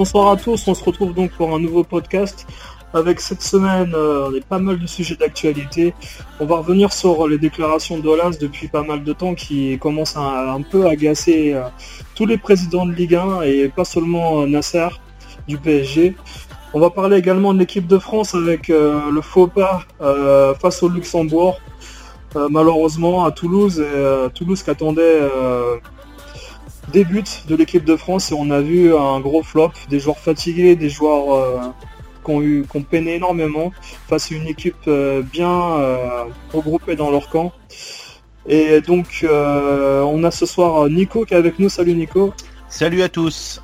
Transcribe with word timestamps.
Bonsoir 0.00 0.30
à 0.30 0.36
tous, 0.38 0.66
on 0.66 0.72
se 0.72 0.82
retrouve 0.82 1.12
donc 1.12 1.30
pour 1.32 1.54
un 1.54 1.60
nouveau 1.60 1.84
podcast. 1.84 2.46
Avec 2.94 3.20
cette 3.20 3.42
semaine, 3.42 3.92
euh, 3.94 4.30
on 4.30 4.34
a 4.34 4.40
pas 4.40 4.58
mal 4.58 4.78
de 4.78 4.86
sujets 4.86 5.14
d'actualité. 5.14 5.92
On 6.40 6.46
va 6.46 6.56
revenir 6.56 6.90
sur 6.90 7.28
les 7.28 7.36
déclarations 7.36 7.98
d'Olas 7.98 8.38
depuis 8.40 8.68
pas 8.68 8.82
mal 8.82 9.04
de 9.04 9.12
temps 9.12 9.34
qui 9.34 9.78
commencent 9.78 10.16
à 10.16 10.54
un 10.54 10.62
peu 10.62 10.86
agacer 10.86 11.52
euh, 11.52 11.64
tous 12.14 12.24
les 12.24 12.38
présidents 12.38 12.86
de 12.86 12.92
Ligue 12.92 13.14
1 13.14 13.42
et 13.42 13.68
pas 13.68 13.84
seulement 13.84 14.40
euh, 14.40 14.46
Nasser 14.46 14.88
du 15.46 15.58
PSG. 15.58 16.16
On 16.72 16.80
va 16.80 16.88
parler 16.88 17.18
également 17.18 17.52
de 17.52 17.58
l'équipe 17.58 17.86
de 17.86 17.98
France 17.98 18.34
avec 18.34 18.68
le 18.68 19.20
faux 19.20 19.48
pas 19.48 19.84
face 20.62 20.82
au 20.82 20.88
Luxembourg. 20.88 21.60
malheureusement 22.48 23.26
à 23.26 23.32
Toulouse, 23.32 23.84
Toulouse 24.34 24.62
qui 24.62 24.70
attendait 24.70 25.20
des 26.92 27.04
buts 27.04 27.22
de 27.46 27.54
l'équipe 27.54 27.84
de 27.84 27.96
France 27.96 28.32
et 28.32 28.34
on 28.34 28.50
a 28.50 28.60
vu 28.60 28.94
un 28.94 29.20
gros 29.20 29.42
flop, 29.42 29.72
des 29.88 30.00
joueurs 30.00 30.18
fatigués, 30.18 30.76
des 30.76 30.88
joueurs 30.88 31.74
qui 32.24 32.30
ont, 32.30 32.42
eu, 32.42 32.64
peiné 32.90 33.16
énormément 33.16 33.72
face 34.08 34.30
à 34.30 34.34
une 34.34 34.46
équipe 34.46 34.74
euh, 34.88 35.22
bien 35.22 35.78
euh, 35.78 36.24
regroupée 36.52 36.96
dans 36.96 37.10
leur 37.10 37.28
camp. 37.28 37.52
Et 38.46 38.80
donc 38.80 39.20
euh, 39.22 40.02
on 40.02 40.24
a 40.24 40.30
ce 40.30 40.46
soir 40.46 40.88
Nico 40.88 41.24
qui 41.24 41.34
est 41.34 41.36
avec 41.36 41.58
nous. 41.58 41.68
Salut 41.68 41.94
Nico. 41.94 42.32
Salut 42.68 43.02
à 43.02 43.08
tous. 43.08 43.60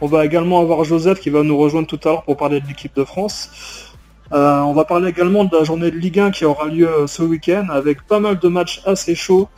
On 0.00 0.06
va 0.06 0.24
également 0.24 0.60
avoir 0.60 0.84
Joseph 0.84 1.20
qui 1.20 1.30
va 1.30 1.42
nous 1.42 1.56
rejoindre 1.56 1.86
tout 1.86 2.00
à 2.04 2.08
l'heure 2.08 2.24
pour 2.24 2.36
parler 2.36 2.60
de 2.60 2.66
l'équipe 2.66 2.94
de 2.94 3.04
France. 3.04 3.94
on 4.30 4.72
va 4.74 4.84
parler 4.84 5.08
également 5.08 5.44
de 5.44 5.56
la 5.56 5.64
journée 5.64 5.90
de 5.90 5.96
Ligue 5.96 6.18
1 6.18 6.30
qui 6.32 6.44
aura 6.44 6.66
lieu 6.66 7.06
ce 7.06 7.22
week-end 7.22 7.68
avec 7.70 8.06
pas 8.06 8.20
mal 8.20 8.38
de 8.38 8.48
matchs 8.48 8.82
assez 8.84 9.14
chauds, 9.14 9.48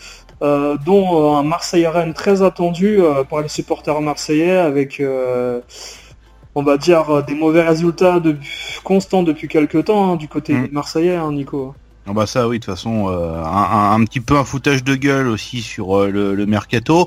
dont 0.41 1.37
un 1.37 1.43
Marseille-Rennes 1.43 2.15
très 2.15 2.43
attendu 2.43 3.01
par 3.29 3.41
les 3.41 3.49
supporters 3.49 4.01
marseillais 4.01 4.57
avec 4.57 5.01
on 6.59 6.63
va 6.63 6.77
dire, 6.77 7.09
euh, 7.11 7.23
des 7.23 7.35
mauvais 7.35 7.63
résultats 7.63 8.19
de, 8.19 8.37
constants 8.83 9.23
depuis 9.23 9.47
quelques 9.47 9.85
temps 9.85 10.13
hein, 10.13 10.17
du 10.17 10.27
côté 10.27 10.55
mm. 10.55 10.69
marseillais, 10.73 11.17
hein, 11.17 11.33
Nico. 11.33 11.75
Ah 12.07 12.15
bah 12.15 12.27
ça 12.27 12.49
oui 12.49 12.59
de 12.59 12.65
toute 12.65 12.75
façon 12.75 13.11
euh, 13.11 13.45
un, 13.45 14.03
petit 14.05 14.21
peu 14.21 14.39
un 14.39 14.45
foutage 14.45 14.83
de 14.83 14.95
gueule 14.95 15.29
aussi 15.29 15.61
sur 15.61 15.99
euh, 15.99 16.11
le, 16.11 16.47
mercato 16.47 17.07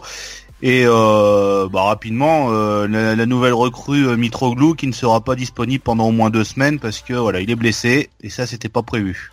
et 0.62 0.86
bah, 0.86 1.82
rapidement 1.82 2.52
la, 2.52 3.26
nouvelle 3.26 3.56
recrue 3.56 4.16
Mitroglou 4.16 4.76
qui 4.76 4.86
ne 4.86 4.92
sera 4.92 5.20
pas 5.20 5.34
disponible 5.34 5.82
pendant 5.84 6.06
au 6.06 6.12
moins 6.12 6.30
deux 6.30 6.44
semaines 6.44 6.78
parce 6.78 7.02
que 7.02 7.14
voilà 7.14 7.42
il 7.42 7.50
est 7.50 7.56
blessé 7.56 8.12
et 8.22 8.30
ça 8.30 8.46
c'était 8.46 8.70
pas 8.70 8.84
prévu. 8.84 9.32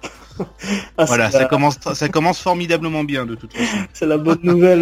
Ah, 0.96 1.04
voilà 1.04 1.30
ça 1.30 1.44
commence 1.44 1.78
ça 1.94 2.08
commence 2.08 2.40
formidablement 2.40 3.04
bien 3.04 3.26
de 3.26 3.34
toute 3.34 3.52
façon. 3.52 3.76
C'est 3.92 4.06
la 4.06 4.18
bonne 4.18 4.40
nouvelle 4.42 4.80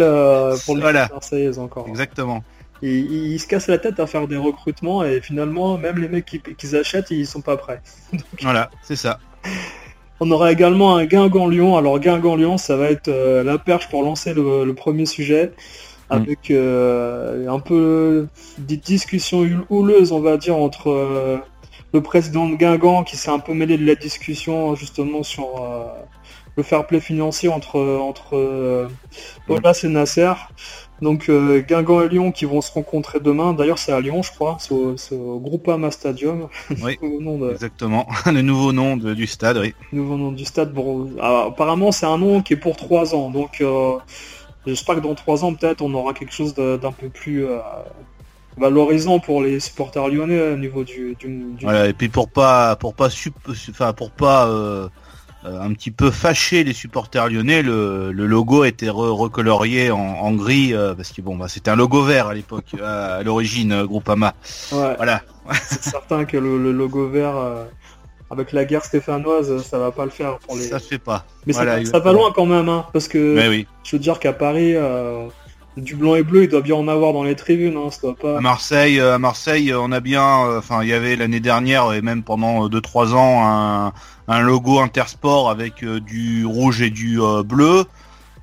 pour 0.65 0.75
les 0.75 0.81
voilà. 0.81 1.09
Marseillaises 1.11 1.59
encore. 1.59 1.87
Exactement. 1.87 2.43
Et 2.83 2.97
ils 2.99 3.39
se 3.39 3.47
cassent 3.47 3.67
la 3.67 3.79
tête 3.79 3.99
à 3.99 4.07
faire 4.07 4.27
des 4.27 4.37
recrutements 4.37 5.03
et 5.03 5.21
finalement 5.21 5.77
même 5.77 5.97
les 5.97 6.07
mecs 6.07 6.25
qu'ils 6.57 6.75
achètent 6.75 7.11
ils 7.11 7.27
sont 7.27 7.41
pas 7.41 7.57
prêts. 7.57 7.81
voilà, 8.41 8.69
c'est 8.83 8.95
ça. 8.95 9.19
On 10.19 10.31
aura 10.31 10.51
également 10.51 10.95
un 10.95 11.05
Guingamp 11.05 11.47
Lyon. 11.47 11.77
Alors 11.77 11.99
Guingamp 11.99 12.35
Lyon, 12.35 12.57
ça 12.57 12.75
va 12.75 12.89
être 12.89 13.07
euh, 13.07 13.43
la 13.43 13.57
perche 13.57 13.87
pour 13.89 14.03
lancer 14.03 14.33
le, 14.33 14.73
premier 14.73 15.05
sujet 15.05 15.51
avec 16.09 16.51
euh, 16.51 17.47
un 17.49 17.59
peu 17.59 18.27
des 18.57 18.77
discussions 18.77 19.45
houleuses, 19.69 20.11
on 20.11 20.21
va 20.21 20.37
dire, 20.37 20.55
entre 20.55 20.89
euh, 20.89 21.37
le 21.93 22.01
président 22.01 22.47
de 22.49 22.55
Guingamp 22.55 23.03
qui 23.03 23.17
s'est 23.17 23.31
un 23.31 23.39
peu 23.39 23.53
mêlé 23.53 23.77
de 23.77 23.85
la 23.85 23.95
discussion 23.95 24.75
justement 24.75 25.23
sur 25.23 25.47
le 26.55 26.63
fair 26.63 26.85
play 26.85 26.99
financier 26.99 27.49
entre 27.49 27.79
entre 27.79 28.89
Olas 29.47 29.81
et 29.83 29.87
Nasser. 29.87 30.33
Donc 31.01 31.29
euh, 31.29 31.61
Guingamp 31.61 32.01
et 32.01 32.09
Lyon 32.09 32.31
qui 32.31 32.45
vont 32.45 32.61
se 32.61 32.71
rencontrer 32.71 33.19
demain. 33.19 33.53
D'ailleurs 33.53 33.77
c'est 33.77 33.91
à 33.91 33.99
Lyon 33.99 34.23
je 34.23 34.31
crois, 34.31 34.57
c'est 34.59 35.15
au, 35.15 35.39
Groupama 35.39 35.91
Stadium. 35.91 36.47
Oui, 36.83 36.97
exactement. 37.51 38.07
le 38.25 38.41
nouveau 38.41 38.71
nom 38.71 38.97
du 38.97 39.27
stade, 39.27 39.57
oui. 39.57 39.73
Nouveau 39.91 40.17
nom 40.17 40.31
du 40.31 40.45
stade. 40.45 40.73
Bon, 40.73 41.09
ah, 41.21 41.45
apparemment 41.49 41.91
c'est 41.91 42.05
un 42.05 42.17
nom 42.17 42.41
qui 42.41 42.53
est 42.53 42.57
pour 42.57 42.75
trois 42.75 43.13
ans. 43.13 43.29
Donc 43.29 43.61
euh, 43.61 43.97
j'espère 44.65 44.95
que 44.95 45.01
dans 45.01 45.15
trois 45.15 45.43
ans 45.43 45.53
peut-être 45.53 45.81
on 45.81 45.93
aura 45.93 46.13
quelque 46.13 46.33
chose 46.33 46.55
d'un 46.55 46.91
peu 46.91 47.09
plus 47.09 47.45
euh, 47.45 47.59
valorisant 48.57 49.19
pour 49.19 49.41
les 49.41 49.59
supporters 49.59 50.07
lyonnais 50.07 50.53
au 50.53 50.57
niveau 50.57 50.83
du, 50.83 51.15
Voilà, 51.61 51.87
et 51.87 51.93
puis 51.93 52.09
pour 52.09 52.29
pas 52.29 52.75
pour 52.75 52.93
pas 52.93 53.09
enfin 53.69 53.93
pour 53.93 54.11
pas 54.11 54.47
euh, 55.47 55.61
un 55.61 55.71
petit 55.73 55.91
peu 55.91 56.09
fâché 56.09 56.63
les 56.63 56.73
supporters 56.73 57.29
lyonnais, 57.29 57.61
le, 57.61 58.11
logo 58.11 58.63
a 58.63 58.67
été 58.67 58.89
recolorié 58.89 59.91
en, 59.91 60.31
gris 60.33 60.73
euh, 60.73 60.95
parce 60.95 61.11
que 61.11 61.21
bon 61.21 61.37
bah 61.37 61.47
c'était 61.47 61.69
un 61.69 61.75
logo 61.75 62.01
vert 62.01 62.27
à 62.27 62.33
l'époque 62.33 62.65
à, 62.83 63.21
l'origine 63.23 63.71
euh, 63.71 63.85
Groupama. 63.85 64.33
Voilà. 64.71 65.21
C'est 65.53 65.83
certain 65.83 66.25
que 66.25 66.37
le, 66.37 66.71
logo 66.71 67.07
vert 67.07 67.35
avec 68.29 68.51
la 68.51 68.65
guerre 68.65 68.83
stéphanoise, 68.83 69.63
ça 69.63 69.79
va 69.79 69.91
pas 69.91 70.03
le 70.03 70.11
faire 70.11 70.39
pour 70.39 70.57
les. 70.57 70.63
Ça 70.63 70.79
fait 70.79 70.97
pas. 70.97 71.25
Mais 71.45 71.53
ça, 71.53 71.63
va 71.63 72.11
loin 72.11 72.33
quand 72.35 72.45
même, 72.45 72.67
hein, 72.67 72.85
parce 72.91 73.07
que 73.07 73.47
oui. 73.49 73.65
je 73.83 73.95
veux 73.95 74.01
dire 74.01 74.19
qu'à 74.19 74.33
Paris, 74.33 74.75
du 75.77 75.95
blanc 75.95 76.15
et 76.15 76.23
bleu, 76.23 76.43
il 76.43 76.49
doit 76.49 76.61
bien 76.61 76.75
en 76.75 76.87
avoir 76.87 77.13
dans 77.13 77.23
les 77.23 77.35
tribunes, 77.35 77.77
hein, 77.77 77.89
ça 77.91 78.01
doit 78.01 78.15
pas. 78.15 78.37
À 78.37 78.41
Marseille, 78.41 78.99
à 78.99 79.17
Marseille, 79.17 79.73
on 79.73 79.91
a 79.91 79.99
bien, 79.99 80.25
enfin, 80.57 80.83
il 80.83 80.89
y 80.89 80.93
avait 80.93 81.15
l'année 81.15 81.39
dernière 81.39 81.93
et 81.93 82.01
même 82.01 82.23
pendant 82.23 82.67
2-3 82.67 83.13
ans 83.13 83.45
un, 83.45 83.93
un 84.27 84.41
logo 84.41 84.79
Intersport 84.79 85.49
avec 85.49 85.83
euh, 85.83 85.99
du 85.99 86.45
rouge 86.45 86.81
et 86.81 86.89
du 86.89 87.21
euh, 87.21 87.43
bleu. 87.43 87.85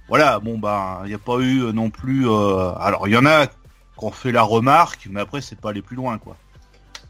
Voilà, 0.09 0.39
bon 0.39 0.59
bah 0.59 1.00
il 1.05 1.09
n'y 1.09 1.15
a 1.15 1.19
pas 1.19 1.39
eu 1.39 1.62
euh, 1.62 1.72
non 1.72 1.91
plus. 1.91 2.27
alors 2.27 3.06
il 3.06 3.12
y 3.12 3.17
en 3.17 3.27
a 3.27 3.47
qui 3.47 3.53
ont 3.99 4.11
fait 4.11 4.33
la 4.33 4.43
remarque, 4.43 5.09
mais 5.11 5.21
après 5.21 5.41
c'est 5.41 5.59
pas 5.59 5.71
aller 5.71 5.83
plus 5.83 5.97
loin 5.97 6.19
quoi. 6.19 6.37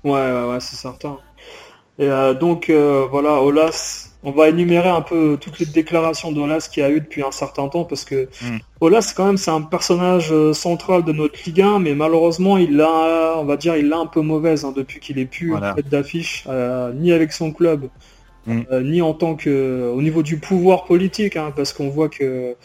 Ouais 0.05 0.13
ouais, 0.13 0.51
ouais 0.51 0.61
c'est 0.61 0.77
certain. 0.77 1.19
Et 1.99 2.09
donc 2.41 2.71
voilà, 2.71 3.41
Olas, 3.41 4.14
on 4.25 4.31
va 4.31 4.49
énumérer 4.49 4.89
un 4.89 5.03
peu 5.03 5.39
toutes 5.41 5.59
les 5.59 5.67
déclarations 5.67 6.33
d'Olas 6.33 6.69
qu'il 6.73 6.83
y 6.83 6.87
a 6.87 6.91
eu 6.91 7.01
depuis 7.01 7.23
un 7.23 7.31
certain 7.31 7.69
temps 7.69 7.85
parce 7.85 8.05
que 8.05 8.29
hmm. 8.43 8.59
Olas 8.81 9.13
quand 9.17 9.27
même 9.27 9.37
c'est 9.37 9.51
un 9.51 9.63
personnage 9.63 10.33
central 10.53 11.05
de 11.05 11.13
notre 11.13 11.39
Ligue 11.47 11.61
1 11.61 11.79
mais 11.79 11.95
malheureusement 11.95 12.59
il 12.59 12.77
l'a 12.77 13.35
on 13.37 13.45
va 13.45 13.57
dire 13.57 13.77
il 13.77 13.89
l'a 13.89 13.99
un 13.99 14.07
peu 14.07 14.21
mauvaise 14.21 14.65
hein, 14.65 14.73
depuis 14.75 15.01
qu'il 15.01 15.19
est 15.19 15.27
plus 15.27 15.55
en 15.55 15.75
tête 15.75 15.89
d'affiche 15.89 16.47
ni 16.95 17.13
avec 17.13 17.33
son 17.33 17.53
club 17.53 17.89
Mm. 18.47 18.61
Euh, 18.71 18.83
ni 18.83 19.03
en 19.03 19.15
tant 19.15 19.37
que 19.37 19.91
au 19.95 20.03
niveau 20.03 20.23
du 20.23 20.39
pouvoir 20.39 20.85
politique, 20.85 21.37
hein, 21.37 21.53
parce 21.55 21.73
qu'on 21.73 21.89
voit 21.89 22.09
que 22.09 22.57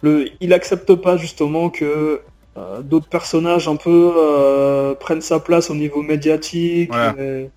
le, 0.00 0.28
il 0.40 0.52
accepte 0.52 0.94
pas 0.94 1.16
justement 1.16 1.70
que 1.70 2.20
euh, 2.56 2.82
d'autres 2.82 3.08
personnages 3.08 3.66
un 3.66 3.76
peu 3.76 4.12
euh, 4.16 4.94
prennent 4.94 5.20
sa 5.20 5.40
place 5.40 5.70
au 5.70 5.74
niveau 5.74 6.02
médiatique. 6.02 6.92
Et, 7.18 7.50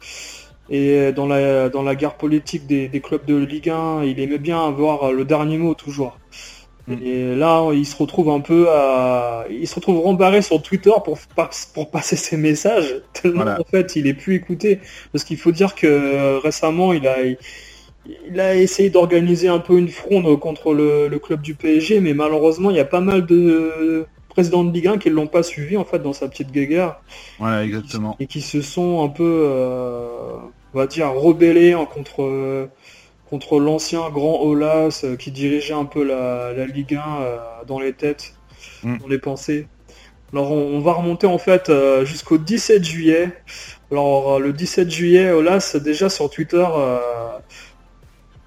dans 0.69 1.27
la 1.27 1.69
dans 1.69 1.83
la 1.83 1.95
guerre 1.95 2.15
politique 2.15 2.65
des, 2.67 2.87
des, 2.87 3.01
clubs 3.01 3.25
de 3.25 3.35
Ligue 3.35 3.69
1, 3.69 4.03
il 4.03 4.19
aimait 4.19 4.39
bien 4.39 4.65
avoir 4.65 5.11
le 5.11 5.25
dernier 5.25 5.57
mot 5.57 5.73
toujours. 5.73 6.17
Mm. 6.87 6.93
Et 7.03 7.35
là, 7.35 7.71
il 7.73 7.85
se 7.85 7.95
retrouve 7.95 8.29
un 8.29 8.39
peu 8.39 8.69
à... 8.69 9.45
Il 9.49 9.67
se 9.67 9.75
retrouve 9.75 9.99
rembarré 9.99 10.41
sur 10.41 10.61
Twitter 10.61 10.91
pour, 11.03 11.17
pour 11.73 11.91
passer 11.91 12.15
ses 12.15 12.37
messages, 12.37 13.01
tellement 13.13 13.45
en 13.45 13.63
fait 13.63 13.95
il 13.95 14.07
est 14.07 14.13
plus 14.13 14.35
écouté. 14.35 14.79
Parce 15.11 15.23
qu'il 15.23 15.37
faut 15.37 15.51
dire 15.51 15.75
que 15.75 15.87
euh, 15.87 16.39
récemment, 16.39 16.93
il 16.93 17.07
a, 17.07 17.17
il 18.29 18.39
a 18.39 18.55
essayé 18.55 18.89
d'organiser 18.89 19.47
un 19.47 19.59
peu 19.59 19.77
une 19.77 19.89
fronde 19.89 20.39
contre 20.39 20.73
le, 20.73 21.09
club 21.19 21.41
du 21.41 21.55
PSG, 21.55 21.99
mais 21.99 22.13
malheureusement, 22.13 22.69
il 22.69 22.77
y 22.77 22.81
a 22.81 22.85
pas 22.85 23.01
mal 23.01 23.25
de 23.25 24.05
présidents 24.29 24.65
de 24.65 24.71
Ligue 24.73 24.87
1 24.87 24.97
qui 24.97 25.09
ne 25.09 25.15
l'ont 25.15 25.27
pas 25.27 25.43
suivi 25.43 25.77
en 25.77 25.85
fait 25.85 25.99
dans 25.99 26.11
sa 26.11 26.27
petite 26.27 26.51
guéguerre. 26.51 26.99
Voilà, 27.39 27.63
exactement. 27.63 28.17
Et 28.19 28.27
qui, 28.27 28.41
se 28.41 28.61
sont 28.61 29.03
un 29.03 29.07
peu, 29.07 29.23
euh, 29.23 30.35
on 30.75 30.77
va 30.77 30.87
dire, 30.87 31.11
rebellés 31.11 31.73
en 31.73 31.85
contre 31.85 32.69
contre 33.29 33.59
l'ancien 33.59 34.09
grand 34.09 34.41
Olas 34.41 35.01
euh, 35.03 35.15
qui 35.15 35.31
dirigeait 35.31 35.73
un 35.73 35.85
peu 35.85 36.03
la, 36.03 36.53
Ligue 36.67 36.95
1 36.95 37.21
euh, 37.21 37.37
dans 37.67 37.79
les 37.79 37.93
têtes, 37.93 38.35
mm. 38.83 38.97
dans 38.99 39.07
les 39.07 39.17
pensées. 39.17 39.67
Alors 40.33 40.51
on, 40.51 40.79
va 40.79 40.93
remonter 40.93 41.27
en 41.27 41.37
fait 41.37 41.69
euh, 41.69 42.03
jusqu'au 42.03 42.37
17 42.37 42.83
juillet. 42.83 43.31
Alors 43.91 44.39
le 44.39 44.53
17 44.53 44.89
juillet, 44.89 45.31
Olas 45.31 45.77
déjà 45.81 46.09
sur 46.09 46.29
Twitter, 46.29 46.65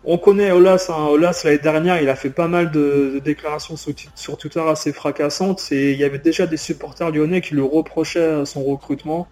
on 0.04 0.18
connaît 0.18 0.50
Olas. 0.50 0.90
Hein. 0.90 1.06
Olas 1.06 1.42
l'année 1.44 1.58
dernière, 1.58 2.02
il 2.02 2.08
a 2.08 2.16
fait 2.16 2.30
pas 2.30 2.48
mal 2.48 2.72
de, 2.72 3.20
déclarations 3.24 3.76
sur, 3.76 4.36
Twitter 4.36 4.60
assez 4.60 4.92
fracassantes 4.92 5.68
et 5.70 5.92
il 5.92 5.98
y 5.98 6.04
avait 6.04 6.18
déjà 6.18 6.46
des 6.46 6.56
supporters 6.56 7.10
lyonnais 7.10 7.40
qui 7.40 7.54
lui 7.54 7.62
reprochaient 7.62 8.44
son 8.44 8.64
recrutement. 8.64 9.28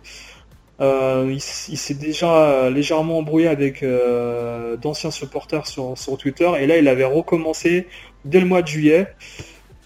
Euh, 0.81 1.31
il, 1.33 1.41
s'est 1.41 1.95
déjà 1.95 2.69
légèrement 2.69 3.19
embrouillé 3.19 3.49
avec 3.49 3.83
euh, 3.83 4.77
d'anciens 4.77 5.11
supporters 5.11 5.67
sur, 5.67 5.95
Twitter 6.19 6.51
et 6.61 6.67
là 6.67 6.77
il 6.77 6.87
avait 6.87 7.05
recommencé 7.05 7.87
dès 8.27 8.41
le 8.41 8.47
mois 8.47 8.61
de 8.61 8.67
juillet 8.67 9.07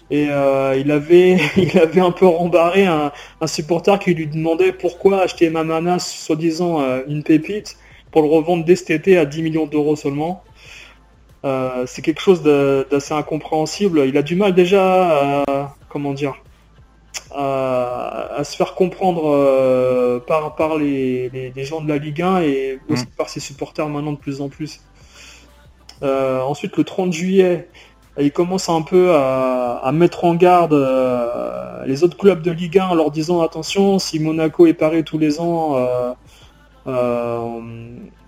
et 0.09 0.27
euh, 0.29 0.75
il 0.77 0.91
avait 0.91 1.37
il 1.57 1.77
avait 1.79 2.01
un 2.01 2.11
peu 2.11 2.25
rembarré 2.25 2.87
un, 2.87 3.13
supporter 3.45 3.99
qui 3.99 4.13
lui 4.13 4.27
demandait 4.27 4.73
pourquoi 4.73 5.21
acheter 5.21 5.49
Mamana 5.49 5.97
soi-disant 5.97 6.81
une 7.07 7.23
pépite 7.23 7.77
pour 8.11 8.21
le 8.21 8.27
revendre 8.27 8.65
dès 8.65 8.75
cet 8.75 8.89
été 8.89 9.17
à 9.17 9.25
10 9.25 9.43
millions 9.43 9.67
d'euros 9.67 9.95
seulement. 9.95 10.43
c'est 11.85 12.01
quelque 12.01 12.21
chose 12.21 12.43
d'assez 12.43 13.13
incompréhensible. 13.13 14.03
Il 14.05 14.17
a 14.17 14.21
du 14.21 14.35
mal 14.35 14.53
déjà 14.53 15.43
à, 15.47 15.75
comment 15.87 16.13
dire 16.13 16.35
à, 17.33 18.41
se 18.43 18.55
faire 18.55 18.75
comprendre 18.75 20.19
par, 20.27 20.55
par 20.55 20.77
les, 20.77 21.51
gens 21.57 21.81
de 21.81 21.89
la 21.89 21.97
Ligue 21.97 22.21
1 22.21 22.41
et 22.41 22.79
aussi 22.89 23.03
mm. 23.03 23.17
par 23.17 23.29
ses 23.29 23.39
supporters 23.39 23.87
maintenant 23.87 24.13
de 24.13 24.17
plus 24.17 24.41
en 24.41 24.49
plus. 24.49 24.81
ensuite, 26.01 26.77
le 26.77 26.83
30 26.83 27.13
juillet, 27.13 27.67
il 28.19 28.31
commence 28.31 28.69
un 28.69 28.81
peu 28.81 29.13
à, 29.15 29.89
mettre 29.93 30.25
en 30.25 30.35
garde 30.35 30.73
les 31.85 32.03
autres 32.03 32.17
clubs 32.17 32.41
de 32.41 32.51
Ligue 32.51 32.79
1 32.79 32.87
en 32.87 32.95
leur 32.95 33.11
disant 33.11 33.41
attention, 33.41 33.99
si 33.99 34.19
Monaco 34.19 34.65
est 34.65 34.73
paré 34.73 35.03
tous 35.03 35.17
les 35.17 35.39
ans, 35.39 35.77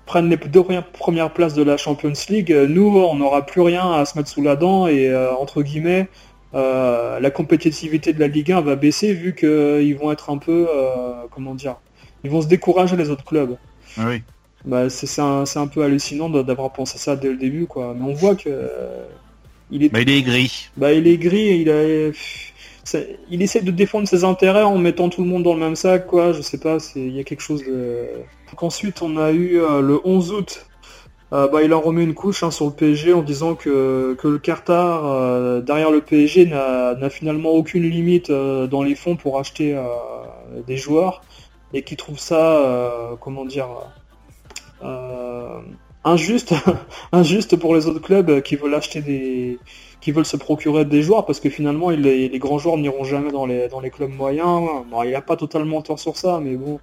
prennent 0.05 0.29
les 0.29 0.37
deux 0.37 0.63
premières 0.93 1.31
places 1.31 1.53
de 1.53 1.63
la 1.63 1.77
Champions 1.77 2.13
League, 2.29 2.51
nous, 2.69 2.97
on 2.97 3.15
n'aura 3.15 3.45
plus 3.45 3.61
rien 3.61 3.93
à 3.93 4.05
se 4.05 4.17
mettre 4.17 4.29
sous 4.29 4.41
la 4.41 4.55
dent 4.55 4.87
et, 4.87 5.09
euh, 5.09 5.33
entre 5.33 5.61
guillemets, 5.61 6.07
euh, 6.53 7.19
la 7.19 7.31
compétitivité 7.31 8.13
de 8.13 8.19
la 8.19 8.27
Ligue 8.27 8.51
1 8.51 8.61
va 8.61 8.75
baisser 8.75 9.13
vu 9.13 9.35
qu'ils 9.35 9.95
vont 9.97 10.11
être 10.11 10.29
un 10.29 10.37
peu, 10.37 10.67
euh, 10.69 11.25
comment 11.31 11.55
dire, 11.55 11.77
ils 12.23 12.31
vont 12.31 12.41
se 12.41 12.47
décourager 12.47 12.95
les 12.95 13.09
autres 13.09 13.25
clubs. 13.25 13.57
Ah 13.97 14.05
oui. 14.07 14.21
Bah, 14.65 14.89
c'est 14.89 15.19
un, 15.19 15.67
peu 15.67 15.83
hallucinant 15.83 16.29
d'avoir 16.29 16.71
pensé 16.71 16.97
ça 16.97 17.15
dès 17.15 17.29
le 17.29 17.37
début, 17.37 17.65
quoi. 17.65 17.95
Mais 17.97 18.05
on 18.05 18.13
voit 18.13 18.35
que 18.35 18.49
il 19.71 19.83
est. 19.83 19.89
Bah, 19.89 19.99
il 20.01 20.09
est 20.09 20.21
gris. 20.21 20.69
Bah, 20.77 20.93
il 20.93 21.05
est 21.05 21.17
gris. 21.17 21.59
Il 21.59 21.69
a 21.69 22.11
il 23.29 23.41
essaie 23.41 23.61
de 23.61 23.71
défendre 23.71 24.07
ses 24.07 24.23
intérêts 24.23 24.63
en 24.63 24.77
mettant 24.77 25.09
tout 25.09 25.23
le 25.23 25.29
monde 25.29 25.43
dans 25.43 25.53
le 25.53 25.59
même 25.59 25.75
sac, 25.75 26.07
quoi. 26.07 26.33
Je 26.33 26.41
sais 26.41 26.57
pas, 26.57 26.77
il 26.95 27.15
y 27.15 27.19
a 27.19 27.23
quelque 27.23 27.41
chose 27.41 27.63
de. 27.63 28.07
Donc 28.49 28.63
ensuite, 28.63 29.01
on 29.01 29.17
a 29.17 29.31
eu 29.31 29.59
euh, 29.59 29.81
le 29.81 29.99
11 30.03 30.31
août. 30.31 30.67
Euh, 31.33 31.47
bah, 31.47 31.63
il 31.63 31.73
en 31.73 31.81
remet 31.81 32.03
une 32.03 32.13
couche 32.13 32.43
hein, 32.43 32.51
sur 32.51 32.65
le 32.65 32.71
PSG 32.71 33.13
en 33.13 33.23
disant 33.23 33.55
que, 33.55 34.15
le 34.23 34.37
Qatar, 34.37 35.05
euh, 35.05 35.61
derrière 35.61 35.91
le 35.91 36.01
PSG, 36.01 36.45
n'a 36.45 37.09
finalement 37.09 37.49
aucune 37.49 37.83
limite 37.83 38.31
dans 38.31 38.83
les 38.83 38.95
fonds 38.95 39.15
pour 39.15 39.39
acheter 39.39 39.75
des 40.67 40.77
joueurs 40.77 41.21
et 41.73 41.81
qui 41.83 41.95
trouve 41.95 42.19
ça, 42.19 43.17
comment 43.19 43.45
dire, 43.45 43.67
injuste, 46.03 46.53
injuste 47.11 47.55
pour 47.55 47.75
les 47.75 47.87
autres 47.87 48.01
clubs 48.01 48.41
qui 48.41 48.55
veulent 48.55 48.75
acheter 48.75 49.01
des, 49.01 49.59
qui 50.01 50.11
veulent 50.11 50.25
se 50.25 50.37
procurer 50.37 50.85
des 50.85 51.01
joueurs 51.01 51.25
parce 51.25 51.39
que 51.39 51.49
finalement 51.49 51.89
les, 51.89 52.27
les 52.27 52.39
grands 52.39 52.57
joueurs 52.57 52.77
n'iront 52.77 53.05
jamais 53.05 53.31
dans 53.31 53.45
les, 53.45 53.69
dans 53.69 53.79
les 53.79 53.89
clubs 53.89 54.11
moyens. 54.11 54.83
Bon, 54.91 55.03
il 55.03 55.15
a 55.15 55.21
pas 55.21 55.37
totalement 55.37 55.81
tort 55.81 55.99
sur 55.99 56.17
ça, 56.17 56.41
mais 56.43 56.55
bon, 56.55 56.79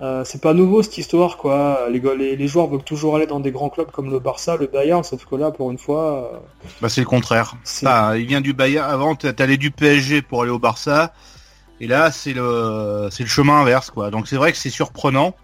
euh, 0.00 0.24
c'est 0.24 0.40
pas 0.40 0.54
nouveau 0.54 0.82
cette 0.82 0.96
histoire 0.98 1.36
quoi. 1.36 1.88
Les, 1.90 2.00
les, 2.00 2.36
les, 2.36 2.48
joueurs 2.48 2.68
veulent 2.68 2.82
toujours 2.82 3.16
aller 3.16 3.26
dans 3.26 3.40
des 3.40 3.50
grands 3.50 3.68
clubs 3.68 3.90
comme 3.90 4.10
le 4.10 4.18
Barça, 4.18 4.56
le 4.56 4.66
Bayern, 4.66 5.04
sauf 5.04 5.24
que 5.26 5.36
là 5.36 5.50
pour 5.50 5.70
une 5.70 5.78
fois. 5.78 6.30
Euh, 6.32 6.38
bah 6.80 6.88
c'est 6.88 7.00
le 7.02 7.06
contraire. 7.06 7.54
Ah, 7.84 8.14
il 8.16 8.26
vient 8.26 8.40
du 8.40 8.52
Bayern. 8.52 8.90
Avant 8.90 9.14
t'allais 9.14 9.56
du 9.56 9.70
PSG 9.70 10.22
pour 10.22 10.42
aller 10.42 10.50
au 10.50 10.58
Barça, 10.58 11.12
et 11.80 11.86
là 11.86 12.10
c'est 12.10 12.32
le 12.32 13.08
c'est 13.10 13.22
le 13.22 13.28
chemin 13.28 13.60
inverse 13.60 13.90
quoi. 13.90 14.10
Donc 14.10 14.26
c'est 14.26 14.36
vrai 14.36 14.52
que 14.52 14.58
c'est 14.58 14.70
surprenant, 14.70 15.34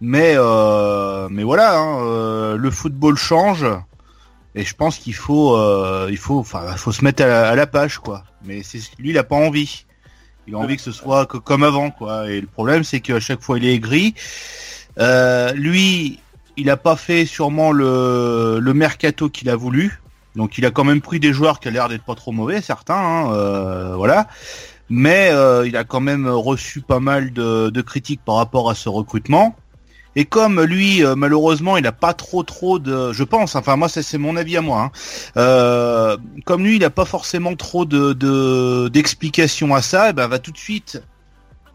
mais 0.00 0.34
euh, 0.36 1.28
mais 1.30 1.42
voilà, 1.42 1.78
hein, 1.78 2.56
le 2.56 2.70
football 2.70 3.16
change. 3.16 3.66
Et 4.54 4.64
je 4.64 4.74
pense 4.74 4.98
qu'il 4.98 5.14
faut, 5.14 5.56
euh, 5.56 6.08
il 6.10 6.18
faut, 6.18 6.38
enfin, 6.38 6.76
faut 6.76 6.92
se 6.92 7.02
mettre 7.02 7.24
à 7.24 7.54
la, 7.54 7.66
page, 7.66 7.98
quoi. 7.98 8.24
Mais 8.44 8.62
c'est 8.62 8.78
lui, 8.98 9.10
il 9.10 9.18
a 9.18 9.24
pas 9.24 9.36
envie. 9.36 9.86
Il 10.46 10.54
a 10.54 10.58
envie 10.58 10.76
que 10.76 10.82
ce 10.82 10.92
soit 10.92 11.26
comme 11.26 11.62
avant, 11.62 11.90
quoi. 11.90 12.28
Et 12.30 12.40
le 12.40 12.46
problème, 12.46 12.84
c'est 12.84 13.00
qu'à 13.00 13.20
chaque 13.20 13.42
fois, 13.42 13.58
il 13.58 13.64
est 13.64 13.74
aigri. 13.74 14.14
Euh, 14.98 15.52
lui, 15.52 16.18
il 16.56 16.68
a 16.68 16.76
pas 16.76 16.96
fait 16.96 17.26
sûrement 17.26 17.72
le, 17.72 18.58
le 18.60 18.74
mercato 18.74 19.28
qu'il 19.28 19.48
a 19.48 19.56
voulu. 19.56 20.00
Donc, 20.34 20.58
il 20.58 20.66
a 20.66 20.70
quand 20.70 20.84
même 20.84 21.00
pris 21.00 21.20
des 21.20 21.32
joueurs 21.32 21.60
qui 21.60 21.68
a 21.68 21.70
l'air 21.70 21.88
d'être 21.88 22.04
pas 22.04 22.14
trop 22.14 22.32
mauvais, 22.32 22.60
certains, 22.60 22.94
hein, 22.94 23.32
euh, 23.32 23.94
voilà. 23.96 24.28
Mais 24.88 25.30
euh, 25.30 25.66
il 25.66 25.76
a 25.76 25.84
quand 25.84 26.00
même 26.00 26.28
reçu 26.28 26.80
pas 26.80 27.00
mal 27.00 27.32
de 27.32 27.80
critiques 27.80 28.20
par 28.24 28.36
rapport 28.36 28.68
à 28.68 28.74
ce 28.74 28.88
recrutement. 28.88 29.56
Et 30.14 30.24
comme 30.26 30.60
lui, 30.62 31.04
euh, 31.04 31.14
malheureusement, 31.16 31.76
il 31.76 31.84
n'a 31.84 31.92
pas 31.92 32.12
trop 32.12 32.42
trop 32.42 32.78
de, 32.78 33.12
je 33.12 33.24
pense, 33.24 33.56
enfin 33.56 33.76
moi 33.76 33.88
c'est 33.88 34.18
mon 34.18 34.36
avis 34.36 34.56
à 34.58 34.60
moi. 34.60 34.82
Hein. 34.82 34.90
Euh, 35.38 36.16
comme 36.44 36.64
lui, 36.64 36.76
il 36.76 36.80
n'a 36.80 36.90
pas 36.90 37.06
forcément 37.06 37.54
trop 37.56 37.84
de 37.86 38.88
d'explications 38.88 39.74
à 39.74 39.80
ça, 39.80 40.06
et 40.06 40.10
eh 40.10 40.12
ben 40.12 40.26
va 40.28 40.38
tout 40.38 40.52
de 40.52 40.58
suite 40.58 41.02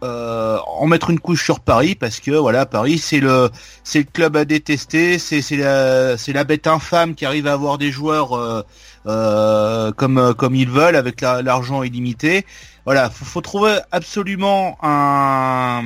euh, 0.03 0.59
en 0.67 0.85
mettre 0.85 1.09
une 1.09 1.19
couche 1.19 1.43
sur 1.43 1.59
Paris 1.59 1.95
parce 1.95 2.19
que 2.19 2.31
voilà, 2.31 2.67
Paris 2.67 2.99
c'est 2.99 3.19
le 3.19 3.49
c'est 3.83 3.99
le 3.99 4.05
club 4.05 4.37
à 4.37 4.45
détester, 4.45 5.17
c'est 5.17 5.41
c'est 5.41 5.57
la 5.57 6.17
c'est 6.17 6.33
la 6.33 6.43
bête 6.43 6.67
infâme 6.67 7.15
qui 7.15 7.25
arrive 7.25 7.47
à 7.47 7.53
avoir 7.53 7.79
des 7.79 7.91
joueurs 7.91 8.65
comme 9.03 10.33
comme 10.35 10.55
ils 10.55 10.69
veulent 10.69 10.95
avec 10.95 11.21
l'argent 11.21 11.81
illimité. 11.81 12.45
Voilà, 12.85 13.09
faut, 13.09 13.25
faut 13.25 13.41
trouver 13.41 13.79
absolument 13.91 14.77
un 14.83 15.81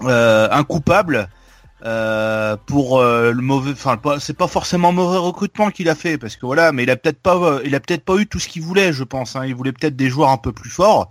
un 0.00 0.64
coupable 0.64 1.28
euh, 1.84 2.56
pour 2.66 2.98
euh, 2.98 3.30
le 3.30 3.40
mauvais 3.40 3.70
enfin 3.70 4.00
c'est 4.18 4.36
pas 4.36 4.48
forcément 4.48 4.90
mauvais 4.90 5.18
recrutement 5.18 5.70
qu'il 5.70 5.88
a 5.88 5.94
fait 5.94 6.18
parce 6.18 6.34
que 6.34 6.44
voilà 6.44 6.72
mais 6.72 6.82
il 6.82 6.90
a 6.90 6.96
peut-être 6.96 7.20
pas 7.20 7.36
euh, 7.36 7.62
il 7.64 7.72
a 7.76 7.78
peut-être 7.78 8.04
pas 8.04 8.16
eu 8.16 8.26
tout 8.26 8.40
ce 8.40 8.48
qu'il 8.48 8.62
voulait 8.62 8.92
je 8.92 9.04
pense 9.04 9.36
hein. 9.36 9.46
il 9.46 9.54
voulait 9.54 9.70
peut-être 9.70 9.94
des 9.94 10.10
joueurs 10.10 10.30
un 10.30 10.38
peu 10.38 10.50
plus 10.50 10.70
forts 10.70 11.08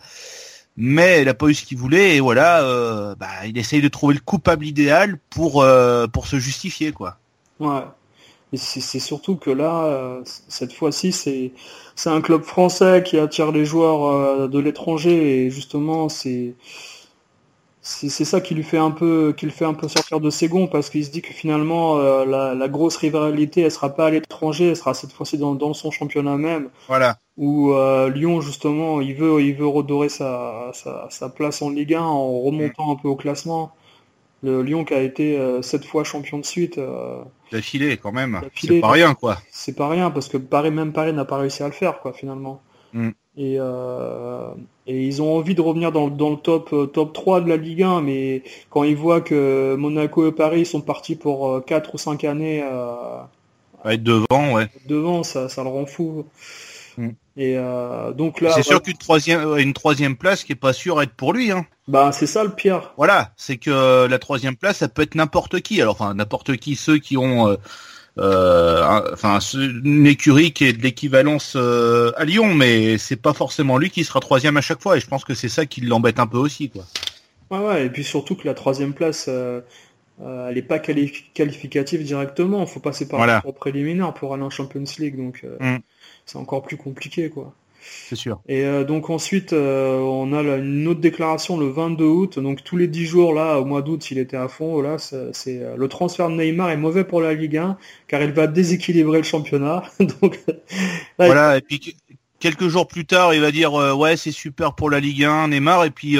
mais 0.75 1.21
il 1.21 1.29
a 1.29 1.33
pas 1.33 1.47
eu 1.47 1.53
ce 1.53 1.63
qu'il 1.63 1.77
voulait 1.77 2.17
et 2.17 2.19
voilà 2.19 3.15
bah, 3.17 3.27
il 3.45 3.57
essaye 3.57 3.81
de 3.81 3.87
trouver 3.87 4.15
le 4.15 4.19
coupable 4.19 4.65
idéal 4.65 5.17
pour 5.29 5.65
pour 6.11 6.27
se 6.27 6.37
justifier 6.37 6.91
quoi 6.91 7.17
ouais 7.61 7.83
c'est 8.53 8.99
surtout 8.99 9.37
que 9.37 9.51
là 9.51 10.19
cette 10.25 10.73
fois-ci 10.73 11.13
c'est 11.13 11.53
un 12.09 12.19
club 12.19 12.43
français 12.43 13.03
qui 13.05 13.17
attire 13.17 13.53
les 13.53 13.63
joueurs 13.63 14.49
de 14.49 14.59
l'étranger 14.59 15.45
et 15.45 15.49
justement 15.49 16.09
c'est 16.09 16.55
c'est 17.87 18.25
ça 18.25 18.41
qui 18.41 18.53
lui 18.53 18.63
fait 18.63 18.77
un 18.77 18.91
peu 18.91 19.33
qui 19.35 19.45
le 19.45 19.51
fait 19.51 19.63
un 19.63 19.73
peu 19.73 19.87
sortir 19.87 20.19
de 20.19 20.29
ses 20.29 20.49
gonds 20.49 20.67
parce 20.67 20.89
qu'il 20.89 21.05
se 21.05 21.09
dit 21.09 21.21
que 21.21 21.31
finalement 21.31 21.97
euh, 21.97 22.25
la, 22.25 22.67
grosse 22.67 22.97
rivalité 22.97 23.61
elle 23.61 23.71
sera 23.71 23.95
pas 23.95 24.07
à 24.07 24.09
l'étranger 24.09 24.69
elle 24.69 24.75
sera 24.75 24.93
cette 24.93 25.13
fois-ci 25.13 25.37
dans, 25.37 25.73
son 25.73 25.89
championnat 25.89 26.35
même. 26.35 26.69
Voilà. 26.87 27.17
Où 27.37 27.71
euh, 27.71 28.09
Lyon 28.09 28.41
justement 28.41 28.99
il 28.99 29.15
veut 29.15 29.41
il 29.41 29.55
veut 29.55 29.67
redorer 29.67 30.09
sa, 30.09 30.71
sa, 30.73 31.29
place 31.29 31.61
en 31.61 31.69
Ligue 31.69 31.93
1 31.93 32.01
en 32.01 32.41
remontant 32.41 32.91
un 32.91 32.95
peu 32.97 33.07
au 33.07 33.15
classement. 33.15 33.71
Le 34.43 34.61
Lyon 34.61 34.83
qui 34.83 34.93
a 34.93 35.01
été 35.01 35.37
euh, 35.37 35.61
sept 35.61 35.85
fois 35.85 36.03
champion 36.03 36.39
de 36.39 36.45
suite 36.45 36.79
d'affilée 37.53 37.95
quand 37.95 38.11
même. 38.11 38.41
c'est 38.53 38.81
pas 38.81 38.91
rien 38.91 39.13
quoi. 39.13 39.37
C'est 39.49 39.75
pas 39.75 39.87
rien 39.87 40.11
parce 40.11 40.27
que 40.27 40.37
Paris 40.37 40.71
même 40.71 40.91
Paris 40.91 41.13
n'a 41.13 41.25
pas 41.25 41.37
réussi 41.37 41.63
à 41.63 41.67
le 41.67 41.73
faire 41.73 41.99
quoi 42.01 42.11
finalement. 42.11 42.61
Mm. 42.91 43.11
Et, 43.37 43.57
euh, 43.59 44.49
et 44.87 45.05
ils 45.05 45.21
ont 45.21 45.35
envie 45.37 45.53
de 45.53 45.61
revenir 45.61 45.91
dans, 45.91 46.07
dans, 46.07 46.31
le 46.31 46.37
top, 46.37 46.73
euh, 46.73 46.87
top 46.87 47.13
3 47.13 47.41
de 47.41 47.49
la 47.49 47.57
Ligue 47.57 47.83
1, 47.83 48.01
mais 48.01 48.41
quand 48.71 48.83
ils 48.83 48.95
voient 48.95 49.21
que 49.21 49.75
Monaco 49.75 50.27
et 50.27 50.31
Paris 50.31 50.65
sont 50.65 50.81
partis 50.81 51.15
pour 51.15 51.63
4 51.65 51.87
euh, 51.87 51.91
ou 51.93 51.97
5 51.97 52.23
années 52.23 52.63
à 52.63 53.29
être 53.93 54.03
devant, 54.03 54.53
ouais. 54.53 54.67
Devant, 54.87 55.21
ça, 55.23 55.49
ça 55.49 55.63
le 55.63 55.69
rend 55.69 55.85
fou. 55.85 56.25
Mm. 56.97 57.09
Et 57.37 57.55
euh, 57.55 58.11
donc 58.11 58.41
là, 58.41 58.51
c'est 58.51 58.63
sûr 58.63 58.81
qu'une 58.81 58.97
troisième, 58.97 59.57
une 59.57 59.73
troisième 59.73 60.17
place 60.17 60.43
qui 60.43 60.53
est 60.53 60.55
pas 60.55 60.73
sûre 60.73 61.01
être 61.03 61.13
pour 61.13 61.33
lui. 61.33 61.51
Hein. 61.51 61.67
Bah 61.87 62.11
c'est 62.11 62.25
ça 62.25 62.43
le 62.43 62.49
pire. 62.49 62.93
Voilà, 62.97 63.31
c'est 63.37 63.57
que 63.57 64.07
la 64.07 64.19
troisième 64.19 64.55
place, 64.55 64.77
ça 64.77 64.87
peut 64.87 65.03
être 65.03 65.13
n'importe 65.13 65.61
qui. 65.61 65.79
Alors 65.79 65.93
enfin 65.93 66.15
n'importe 66.15 66.57
qui, 66.57 66.75
ceux 66.75 66.97
qui 66.97 67.15
ont 67.15 67.47
euh, 67.47 67.55
enfin 68.19 69.39
une 69.53 70.07
écurie 70.07 70.51
qui 70.51 70.65
est 70.65 70.73
de 70.73 70.81
l'équivalence 70.81 71.53
euh, 71.55 72.11
à 72.15 72.25
Lyon, 72.25 72.53
mais 72.53 72.97
c'est 72.97 73.15
pas 73.15 73.33
forcément 73.33 73.77
lui 73.77 73.89
qui 73.89 74.03
sera 74.03 74.19
troisième 74.19 74.57
à 74.57 74.61
chaque 74.61 74.81
fois, 74.81 74.97
et 74.97 74.99
je 74.99 75.07
pense 75.07 75.23
que 75.23 75.33
c'est 75.33 75.49
ça 75.49 75.65
qui 75.65 75.81
l'embête 75.81 76.19
un 76.19 76.27
peu 76.27 76.37
aussi, 76.37 76.69
quoi. 76.69 76.83
Ouais, 77.49 77.65
ouais, 77.65 77.85
et 77.85 77.89
puis 77.89 78.03
surtout 78.03 78.35
que 78.35 78.45
la 78.45 78.53
troisième 78.53 78.93
place, 78.93 79.27
euh, 79.29 79.61
elle 80.19 80.55
n'est 80.55 80.61
pas 80.61 80.79
qualificative 80.79 82.03
directement, 82.03 82.61
il 82.61 82.67
faut 82.67 82.79
passer 82.79 83.07
par 83.07 83.25
le 83.25 83.51
préliminaire 83.51 84.13
pour 84.13 84.33
aller 84.33 84.43
en 84.43 84.49
Champions 84.49 84.83
League, 84.99 85.15
donc 85.15 85.45
mm. 85.59 85.77
c'est 86.25 86.37
encore 86.37 86.63
plus 86.63 86.77
compliqué, 86.77 87.29
quoi 87.29 87.53
c'est 88.09 88.15
sûr. 88.15 88.41
Et 88.47 88.63
euh, 88.63 88.83
donc 88.83 89.09
ensuite, 89.09 89.53
euh, 89.53 89.97
on 89.99 90.33
a 90.33 90.41
une 90.57 90.87
autre 90.87 90.99
déclaration 90.99 91.57
le 91.57 91.67
22 91.67 92.05
août. 92.05 92.39
Donc 92.39 92.63
tous 92.63 92.77
les 92.77 92.87
10 92.87 93.05
jours 93.05 93.33
là, 93.33 93.59
au 93.59 93.65
mois 93.65 93.81
d'août, 93.81 94.11
il 94.11 94.17
était 94.17 94.37
à 94.37 94.47
fond. 94.47 94.81
Là, 94.81 94.97
c'est 94.97 95.61
euh, 95.61 95.75
le 95.75 95.87
transfert 95.87 96.29
de 96.29 96.35
Neymar 96.35 96.69
est 96.69 96.77
mauvais 96.77 97.03
pour 97.03 97.21
la 97.21 97.33
Ligue 97.33 97.57
1 97.57 97.77
car 98.07 98.21
il 98.21 98.31
va 98.31 98.47
déséquilibrer 98.47 99.17
le 99.17 99.23
championnat. 99.23 99.83
donc 100.21 100.39
voilà. 101.17 101.57
Et 101.57 101.61
puis 101.61 101.97
quelques 102.39 102.67
jours 102.67 102.87
plus 102.87 103.05
tard, 103.05 103.33
il 103.33 103.41
va 103.41 103.51
dire 103.51 103.73
ouais 103.73 104.17
c'est 104.17 104.31
super 104.31 104.73
pour 104.73 104.89
la 104.89 104.99
Ligue 104.99 105.23
1, 105.23 105.49
Neymar. 105.49 105.85
Et 105.85 105.91
puis 105.91 106.17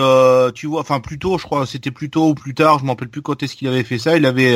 tu 0.55 0.67
vois, 0.67 0.81
enfin 0.81 0.99
plus 0.99 1.19
tôt, 1.19 1.37
je 1.37 1.43
crois, 1.43 1.65
c'était 1.65 1.91
plus 1.91 2.09
tôt 2.09 2.29
ou 2.29 2.35
plus 2.35 2.53
tard, 2.53 2.79
je 2.79 2.85
m'en 2.85 2.93
rappelle 2.93 3.09
plus 3.09 3.21
quand 3.21 3.41
est-ce 3.43 3.55
qu'il 3.55 3.67
avait 3.67 3.83
fait 3.83 3.99
ça. 3.99 4.17
Il 4.17 4.25
avait 4.25 4.55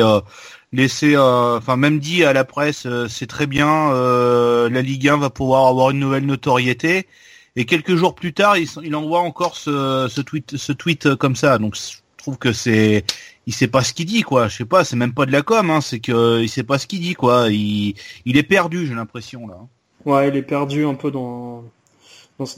laissé, 0.72 1.16
enfin 1.16 1.76
même 1.76 1.98
dit 1.98 2.24
à 2.24 2.32
la 2.32 2.44
presse, 2.44 2.86
c'est 3.08 3.26
très 3.26 3.46
bien, 3.46 3.92
la 3.92 4.82
Ligue 4.82 5.08
1 5.08 5.18
va 5.18 5.30
pouvoir 5.30 5.66
avoir 5.66 5.90
une 5.90 5.98
nouvelle 5.98 6.26
notoriété. 6.26 7.06
Et 7.54 7.66
quelques 7.66 7.96
jours 7.96 8.14
plus 8.14 8.32
tard, 8.32 8.56
il, 8.56 8.96
envoie 8.96 9.20
encore 9.20 9.56
ce, 9.56 10.20
tweet, 10.22 10.56
ce 10.56 10.72
tweet 10.72 11.06
euh, 11.06 11.16
comme 11.16 11.36
ça. 11.36 11.58
Donc 11.58 11.76
je 11.76 11.98
trouve 12.16 12.38
que 12.38 12.52
c'est, 12.52 13.04
il 13.46 13.52
sait 13.52 13.68
pas 13.68 13.84
ce 13.84 13.92
qu'il 13.92 14.06
dit 14.06 14.22
quoi. 14.22 14.48
Je 14.48 14.56
sais 14.56 14.64
pas, 14.64 14.84
c'est 14.84 14.96
même 14.96 15.12
pas 15.12 15.26
de 15.26 15.32
la 15.32 15.42
com, 15.42 15.70
hein, 15.70 15.80
c'est 15.80 16.00
que 16.00 16.40
il 16.40 16.48
sait 16.48 16.62
pas 16.62 16.78
ce 16.78 16.86
qu'il 16.86 17.00
dit 17.00 17.14
quoi. 17.14 17.48
Il, 17.50 17.94
il 18.24 18.38
est 18.38 18.42
perdu, 18.42 18.86
j'ai 18.86 18.94
l'impression 18.94 19.46
là. 19.46 19.58
Ouais, 20.04 20.28
il 20.28 20.36
est 20.36 20.42
perdu 20.42 20.84
un 20.84 20.94
peu 20.94 21.10
dans 21.10 21.64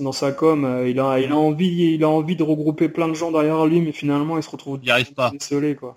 dans, 0.01 0.13
sa 0.13 0.33
com. 0.33 0.83
il 0.87 0.99
a, 0.99 1.19
il 1.19 1.31
a 1.31 1.37
envie, 1.37 1.95
il 1.95 2.05
a 2.05 2.09
envie 2.09 2.37
de 2.37 2.43
regrouper 2.43 2.89
plein 2.89 3.07
de 3.07 3.13
gens 3.13 3.31
derrière 3.31 3.67
lui, 3.67 3.83
mais 3.83 3.93
finalement, 3.93 4.39
il 4.39 4.43
se 4.43 4.49
retrouve 4.49 4.79
il 4.83 4.91
arrive 4.91 5.13
pas. 5.13 5.31
décelé, 5.31 5.75
quoi. 5.75 5.97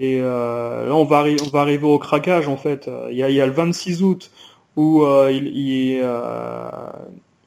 Et 0.00 0.20
là, 0.20 0.90
on 0.90 1.04
va, 1.04 1.24
on 1.42 1.48
va 1.48 1.60
arriver 1.60 1.86
au 1.86 1.98
craquage, 1.98 2.46
en 2.46 2.58
fait. 2.58 2.90
Il 3.10 3.16
y 3.16 3.22
a, 3.22 3.30
il 3.30 3.34
y 3.34 3.40
a 3.40 3.46
le 3.46 3.52
26 3.52 4.02
août 4.02 4.30
où 4.76 5.06
il, 5.30 5.46
il, 5.56 6.02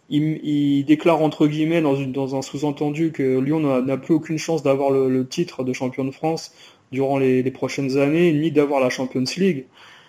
il, 0.09 0.85
déclare 0.85 1.21
entre 1.21 1.47
guillemets 1.47 1.81
dans, 1.81 1.95
une, 1.95 2.11
dans 2.11 2.35
un 2.35 2.41
sous-entendu 2.41 3.11
que 3.11 3.39
Lyon 3.39 3.81
n'a 3.81 3.97
plus 3.97 4.13
aucune 4.13 4.37
chance 4.37 4.63
d'avoir 4.63 4.91
le, 4.91 5.27
titre 5.27 5.63
de 5.63 5.73
champion 5.73 6.05
de 6.05 6.11
France 6.11 6.53
durant 6.91 7.17
les, 7.17 7.49
prochaines 7.51 7.97
années, 7.97 8.31
ni 8.33 8.51
d'avoir 8.51 8.79
la 8.79 8.89
Champions 8.89 9.23
League. 9.37 9.65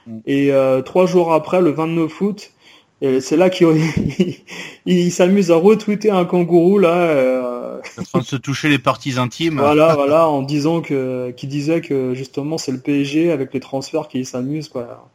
Mm. 0.07 0.19
Et 0.27 0.53
euh, 0.53 0.83
trois 0.83 1.07
jours 1.07 1.33
après, 1.33 1.61
le 1.61 1.71
29 1.71 2.21
août, 2.21 2.53
c'est 3.01 3.37
là 3.37 3.51
qu'il 3.51 3.67
il, 4.87 5.13
s'amuse 5.13 5.51
à 5.51 5.57
retweeter 5.57 6.11
un 6.11 6.25
kangourou 6.25 6.79
là. 6.79 6.95
Euh... 6.95 7.81
En 7.99 8.03
train 8.03 8.19
de 8.21 8.25
se 8.25 8.37
toucher 8.37 8.69
les 8.69 8.79
parties 8.79 9.19
intimes. 9.19 9.59
Voilà, 9.59 9.95
voilà, 9.95 10.29
en 10.29 10.43
disant 10.43 10.81
que, 10.81 11.31
qui 11.37 11.47
disait 11.47 11.81
que 11.81 12.15
justement 12.15 12.59
c'est 12.59 12.73
le 12.73 12.81
PSG 12.81 13.31
avec 13.31 13.53
les 13.53 13.61
transferts 13.61 14.09
qui 14.09 14.25
s'amuse 14.25 14.69
quoi 14.69 15.09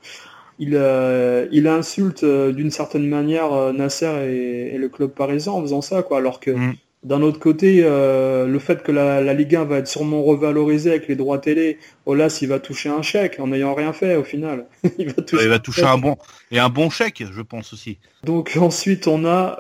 il, 0.62 0.76
euh, 0.76 1.48
il 1.52 1.68
insulte 1.68 2.24
euh, 2.24 2.54
d'une 2.54 2.70
certaine 2.70 3.08
manière 3.08 3.52
euh, 3.52 3.74
Nasser 3.74 4.72
et, 4.74 4.78
le 4.78 4.90
club 4.90 5.10
parisien 5.10 5.52
en 5.54 5.62
faisant 5.62 5.82
ça, 5.82 6.04
quoi. 6.04 6.20
Alors 6.20 6.40
que 6.40 6.52
mm. 6.52 6.76
D'un 7.04 7.22
autre 7.22 7.40
côté, 7.40 7.82
le 7.82 8.60
fait 8.60 8.84
que 8.84 8.92
la, 8.92 9.34
Ligue 9.34 9.56
1 9.56 9.66
va 9.66 9.78
être 9.78 9.88
sûrement 9.88 10.22
revalorisée 10.24 10.92
avec 10.92 11.08
les 11.08 11.16
droits 11.16 11.40
télé, 11.40 11.80
Olas 12.06 12.40
il 12.42 12.48
va 12.48 12.60
toucher 12.60 12.90
un 12.90 13.02
chèque 13.02 13.40
en 13.40 13.48
n'ayant 13.48 13.74
rien 13.74 13.92
fait 13.92 14.16
au 14.16 14.24
final. 14.24 14.68
il 15.00 15.08
va 15.08 15.22
toucher, 15.22 15.44
il 15.44 15.50
va 15.50 15.60
toucher 15.60 15.84
un 15.84 15.98
bon 15.98 16.18
et 16.52 16.60
un 16.60 16.70
bon 16.70 16.90
chèque, 16.90 17.24
je 17.32 17.42
pense 17.42 17.74
aussi. 17.74 17.98
Donc 18.24 18.58
ensuite 18.60 19.08
on 19.08 19.26
a 19.26 19.58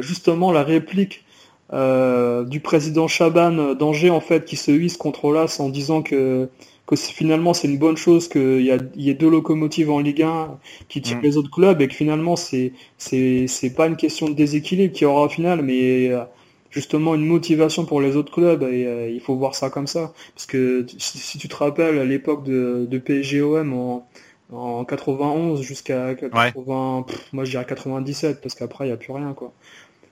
justement 0.00 0.50
la 0.50 0.64
réplique 0.64 1.24
du 1.72 2.60
président 2.60 3.06
Chaban 3.06 3.74
d'Angers 3.74 4.10
en 4.10 4.20
fait 4.20 4.44
qui 4.44 4.56
se 4.56 4.72
hisse 4.72 4.96
contre 4.96 5.26
Olas 5.26 5.58
en 5.60 5.68
disant 5.68 6.02
que 6.02 6.48
que 6.88 6.96
finalement 6.96 7.52
c'est 7.52 7.68
une 7.68 7.78
bonne 7.78 7.98
chose 7.98 8.28
qu'il 8.28 8.62
y, 8.62 9.02
y 9.02 9.10
ait 9.10 9.14
deux 9.14 9.28
locomotives 9.28 9.90
en 9.90 10.00
Ligue 10.00 10.22
1 10.22 10.58
qui 10.88 11.02
tirent 11.02 11.18
mm. 11.18 11.22
les 11.22 11.36
autres 11.36 11.50
clubs 11.50 11.80
et 11.82 11.88
que 11.88 11.94
finalement 11.94 12.34
c'est 12.34 12.72
c'est 12.96 13.74
pas 13.76 13.86
une 13.86 13.96
question 13.96 14.28
de 14.28 14.34
déséquilibre 14.34 14.94
qui 14.94 15.04
aura 15.04 15.24
au 15.24 15.28
final 15.28 15.60
mais 15.60 16.08
euh, 16.08 16.24
justement 16.70 17.14
une 17.14 17.26
motivation 17.26 17.84
pour 17.84 18.00
les 18.00 18.16
autres 18.16 18.32
clubs 18.32 18.62
et 18.62 18.86
euh, 18.86 19.08
il 19.10 19.20
faut 19.20 19.34
voir 19.36 19.54
ça 19.54 19.70
comme 19.70 19.86
ça 19.86 20.12
parce 20.34 20.46
que 20.46 20.86
si, 20.98 21.38
tu 21.38 21.48
te 21.48 21.56
rappelles 21.56 21.98
à 21.98 22.04
l'époque 22.04 22.44
de, 22.44 22.86
de 22.88 22.98
PSGOM 22.98 23.72
en 23.72 24.06
en 24.50 24.84
91 24.84 25.60
jusqu'à 25.60 26.14
80 26.14 27.04
moi 27.32 27.44
je 27.44 27.50
dirais 27.50 27.66
97 27.66 28.40
parce 28.40 28.54
qu'après 28.54 28.84
il 28.84 28.88
n'y 28.88 28.94
a 28.94 28.96
plus 28.96 29.12
rien 29.12 29.34
quoi 29.34 29.52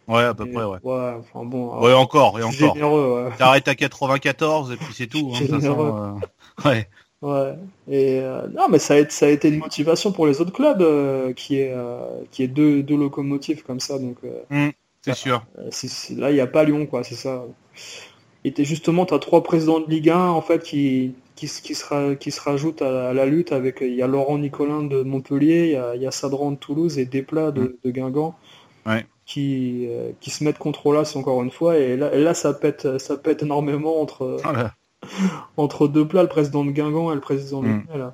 Ouais, 0.08 0.22
à 0.22 0.34
peu 0.34 0.46
près, 0.46 0.62
ouais. 0.62 0.78
Ouais, 0.84 1.14
enfin 1.18 1.44
bon. 1.44 1.80
Ouais, 1.80 1.92
encore, 1.92 2.38
et 2.38 2.42
encore. 2.44 2.74
Généreux, 2.74 3.24
ouais. 3.24 3.36
T'arrêtes 3.38 3.66
à 3.66 3.74
94, 3.74 4.70
et 4.70 4.76
puis 4.76 4.94
c'est 4.94 5.08
tout. 5.08 5.32
Hein, 5.34 5.46
façon, 5.48 6.20
Ouais. 6.64 6.88
Ouais. 7.22 7.54
Et 7.88 8.20
euh, 8.20 8.46
non, 8.54 8.68
mais 8.68 8.78
ça 8.78 8.94
a, 8.94 8.98
été, 8.98 9.10
ça 9.10 9.26
a 9.26 9.30
été 9.30 9.48
une 9.48 9.58
motivation 9.58 10.12
pour 10.12 10.26
les 10.26 10.40
autres 10.40 10.52
clubs 10.52 10.82
euh, 10.82 11.32
qui 11.32 11.58
est 11.58 11.72
euh, 11.72 12.22
qui 12.30 12.42
est 12.42 12.48
deux, 12.48 12.82
deux 12.82 12.96
locomotives 12.96 13.62
comme 13.62 13.80
ça. 13.80 13.98
Donc 13.98 14.18
mmh, 14.50 14.68
c'est 15.06 15.14
sûr. 15.14 15.46
là, 16.16 16.30
il 16.30 16.34
n'y 16.34 16.40
a 16.40 16.46
pas 16.46 16.64
Lyon, 16.64 16.86
quoi. 16.86 17.04
C'est 17.04 17.14
ça. 17.14 17.44
Et 18.44 18.64
justement, 18.64 19.06
tu 19.06 19.14
as 19.14 19.18
trois 19.18 19.42
présidents 19.42 19.80
de 19.80 19.88
Ligue 19.88 20.10
1 20.10 20.28
en 20.28 20.40
fait 20.40 20.62
qui 20.62 21.14
qui, 21.34 21.48
qui, 21.48 21.74
sera, 21.74 22.14
qui 22.14 22.30
se 22.30 22.40
rajoutent 22.40 22.80
à, 22.80 23.12
la 23.12 23.26
lutte 23.26 23.52
avec 23.52 23.78
il 23.82 23.94
y 23.94 24.02
a 24.02 24.06
Laurent 24.06 24.38
Nicolin 24.38 24.82
de 24.82 25.02
Montpellier, 25.02 25.66
il 25.66 25.72
y 25.72 25.76
a, 25.76 25.96
y 25.96 26.06
a 26.06 26.10
Sadran 26.10 26.52
de 26.52 26.56
Toulouse 26.56 26.98
et 26.98 27.04
Desplat 27.04 27.50
de, 27.50 27.60
mmh. 27.60 27.72
de 27.84 27.90
Guingamp. 27.90 28.34
Ouais. 28.86 29.04
Qui, 29.26 29.88
qui 30.20 30.30
se 30.30 30.44
mettent 30.44 30.58
contre 30.58 30.92
là 30.92 31.02
encore 31.16 31.42
une 31.42 31.50
fois 31.50 31.76
et 31.76 31.96
là, 31.96 32.14
et 32.14 32.22
là 32.22 32.32
ça 32.32 32.54
pète 32.54 32.98
ça 32.98 33.16
pète 33.16 33.42
énormément 33.42 34.00
entre 34.00 34.36
entre 35.56 35.88
deux 35.88 36.06
plats, 36.06 36.22
le 36.22 36.28
président 36.28 36.64
de 36.64 36.70
Guingamp 36.70 37.10
et 37.10 37.14
le 37.16 37.20
président 37.20 37.60
de 37.60 37.66
mm. 37.66 38.12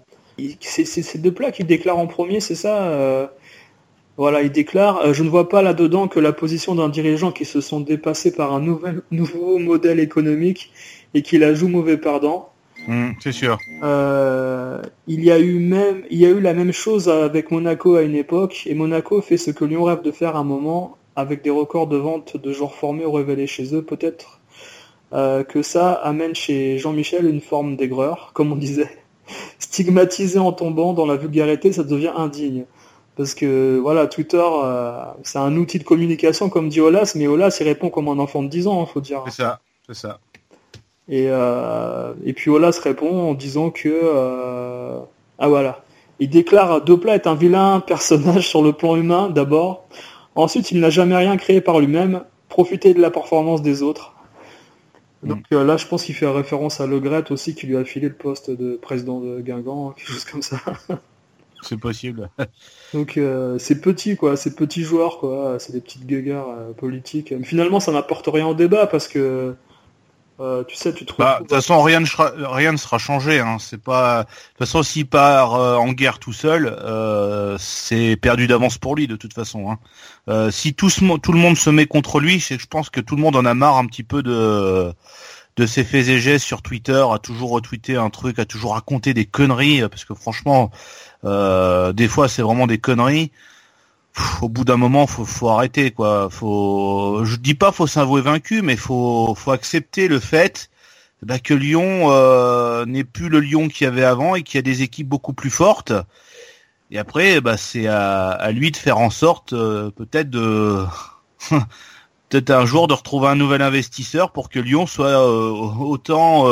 C'est 0.60 0.84
ces 0.84 1.18
deux 1.18 1.32
plats 1.32 1.52
qui 1.52 1.64
déclarent 1.64 1.98
en 1.98 2.06
premier, 2.06 2.40
c'est 2.40 2.54
ça 2.54 2.84
euh, 2.84 3.26
Voilà, 4.22 4.42
il 4.42 4.52
déclare 4.52 4.98
euh, 4.98 5.12
Je 5.12 5.24
ne 5.24 5.28
vois 5.28 5.48
pas 5.48 5.62
là-dedans 5.62 6.06
que 6.06 6.20
la 6.20 6.32
position 6.32 6.76
d'un 6.76 6.88
dirigeant 6.88 7.32
qui 7.32 7.44
se 7.44 7.60
sont 7.60 7.80
dépassés 7.80 8.32
par 8.32 8.52
un 8.52 8.60
nouvel, 8.60 9.02
nouveau 9.10 9.58
modèle 9.58 9.98
économique 9.98 10.70
et 11.12 11.22
qui 11.22 11.38
la 11.38 11.54
joue 11.54 11.66
mauvais 11.66 11.96
perdant. 11.96 12.50
Mm, 12.86 13.14
c'est 13.18 13.32
sûr. 13.32 13.58
Euh, 13.82 14.80
il 15.08 15.24
y 15.24 15.32
a 15.32 15.40
eu 15.40 15.58
même, 15.58 16.04
il 16.08 16.20
y 16.20 16.26
a 16.26 16.28
eu 16.28 16.38
la 16.38 16.54
même 16.54 16.72
chose 16.72 17.08
avec 17.08 17.50
Monaco 17.50 17.96
à 17.96 18.02
une 18.02 18.14
époque, 18.14 18.62
et 18.66 18.74
Monaco 18.74 19.20
fait 19.22 19.36
ce 19.36 19.50
que 19.50 19.64
Lyon 19.64 19.82
rêve 19.82 20.02
de 20.02 20.12
faire 20.12 20.36
à 20.36 20.38
un 20.38 20.44
moment, 20.44 20.98
avec 21.16 21.42
des 21.42 21.50
records 21.50 21.88
de 21.88 21.96
vente 21.96 22.36
de 22.36 22.52
joueurs 22.52 22.76
formés 22.76 23.04
ou 23.04 23.10
révélés 23.10 23.48
chez 23.48 23.74
eux, 23.74 23.82
peut-être 23.82 24.38
euh, 25.14 25.42
que 25.42 25.62
ça 25.62 25.94
amène 25.94 26.36
chez 26.36 26.78
Jean-Michel 26.78 27.26
une 27.26 27.40
forme 27.40 27.74
d'aigreur, 27.74 28.30
comme 28.34 28.52
on 28.52 28.56
disait. 28.56 28.90
Stigmatisé 29.58 30.38
en 30.38 30.52
tombant 30.52 30.92
dans 30.92 31.06
la 31.06 31.16
vulgarité, 31.16 31.72
ça 31.72 31.82
devient 31.82 32.12
indigne. 32.14 32.66
Parce 33.16 33.34
que 33.34 33.78
voilà, 33.78 34.06
Twitter, 34.06 34.42
euh, 34.42 35.04
c'est 35.22 35.38
un 35.38 35.54
outil 35.56 35.78
de 35.78 35.84
communication 35.84 36.48
comme 36.48 36.68
dit 36.68 36.80
Olas, 36.80 37.12
mais 37.14 37.26
Olas 37.26 37.56
il 37.60 37.64
répond 37.64 37.90
comme 37.90 38.08
un 38.08 38.18
enfant 38.18 38.42
de 38.42 38.48
10 38.48 38.66
ans, 38.66 38.78
il 38.78 38.82
hein, 38.82 38.86
faut 38.86 39.00
dire. 39.00 39.22
C'est 39.26 39.42
ça, 39.42 39.60
c'est 39.86 39.94
ça. 39.94 40.20
Et, 41.08 41.26
euh, 41.28 42.14
et 42.24 42.32
puis 42.32 42.50
Olas 42.50 42.80
répond 42.82 43.30
en 43.30 43.34
disant 43.34 43.70
que 43.70 45.02
ah 45.38 45.48
voilà, 45.48 45.84
il 46.20 46.30
déclare 46.30 46.82
Dopla 46.82 47.16
est 47.16 47.26
un 47.26 47.34
vilain 47.34 47.80
personnage 47.80 48.48
sur 48.48 48.62
le 48.62 48.72
plan 48.72 48.96
humain 48.96 49.28
d'abord. 49.28 49.88
Ensuite, 50.34 50.70
il 50.70 50.80
n'a 50.80 50.90
jamais 50.90 51.16
rien 51.16 51.36
créé 51.36 51.60
par 51.60 51.80
lui-même. 51.80 52.24
Profiter 52.48 52.94
de 52.94 53.00
la 53.00 53.10
performance 53.10 53.62
des 53.62 53.82
autres. 53.82 54.14
Donc 55.22 55.44
euh, 55.52 55.64
là, 55.64 55.76
je 55.76 55.86
pense 55.86 56.04
qu'il 56.04 56.14
fait 56.14 56.26
référence 56.26 56.80
à 56.80 56.86
Le 56.86 56.98
Gret 57.00 57.30
aussi, 57.30 57.54
qui 57.54 57.66
lui 57.66 57.76
a 57.76 57.84
filé 57.84 58.08
le 58.08 58.14
poste 58.14 58.50
de 58.50 58.76
président 58.76 59.20
de 59.20 59.40
Guingamp, 59.40 59.92
quelque 59.92 60.12
chose 60.12 60.24
comme 60.24 60.42
ça. 60.42 60.58
C'est 61.68 61.78
possible. 61.78 62.28
Donc 62.92 63.16
euh, 63.16 63.58
c'est 63.58 63.80
petit, 63.80 64.16
quoi, 64.16 64.36
c'est 64.36 64.56
petits 64.56 64.82
joueurs, 64.82 65.18
quoi, 65.18 65.58
c'est 65.58 65.72
des 65.72 65.80
petites 65.80 66.06
guéguerres 66.06 66.48
euh, 66.48 66.72
politiques. 66.72 67.32
Mais 67.36 67.44
finalement, 67.44 67.80
ça 67.80 67.92
n'apporte 67.92 68.28
rien 68.28 68.46
au 68.46 68.54
débat 68.54 68.86
parce 68.86 69.08
que 69.08 69.54
tu 70.66 70.74
sais, 70.74 70.92
tu 70.92 71.06
trouves. 71.06 71.24
Bah, 71.24 71.36
de 71.36 71.44
toute 71.44 71.54
façon, 71.54 71.80
rien 71.82 72.00
ne 72.00 72.04
sera, 72.04 72.32
rien 72.36 72.72
ne 72.72 72.76
sera 72.76 72.98
changé. 72.98 73.38
Hein. 73.38 73.58
C'est 73.60 73.80
pas. 73.80 74.24
De 74.24 74.28
toute 74.28 74.58
façon, 74.58 74.82
s'il 74.82 75.06
part 75.06 75.52
en 75.52 75.92
guerre 75.92 76.18
tout 76.18 76.32
seul, 76.32 76.76
c'est 77.60 78.16
perdu 78.16 78.48
d'avance 78.48 78.76
pour 78.76 78.96
lui, 78.96 79.06
de 79.06 79.14
toute 79.14 79.34
façon. 79.34 79.70
Hein. 80.26 80.50
si 80.50 80.74
tout, 80.74 80.90
tout 81.22 81.32
le 81.32 81.38
monde 81.38 81.56
se 81.56 81.70
met 81.70 81.86
contre 81.86 82.18
lui, 82.18 82.40
je 82.40 82.66
pense 82.66 82.90
que 82.90 83.00
tout 83.00 83.14
le 83.14 83.22
monde 83.22 83.36
en 83.36 83.44
a 83.44 83.54
marre 83.54 83.76
un 83.76 83.86
petit 83.86 84.02
peu 84.02 84.24
de 84.24 84.92
de 85.56 85.66
ses 85.66 85.84
faits 85.84 86.08
et 86.08 86.18
gestes 86.18 86.46
sur 86.46 86.62
Twitter, 86.62 87.04
a 87.10 87.18
toujours 87.18 87.50
retweeté 87.50 87.96
un 87.96 88.10
truc, 88.10 88.38
a 88.38 88.44
toujours 88.44 88.72
raconté 88.72 89.12
des 89.12 89.26
conneries, 89.26 89.82
parce 89.88 90.04
que 90.04 90.14
franchement, 90.14 90.70
euh, 91.24 91.92
des 91.92 92.08
fois 92.08 92.28
c'est 92.28 92.42
vraiment 92.42 92.66
des 92.66 92.78
conneries. 92.78 93.30
au 94.42 94.48
bout 94.48 94.64
d'un 94.64 94.76
moment, 94.76 95.06
faut, 95.06 95.24
faut 95.24 95.48
arrêter 95.48 95.90
quoi. 95.90 96.28
Faut, 96.30 97.24
je 97.24 97.36
dis 97.36 97.54
pas 97.54 97.72
faut 97.72 97.86
s'avouer 97.86 98.20
vaincu, 98.20 98.62
mais 98.62 98.76
faut, 98.76 99.34
faut 99.34 99.52
accepter 99.52 100.08
le 100.08 100.20
fait 100.20 100.70
bah, 101.22 101.38
que 101.38 101.54
Lyon 101.54 102.10
euh, 102.10 102.84
n'est 102.84 103.04
plus 103.04 103.28
le 103.28 103.40
Lyon 103.40 103.68
qu'il 103.68 103.84
y 103.84 103.88
avait 103.88 104.04
avant 104.04 104.34
et 104.34 104.42
qu'il 104.42 104.58
y 104.58 104.60
a 104.60 104.62
des 104.62 104.82
équipes 104.82 105.08
beaucoup 105.08 105.32
plus 105.32 105.50
fortes. 105.50 105.92
Et 106.90 106.98
après, 106.98 107.40
bah, 107.40 107.56
c'est 107.56 107.86
à, 107.86 108.50
lui 108.52 108.70
de 108.70 108.76
faire 108.76 108.98
en 108.98 109.10
sorte, 109.10 109.52
euh, 109.52 109.90
peut-être 109.90 110.30
de 110.30 110.84
peut-être 112.28 112.50
un 112.50 112.66
jour 112.66 112.88
de 112.88 112.94
retrouver 112.94 113.28
un 113.28 113.36
nouvel 113.36 113.62
investisseur 113.62 114.32
pour 114.32 114.50
que 114.50 114.58
Lyon 114.58 114.86
soit 114.86 115.06
euh, 115.06 115.50
autant 115.50 116.46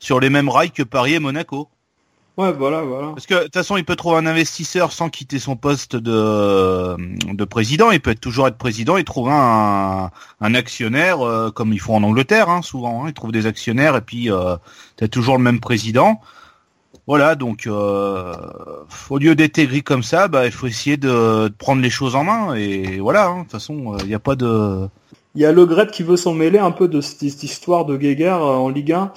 sur 0.00 0.20
les 0.20 0.30
mêmes 0.30 0.48
rails 0.48 0.70
que 0.70 0.82
Paris 0.82 1.14
et 1.14 1.18
Monaco. 1.18 1.68
Ouais, 2.36 2.52
voilà, 2.52 2.82
voilà. 2.82 3.08
Parce 3.08 3.26
que 3.26 3.34
de 3.34 3.42
toute 3.44 3.54
façon, 3.54 3.78
il 3.78 3.84
peut 3.84 3.96
trouver 3.96 4.18
un 4.18 4.26
investisseur 4.26 4.92
sans 4.92 5.08
quitter 5.08 5.38
son 5.38 5.56
poste 5.56 5.96
de, 5.96 6.96
de 7.32 7.44
président. 7.44 7.90
Il 7.90 8.00
peut 8.00 8.10
être 8.10 8.20
toujours 8.20 8.46
être 8.46 8.58
président 8.58 8.98
et 8.98 9.04
trouver 9.04 9.32
un, 9.32 10.10
un 10.40 10.54
actionnaire 10.54 11.26
euh, 11.26 11.50
comme 11.50 11.72
ils 11.72 11.80
font 11.80 11.96
en 11.96 12.02
Angleterre, 12.02 12.50
hein, 12.50 12.60
souvent. 12.60 13.04
Hein. 13.04 13.08
Ils 13.08 13.14
trouvent 13.14 13.32
des 13.32 13.46
actionnaires 13.46 13.96
et 13.96 14.02
puis 14.02 14.30
euh, 14.30 14.56
tu 14.98 15.04
as 15.04 15.08
toujours 15.08 15.38
le 15.38 15.42
même 15.42 15.60
président. 15.60 16.20
Voilà, 17.06 17.36
donc 17.36 17.66
euh, 17.66 18.34
au 19.10 19.18
lieu 19.18 19.34
d'être 19.34 19.58
aigri 19.58 19.82
comme 19.82 20.02
ça, 20.02 20.28
bah, 20.28 20.44
il 20.44 20.52
faut 20.52 20.66
essayer 20.66 20.96
de, 20.96 21.48
prendre 21.56 21.80
les 21.80 21.90
choses 21.90 22.16
en 22.16 22.24
main. 22.24 22.54
Et 22.54 22.98
voilà, 22.98 23.28
hein, 23.28 23.38
de 23.38 23.42
toute 23.42 23.52
façon, 23.52 23.96
il 24.00 24.08
n'y 24.08 24.14
a 24.14 24.18
pas 24.18 24.34
de... 24.34 24.88
Il 25.36 25.42
y 25.42 25.44
a 25.44 25.52
Le 25.52 25.66
Gret 25.66 25.88
qui 25.88 26.02
veut 26.02 26.16
s'en 26.16 26.32
mêler 26.32 26.58
un 26.58 26.70
peu 26.70 26.88
de 26.88 27.02
cette, 27.02 27.42
histoire 27.42 27.84
de 27.84 27.96
Guéguerre 27.98 28.42
euh, 28.42 28.56
en 28.56 28.70
Ligue 28.70 28.92
1. 28.92 29.12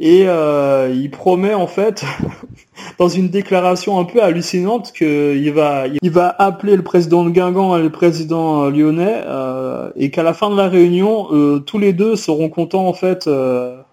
Et 0.00 0.24
euh, 0.26 0.92
il 0.92 1.10
promet 1.10 1.54
en 1.54 1.68
fait, 1.68 2.04
dans 2.98 3.08
une 3.08 3.28
déclaration 3.28 3.98
un 4.00 4.04
peu 4.04 4.22
hallucinante, 4.22 4.92
qu'il 4.92 5.52
va, 5.52 5.84
il 5.86 6.10
va 6.10 6.34
appeler 6.38 6.74
le 6.74 6.82
président 6.82 7.24
de 7.24 7.30
Guingamp 7.30 7.76
et 7.76 7.82
le 7.82 7.90
président 7.90 8.68
lyonnais, 8.70 9.22
et 9.96 10.10
qu'à 10.10 10.24
la 10.24 10.34
fin 10.34 10.50
de 10.50 10.56
la 10.56 10.68
réunion, 10.68 11.28
tous 11.60 11.78
les 11.78 11.92
deux 11.92 12.16
seront 12.16 12.48
contents 12.48 12.88
en 12.88 12.92
fait 12.92 13.28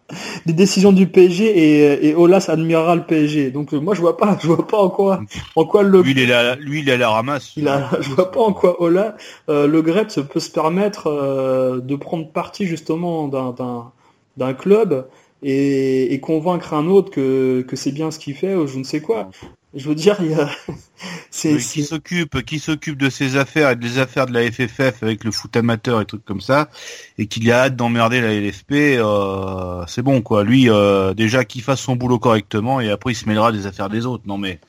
des 0.48 0.53
décisions 0.53 0.91
du 0.91 1.05
PSG 1.05 1.46
et, 1.46 2.08
et 2.08 2.15
Olas 2.15 2.48
admirera 2.50 2.96
le 2.96 3.03
PSG. 3.03 3.51
Donc 3.51 3.72
moi 3.74 3.93
je 3.93 4.01
vois 4.01 4.17
pas, 4.17 4.36
je 4.41 4.48
vois 4.48 4.65
pas 4.65 4.79
en 4.79 4.89
quoi, 4.89 5.22
en 5.55 5.65
quoi 5.65 5.84
le. 5.84 6.01
Lui 6.01 6.12
il 6.13 6.20
est 6.20 6.25
la, 6.25 6.55
lui 6.55 6.79
il 6.79 6.89
est 6.89 6.93
à 6.93 6.98
la 6.98 7.12
ramasse. 7.12 7.53
Il 7.58 7.67
a, 7.67 7.91
je 8.00 8.10
vois 8.10 8.31
pas 8.31 8.41
en 8.41 8.53
quoi 8.53 8.81
Ola, 8.81 9.15
le 9.48 9.81
Gretz 9.81 10.20
peut 10.27 10.39
se 10.39 10.50
permettre 10.50 11.79
de 11.79 11.96
prendre 11.96 12.27
parti 12.31 12.65
justement 12.65 13.27
d'un 13.27 13.91
d'un 14.38 14.53
club 14.53 15.05
et, 15.44 16.14
et, 16.14 16.20
convaincre 16.20 16.74
un 16.74 16.88
autre 16.88 17.12
que, 17.12 17.62
que 17.68 17.76
c'est 17.76 17.92
bien 17.92 18.12
ce 18.12 18.20
qu'il 18.20 18.36
fait 18.36 18.56
ou 18.56 18.68
je 18.68 18.78
ne 18.78 18.84
sais 18.84 19.02
quoi. 19.02 19.30
Je 19.74 19.88
veux 19.88 19.96
dire, 19.96 20.18
il 20.20 20.32
y 20.32 20.34
a... 20.34 20.50
c'est, 21.32 21.58
qui 21.58 21.84
s'occupe, 21.84 22.44
qui 22.44 22.60
s'occupe 22.60 22.98
de 22.98 23.10
ses 23.10 23.38
affaires 23.38 23.72
et 23.72 23.76
des 23.76 24.00
affaires 24.00 24.26
de 24.26 24.34
la 24.34 24.52
FFF 24.52 25.02
avec 25.02 25.24
le 25.24 25.32
foot 25.32 25.56
amateur 25.56 26.02
et 26.02 26.06
trucs 26.06 26.26
comme 26.26 26.42
ça, 26.42 26.70
et 27.18 27.28
qu'il 27.28 27.50
a 27.52 27.64
hâte 27.64 27.76
d'emmerder 27.76 28.20
la 28.20 28.34
LFP, 28.34 28.74
euh, 29.00 29.84
c'est 29.88 30.02
bon 30.02 30.22
quoi. 30.22 30.44
Lui, 30.44 30.70
euh, 30.70 31.14
déjà 31.14 31.46
qu'il 31.46 31.62
fasse 31.62 31.80
son 31.80 31.96
boulot 31.96 32.20
correctement 32.20 32.82
et 32.82 32.90
après 32.90 33.14
il 33.14 33.16
se 33.16 33.28
mêlera 33.28 33.52
des 33.52 33.66
affaires 33.66 33.90
des 33.90 34.06
autres. 34.06 34.24
Non 34.26 34.38
mais 34.38 34.60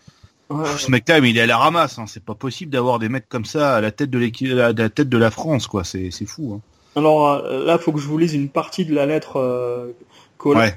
ce 0.79 0.91
mec-là, 0.91 1.19
il 1.19 1.37
est 1.37 1.41
à 1.41 1.47
la 1.47 1.57
ramasse. 1.57 1.99
Hein. 1.99 2.05
C'est 2.07 2.25
pas 2.25 2.35
possible 2.35 2.71
d'avoir 2.71 2.99
des 2.99 3.09
mecs 3.09 3.29
comme 3.29 3.45
ça 3.45 3.77
à 3.77 3.81
la 3.81 3.91
tête 3.91 4.11
de 4.11 4.19
l'équipe, 4.19 4.53
à 4.53 4.73
la 4.73 4.89
tête 4.89 5.09
de 5.09 5.19
la 5.19 5.31
France 5.31 5.67
quoi. 5.67 5.85
C'est, 5.85 6.11
c'est 6.11 6.27
fou. 6.27 6.55
Hein. 6.55 6.61
Alors 6.95 7.31
euh, 7.31 7.65
là, 7.65 7.79
faut 7.79 7.93
que 7.93 8.01
je 8.01 8.07
vous 8.07 8.19
lise 8.19 8.35
une 8.35 8.49
partie 8.49 8.85
de 8.85 8.95
la 8.95 9.07
lettre 9.07 9.37
euh, 9.37 9.93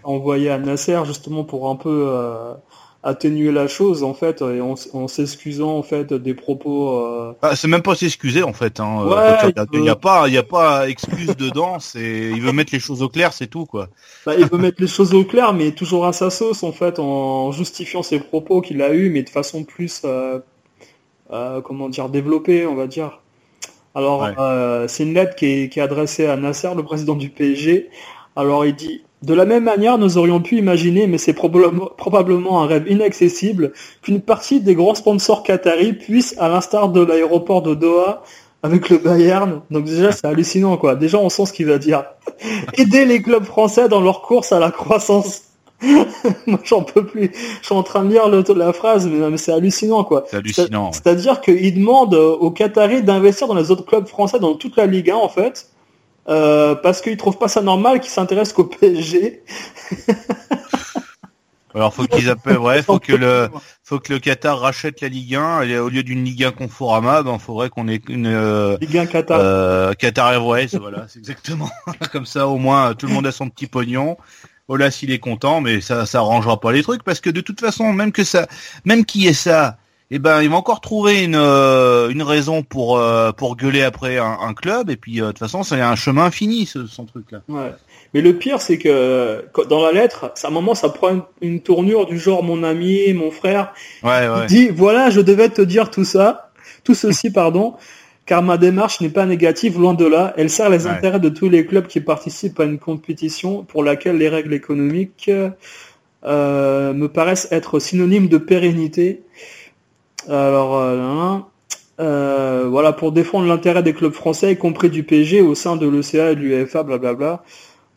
envoyée 0.04 0.50
à 0.50 0.58
Nasser 0.58 1.00
justement 1.06 1.44
pour 1.44 1.70
un 1.70 1.76
peu 1.76 2.08
euh, 2.10 2.54
atténuer 3.06 3.52
la 3.52 3.68
chose 3.68 4.04
en 4.04 4.16
fait 4.16 4.42
et 4.42 4.62
en, 4.62 5.08
s'excusant 5.08 5.78
en 5.78 5.84
fait 5.84 6.12
des 6.12 6.34
propos. 6.34 6.98
Euh... 6.98 7.34
Ah, 7.44 7.56
c'est 7.56 7.68
même 7.68 7.84
pas 7.84 7.96
s'excuser 7.96 8.42
en 8.42 8.52
fait. 8.52 8.80
Hein. 8.80 9.06
il 9.74 9.82
n'y 9.82 9.90
a 9.90 9.96
pas, 9.96 10.28
il 10.28 10.34
y 10.34 10.38
a 10.38 10.44
pas 10.44 10.90
excuse 10.90 11.36
dedans. 11.38 11.80
C'est, 11.80 12.32
il 12.32 12.42
veut 12.42 12.52
mettre 12.52 12.74
les 12.74 12.80
choses 12.80 13.04
au 13.04 13.10
clair, 13.10 13.32
c'est 13.32 13.48
tout 13.48 13.66
quoi. 13.66 13.90
Bah, 14.26 14.34
il 14.38 14.48
veut 14.48 14.58
mettre 14.58 14.82
les 14.82 14.88
choses 14.88 15.14
au 15.14 15.24
clair, 15.24 15.54
mais 15.54 15.72
toujours 15.72 16.08
à 16.08 16.14
sa 16.14 16.32
sauce 16.32 16.64
en 16.64 16.72
fait, 16.72 16.98
en 16.98 17.52
justifiant 17.52 18.02
ses 18.02 18.20
propos 18.20 18.62
qu'il 18.62 18.82
a 18.82 18.94
eu, 18.94 19.12
mais 19.12 19.22
de 19.22 19.30
façon 19.30 19.64
plus, 19.64 20.02
euh, 20.04 20.40
euh, 21.32 21.62
comment 21.62 21.90
dire, 21.90 22.10
développée, 22.10 22.66
on 22.66 22.76
va 22.76 22.88
dire. 22.88 23.22
Alors, 23.94 24.28
euh, 24.40 24.88
c'est 24.90 25.04
une 25.04 25.14
lettre 25.14 25.36
qui 25.36 25.46
est, 25.46 25.70
qui 25.70 25.80
est 25.80 25.82
adressée 25.82 26.26
à 26.26 26.36
Nasser, 26.36 26.72
le 26.76 26.84
président 26.84 27.16
du 27.16 27.30
PSG. 27.30 27.90
Alors, 28.36 28.66
il 28.66 28.76
dit 28.76 29.04
de 29.26 29.34
la 29.34 29.46
même 29.46 29.64
manière, 29.64 29.98
nous 29.98 30.18
aurions 30.18 30.40
pu 30.40 30.58
imaginer, 30.58 31.08
mais 31.08 31.18
c'est 31.18 31.34
probablement 31.34 32.62
un 32.62 32.68
rêve 32.68 32.86
inaccessible, 32.88 33.74
qu'une 34.04 34.22
partie 34.22 34.62
des 34.62 34.76
grands 34.76 34.94
sponsors 34.94 35.42
qataris 35.42 35.94
puissent, 35.94 36.36
à 36.38 36.48
l'instar 36.48 36.90
de 36.90 37.02
l'aéroport 37.04 37.64
de 37.64 37.74
Doha, 37.74 38.22
avec 38.62 38.90
le 38.90 38.98
Bayern, 38.98 39.62
donc 39.72 39.86
déjà 39.86 40.12
c'est 40.12 40.26
hallucinant 40.26 40.78
quoi. 40.78 40.96
Déjà 40.96 41.20
on 41.20 41.30
sent 41.30 41.48
ce 41.48 41.54
qu'il 41.54 41.68
va 41.68 41.78
dire. 41.78 42.04
Aider 42.78 43.06
les 43.06 43.22
clubs 43.22 43.44
français 43.44 43.90
dans 43.90 44.02
leur 44.02 44.22
course 44.22 44.52
à 44.52 44.60
la 44.60 44.72
croissance. 44.72 45.44
Moi 46.48 46.60
j'en 46.64 46.82
peux 46.82 47.06
plus. 47.06 47.32
Je 47.62 47.66
suis 47.66 47.76
en 47.76 47.84
train 47.84 48.04
de 48.04 48.10
lire 48.10 48.28
la 48.28 48.74
phrase, 48.74 49.08
mais, 49.08 49.30
mais 49.30 49.38
c'est 49.38 49.54
hallucinant 49.54 50.04
quoi. 50.04 50.26
C'est 50.30 50.38
hallucinant. 50.38 50.92
C'est-à-dire 50.92 51.42
qu'il 51.42 51.76
demande 51.76 52.16
aux 52.16 52.52
Qataris 52.52 53.04
d'investir 53.04 53.48
dans 53.48 53.56
les 53.56 53.70
autres 53.70 53.86
clubs 53.86 54.08
français, 54.08 54.40
dans 54.40 54.56
toute 54.56 54.78
la 54.78 54.88
Ligue 54.88 55.12
1 55.12 55.16
en 55.16 55.30
fait, 55.30 55.68
euh, 56.28 56.76
parce 56.76 57.02
qu'ils 57.02 57.18
trouvent 57.18 57.38
pas 57.38 57.48
ça 57.48 57.62
normal 57.62 58.00
qu'ils 58.00 58.12
s'intéressent 58.12 58.54
qu'au 58.54 58.66
PSG. 58.66 59.44
Alors 61.76 61.94
faut 61.94 62.06
qu'ils 62.06 62.30
appellent, 62.30 62.58
ouais, 62.58 62.82
faut 62.82 63.00
que 63.00 63.12
le, 63.12 63.50
faut 63.84 64.00
que 64.00 64.14
le 64.14 64.20
Qatar 64.20 64.60
rachète 64.60 65.02
la 65.02 65.10
Ligue 65.10 65.36
1 65.36 65.64
et 65.64 65.78
au 65.78 65.90
lieu 65.90 66.04
d'une 66.04 66.24
Ligue 66.24 66.46
1 66.46 66.52
Conforama, 66.54 67.22
ben 67.22 67.38
faudrait 67.38 67.70
qu'on 67.70 67.90
ait 67.90 68.00
une 68.08 68.28
euh, 68.28 68.78
Ligue 68.80 68.98
1 68.98 69.06
Qatar. 69.08 69.40
Euh, 69.42 69.92
Qatar 69.92 70.32
Airways, 70.32 70.70
voilà, 70.80 71.06
c'est 71.10 71.20
exactement. 71.20 71.70
Comme 72.14 72.26
ça, 72.26 72.48
au 72.48 72.58
moins, 72.58 72.94
tout 72.94 73.08
le 73.08 73.14
monde 73.14 73.28
a 73.28 73.34
son 73.34 73.50
petit 73.50 73.68
pognon. 73.68 74.16
Olas, 74.70 75.00
il 75.04 75.12
est 75.12 75.20
content, 75.20 75.60
mais 75.60 75.82
ça, 75.82 76.06
ça 76.06 76.20
arrangera 76.20 76.62
pas 76.62 76.72
les 76.72 76.82
trucs 76.82 77.04
parce 77.04 77.20
que 77.20 77.30
de 77.30 77.42
toute 77.42 77.60
façon, 77.60 77.92
même 77.92 78.14
que 78.14 78.24
ça, 78.24 78.48
même 78.86 79.04
qui 79.04 79.28
est 79.28 79.34
ça, 79.34 79.78
eh 80.12 80.20
ben 80.20 80.42
il 80.44 80.50
va 80.50 80.56
encore 80.56 80.82
trouver 80.82 81.24
une 81.24 81.36
euh, 81.36 82.10
une 82.10 82.22
raison 82.22 82.62
pour 82.62 82.98
euh, 82.98 83.32
pour 83.32 83.56
gueuler 83.56 83.82
après 83.82 84.18
un, 84.18 84.54
club 84.54 84.92
et 84.92 84.98
puis 84.98 85.20
euh, 85.20 85.28
de 85.28 85.32
toute 85.32 85.40
façon 85.40 85.64
c'est 85.64 85.82
un 85.82 85.96
chemin 85.96 86.30
fini 86.30 86.68
ce, 86.68 86.86
son 86.86 87.06
truc 87.06 87.32
là. 87.32 87.42
Ouais. 87.50 87.72
Mais 88.14 88.22
le 88.22 88.34
pire 88.38 88.62
c'est 88.62 88.78
que 88.78 89.46
dans 89.68 89.82
la 89.82 89.92
lettre, 89.92 90.32
à 90.44 90.48
un 90.48 90.52
moment 90.52 90.76
ça 90.76 90.90
prend 90.90 91.26
une, 91.42 91.60
tournure 91.62 92.06
du 92.06 92.20
genre 92.20 92.44
mon 92.44 92.64
ami, 92.64 93.12
mon 93.14 93.32
frère. 93.32 93.74
Ouais, 94.04 94.28
ouais. 94.28 94.42
Il 94.44 94.48
dit 94.48 94.70
voilà 94.70 95.10
je 95.10 95.22
devais 95.22 95.50
te 95.50 95.64
dire 95.64 95.90
tout 95.90 96.06
ça, 96.06 96.52
tout 96.84 96.94
ceci 96.94 97.30
pardon, 97.32 97.74
car 98.28 98.44
ma 98.44 98.58
démarche 98.58 99.02
n'est 99.02 99.10
pas 99.10 99.26
négative 99.26 99.80
loin 99.80 99.96
de 99.96 100.06
là. 100.06 100.36
Elle 100.38 100.52
sert 100.52 100.70
les 100.70 100.86
intérêts 100.86 101.20
de 101.20 101.30
tous 101.30 101.50
les 101.50 101.66
clubs 101.66 101.88
qui 101.88 102.00
participent 102.00 102.60
à 102.60 102.66
une 102.66 102.78
compétition 102.78 103.64
pour 103.64 103.84
laquelle 103.84 104.20
les 104.20 104.30
règles 104.30 104.54
économiques 104.54 105.32
me 106.24 107.08
paraissent 107.08 107.48
être 107.50 107.80
synonymes 107.80 108.28
de 108.28 108.38
pérennité 108.38 109.24
alors, 110.30 110.78
euh, 110.78 111.40
euh, 112.00 112.68
voilà, 112.70 112.94
pour 112.94 113.12
défendre 113.12 113.48
l'intérêt 113.48 113.84
des 113.84 113.94
clubs 113.94 114.14
français, 114.14 114.54
y 114.54 114.58
compris 114.58 114.90
du 114.90 115.04
PSG, 115.04 115.42
au 115.42 115.56
sein 115.56 115.76
de 115.76 115.88
l'ECA 115.88 116.32
et 116.32 116.36
de 116.36 116.42
l'UEFA, 116.42 116.84
blablabla. 116.84 117.44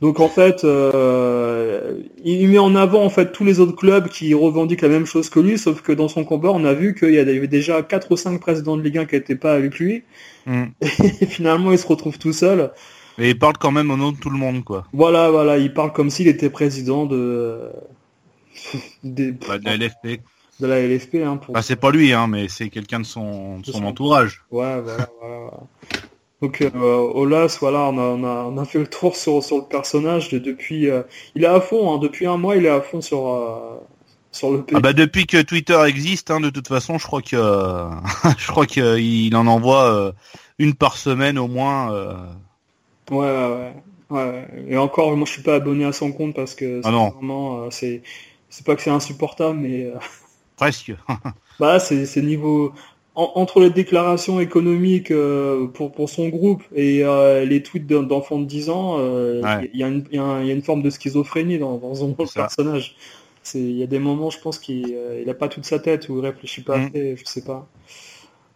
Donc 0.00 0.20
en 0.20 0.28
fait, 0.28 0.62
euh, 0.62 2.02
il 2.24 2.48
met 2.48 2.58
en 2.58 2.76
avant 2.76 3.02
en 3.02 3.10
fait 3.10 3.32
tous 3.32 3.44
les 3.44 3.58
autres 3.58 3.74
clubs 3.74 4.08
qui 4.08 4.32
revendiquent 4.32 4.82
la 4.82 4.88
même 4.88 5.06
chose 5.06 5.28
que 5.28 5.40
lui, 5.40 5.58
sauf 5.58 5.82
que 5.82 5.90
dans 5.90 6.06
son 6.06 6.24
combat, 6.24 6.50
on 6.52 6.64
a 6.64 6.72
vu 6.72 6.94
qu'il 6.94 7.12
y 7.12 7.18
avait 7.18 7.44
déjà 7.48 7.82
4 7.82 8.12
ou 8.12 8.16
5 8.16 8.40
présidents 8.40 8.76
de 8.76 8.82
Ligue 8.82 8.98
1 8.98 9.06
qui 9.06 9.16
n'étaient 9.16 9.34
pas 9.34 9.54
avec 9.54 9.76
lui. 9.80 10.04
Mm. 10.46 10.66
Et 11.20 11.26
finalement, 11.26 11.72
il 11.72 11.78
se 11.78 11.86
retrouve 11.86 12.16
tout 12.16 12.32
seul. 12.32 12.70
Et 13.18 13.30
il 13.30 13.38
parle 13.40 13.58
quand 13.58 13.72
même 13.72 13.90
au 13.90 13.96
nom 13.96 14.12
de 14.12 14.18
tout 14.18 14.30
le 14.30 14.38
monde, 14.38 14.62
quoi. 14.62 14.86
Voilà, 14.92 15.32
voilà, 15.32 15.58
il 15.58 15.74
parle 15.74 15.92
comme 15.92 16.10
s'il 16.10 16.28
était 16.28 16.50
président 16.50 17.04
de... 17.04 17.62
Des... 19.02 19.32
Bah, 19.32 19.58
de 19.58 19.68
LFP 19.68 20.20
de 20.60 20.66
la 20.66 20.80
LFP. 20.80 21.16
Hein, 21.16 21.36
pour... 21.36 21.54
Bah, 21.54 21.62
c'est 21.62 21.76
pas 21.76 21.90
lui, 21.90 22.12
hein, 22.12 22.26
mais 22.26 22.48
c'est 22.48 22.68
quelqu'un 22.68 23.00
de 23.00 23.06
son, 23.06 23.62
son, 23.64 23.84
entourage. 23.84 24.44
Ouais, 24.50 24.80
voilà, 24.80 25.08
voilà. 25.20 25.50
Donc 26.40 26.60
euh, 26.62 26.70
Olas, 27.14 27.58
voilà, 27.60 27.80
on 27.80 27.98
a, 27.98 28.02
on, 28.02 28.24
a, 28.24 28.44
on 28.44 28.58
a 28.58 28.64
fait 28.64 28.78
le 28.78 28.86
tour 28.86 29.16
sur, 29.16 29.42
sur 29.42 29.56
le 29.56 29.64
personnage 29.64 30.28
de, 30.28 30.38
depuis. 30.38 30.88
Euh, 30.88 31.02
il 31.34 31.42
est 31.42 31.48
à 31.48 31.60
fond, 31.60 31.92
hein, 31.92 31.98
depuis 31.98 32.26
un 32.26 32.36
mois, 32.36 32.56
il 32.56 32.64
est 32.64 32.70
à 32.70 32.80
fond 32.80 33.00
sur 33.00 33.26
euh, 33.28 33.80
sur 34.30 34.52
le. 34.52 34.64
Ah 34.72 34.78
bah 34.78 34.92
depuis 34.92 35.26
que 35.26 35.42
Twitter 35.42 35.80
existe, 35.86 36.30
hein, 36.30 36.38
de 36.38 36.50
toute 36.50 36.68
façon, 36.68 36.96
je 36.98 37.06
crois 37.06 37.22
que 37.22 37.36
je 38.38 38.46
crois 38.46 38.66
qu'il 38.66 39.34
en 39.34 39.48
envoie 39.48 39.92
euh, 39.92 40.12
une 40.60 40.74
par 40.74 40.96
semaine 40.96 41.38
au 41.38 41.48
moins. 41.48 41.90
Ouais, 43.10 43.18
ouais, 43.18 43.72
ouais, 44.10 44.48
Et 44.68 44.76
encore, 44.76 45.16
moi, 45.16 45.26
je 45.26 45.32
suis 45.32 45.42
pas 45.42 45.56
abonné 45.56 45.86
à 45.86 45.92
son 45.92 46.12
compte 46.12 46.36
parce 46.36 46.54
que 46.54 46.82
ah 46.84 46.90
vraiment, 46.90 47.68
c'est 47.72 48.02
c'est 48.48 48.64
pas 48.64 48.76
que 48.76 48.82
c'est 48.82 48.90
insupportable, 48.90 49.58
mais 49.58 49.92
Presque. 50.58 50.92
bah 51.60 51.78
c'est 51.78 52.22
niveau 52.22 52.74
entre 53.18 53.58
les 53.58 53.70
déclarations 53.70 54.38
économiques 54.38 55.10
euh, 55.10 55.66
pour, 55.66 55.90
pour 55.90 56.08
son 56.08 56.28
groupe 56.28 56.62
et 56.72 57.04
euh, 57.04 57.44
les 57.44 57.64
tweets 57.64 57.88
d'enfants 57.88 58.38
de 58.38 58.44
10 58.44 58.70
ans, 58.70 58.96
euh, 58.98 59.42
il 59.74 59.80
y, 59.80 60.16
y, 60.16 60.18
a 60.18 60.52
une 60.52 60.62
forme 60.62 60.82
de 60.82 60.90
schizophrénie 60.90 61.58
dans, 61.58 61.78
dans 61.78 61.96
son 61.96 62.12
personnage. 62.12 62.94
Il 63.54 63.72
y 63.72 63.82
a 63.82 63.86
des 63.86 63.98
moments, 63.98 64.30
je 64.30 64.38
pense 64.38 64.60
qu'il 64.60 64.96
n'a 65.26 65.34
pas 65.34 65.48
toute 65.48 65.64
sa 65.64 65.80
tête 65.80 66.08
ou 66.08 66.18
il 66.18 66.26
réfléchit 66.26 66.62
pas 66.62 66.78
mm. 66.78 66.90
je 66.94 67.22
sais 67.24 67.42
pas. 67.42 67.66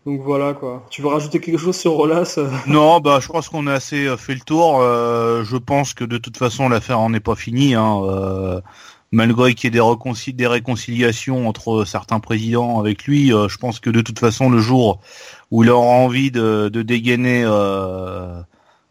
Donc 0.06 0.20
voilà 0.20 0.52
quoi. 0.52 0.84
Tu 0.90 1.02
veux 1.02 1.08
rajouter 1.08 1.40
quelque 1.40 1.58
chose 1.58 1.76
sur 1.76 1.92
Rolas? 1.92 2.38
Non, 2.66 3.00
bah 3.00 3.18
je 3.20 3.28
pense 3.28 3.48
qu'on 3.48 3.66
a 3.66 3.74
assez 3.74 4.16
fait 4.16 4.34
le 4.34 4.40
tour. 4.40 4.80
je 4.80 5.56
pense 5.56 5.92
que 5.92 6.04
de 6.04 6.18
toute 6.18 6.36
façon 6.36 6.68
l'affaire 6.68 7.00
en 7.00 7.12
est 7.14 7.20
pas 7.20 7.34
finie. 7.34 7.74
Hein 7.74 8.62
malgré 9.12 9.54
qu'il 9.54 9.72
y 9.74 9.78
ait 9.78 10.32
des, 10.32 10.46
réconciliations 10.46 11.46
entre 11.46 11.84
certains 11.84 12.18
présidents 12.18 12.80
avec 12.80 13.04
lui, 13.04 13.32
euh, 13.32 13.48
je 13.48 13.58
pense 13.58 13.78
que 13.78 13.90
de 13.90 14.00
toute 14.00 14.18
façon, 14.18 14.50
le 14.50 14.58
jour 14.58 15.00
où 15.50 15.62
il 15.62 15.70
aura 15.70 15.86
envie 15.86 16.30
de, 16.30 16.68
dégainer 16.68 17.44
euh, 17.44 18.40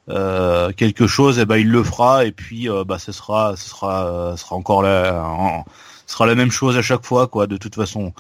euh, 0.10 0.72
quelque 0.74 1.08
chose, 1.08 1.40
eh 1.40 1.46
ben, 1.46 1.58
il 1.58 1.70
le 1.70 1.84
fera, 1.84 2.26
et 2.26 2.32
puis 2.32 2.70
bah, 2.86 3.00
ce 3.00 3.12
sera, 3.12 3.56
ce 3.58 3.68
sera, 3.68 4.34
ce 4.38 4.44
sera 4.44 4.56
encore 4.56 4.84
la, 4.84 5.64
ce 6.06 6.14
sera 6.14 6.28
la 6.28 6.36
même 6.36 6.52
chose 6.52 6.78
à 6.78 6.84
chaque 6.84 7.04
fois, 7.04 7.28
quoi. 7.28 7.48
De 7.48 7.58
toute 7.58 7.76
façon, 7.76 8.14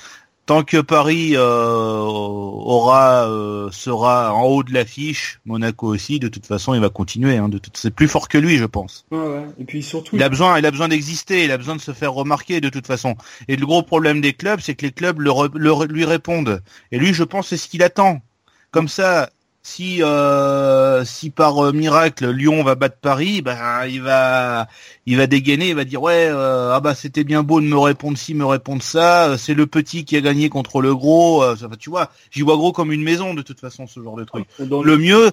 tant 0.52 0.64
que 0.64 0.82
Paris 0.82 1.38
euh, 1.38 2.02
aura 2.02 3.26
euh, 3.30 3.72
sera 3.72 4.34
en 4.34 4.44
haut 4.44 4.64
de 4.64 4.74
l'affiche, 4.74 5.40
Monaco 5.46 5.88
aussi, 5.88 6.20
de 6.20 6.28
toute 6.28 6.46
façon, 6.46 6.74
il 6.74 6.82
va 6.82 6.90
continuer. 6.90 7.38
Hein, 7.38 7.50
c'est 7.74 7.96
plus 7.96 8.10
fort 8.10 8.28
que 8.28 8.38
lui, 8.38 8.58
je 8.58 8.66
pense. 8.66 9.06
Et 9.58 9.64
puis 9.64 9.82
surtout, 9.82 10.18
il 10.18 10.22
a 10.22 10.28
besoin, 10.28 10.60
il 10.60 10.66
a 10.66 10.72
besoin 10.72 10.90
d'exister, 10.90 11.46
il 11.46 11.52
a 11.54 11.58
besoin 11.58 11.78
de 11.78 11.82
se 11.82 11.94
faire 11.94 12.12
remarquer 12.12 12.60
de 12.60 12.68
toute 12.68 12.86
façon. 12.86 13.16
Et 13.48 13.56
le 13.56 13.66
gros 13.66 13.82
problème 13.82 14.20
des 14.20 14.34
clubs, 14.34 14.60
c'est 14.60 14.76
que 14.76 14.86
les 14.86 14.92
clubs 14.92 15.22
le, 15.22 15.86
lui 15.86 16.04
répondent. 16.04 16.62
Et 16.92 17.00
lui, 17.00 17.14
je 17.14 17.24
pense, 17.24 17.48
c'est 17.48 17.56
ce 17.56 17.70
qu'il 17.70 17.82
attend. 17.82 18.20
Comme 18.72 18.90
ça, 18.90 19.30
si 19.64 20.02
euh, 20.02 21.06
si 21.06 21.30
par 21.30 21.64
euh, 21.64 21.72
miracle 21.72 22.30
Lyon 22.32 22.64
va 22.64 22.76
battre 22.76 22.98
Paris, 23.00 23.42
ben 23.42 23.86
il 23.86 24.02
va 24.02 24.68
il 25.06 25.18
va 25.18 25.28
dégainer, 25.28 25.70
il 25.70 25.76
va 25.76 25.86
dire 25.86 26.02
ouais 26.02 26.28
euh, 26.30 26.74
ah 26.74 26.80
bah 26.80 26.96
c'était 26.96 27.24
bien 27.24 27.44
beau 27.44 27.62
de 27.62 27.66
me 27.68 27.78
répondre 27.78 28.18
ci, 28.18 28.34
me 28.34 28.46
répondre 28.46 28.82
ça, 28.82 29.38
c'est 29.38 29.54
le 29.54 29.68
petit 29.68 30.04
qui 30.04 30.18
a 30.18 30.22
gagné 30.22 30.50
contre 30.50 30.82
le 30.82 30.96
gros, 30.96 31.44
tu 31.80 31.90
vois, 31.90 32.10
j'y 32.32 32.42
vois 32.42 32.56
gros 32.58 32.72
comme 32.72 32.92
une 32.92 33.04
maison 33.04 33.34
de 33.34 33.42
toute 33.42 33.60
façon 33.60 33.86
ce 33.86 34.02
genre 34.02 34.16
de 34.16 34.24
truc. 34.24 34.46
le 34.60 34.98
mieux, 34.98 35.32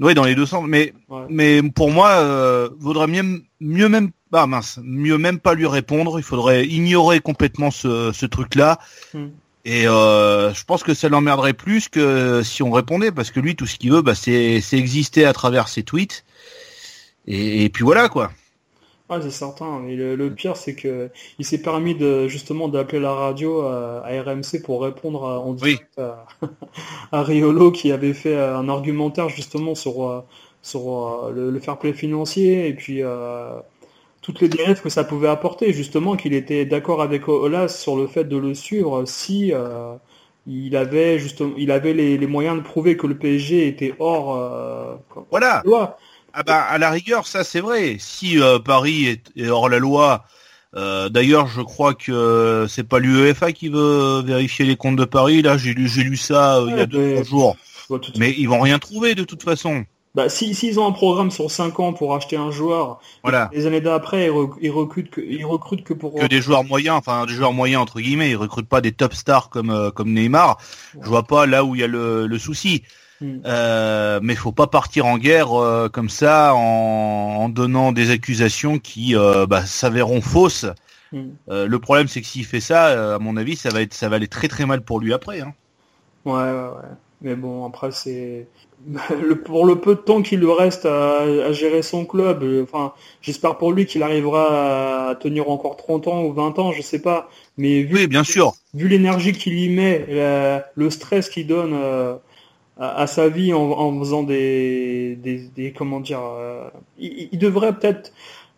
oui 0.00 0.14
dans 0.14 0.24
les 0.24 0.34
deux 0.34 0.46
sens, 0.46 0.64
mais 0.66 0.92
mais 1.28 1.62
pour 1.62 1.90
moi 1.90 2.68
vaudrait 2.78 3.06
mieux 3.06 3.42
mieux 3.60 3.88
même 3.88 4.10
bah 4.32 4.46
mince, 4.46 4.80
mieux 4.82 5.18
même 5.18 5.38
pas 5.38 5.54
lui 5.54 5.66
répondre, 5.66 6.18
il 6.18 6.22
faudrait 6.22 6.66
ignorer 6.66 7.20
complètement 7.20 7.70
ce, 7.70 8.12
ce 8.12 8.26
truc 8.26 8.54
là. 8.54 8.78
Hmm. 9.12 9.28
Et 9.64 9.86
euh, 9.86 10.52
je 10.52 10.64
pense 10.64 10.82
que 10.82 10.92
ça 10.92 11.08
l'emmerderait 11.08 11.52
plus 11.52 11.88
que 11.88 12.42
si 12.42 12.62
on 12.62 12.72
répondait, 12.72 13.12
parce 13.12 13.30
que 13.30 13.38
lui, 13.38 13.54
tout 13.54 13.66
ce 13.66 13.76
qu'il 13.76 13.92
veut, 13.92 14.02
bah, 14.02 14.14
c'est 14.14 14.60
exister 14.72 15.24
à 15.24 15.32
travers 15.32 15.68
ses 15.68 15.84
tweets. 15.84 16.24
Et, 17.28 17.68
puis 17.68 17.84
voilà, 17.84 18.08
quoi. 18.08 18.32
Ah, 19.08 19.20
c'est 19.22 19.30
certain. 19.30 19.78
Mais 19.80 19.94
le, 19.94 20.34
pire, 20.34 20.56
c'est 20.56 20.74
que 20.74 21.10
il 21.38 21.44
s'est 21.44 21.62
permis 21.62 21.94
de 21.94 22.26
justement 22.26 22.66
d'appeler 22.68 23.00
la 23.00 23.12
radio 23.12 23.60
à, 23.60 24.02
RMC 24.08 24.62
pour 24.64 24.82
répondre 24.82 25.24
à, 25.24 25.38
en 25.38 25.52
direct 25.52 25.88
à, 27.12 27.22
Riolo 27.22 27.70
qui 27.70 27.92
avait 27.92 28.14
fait 28.14 28.36
un 28.36 28.68
argumentaire 28.68 29.28
justement 29.28 29.74
sur 29.76 30.08
euh, 30.08 30.22
sur 30.62 31.26
euh, 31.26 31.32
le, 31.32 31.50
le 31.50 31.60
fair 31.60 31.78
play 31.78 31.92
financier 31.92 32.66
et 32.68 32.74
puis 32.74 33.02
toutes 34.22 34.40
les 34.40 34.48
dérives 34.48 34.80
que 34.80 34.88
ça 34.88 35.04
pouvait 35.04 35.28
apporter, 35.28 35.72
justement 35.72 36.16
qu'il 36.16 36.32
était 36.32 36.64
d'accord 36.64 37.02
avec 37.02 37.28
Olas 37.28 37.68
sur 37.68 37.96
le 37.96 38.06
fait 38.06 38.24
de 38.24 38.36
le 38.36 38.54
suivre 38.54 39.04
si 39.04 39.52
euh, 39.52 39.94
il 40.46 40.76
avait 40.76 41.18
justement 41.18 41.54
il 41.58 41.72
avait 41.72 41.92
les, 41.92 42.26
moyens 42.26 42.56
de 42.56 42.62
prouver 42.62 42.96
que 42.96 43.08
le 43.08 43.18
PSG 43.18 43.66
était 43.66 43.94
hors 43.98 44.36
euh, 44.36 44.94
voilà. 45.30 45.62
loi. 45.64 45.98
Ah 46.32 46.44
bah 46.44 46.62
à 46.62 46.78
la 46.78 46.90
rigueur 46.90 47.26
ça 47.26 47.42
c'est 47.42 47.60
vrai. 47.60 47.96
Si 47.98 48.40
euh, 48.40 48.60
Paris 48.60 49.20
est, 49.36 49.48
hors 49.48 49.68
la 49.68 49.80
loi, 49.80 50.24
d'ailleurs 50.72 51.48
je 51.48 51.60
crois 51.60 51.94
que 51.94 52.66
c'est 52.68 52.88
pas 52.88 53.00
l'UEFA 53.00 53.50
qui 53.50 53.68
veut 53.68 54.22
vérifier 54.22 54.64
les 54.64 54.76
comptes 54.76 54.96
de 54.96 55.04
Paris. 55.04 55.42
Là 55.42 55.58
j'ai 55.58 55.74
lu 55.74 55.88
j'ai 55.88 56.04
lu 56.04 56.16
ça 56.16 56.62
il 56.68 56.76
y 56.76 56.80
a 56.80 56.86
deux 56.86 57.24
jours. 57.24 57.56
Mais 58.16 58.32
ils 58.38 58.48
vont 58.48 58.60
rien 58.60 58.78
trouver 58.78 59.16
de 59.16 59.24
toute 59.24 59.42
façon. 59.42 59.84
Bah, 60.14 60.28
s'ils 60.28 60.54
si, 60.54 60.76
ont 60.78 60.86
un 60.86 60.92
programme 60.92 61.30
sur 61.30 61.50
5 61.50 61.80
ans 61.80 61.92
pour 61.94 62.14
acheter 62.14 62.36
un 62.36 62.50
joueur, 62.50 63.00
voilà. 63.22 63.48
les 63.54 63.66
années 63.66 63.80
d'après, 63.80 64.26
ils, 64.60 64.70
recrutent 64.70 65.08
que, 65.08 65.22
ils 65.22 65.46
recrutent 65.46 65.84
que 65.84 65.94
pour... 65.94 66.14
Que 66.14 66.26
des 66.26 66.42
joueurs 66.42 66.64
moyens, 66.64 66.98
enfin 66.98 67.24
des 67.24 67.32
joueurs 67.32 67.54
moyens 67.54 67.80
entre 67.80 67.98
guillemets, 68.00 68.30
ils 68.30 68.36
recrutent 68.36 68.68
pas 68.68 68.82
des 68.82 68.92
top 68.92 69.14
stars 69.14 69.48
comme, 69.48 69.70
euh, 69.70 69.90
comme 69.90 70.12
Neymar. 70.12 70.58
Je 71.00 71.08
vois 71.08 71.22
pas 71.22 71.46
là 71.46 71.64
où 71.64 71.74
il 71.74 71.80
y 71.80 71.84
a 71.84 71.86
le, 71.86 72.26
le 72.26 72.38
souci. 72.38 72.82
Hmm. 73.22 73.38
Euh, 73.46 74.18
mais 74.20 74.34
faut 74.34 74.50
pas 74.50 74.66
partir 74.66 75.06
en 75.06 75.16
guerre 75.16 75.54
euh, 75.54 75.88
comme 75.88 76.08
ça 76.08 76.54
en, 76.54 76.58
en, 76.58 77.48
donnant 77.48 77.92
des 77.92 78.10
accusations 78.10 78.80
qui 78.80 79.14
euh, 79.14 79.46
bah, 79.46 79.64
s'avéreront 79.64 80.20
fausses. 80.20 80.66
Hmm. 81.12 81.28
le 81.46 81.78
problème 81.78 82.08
c'est 82.08 82.22
que 82.22 82.26
s'il 82.26 82.46
fait 82.46 82.60
ça, 82.60 83.14
à 83.16 83.18
mon 83.18 83.36
avis, 83.36 83.54
ça 83.54 83.68
va 83.68 83.82
être 83.82 83.92
ça 83.92 84.08
va 84.08 84.16
aller 84.16 84.28
très 84.28 84.48
très 84.48 84.64
mal 84.64 84.80
pour 84.80 84.98
lui 84.98 85.12
après. 85.12 85.42
Hein. 85.42 85.52
Ouais 86.24 86.32
ouais 86.32 86.42
ouais. 86.42 86.88
Mais 87.22 87.36
bon 87.36 87.64
après 87.64 87.92
c'est 87.92 88.46
pour 89.44 89.66
le 89.66 89.76
peu 89.76 89.94
de 89.94 90.00
temps 90.00 90.22
qu'il 90.22 90.40
lui 90.40 90.52
reste 90.52 90.86
à, 90.86 91.52
gérer 91.52 91.82
son 91.82 92.04
club, 92.04 92.42
euh, 92.42 92.64
enfin, 92.64 92.92
j'espère 93.20 93.56
pour 93.56 93.72
lui 93.72 93.86
qu'il 93.86 94.02
arrivera 94.02 95.10
à 95.10 95.14
tenir 95.14 95.48
encore 95.50 95.76
30 95.76 96.08
ans 96.08 96.24
ou 96.24 96.32
20 96.32 96.58
ans, 96.58 96.72
je 96.72 96.82
sais 96.82 97.00
pas. 97.00 97.28
Mais 97.56 97.82
vu, 97.82 98.06
bien 98.08 98.24
sûr. 98.24 98.54
Vu 98.74 98.88
l'énergie 98.88 99.32
qu'il 99.32 99.58
y 99.58 99.68
met, 99.68 100.06
le 100.74 100.90
stress 100.90 101.28
qu'il 101.28 101.46
donne 101.46 101.74
euh, 101.74 102.16
à, 102.78 103.06
sa 103.06 103.28
vie 103.28 103.52
en, 103.52 103.98
faisant 104.00 104.22
des, 104.22 105.16
des, 105.16 105.72
comment 105.72 106.00
dire, 106.00 106.20
euh, 106.22 106.68
il, 106.98 107.38
devrait 107.38 107.72
peut-être 107.74 108.12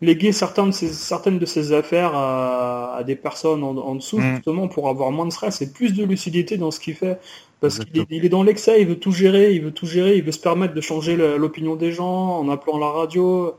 léguer 0.04 0.32
certaines 0.32 0.68
de 0.68 0.74
ses, 0.74 0.88
certaines 0.88 1.38
de 1.38 1.46
ses 1.46 1.72
affaires 1.72 2.12
à, 2.14 3.02
des 3.06 3.16
personnes 3.16 3.62
en, 3.64 3.94
dessous, 3.94 4.18
mm. 4.18 4.36
justement, 4.36 4.68
pour 4.68 4.88
avoir 4.88 5.10
moins 5.10 5.26
de 5.26 5.32
stress 5.32 5.62
et 5.62 5.72
plus 5.72 5.94
de 5.94 6.04
lucidité 6.04 6.56
dans 6.56 6.70
ce 6.70 6.80
qu'il 6.80 6.94
fait. 6.94 7.18
Parce 7.60 7.78
qu'il 7.78 8.24
est, 8.24 8.28
dans 8.28 8.42
l'excès, 8.42 8.80
il 8.82 8.86
veut 8.86 8.98
tout 8.98 9.12
gérer, 9.12 9.54
il 9.54 9.62
veut 9.62 9.72
tout 9.72 9.86
gérer, 9.86 10.16
il 10.16 10.22
veut 10.22 10.32
se 10.32 10.38
permettre 10.38 10.74
de 10.74 10.80
changer 10.80 11.16
l'opinion 11.16 11.76
des 11.76 11.92
gens 11.92 12.38
en 12.38 12.48
appelant 12.50 12.78
la 12.78 12.90
radio. 12.90 13.54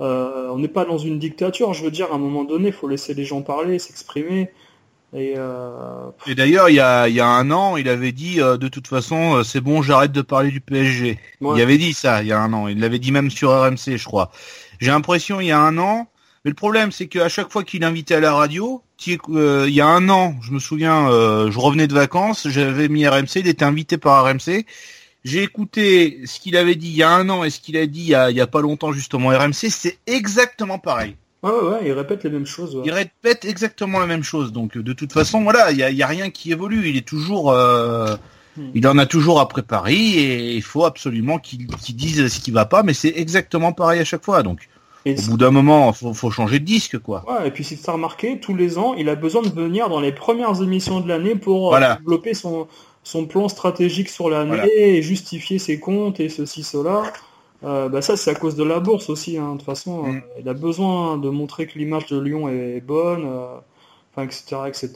Euh, 0.00 0.48
on 0.52 0.58
n'est 0.58 0.68
pas 0.68 0.84
dans 0.84 0.98
une 0.98 1.18
dictature, 1.18 1.74
je 1.74 1.82
veux 1.82 1.90
dire, 1.90 2.12
à 2.12 2.14
un 2.14 2.18
moment 2.18 2.44
donné, 2.44 2.68
il 2.68 2.72
faut 2.72 2.86
laisser 2.86 3.14
les 3.14 3.24
gens 3.24 3.42
parler, 3.42 3.80
s'exprimer. 3.80 4.50
Et, 5.14 5.34
euh... 5.36 6.10
et 6.26 6.34
d'ailleurs, 6.34 6.68
il 6.68 6.74
y 6.74 6.80
a, 6.80 7.08
y 7.08 7.18
a 7.18 7.26
un 7.26 7.50
an, 7.50 7.78
il 7.78 7.88
avait 7.88 8.12
dit 8.12 8.40
euh, 8.40 8.58
de 8.58 8.68
toute 8.68 8.86
façon, 8.86 9.36
euh, 9.36 9.42
c'est 9.42 9.62
bon, 9.62 9.80
j'arrête 9.80 10.12
de 10.12 10.20
parler 10.20 10.50
du 10.50 10.60
PSG. 10.60 11.18
Il 11.40 11.60
avait 11.62 11.78
dit 11.78 11.94
ça 11.94 12.22
il 12.22 12.28
y 12.28 12.32
a 12.32 12.40
un 12.40 12.52
an. 12.52 12.68
Il 12.68 12.78
l'avait 12.78 12.98
dit 12.98 13.10
même 13.10 13.30
sur 13.30 13.50
RMC, 13.50 13.96
je 13.96 14.04
crois. 14.04 14.30
J'ai 14.80 14.90
l'impression, 14.90 15.40
il 15.40 15.48
y 15.48 15.52
a 15.52 15.60
un 15.60 15.78
an, 15.78 16.08
mais 16.44 16.50
le 16.50 16.54
problème, 16.54 16.92
c'est 16.92 17.08
qu'à 17.08 17.28
chaque 17.28 17.50
fois 17.50 17.64
qu'il 17.64 17.84
invitait 17.84 18.14
à 18.14 18.20
la 18.20 18.32
radio, 18.32 18.82
euh, 19.30 19.66
il 19.68 19.74
y 19.74 19.80
a 19.80 19.86
un 19.86 20.08
an, 20.08 20.36
je 20.42 20.52
me 20.52 20.58
souviens, 20.58 21.10
euh, 21.10 21.50
je 21.50 21.58
revenais 21.58 21.86
de 21.86 21.94
vacances, 21.94 22.48
j'avais 22.48 22.88
mis 22.88 23.06
RMC, 23.06 23.36
il 23.36 23.48
était 23.48 23.64
invité 23.64 23.98
par 23.98 24.24
RMC. 24.24 24.64
J'ai 25.24 25.42
écouté 25.42 26.20
ce 26.26 26.38
qu'il 26.40 26.56
avait 26.56 26.76
dit 26.76 26.88
il 26.88 26.96
y 26.96 27.02
a 27.02 27.10
un 27.10 27.28
an 27.28 27.44
et 27.44 27.50
ce 27.50 27.60
qu'il 27.60 27.76
a 27.76 27.86
dit 27.86 28.00
il 28.00 28.08
y 28.08 28.14
a, 28.14 28.30
il 28.30 28.36
y 28.36 28.40
a 28.40 28.46
pas 28.46 28.60
longtemps 28.60 28.92
justement 28.92 29.28
RMC, 29.28 29.68
c'est 29.70 29.98
exactement 30.06 30.78
pareil. 30.78 31.16
Ouais, 31.42 31.50
ouais, 31.50 31.78
il 31.84 31.92
répète 31.92 32.24
les 32.24 32.30
mêmes 32.30 32.46
choses. 32.46 32.80
Il 32.84 32.90
répète 32.92 33.44
exactement 33.44 34.00
la 34.00 34.06
même 34.06 34.24
chose. 34.24 34.52
Donc 34.52 34.76
de 34.76 34.92
toute 34.92 35.12
façon, 35.12 35.42
voilà, 35.42 35.70
il 35.70 35.78
y 35.78 35.82
a, 35.82 35.90
y 35.90 36.02
a, 36.02 36.06
rien 36.06 36.30
qui 36.30 36.50
évolue. 36.50 36.88
Il 36.88 36.96
est 36.96 37.06
toujours, 37.06 37.52
euh. 37.52 38.16
Il 38.74 38.86
en 38.86 38.98
a 38.98 39.06
toujours 39.06 39.40
après 39.40 39.62
Paris 39.62 40.18
et 40.18 40.54
il 40.54 40.62
faut 40.62 40.84
absolument 40.84 41.38
qu'il 41.38 41.66
dise 41.66 42.28
ce 42.28 42.40
qui 42.40 42.50
va 42.50 42.64
pas. 42.64 42.82
Mais 42.82 42.94
c'est 42.94 43.12
exactement 43.16 43.72
pareil 43.72 44.00
à 44.00 44.04
chaque 44.04 44.24
fois. 44.24 44.42
Donc 44.42 44.68
au 45.06 45.30
bout 45.30 45.36
d'un 45.36 45.50
moment, 45.50 45.92
faut, 45.92 46.12
faut 46.14 46.30
changer 46.30 46.58
de 46.58 46.64
disque, 46.64 46.98
quoi. 46.98 47.24
Ouais, 47.28 47.48
et 47.48 47.50
puis 47.50 47.64
si 47.64 47.80
tu 47.80 47.88
as 47.88 47.92
remarqué, 47.92 48.40
tous 48.40 48.54
les 48.54 48.78
ans, 48.78 48.94
il 48.94 49.08
a 49.08 49.14
besoin 49.14 49.42
de 49.42 49.48
venir 49.48 49.88
dans 49.88 50.00
les 50.00 50.12
premières 50.12 50.62
émissions 50.62 51.00
de 51.00 51.08
l'année 51.08 51.34
pour 51.34 51.74
euh, 51.74 51.94
développer 51.98 52.34
son, 52.34 52.66
son 53.04 53.26
plan 53.26 53.48
stratégique 53.48 54.08
sur 54.08 54.28
l'année 54.28 54.96
et 54.96 55.02
justifier 55.02 55.58
ses 55.58 55.78
comptes 55.78 56.20
et 56.20 56.28
ceci, 56.28 56.62
cela. 56.62 57.04
Euh, 57.64 57.88
bah 57.88 58.02
ça, 58.02 58.16
c'est 58.16 58.30
à 58.30 58.34
cause 58.34 58.54
de 58.54 58.62
la 58.62 58.78
bourse 58.78 59.10
aussi. 59.10 59.36
Hein. 59.36 59.52
De 59.52 59.56
toute 59.58 59.66
façon, 59.66 60.04
mm. 60.04 60.16
euh, 60.16 60.20
il 60.40 60.48
a 60.48 60.54
besoin 60.54 61.16
de 61.18 61.28
montrer 61.28 61.66
que 61.66 61.78
l'image 61.78 62.06
de 62.06 62.18
Lyon 62.18 62.48
est 62.48 62.80
bonne, 62.80 63.26
enfin, 64.12 64.24
etc., 64.24 64.56
etc. 64.66 64.90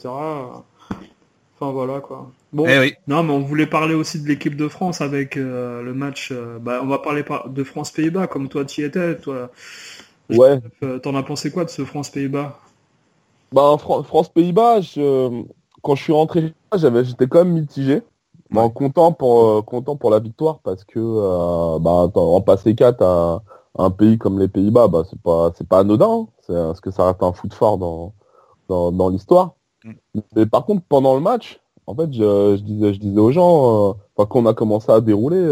Enfin 1.55 1.71
voilà 1.71 1.99
quoi. 1.99 2.31
Bon, 2.53 2.65
eh 2.67 2.95
non, 3.07 3.23
mais 3.23 3.33
on 3.33 3.39
voulait 3.39 3.65
parler 3.65 3.95
aussi 3.95 4.21
de 4.21 4.27
l'équipe 4.27 4.55
de 4.55 4.67
France 4.67 5.01
avec 5.01 5.35
le 5.35 5.91
match. 5.93 6.31
bah, 6.61 6.81
on 6.83 6.87
va 6.87 6.99
parler 6.99 7.25
de 7.47 7.63
France-Pays-Bas, 7.63 8.27
comme 8.27 8.47
toi 8.47 8.63
tu 8.63 8.81
y 8.81 8.83
étais. 8.83 9.17
Toi, 9.17 9.49
Ouais. 10.29 10.59
Euh, 10.83 10.99
t'en 10.99 11.15
as 11.15 11.23
pensé 11.23 11.51
quoi 11.51 11.65
de 11.65 11.69
ce 11.69 11.83
France-Pays-Bas? 11.83 12.57
Bah, 13.51 13.75
France-Pays-Bas, 13.77 14.79
quand 15.81 15.95
je 15.95 16.03
suis 16.03 16.13
rentré, 16.13 16.53
j'avais, 16.75 17.03
j'étais 17.03 17.27
quand 17.27 17.39
même 17.39 17.53
mitigé. 17.53 18.01
Bon, 18.49 18.69
content 18.69 19.11
pour 19.11 19.45
euh, 19.45 19.61
content 19.63 19.95
pour 19.95 20.11
la 20.11 20.19
victoire 20.19 20.59
parce 20.59 20.83
que 20.83 20.99
euh, 20.99 21.79
bah, 21.79 22.11
en 22.13 22.41
passer 22.41 22.75
4 22.75 23.01
à 23.01 23.41
un 23.79 23.89
pays 23.89 24.19
comme 24.19 24.39
les 24.39 24.47
Pays-Bas, 24.47 24.87
bah, 24.87 25.03
c'est 25.07 25.67
pas 25.67 25.79
anodin. 25.79 26.07
Hein. 26.07 26.27
C'est 26.41 26.53
parce 26.53 26.79
que 26.79 26.91
ça 26.91 27.07
reste 27.07 27.23
un 27.23 27.33
foot 27.33 27.53
fort 27.53 27.77
dans 27.77 28.13
dans, 28.69 28.91
dans 28.91 29.09
l'histoire? 29.09 29.55
Mm. 29.83 30.19
Mais 30.35 30.45
par 30.45 30.65
contre, 30.65 30.83
pendant 30.87 31.15
le 31.15 31.21
match, 31.21 31.59
en 31.87 31.95
fait, 31.95 32.13
je, 32.13 32.55
je 32.57 32.61
disais 32.61 32.93
je 32.93 32.99
disais 32.99 33.19
aux 33.19 33.31
gens, 33.31 33.89
euh, 33.89 33.93
quand 34.15 34.35
on 34.35 34.45
a 34.45 34.53
commencé 34.53 34.91
à 34.91 35.01
dérouler 35.01 35.43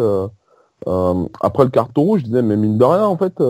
après 0.85 1.63
le 1.63 1.69
carton 1.69 2.03
rouge, 2.03 2.21
je 2.21 2.25
disais 2.25 2.41
mais 2.41 2.57
mine 2.57 2.77
de 2.77 2.85
rien, 2.85 3.05
en 3.05 3.17
fait 3.17 3.41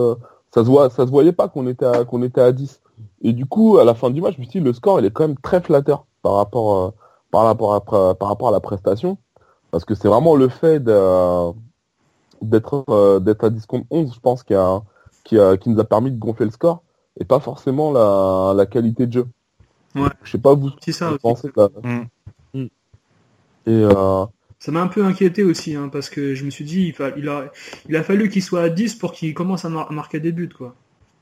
ça 0.52 0.62
se 0.64 0.68
voit, 0.68 0.90
ça 0.90 1.06
se 1.06 1.10
voyait 1.10 1.32
pas 1.32 1.48
qu'on 1.48 1.66
était 1.66 1.86
à, 1.86 2.04
qu'on 2.04 2.22
était 2.22 2.40
à 2.40 2.52
10. 2.52 2.80
Et 3.22 3.32
du 3.32 3.46
coup, 3.46 3.78
à 3.78 3.84
la 3.84 3.94
fin 3.94 4.10
du 4.10 4.20
match, 4.20 4.34
je 4.36 4.40
me 4.40 4.44
suis 4.44 4.60
dit, 4.60 4.64
le 4.64 4.72
score, 4.72 5.00
il 5.00 5.06
est 5.06 5.10
quand 5.10 5.26
même 5.26 5.38
très 5.38 5.60
flatteur 5.60 6.04
par 6.22 6.34
rapport, 6.34 6.76
euh, 6.76 6.90
par 7.30 7.44
rapport 7.44 7.74
à, 7.74 8.14
par 8.14 8.28
rapport 8.28 8.48
à 8.48 8.52
la 8.52 8.60
prestation. 8.60 9.16
Parce 9.70 9.84
que 9.84 9.94
c'est 9.94 10.08
vraiment 10.08 10.36
le 10.36 10.48
fait 10.48 10.80
d'être, 10.80 11.54
euh, 12.90 13.18
d'être 13.20 13.44
à 13.44 13.50
10 13.50 13.66
contre 13.66 13.86
11, 13.90 14.14
je 14.14 14.20
pense, 14.20 14.42
qui 14.42 14.54
a, 14.54 14.82
qui 15.24 15.38
a, 15.38 15.56
qui 15.56 15.70
nous 15.70 15.80
a 15.80 15.84
permis 15.84 16.10
de 16.10 16.18
gonfler 16.18 16.44
le 16.44 16.52
score 16.52 16.82
et 17.18 17.24
pas 17.24 17.40
forcément 17.40 17.90
la, 17.90 18.52
la 18.54 18.66
qualité 18.66 19.06
de 19.06 19.12
jeu. 19.12 19.26
Ouais. 19.94 20.08
Je 20.22 20.32
sais 20.32 20.38
pas 20.38 20.54
vous, 20.54 20.70
ça, 20.88 21.10
vous 21.10 21.18
pensez. 21.18 21.50
Là. 21.56 21.68
Mm. 21.82 22.02
Et, 23.66 23.70
euh, 23.70 24.24
ça 24.62 24.70
m'a 24.70 24.80
un 24.80 24.86
peu 24.86 25.04
inquiété 25.04 25.42
aussi, 25.42 25.74
hein, 25.74 25.88
parce 25.92 26.08
que 26.08 26.36
je 26.36 26.44
me 26.44 26.50
suis 26.50 26.64
dit, 26.64 26.94
il, 26.96 27.12
il, 27.16 27.28
a, 27.28 27.46
il 27.88 27.96
a 27.96 28.04
fallu 28.04 28.28
qu'il 28.28 28.42
soit 28.42 28.62
à 28.62 28.68
10 28.68 28.94
pour 28.94 29.10
qu'il 29.10 29.34
commence 29.34 29.64
à, 29.64 29.68
marquer 29.68 30.20
des 30.20 30.30
buts, 30.30 30.50
quoi. 30.56 30.74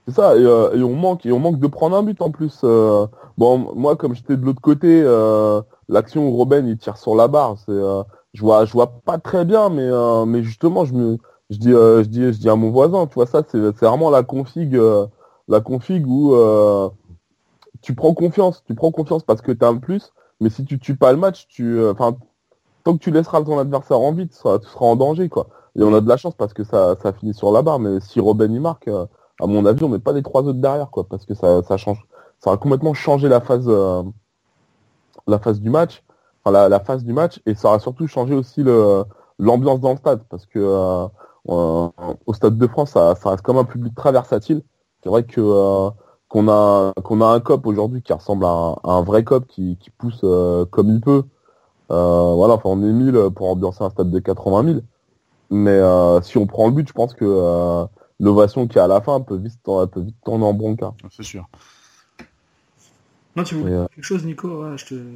C'est 0.06 0.14
ça, 0.14 0.32
euh, 0.32 0.74
et, 0.74 0.82
on 0.82 0.94
manque, 0.94 1.24
et 1.24 1.32
on 1.32 1.38
manque 1.38 1.58
de 1.58 1.66
prendre 1.66 1.96
un 1.96 2.02
but 2.02 2.20
en 2.20 2.30
plus. 2.30 2.60
Euh. 2.64 3.06
bon, 3.38 3.72
moi, 3.74 3.96
comme 3.96 4.14
j'étais 4.14 4.36
de 4.36 4.44
l'autre 4.44 4.60
côté, 4.60 5.02
euh, 5.02 5.62
l'action 5.88 6.28
où 6.28 6.36
Robben 6.36 6.66
il 6.66 6.76
tire 6.76 6.98
sur 6.98 7.14
la 7.14 7.28
barre, 7.28 7.56
c'est, 7.64 7.72
je 8.34 8.40
vois, 8.42 8.66
je 8.66 8.72
vois 8.72 9.00
pas 9.06 9.18
très 9.18 9.46
bien, 9.46 9.70
mais, 9.70 9.88
mais 10.26 10.42
justement, 10.42 10.84
je 10.84 10.92
me, 10.92 11.16
je 11.48 11.56
dis, 11.56 11.70
je 11.70 12.02
dis, 12.02 12.22
je 12.32 12.38
dis 12.38 12.50
à 12.50 12.56
mon 12.56 12.70
voisin, 12.70 13.06
tu 13.06 13.14
vois 13.14 13.26
ça, 13.26 13.42
c'est, 13.50 13.58
vraiment 13.58 14.10
la 14.10 14.22
config, 14.22 14.78
la 15.48 15.60
config 15.60 16.06
où 16.06 16.34
tu 17.80 17.94
prends 17.94 18.12
confiance, 18.12 18.62
tu 18.66 18.74
prends 18.74 18.90
confiance 18.90 19.22
parce 19.22 19.40
que 19.40 19.52
tu 19.52 19.64
as 19.64 19.68
un 19.68 19.78
plus, 19.78 20.12
mais 20.40 20.50
si 20.50 20.66
tu 20.66 20.78
tues 20.78 20.96
pas 20.96 21.12
le 21.12 21.18
match, 21.18 21.46
tu, 21.48 21.82
enfin, 21.86 22.16
tant 22.90 22.98
que 22.98 23.02
tu 23.02 23.10
laisseras 23.10 23.42
ton 23.42 23.58
adversaire 23.58 24.00
en 24.00 24.12
vie, 24.12 24.28
tu 24.28 24.34
seras, 24.34 24.58
en 24.80 24.96
danger, 24.96 25.28
quoi. 25.28 25.46
et 25.76 25.82
on 25.82 25.94
a 25.94 26.00
de 26.00 26.08
la 26.08 26.16
chance 26.16 26.34
parce 26.34 26.52
que 26.52 26.64
ça, 26.64 26.96
ça 27.02 27.12
finit 27.12 27.34
sur 27.34 27.52
la 27.52 27.62
barre. 27.62 27.78
Mais 27.78 28.00
si 28.00 28.20
Robben 28.20 28.52
y 28.52 28.58
marque, 28.58 28.88
à 28.88 29.46
mon 29.46 29.64
avis, 29.66 29.84
on 29.84 29.88
met 29.88 29.98
pas 29.98 30.12
les 30.12 30.22
trois 30.22 30.42
autres 30.42 30.58
derrière, 30.58 30.90
quoi, 30.90 31.04
parce 31.04 31.24
que 31.24 31.34
ça, 31.34 31.62
ça 31.62 31.76
change, 31.76 32.04
ça 32.38 32.52
a 32.52 32.56
complètement 32.56 32.94
changé 32.94 33.28
la 33.28 33.40
phase, 33.40 33.70
la 35.26 35.38
phase 35.38 35.60
du 35.60 35.70
match, 35.70 36.02
la, 36.46 36.80
phase 36.80 37.04
du 37.04 37.12
match, 37.12 37.40
et 37.46 37.54
ça 37.54 37.72
a 37.72 37.78
surtout 37.78 38.06
changé 38.06 38.34
aussi 38.34 38.62
le 38.62 39.04
l'ambiance 39.38 39.80
dans 39.80 39.92
le 39.92 39.96
stade, 39.96 40.22
parce 40.28 40.46
que 40.46 41.08
au 41.46 42.34
Stade 42.34 42.58
de 42.58 42.66
France, 42.66 42.90
ça, 42.90 43.14
reste 43.24 43.42
comme 43.42 43.56
un 43.56 43.64
public 43.64 43.94
très 43.94 44.12
versatile. 44.12 44.62
C'est 45.02 45.08
vrai 45.08 45.24
que 45.24 45.90
qu'on 46.28 46.48
a 46.48 46.92
qu'on 47.02 47.20
a 47.22 47.26
un 47.26 47.40
cop 47.40 47.66
aujourd'hui 47.66 48.02
qui 48.02 48.12
ressemble 48.12 48.44
à 48.44 48.76
un, 48.84 49.02
vrai 49.02 49.24
cop 49.24 49.46
qui 49.46 49.78
pousse 49.96 50.20
comme 50.70 50.90
il 50.90 51.00
peut. 51.00 51.24
Euh, 51.90 52.34
voilà, 52.34 52.54
enfin 52.54 52.68
on 52.68 52.82
est 52.82 52.92
1000 52.92 53.30
pour 53.34 53.50
ambiancer 53.50 53.82
un 53.82 53.90
stade 53.90 54.10
de 54.10 54.18
80 54.18 54.64
000. 54.64 54.80
Mais 55.50 55.70
euh, 55.70 56.20
si 56.22 56.38
on 56.38 56.46
prend 56.46 56.68
le 56.68 56.72
but, 56.72 56.86
je 56.86 56.92
pense 56.92 57.14
que 57.14 57.24
euh, 57.24 57.84
l'ovation 58.20 58.68
qui 58.68 58.78
est 58.78 58.80
à 58.80 58.86
la 58.86 59.00
fin 59.00 59.20
peut 59.20 59.36
vite, 59.36 59.58
peut 59.64 60.00
vite 60.00 60.16
tourner 60.24 60.44
en 60.44 60.52
bronca. 60.52 60.92
C'est 61.10 61.24
sûr. 61.24 61.48
Non, 63.36 63.44
tu 63.44 63.54
veux 63.54 63.86
quelque 63.94 64.04
chose, 64.04 64.24
Nico? 64.24 64.64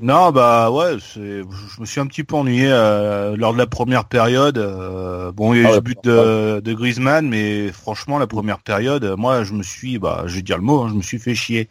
Non, 0.01 0.31
bah 0.31 0.71
ouais, 0.71 0.99
je 0.99 1.81
me 1.81 1.85
suis 1.85 2.01
un 2.01 2.07
petit 2.07 2.23
peu 2.23 2.37
ennuyé 2.37 2.69
lors 2.69 3.53
de 3.53 3.59
la 3.59 3.67
première 3.67 4.05
période. 4.05 4.57
bon, 5.35 5.53
il 5.53 5.63
y 5.63 5.65
a 5.65 5.69
eu 5.69 5.73
ah 5.73 5.75
le 5.75 5.81
but 5.81 5.99
de, 6.05 6.61
de, 6.61 6.75
Griezmann, 6.75 7.29
mais 7.29 7.73
franchement, 7.73 8.19
la 8.19 8.29
première 8.29 8.61
période, 8.61 9.15
moi, 9.19 9.43
je 9.43 9.53
me 9.53 9.65
suis, 9.65 9.99
bah, 9.99 10.23
je 10.27 10.37
vais 10.37 10.43
dire 10.43 10.59
le 10.59 10.63
mot, 10.63 10.83
hein, 10.83 10.89
je 10.91 10.95
me 10.95 11.03
suis 11.03 11.19
fait 11.19 11.35
chier. 11.35 11.69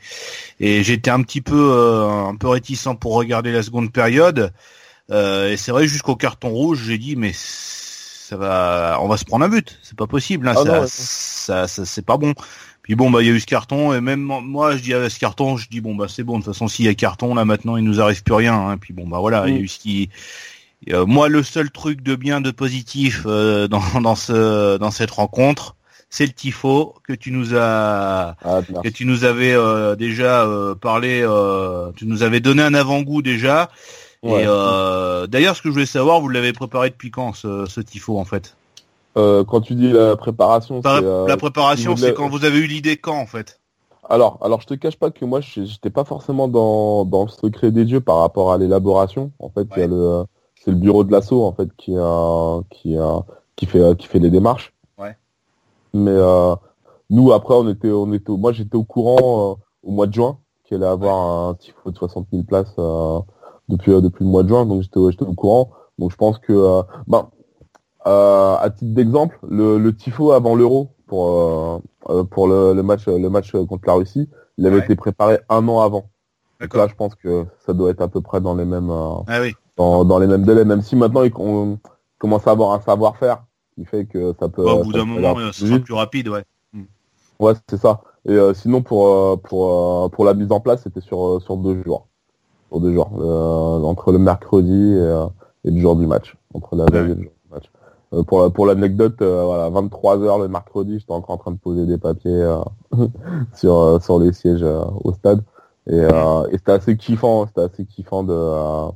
Et 0.59 0.83
j'étais 0.83 1.11
un 1.11 1.21
petit 1.21 1.41
peu, 1.41 1.73
un 1.73 2.35
peu 2.35 2.49
réticent 2.49 2.89
pour 2.99 3.13
regarder 3.15 3.53
la 3.53 3.63
seconde 3.63 3.91
période. 3.93 4.51
Euh, 5.11 5.51
et 5.51 5.57
c'est 5.57 5.71
vrai 5.71 5.87
jusqu'au 5.87 6.15
carton 6.15 6.49
rouge, 6.49 6.83
j'ai 6.85 6.97
dit 6.97 7.15
mais 7.15 7.31
ça 7.33 8.37
va, 8.37 8.97
on 9.01 9.07
va 9.07 9.17
se 9.17 9.25
prendre 9.25 9.45
un 9.45 9.49
but, 9.49 9.77
c'est 9.83 9.97
pas 9.97 10.07
possible, 10.07 10.47
hein, 10.47 10.53
ah 10.57 10.87
ça, 10.87 11.67
ça, 11.67 11.85
c'est 11.85 12.05
pas 12.05 12.17
bon. 12.17 12.33
Puis 12.81 12.95
bon 12.95 13.09
bah 13.09 13.21
il 13.21 13.27
y 13.27 13.31
a 13.31 13.33
eu 13.33 13.39
ce 13.39 13.45
carton 13.45 13.93
et 13.93 14.01
même 14.01 14.21
moi 14.21 14.75
je 14.75 14.81
dis 14.81 14.93
à 14.93 15.09
ce 15.09 15.17
carton, 15.17 15.55
je 15.55 15.69
dis 15.69 15.79
bon 15.79 15.95
bah 15.95 16.07
c'est 16.09 16.23
bon 16.23 16.39
de 16.39 16.43
toute 16.43 16.53
façon 16.53 16.67
s'il 16.67 16.85
y 16.85 16.89
a 16.89 16.93
carton 16.93 17.33
là 17.33 17.45
maintenant 17.45 17.77
il 17.77 17.83
nous 17.83 18.01
arrive 18.01 18.23
plus 18.23 18.33
rien. 18.33 18.55
Hein. 18.55 18.77
Puis 18.77 18.93
bon 18.93 19.07
bah 19.07 19.19
voilà 19.19 19.47
il 19.47 19.55
y 19.55 19.57
a 19.57 19.61
eu 19.61 19.67
ce 19.69 19.79
qui 19.79 20.09
euh, 20.89 21.05
moi 21.05 21.29
le 21.29 21.43
seul 21.43 21.71
truc 21.71 22.01
de 22.01 22.15
bien 22.15 22.41
de 22.41 22.51
positif 22.51 23.23
euh, 23.25 23.69
dans, 23.69 23.81
dans 24.01 24.15
ce 24.15 24.77
dans 24.77 24.91
cette 24.91 25.11
rencontre 25.11 25.77
c'est 26.09 26.25
le 26.25 26.33
tifo 26.33 26.95
que 27.07 27.13
tu 27.13 27.31
nous 27.31 27.55
as 27.55 28.35
ah, 28.43 28.59
que 28.83 28.89
tu 28.89 29.05
nous 29.05 29.23
avais 29.23 29.55
déjà 29.95 30.45
parlé 30.81 31.25
tu 31.95 32.05
nous 32.05 32.21
avais 32.21 32.41
donné 32.41 32.63
un 32.63 32.73
avant-goût 32.73 33.21
déjà 33.21 33.69
et 34.23 34.45
euh, 34.47 35.27
d'ailleurs, 35.27 35.55
ce 35.55 35.61
que 35.61 35.69
je 35.69 35.73
voulais 35.73 35.85
savoir, 35.85 36.21
vous 36.21 36.29
l'avez 36.29 36.53
préparé 36.53 36.89
depuis 36.89 37.11
quand 37.11 37.33
ce, 37.33 37.65
ce 37.65 37.81
tifo 37.81 38.17
en 38.17 38.25
fait? 38.25 38.55
Euh, 39.17 39.43
Quand 39.43 39.61
tu 39.61 39.75
dis 39.75 39.91
la 39.91 40.15
préparation, 40.15 40.81
euh, 40.85 41.27
la 41.27 41.37
préparation, 41.37 41.95
c'est 41.95 42.13
quand 42.13 42.29
vous 42.29 42.45
avez 42.45 42.59
eu 42.59 42.67
l'idée 42.67 42.97
quand 42.97 43.19
en 43.19 43.27
fait? 43.27 43.59
Alors, 44.09 44.39
alors 44.41 44.59
je 44.61 44.67
te 44.67 44.73
cache 44.73 44.97
pas 44.97 45.11
que 45.11 45.23
moi, 45.23 45.39
j'étais 45.41 45.89
pas 45.89 46.03
forcément 46.03 46.47
dans, 46.47 47.05
dans 47.05 47.23
le 47.23 47.29
secret 47.29 47.71
des 47.71 47.85
dieux 47.85 48.01
par 48.01 48.19
rapport 48.19 48.51
à 48.51 48.57
l'élaboration. 48.57 49.31
En 49.39 49.49
fait, 49.49 49.67
le, 49.77 50.25
c'est 50.55 50.71
le 50.71 50.77
bureau 50.77 51.03
de 51.03 51.11
l'assaut 51.11 51.43
en 51.43 51.53
fait 51.53 51.69
qui 51.77 51.95
a, 51.95 52.59
qui 52.69 52.97
a, 52.97 53.23
qui 53.55 53.65
fait, 53.65 53.97
qui 53.97 54.07
fait 54.07 54.19
les 54.19 54.29
démarches. 54.29 54.73
Ouais. 54.97 55.15
Mais 55.93 56.11
euh, 56.11 56.55
nous 57.09 57.31
après, 57.33 57.53
on 57.53 57.69
était, 57.69 57.91
on 57.91 58.11
était, 58.13 58.31
moi 58.31 58.51
j'étais 58.51 58.75
au 58.75 58.83
courant 58.83 59.57
au 59.83 59.91
mois 59.91 60.07
de 60.07 60.13
juin 60.13 60.37
qu'il 60.65 60.77
allait 60.77 60.87
avoir 60.87 61.49
un 61.49 61.53
tifo 61.53 61.91
de 61.91 61.97
60 61.97 62.27
000 62.31 62.43
places 62.43 62.73
depuis 63.69 63.91
euh, 63.91 64.01
depuis 64.01 64.23
le 64.23 64.29
mois 64.29 64.43
de 64.43 64.49
juin, 64.49 64.65
donc 64.65 64.81
j'étais 64.81 64.97
au 65.23 65.33
courant. 65.33 65.71
Donc 65.99 66.11
je 66.11 66.15
pense 66.15 66.39
que 66.39 66.53
euh, 66.53 66.81
ben 67.07 67.29
euh, 68.05 68.55
à 68.55 68.69
titre 68.69 68.93
d'exemple, 68.93 69.37
le, 69.47 69.77
le 69.77 69.95
tifo 69.95 70.31
avant 70.31 70.55
l'Euro 70.55 70.89
pour 71.07 71.81
pour 72.31 72.47
le, 72.47 72.73
le, 72.73 72.83
match 72.83 73.07
le 73.07 73.29
match 73.29 73.51
contre 73.51 73.87
la 73.87 73.93
Russie, 73.93 74.29
il 74.57 74.67
avait 74.67 74.79
été 74.79 74.95
préparé 74.95 75.39
un 75.49 75.67
an 75.67 75.79
avant. 75.79 76.09
Donc 76.59 76.73
là, 76.75 76.87
je 76.87 76.95
pense 76.95 77.15
que 77.15 77.45
ça 77.65 77.73
doit 77.73 77.91
être 77.91 78.01
à 78.01 78.07
peu 78.07 78.21
près 78.21 78.41
dans 78.41 78.55
les 78.55 78.65
mêmes 78.65 78.91
ah 78.91 79.41
oui. 79.41 79.53
dans, 79.77 80.05
dans 80.05 80.19
les 80.19 80.27
mêmes 80.27 80.43
délais, 80.43 80.65
même 80.65 80.81
si 80.81 80.95
maintenant 80.95 81.23
on 81.37 81.77
commence 82.19 82.47
à 82.47 82.51
avoir 82.51 82.71
un 82.73 82.79
savoir-faire 82.79 83.43
qui 83.75 83.85
fait 83.85 84.05
que 84.05 84.33
ça 84.39 84.49
peut. 84.49 84.63
au 84.63 84.83
bout 84.83 84.93
d'un 84.93 85.05
moment, 85.05 85.35
ça 85.51 85.65
sera 85.65 85.79
plus 85.79 85.93
rapide, 85.93 86.27
ouais. 86.29 86.43
Hmm. 86.73 86.83
Ouais, 87.39 87.53
c'est 87.69 87.79
ça. 87.79 88.01
Et 88.25 88.37
sinon 88.53 88.81
pour 88.81 89.41
pour 89.43 90.11
pour 90.11 90.25
la 90.25 90.33
mise 90.33 90.51
en 90.51 90.59
place, 90.59 90.83
c'était 90.83 91.01
sur 91.01 91.41
sur 91.41 91.57
deux 91.57 91.81
jours 91.83 92.07
deux 92.79 92.93
jours, 92.93 93.11
euh, 93.19 93.83
entre 93.83 94.11
le 94.11 94.19
mercredi 94.19 94.93
et, 94.93 94.99
euh, 94.99 95.25
et, 95.63 95.71
le 95.71 95.79
jour 95.79 95.95
du 95.95 96.07
match, 96.07 96.35
entre 96.53 96.75
la 96.75 96.85
veille 96.85 97.11
et 97.11 97.15
le 97.15 97.23
jour 97.23 97.31
du 97.45 97.51
match. 97.51 97.71
Euh, 98.13 98.23
pour 98.23 98.51
pour 98.51 98.65
l'anecdote, 98.65 99.21
voilà, 99.21 99.69
23 99.69 100.21
heures 100.21 100.39
le 100.39 100.47
mercredi, 100.47 100.99
j'étais 100.99 101.11
encore 101.11 101.35
en 101.35 101.37
train 101.37 101.51
de 101.51 101.57
poser 101.57 101.85
des 101.85 101.97
papiers 101.97 102.55
sur 103.55 104.01
sur 104.01 104.19
les 104.19 104.33
sièges 104.33 104.65
au 105.03 105.13
stade 105.13 105.41
et, 105.87 105.97
et 105.97 106.57
c'était 106.57 106.71
assez 106.71 106.97
kiffant, 106.97 107.47
c'était 107.47 107.61
assez 107.61 107.85
kiffant 107.85 108.23
de, 108.23 108.91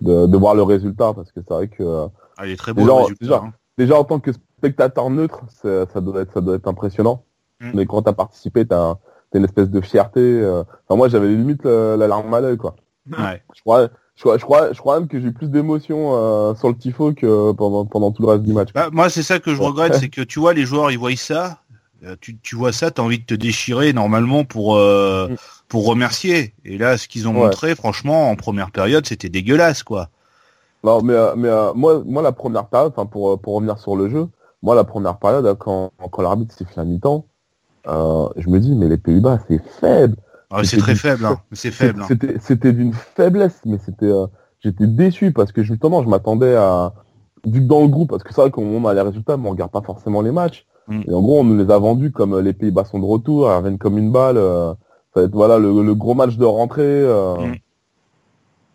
de, 0.00 0.26
de 0.26 0.36
voir 0.36 0.54
le 0.54 0.62
résultat 0.62 1.12
parce 1.14 1.32
que 1.32 1.40
c'est 1.40 1.54
vrai 1.54 1.68
que 1.68 2.06
ah, 2.36 2.46
il 2.46 2.52
est 2.52 2.56
très 2.56 2.72
beau 2.72 2.82
déjà, 2.82 3.14
déjà, 3.20 3.36
hein. 3.44 3.52
déjà, 3.78 3.98
en 3.98 4.04
tant 4.04 4.20
que 4.20 4.32
spectateur 4.58 5.10
neutre, 5.10 5.40
ça 5.48 6.00
doit 6.00 6.22
être 6.22 6.32
ça 6.32 6.40
doit 6.40 6.54
être 6.54 6.68
impressionnant. 6.68 7.24
Mm. 7.60 7.70
Mais 7.74 7.86
quand 7.86 8.02
t'as 8.02 8.12
participé, 8.12 8.66
t'as 8.66 8.92
as 8.92 9.38
une 9.38 9.44
espèce 9.44 9.68
de 9.68 9.80
fierté. 9.80 10.44
Enfin, 10.86 10.96
moi, 10.96 11.08
j'avais 11.08 11.28
limite 11.28 11.64
la, 11.64 12.06
larme 12.06 12.32
à 12.32 12.40
l'œil, 12.40 12.56
quoi. 12.56 12.76
Je 13.54 13.60
crois, 13.60 13.88
je 14.16 14.22
crois, 14.22 14.38
je 14.38 14.44
crois, 14.44 14.72
je 14.72 14.78
crois 14.78 15.00
même 15.00 15.08
que 15.08 15.20
j'ai 15.20 15.30
plus 15.30 15.48
d'émotions 15.48 16.14
euh, 16.14 16.54
sur 16.54 16.68
le 16.68 16.76
tifo 16.76 17.12
que 17.12 17.52
pendant 17.52 17.84
pendant 17.84 18.12
tout 18.12 18.22
le 18.22 18.28
reste 18.28 18.44
du 18.44 18.52
match. 18.52 18.72
Bah, 18.72 18.88
moi, 18.92 19.10
c'est 19.10 19.22
ça 19.22 19.40
que 19.40 19.54
je 19.54 19.60
regrette, 19.60 19.94
c'est 20.00 20.08
que 20.08 20.22
tu 20.22 20.38
vois 20.38 20.54
les 20.54 20.64
joueurs, 20.64 20.90
ils 20.90 20.98
voient 20.98 21.16
ça, 21.16 21.58
euh, 22.04 22.16
tu, 22.20 22.38
tu 22.38 22.54
vois 22.54 22.72
ça, 22.72 22.90
t'as 22.90 23.02
envie 23.02 23.18
de 23.18 23.24
te 23.24 23.34
déchirer 23.34 23.92
normalement 23.92 24.44
pour 24.44 24.76
euh, 24.76 25.28
mm. 25.28 25.36
pour 25.68 25.86
remercier. 25.86 26.54
Et 26.64 26.78
là, 26.78 26.96
ce 26.96 27.08
qu'ils 27.08 27.26
ont 27.26 27.32
montré, 27.32 27.74
franchement, 27.74 28.30
en 28.30 28.36
première 28.36 28.70
période, 28.70 29.04
c'était 29.06 29.28
dégueulasse, 29.28 29.82
quoi. 29.82 30.10
Non, 30.84 31.02
mais 31.02 31.14
mais 31.36 31.50
moi, 31.74 32.02
moi, 32.04 32.22
la 32.22 32.32
première 32.32 32.66
période, 32.66 32.92
enfin 32.94 33.06
pour 33.06 33.40
pour 33.40 33.56
revenir 33.56 33.78
sur 33.78 33.96
le 33.96 34.08
jeu, 34.08 34.28
moi, 34.62 34.74
la 34.76 34.84
première 34.84 35.18
période, 35.18 35.56
quand 35.58 35.92
quand 36.10 36.22
l'arbitre 36.22 36.54
s'est 36.54 36.66
fait 36.66 36.80
à 36.80 36.84
mi-temps, 36.84 37.26
je 37.86 38.48
me 38.48 38.58
dis 38.60 38.76
mais 38.76 38.88
les 38.88 38.98
Pays-Bas, 38.98 39.40
c'est 39.48 39.62
faible. 39.80 40.16
Ah, 40.56 40.62
c'est 40.62 40.76
très 40.76 40.94
faible, 40.94 41.26
hein. 41.26 41.40
c'est 41.52 41.72
faible. 41.72 42.02
Hein. 42.02 42.16
C'était 42.40 42.72
d'une 42.72 42.92
faiblesse, 42.92 43.60
mais 43.66 43.78
c'était, 43.78 44.06
euh, 44.06 44.26
j'étais 44.60 44.86
déçu 44.86 45.32
parce 45.32 45.50
que 45.50 45.64
justement, 45.64 46.00
je 46.02 46.08
m'attendais 46.08 46.54
à, 46.54 46.92
vu 47.44 47.60
que 47.60 47.66
dans 47.66 47.80
le 47.80 47.88
groupe, 47.88 48.10
parce 48.10 48.22
que 48.22 48.32
c'est 48.32 48.40
vrai 48.40 48.52
qu'on 48.52 48.84
a 48.86 48.94
les 48.94 49.00
résultats, 49.00 49.36
mais 49.36 49.48
on 49.48 49.50
regarde 49.50 49.72
pas 49.72 49.82
forcément 49.82 50.22
les 50.22 50.30
matchs. 50.30 50.64
Mm. 50.86 51.00
Et 51.08 51.12
en 51.12 51.22
gros, 51.22 51.40
on 51.40 51.44
nous 51.44 51.58
les 51.58 51.72
a 51.72 51.78
vendus 51.78 52.12
comme 52.12 52.34
euh, 52.34 52.42
les 52.42 52.52
Pays-Bas 52.52 52.84
sont 52.84 53.00
de 53.00 53.04
retour, 53.04 53.48
ils 53.48 53.56
reviennent 53.56 53.78
comme 53.78 53.98
une 53.98 54.12
balle. 54.12 54.36
Euh, 54.36 54.74
ça 55.12 55.20
va 55.20 55.26
être 55.26 55.34
voilà 55.34 55.58
le, 55.58 55.94
gros 55.94 56.14
match 56.14 56.36
de 56.36 56.44
rentrée, 56.44 57.02
mm. 57.02 57.54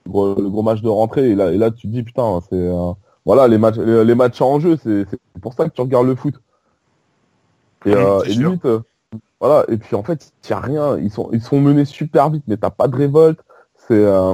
le, 0.06 0.50
gros, 0.50 0.64
match 0.64 0.82
de 0.82 0.90
rentrée. 0.90 1.30
Et 1.30 1.36
là, 1.36 1.54
et 1.54 1.58
là, 1.58 1.72
tu 1.72 1.88
te 1.88 1.94
dis 1.94 2.04
putain, 2.04 2.40
c'est 2.50 2.70
voilà 3.26 3.48
les 3.48 3.58
matchs, 3.58 3.78
les, 3.78 4.16
matchs 4.16 4.42
en 4.42 4.60
jeu, 4.60 4.78
c'est 4.84 5.06
pour 5.42 5.54
ça 5.54 5.64
que 5.66 5.74
tu 5.74 5.82
regardes 5.82 6.08
le 6.08 6.16
foot. 6.16 6.36
Et, 7.86 7.96
mm, 7.96 8.22
et 8.26 8.30
limite, 8.30 8.68
voilà, 9.40 9.66
et 9.70 9.78
puis 9.78 9.96
en 9.96 10.04
fait, 10.04 10.32
il 10.44 10.52
n'y 10.52 10.58
a 10.58 10.60
rien. 10.60 10.98
Ils 10.98 11.12
sont, 11.12 11.30
ils 11.32 11.42
sont 11.42 11.60
menés 11.60 11.86
super 11.86 12.30
vite, 12.30 12.44
mais 12.48 12.58
t'as 12.58 12.70
pas 12.70 12.88
de 12.88 12.96
révolte. 12.96 13.40
C'est, 13.88 14.04
euh... 14.04 14.34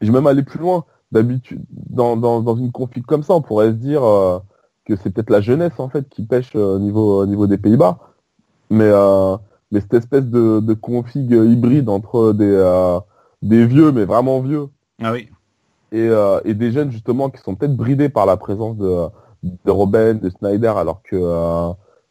je 0.00 0.06
vais 0.06 0.12
même 0.12 0.26
aller 0.26 0.42
plus 0.42 0.58
loin. 0.58 0.84
D'habitude, 1.10 1.62
dans, 1.70 2.18
dans, 2.18 2.42
dans 2.42 2.54
une 2.56 2.70
config 2.70 3.02
comme 3.06 3.22
ça, 3.22 3.32
on 3.32 3.40
pourrait 3.40 3.68
se 3.68 3.76
dire 3.76 4.04
euh, 4.04 4.40
que 4.84 4.94
c'est 4.94 5.08
peut-être 5.08 5.30
la 5.30 5.40
jeunesse 5.40 5.72
en 5.78 5.88
fait 5.88 6.06
qui 6.06 6.22
pêche 6.22 6.52
euh, 6.54 6.76
au 6.76 6.78
niveau, 6.78 7.24
niveau 7.24 7.46
des 7.46 7.56
Pays-Bas. 7.56 7.98
Mais, 8.68 8.90
euh, 8.92 9.38
mais 9.72 9.80
cette 9.80 9.94
espèce 9.94 10.26
de, 10.26 10.60
de 10.60 10.74
config 10.74 11.30
hybride 11.30 11.88
entre 11.88 12.34
des, 12.34 12.98
des 13.40 13.64
vieux, 13.64 13.90
mais 13.92 14.04
vraiment 14.04 14.40
vieux. 14.40 14.68
Ah 15.02 15.12
oui. 15.12 15.30
Et, 15.92 16.10
et 16.44 16.52
des 16.52 16.72
jeunes 16.72 16.90
justement 16.90 17.30
qui 17.30 17.40
sont 17.40 17.54
peut-être 17.54 17.74
bridés 17.74 18.10
par 18.10 18.26
la 18.26 18.36
présence 18.36 18.76
de, 18.76 19.06
de 19.42 19.70
Robben, 19.70 20.18
de 20.18 20.28
Snyder, 20.28 20.74
alors 20.76 21.00
que, 21.02 21.16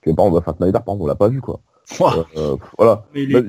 que 0.01 0.09
par 0.09 0.25
exemple, 0.25 0.37
enfin, 0.37 0.55
Snyder, 0.57 0.79
par 0.79 0.95
exemple, 0.95 1.03
on 1.03 1.07
l'a 1.07 1.13
pas 1.13 1.27
vu 1.27 1.41
quoi. 1.41 1.59
Euh, 2.01 2.57
voilà. 2.77 3.05
il, 3.15 3.35
est, 3.35 3.43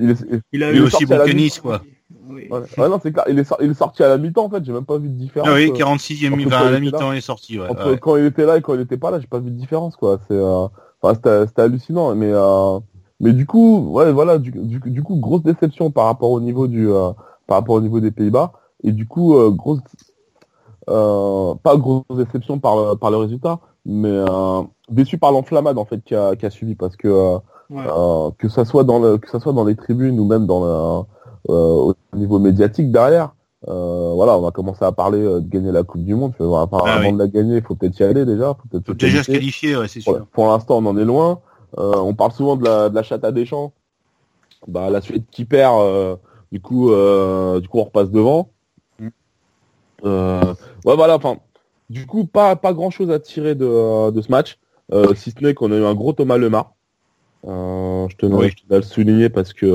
il, 0.51 0.63
a 0.63 0.71
eu 0.71 0.79
aussi 0.79 1.05
bon 1.05 1.17
que 1.17 1.59
quoi. 1.59 1.81
Ouais. 2.29 2.89
non, 2.89 2.99
c'est 3.01 3.11
clair. 3.11 3.25
Il 3.29 3.39
est, 3.39 3.53
il 3.61 3.71
est 3.71 3.75
sorti 3.75 4.03
à 4.03 4.09
la 4.09 4.17
mi-temps, 4.17 4.45
en 4.45 4.49
fait. 4.49 4.63
J'ai 4.63 4.71
même 4.71 4.85
pas 4.85 4.97
vu 4.97 5.09
de 5.09 5.13
différence. 5.13 5.49
Ah 5.51 5.55
oui, 5.55 5.71
46e 5.71 6.35
mi 6.35 6.51
à 6.51 6.69
la 6.69 6.79
mi-temps, 6.79 7.11
il 7.11 7.17
est 7.17 7.21
sorti, 7.21 7.59
ouais, 7.59 7.67
Entre 7.69 7.95
quand 7.95 8.15
il 8.17 8.25
était 8.25 8.45
là 8.45 8.57
et 8.57 8.61
quand 8.61 8.75
il 8.75 8.81
était 8.81 8.97
pas 8.97 9.11
là, 9.11 9.19
j'ai 9.19 9.27
pas 9.27 9.39
vu 9.39 9.51
de 9.51 9.55
différence, 9.55 9.95
quoi. 9.95 10.19
C'est, 10.27 10.35
euh... 10.35 10.67
enfin, 11.01 11.19
c'était 11.47 11.61
hallucinant. 11.61 12.15
Mais, 12.15 12.31
euh... 12.31 12.79
mais 13.19 13.33
du 13.33 13.45
coup, 13.45 13.91
ouais, 13.91 14.11
voilà, 14.11 14.37
du, 14.37 14.51
du, 14.51 14.79
du, 14.79 15.03
coup, 15.03 15.15
grosse 15.15 15.43
déception 15.43 15.91
par 15.91 16.05
rapport 16.05 16.31
au 16.31 16.39
niveau 16.39 16.67
du, 16.67 16.89
euh, 16.89 17.11
par 17.47 17.57
rapport 17.57 17.75
au 17.75 17.81
niveau 17.81 17.99
des 17.99 18.11
Pays-Bas. 18.11 18.53
Et 18.83 18.91
du 18.91 19.05
coup, 19.07 19.35
euh, 19.35 19.49
grosse, 19.49 19.81
euh, 20.89 21.55
pas 21.55 21.77
grosse 21.77 22.03
déception 22.11 22.59
par, 22.59 22.97
par 22.97 23.11
le 23.11 23.17
résultat, 23.17 23.59
mais 23.85 24.23
déçu 24.89 25.17
par 25.17 25.31
l'enflammade, 25.31 25.77
en 25.77 25.85
fait, 25.85 26.01
qui 26.03 26.15
a, 26.15 26.35
qui 26.35 26.45
a 26.45 26.49
suivi 26.49 26.75
parce 26.75 26.95
que, 26.95 27.39
euh, 27.71 28.31
que 28.37 28.49
ça 28.49 28.65
soit 28.65 28.83
dans 28.83 28.99
le, 28.99 29.17
que 29.17 29.29
ça 29.29 29.39
soit 29.39 29.53
dans 29.53 29.63
les 29.63 29.75
tribunes 29.75 30.19
ou 30.19 30.25
même 30.25 30.47
dans 30.47 30.63
le, 30.65 31.53
euh, 31.53 31.93
au 31.93 31.95
niveau 32.15 32.39
médiatique 32.39 32.91
derrière, 32.91 33.35
euh, 33.67 34.11
voilà, 34.15 34.37
on 34.37 34.41
va 34.41 34.51
commencer 34.51 34.83
à 34.83 34.91
parler 34.91 35.21
de 35.21 35.39
gagner 35.39 35.71
la 35.71 35.83
Coupe 35.83 36.03
du 36.03 36.15
Monde. 36.15 36.33
Enfin, 36.39 36.79
ah 36.85 36.93
avant 36.93 37.11
de 37.11 37.19
la 37.19 37.27
gagner, 37.27 37.57
il 37.57 37.61
faut 37.61 37.75
peut-être 37.75 37.99
y 37.99 38.03
aller 38.03 38.25
déjà. 38.25 38.55
Faut, 38.55 38.67
peut-être 38.69 38.93
déjà 38.93 39.23
se 39.23 39.31
qualifier, 39.31 39.75
ouais, 39.77 39.87
c'est 39.87 40.01
sûr. 40.01 40.25
Pour, 40.31 40.47
l'instant, 40.47 40.77
on 40.77 40.85
en 40.87 40.97
est 40.97 41.05
loin. 41.05 41.41
on 41.77 42.13
parle 42.15 42.31
souvent 42.31 42.55
de 42.55 42.65
la, 42.65 42.89
de 42.89 42.95
la 42.95 43.03
chatte 43.03 43.23
à 43.23 43.31
Deschamps. 43.31 43.71
Bah, 44.67 44.89
la 44.89 45.01
Suède 45.01 45.23
qui 45.29 45.45
perd, 45.45 46.17
du 46.51 46.61
coup, 46.61 46.87
du 46.89 47.67
coup, 47.67 47.79
on 47.79 47.83
repasse 47.83 48.09
devant. 48.09 48.49
Mm. 48.99 49.09
ouais, 50.03 50.95
voilà. 50.95 51.15
Enfin, 51.15 51.37
du 51.89 52.07
coup, 52.07 52.25
pas 52.25 52.55
pas 52.55 52.73
grand 52.73 52.89
chose 52.89 53.11
à 53.11 53.19
tirer 53.19 53.53
de, 53.53 54.09
de 54.09 54.21
ce 54.21 54.31
match, 54.31 54.57
si 55.15 55.31
ce 55.31 55.43
n'est 55.43 55.53
qu'on 55.53 55.71
a 55.71 55.75
eu 55.75 55.85
un 55.85 55.93
gros 55.93 56.13
Thomas 56.13 56.37
Lemar. 56.37 56.73
Je 57.43 58.15
tenais, 58.17 58.51
à 58.71 58.75
le 58.75 58.81
souligner 58.81 59.29
parce 59.29 59.53
que 59.53 59.67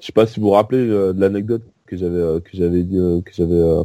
je 0.00 0.06
sais 0.06 0.12
pas 0.12 0.26
si 0.26 0.40
vous 0.40 0.46
vous 0.46 0.52
rappelez 0.52 0.86
de 0.86 1.14
l'anecdote 1.18 1.62
que 1.86 1.96
j'avais 1.96 2.18
euh, 2.18 2.40
que 2.40 2.50
j'avais 2.52 2.82
dit 2.82 2.98
euh, 2.98 3.20
que 3.22 3.32
j'avais 3.32 3.54
euh, 3.54 3.84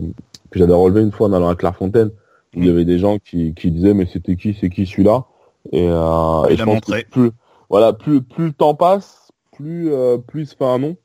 que 0.49 0.59
j'avais 0.59 0.73
relevé 0.73 1.01
une 1.01 1.11
fois 1.11 1.27
en 1.27 1.33
allant 1.33 1.49
à 1.49 1.55
Clairefontaine. 1.55 2.11
Où 2.55 2.59
il 2.59 2.65
y 2.65 2.69
mm. 2.69 2.73
avait 2.73 2.85
des 2.85 2.99
gens 2.99 3.17
qui, 3.17 3.53
qui 3.53 3.71
disaient 3.71 3.93
mais 3.93 4.05
c'était 4.11 4.35
qui 4.35 4.57
c'est 4.59 4.69
qui 4.69 4.85
celui-là? 4.85 5.25
Et, 5.71 5.87
euh, 5.87 6.43
et 6.49 6.57
je 6.57 6.63
pense 6.63 6.81
que 6.81 7.05
plus 7.05 7.31
voilà 7.69 7.93
plus 7.93 8.21
plus 8.21 8.47
le 8.47 8.53
temps 8.53 8.75
passe 8.75 9.31
plus 9.55 9.91
plus 10.27 10.41
il 10.41 10.47
se 10.47 10.55
fait 10.55 10.65
un 10.65 10.79
nom. 10.79 10.97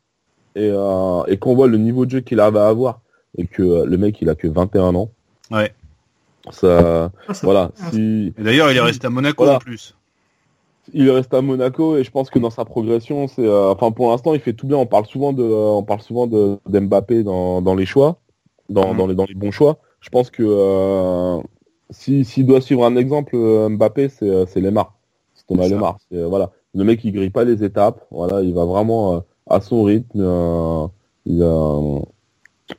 Et 0.56 0.72
et 1.28 1.36
qu'on 1.36 1.54
voit 1.54 1.68
le 1.68 1.78
niveau 1.78 2.06
de 2.06 2.10
jeu 2.10 2.20
qu'il 2.20 2.40
avait 2.40 2.58
à 2.58 2.68
avoir. 2.68 3.00
Et 3.38 3.46
que 3.46 3.84
le 3.84 3.98
mec 3.98 4.20
il 4.22 4.30
a 4.30 4.34
que 4.34 4.48
21 4.48 4.94
ans. 4.94 5.10
Ouais. 5.50 5.72
Ça, 6.50 7.10
ah, 7.28 7.32
voilà 7.42 7.72
si 7.90 8.32
d'ailleurs 8.38 8.70
il 8.70 8.76
est 8.76 8.80
resté 8.80 9.08
à 9.08 9.10
Monaco 9.10 9.48
en 9.48 9.58
plus 9.58 9.95
il 10.92 11.10
reste 11.10 11.34
à 11.34 11.42
Monaco 11.42 11.96
et 11.96 12.04
je 12.04 12.10
pense 12.10 12.30
que 12.30 12.38
dans 12.38 12.50
sa 12.50 12.64
progression, 12.64 13.28
c'est, 13.28 13.46
euh, 13.46 13.72
enfin 13.72 13.90
pour 13.90 14.10
l'instant, 14.10 14.34
il 14.34 14.40
fait 14.40 14.52
tout 14.52 14.66
bien. 14.66 14.76
On 14.76 14.86
parle 14.86 15.06
souvent 15.06 15.32
de, 15.32 15.42
on 15.42 15.82
parle 15.82 16.00
souvent 16.00 16.26
de 16.26 16.58
d'Mbappé 16.66 17.22
dans, 17.22 17.62
dans 17.62 17.74
les 17.74 17.86
choix, 17.86 18.18
dans, 18.68 18.92
mhm. 18.92 18.96
dans, 18.96 19.06
les, 19.06 19.14
dans 19.14 19.24
les 19.24 19.34
bons 19.34 19.50
choix. 19.50 19.78
Je 20.00 20.10
pense 20.10 20.30
que 20.30 20.42
euh, 20.44 21.40
si 21.90 22.24
s'il 22.24 22.46
doit 22.46 22.60
suivre 22.60 22.84
un 22.84 22.96
exemple, 22.96 23.34
euh, 23.34 23.68
Mbappé, 23.68 24.08
c'est 24.08 24.46
c'est 24.46 24.60
Lemar, 24.60 24.96
c'est 25.34 25.46
Thomas 25.46 25.68
Lemar. 25.68 25.98
voilà, 26.10 26.50
le 26.74 26.84
mec 26.84 27.04
il 27.04 27.12
grille 27.12 27.30
pas 27.30 27.44
les 27.44 27.64
étapes. 27.64 28.04
Voilà, 28.10 28.42
il 28.42 28.54
va 28.54 28.64
vraiment 28.64 29.22
à 29.48 29.60
son 29.60 29.82
rythme. 29.82 30.90
il 31.24 31.42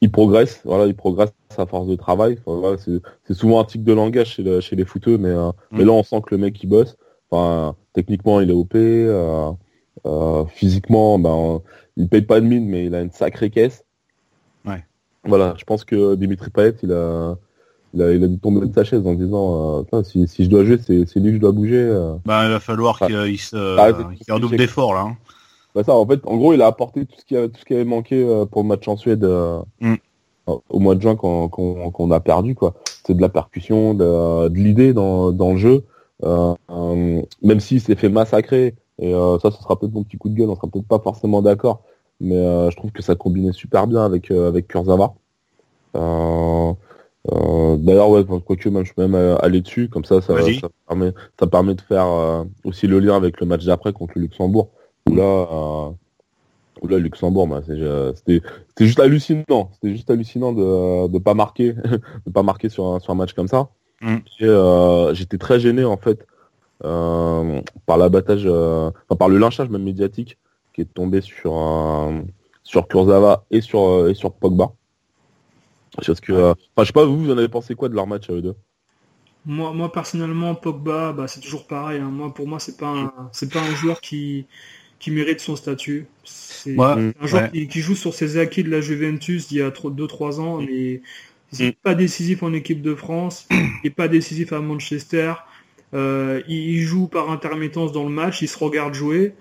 il 0.01 0.11
progresse, 0.11 0.61
voilà, 0.65 0.85
il 0.85 0.95
progresse 0.95 1.31
à 1.57 1.65
force 1.65 1.87
de 1.87 1.95
travail. 1.95 2.37
voilà, 2.45 2.77
c'est 2.77 3.33
souvent 3.33 3.61
un 3.61 3.63
tic 3.63 3.85
de 3.85 3.93
langage 3.93 4.33
chez, 4.33 4.61
chez 4.61 4.75
les 4.75 4.83
footeux, 4.83 5.17
mais, 5.17 5.33
mais 5.71 5.79
mhm. 5.79 5.85
là 5.87 5.93
on 5.93 6.03
sent 6.03 6.21
que 6.25 6.35
le 6.35 6.41
mec 6.41 6.61
il 6.61 6.67
bosse. 6.67 6.97
Enfin, 7.29 7.75
techniquement, 7.93 8.39
il 8.39 8.49
est 8.49 8.53
OP. 8.53 8.75
Euh, 8.75 9.51
euh, 10.05 10.45
physiquement, 10.45 11.19
ben, 11.19 11.61
il 11.97 12.07
paye 12.07 12.21
pas 12.21 12.39
de 12.39 12.45
mine, 12.45 12.67
mais 12.67 12.85
il 12.85 12.95
a 12.95 13.01
une 13.01 13.11
sacrée 13.11 13.49
caisse. 13.49 13.83
Ouais. 14.65 14.83
Voilà, 15.23 15.55
je 15.57 15.65
pense 15.65 15.83
que 15.83 16.15
Dimitri 16.15 16.49
Payet, 16.49 16.75
il 16.83 16.91
a, 16.93 17.35
il 17.93 18.01
a, 18.01 18.11
il 18.13 18.23
a 18.23 18.27
dû 18.27 18.37
tomber 18.39 18.65
de 18.65 18.73
sa 18.73 18.83
chaise 18.83 19.05
en 19.05 19.13
disant, 19.13 19.85
euh, 19.93 20.03
si, 20.03 20.27
si 20.27 20.45
je 20.45 20.49
dois 20.49 20.63
jouer, 20.63 20.77
c'est, 20.77 21.05
c'est 21.07 21.19
lui 21.19 21.29
que 21.31 21.35
je 21.35 21.41
dois 21.41 21.51
bouger. 21.51 21.81
Euh. 21.81 22.13
Bah, 22.25 22.45
il 22.45 22.51
va 22.51 22.59
falloir 22.59 22.99
qu'il 22.99 23.39
se, 23.39 24.31
redouble 24.31 24.57
d'efforts 24.57 24.93
là. 24.93 25.01
Hein. 25.01 25.17
Bah 25.75 25.83
ça, 25.83 25.93
en 25.93 26.07
fait, 26.07 26.21
en 26.25 26.37
gros, 26.37 26.53
il 26.53 26.61
a 26.61 26.67
apporté 26.67 27.05
tout 27.05 27.19
ce 27.19 27.25
qui, 27.25 27.35
avait, 27.35 27.49
tout 27.49 27.59
ce 27.59 27.65
qui 27.65 27.73
avait 27.73 27.85
manqué 27.85 28.25
pour 28.51 28.63
le 28.63 28.67
match 28.67 28.87
en 28.87 28.97
Suède 28.97 29.23
mm. 29.79 29.95
au 30.47 30.79
mois 30.79 30.95
de 30.95 31.01
juin 31.01 31.15
qu'on, 31.15 31.49
qu'on, 31.49 32.11
a 32.11 32.19
perdu, 32.19 32.55
quoi. 32.55 32.73
C'est 33.05 33.13
de 33.13 33.21
la 33.21 33.29
percussion, 33.29 33.93
de, 33.93 34.47
de 34.47 34.55
l'idée 34.55 34.93
dans, 34.93 35.31
dans 35.31 35.51
le 35.51 35.57
jeu. 35.57 35.83
Euh, 36.23 36.55
euh, 36.71 37.21
même 37.43 37.59
s'il 37.59 37.81
s'est 37.81 37.95
fait 37.95 38.09
massacrer, 38.09 38.75
et 38.99 39.13
euh, 39.13 39.37
ça, 39.39 39.51
ce 39.51 39.61
sera 39.61 39.79
peut-être 39.79 39.93
mon 39.93 40.03
petit 40.03 40.17
coup 40.17 40.29
de 40.29 40.35
gueule, 40.35 40.49
on 40.49 40.55
sera 40.55 40.67
peut-être 40.67 40.87
pas 40.87 40.99
forcément 40.99 41.41
d'accord, 41.41 41.83
mais 42.19 42.35
je 42.35 42.75
trouve 42.75 42.91
que 42.91 43.03
ça 43.03 43.15
combinait 43.15 43.51
super 43.51 43.87
bien 43.87 44.03
avec 44.03 44.31
avec 44.31 44.67
Kurzawa. 44.67 45.15
D'ailleurs, 45.93 48.09
ouais, 48.09 48.23
quoique 48.45 48.69
même 48.69 48.85
je 48.85 48.93
peux 48.93 49.07
même 49.07 49.37
aller 49.41 49.61
dessus, 49.61 49.89
comme 49.89 50.05
ça, 50.05 50.21
ça, 50.21 50.33
permet, 50.87 51.13
ça 51.39 51.47
permet 51.47 51.75
de 51.75 51.81
faire 51.81 52.45
aussi 52.63 52.87
le 52.87 52.99
lien 52.99 53.15
avec 53.15 53.39
le 53.39 53.45
match 53.45 53.65
d'après 53.65 53.93
contre 53.93 54.13
le 54.15 54.23
Luxembourg, 54.23 54.69
où 55.07 55.15
là, 55.15 55.91
où 56.81 56.87
là, 56.87 56.97
Luxembourg, 56.97 57.47
bah, 57.47 57.61
c'était 57.63 58.41
juste 58.79 58.99
hallucinant, 58.99 59.69
c'était 59.73 59.91
juste 59.91 60.09
hallucinant 60.09 60.53
de 60.53 61.07
de 61.07 61.19
pas 61.19 61.35
marquer, 61.35 61.73
de 62.25 62.31
pas 62.31 62.43
marquer 62.43 62.69
sur 62.69 62.87
un, 62.87 62.99
sur 62.99 63.11
un 63.11 63.15
match 63.15 63.33
comme 63.33 63.47
ça. 63.47 63.69
Mm. 64.01 64.17
Euh, 64.41 65.13
j'étais 65.13 65.37
très 65.37 65.59
gêné 65.59 65.83
en 65.83 65.97
fait 65.97 66.25
euh, 66.83 67.61
par 67.85 67.97
l'abattage, 67.97 68.43
euh, 68.45 68.91
enfin, 69.09 69.17
par 69.17 69.29
le 69.29 69.37
lynchage 69.37 69.69
même 69.69 69.83
médiatique 69.83 70.37
qui 70.73 70.81
est 70.81 70.93
tombé 70.93 71.21
sur 71.21 72.13
sur 72.63 72.87
Kurzawa 72.87 73.45
et 73.49 73.61
sur 73.61 74.07
et 74.07 74.13
sur 74.13 74.33
Pogba. 74.33 74.71
Parce 75.95 76.21
que, 76.21 76.51
enfin, 76.51 76.55
je 76.79 76.83
sais 76.85 76.93
pas, 76.93 77.05
vous, 77.05 77.17
vous 77.17 77.31
en 77.31 77.37
avez 77.39 77.47
pensé 77.47 77.73
quoi 77.73 77.89
de 77.89 77.95
leur 77.95 78.05
match 78.05 78.29
à 78.29 78.33
eux 78.33 78.41
deux? 78.41 78.55
Moi, 79.47 79.73
moi 79.73 79.91
personnellement, 79.91 80.53
Pogba, 80.53 81.13
bah, 81.13 81.27
c'est 81.27 81.39
toujours 81.39 81.65
pareil. 81.65 81.99
Hein. 81.99 82.11
Moi, 82.11 82.31
pour 82.33 82.47
moi, 82.47 82.59
c'est 82.59 82.77
pas 82.77 82.89
un, 82.89 83.13
c'est 83.31 83.51
pas 83.51 83.61
un 83.61 83.73
joueur 83.73 84.01
qui 84.01 84.45
qui 84.99 85.11
mérite 85.11 85.39
son 85.39 85.55
statut. 85.55 86.07
C'est 86.23 86.77
un 86.79 87.13
joueur 87.21 87.51
qui, 87.51 87.67
qui, 87.67 87.81
joue 87.81 87.95
sur 87.95 88.13
ses 88.13 88.37
acquis 88.37 88.63
de 88.63 88.69
la 88.69 88.81
Juventus 88.81 89.47
d'il 89.47 89.59
y 89.59 89.61
a 89.61 89.69
2-3 89.69 90.39
ans, 90.39 90.57
mais 90.61 91.01
il 91.53 91.65
n'est 91.65 91.71
pas 91.71 91.95
décisif 91.95 92.43
en 92.43 92.53
équipe 92.53 92.81
de 92.81 92.95
France, 92.95 93.47
il 93.51 93.79
n'est 93.83 93.89
pas 93.89 94.07
décisif 94.07 94.53
à 94.53 94.59
Manchester. 94.59 95.33
Euh, 95.93 96.41
il 96.49 96.81
joue 96.81 97.07
par 97.07 97.31
intermittence 97.31 97.93
dans 97.93 98.03
le 98.03 98.09
match, 98.09 98.41
il 98.41 98.47
se 98.47 98.57
regarde 98.57 98.93
jouer. 98.93 99.33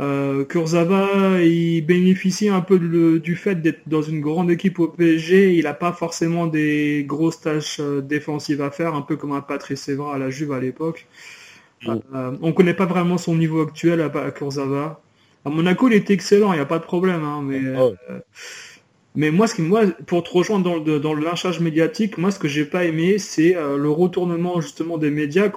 Euh, 0.00 0.46
Kurzawa, 0.46 1.42
il 1.42 1.82
bénéficie 1.82 2.48
un 2.48 2.62
peu 2.62 2.78
du 3.18 3.36
fait 3.36 3.56
d'être 3.56 3.86
dans 3.86 4.00
une 4.00 4.20
grande 4.20 4.50
équipe 4.50 4.78
au 4.78 4.88
PSG. 4.88 5.54
Il 5.54 5.64
n'a 5.64 5.74
pas 5.74 5.92
forcément 5.92 6.46
des 6.46 7.04
grosses 7.06 7.40
tâches 7.40 7.80
euh, 7.80 8.00
défensives 8.00 8.62
à 8.62 8.70
faire, 8.70 8.94
un 8.94 9.02
peu 9.02 9.16
comme 9.16 9.32
un 9.32 9.42
Patrice 9.42 9.88
Evra 9.90 10.14
à 10.14 10.18
la 10.18 10.30
Juve 10.30 10.52
à 10.52 10.60
l'époque. 10.60 11.06
Euh, 11.86 12.36
on 12.40 12.48
ne 12.48 12.52
connaît 12.52 12.74
pas 12.74 12.86
vraiment 12.86 13.18
son 13.18 13.34
niveau 13.34 13.62
actuel 13.62 14.00
à, 14.00 14.06
à 14.06 14.30
Kurzawa. 14.30 15.02
À 15.44 15.50
Monaco, 15.50 15.88
il 15.88 15.94
était 15.94 16.14
excellent, 16.14 16.52
il 16.52 16.56
n'y 16.56 16.62
a 16.62 16.66
pas 16.66 16.78
de 16.78 16.84
problème. 16.84 17.22
Hein, 17.22 17.42
mais 17.44 17.60
oh. 17.78 17.94
Mais 19.16 19.30
moi, 19.30 19.48
ce 19.48 19.56
qui, 19.56 19.62
moi, 19.62 19.82
pour 20.06 20.22
te 20.22 20.30
rejoindre 20.30 20.64
dans 20.64 20.76
le, 20.76 21.00
dans 21.00 21.14
le 21.14 21.24
lynchage 21.24 21.60
médiatique, 21.60 22.16
moi, 22.16 22.30
ce 22.30 22.38
que 22.38 22.46
j'ai 22.46 22.64
pas 22.64 22.84
aimé, 22.84 23.18
c'est 23.18 23.56
euh, 23.56 23.76
le 23.76 23.90
retournement 23.90 24.60
justement 24.60 24.98
des 24.98 25.10
médias 25.10 25.50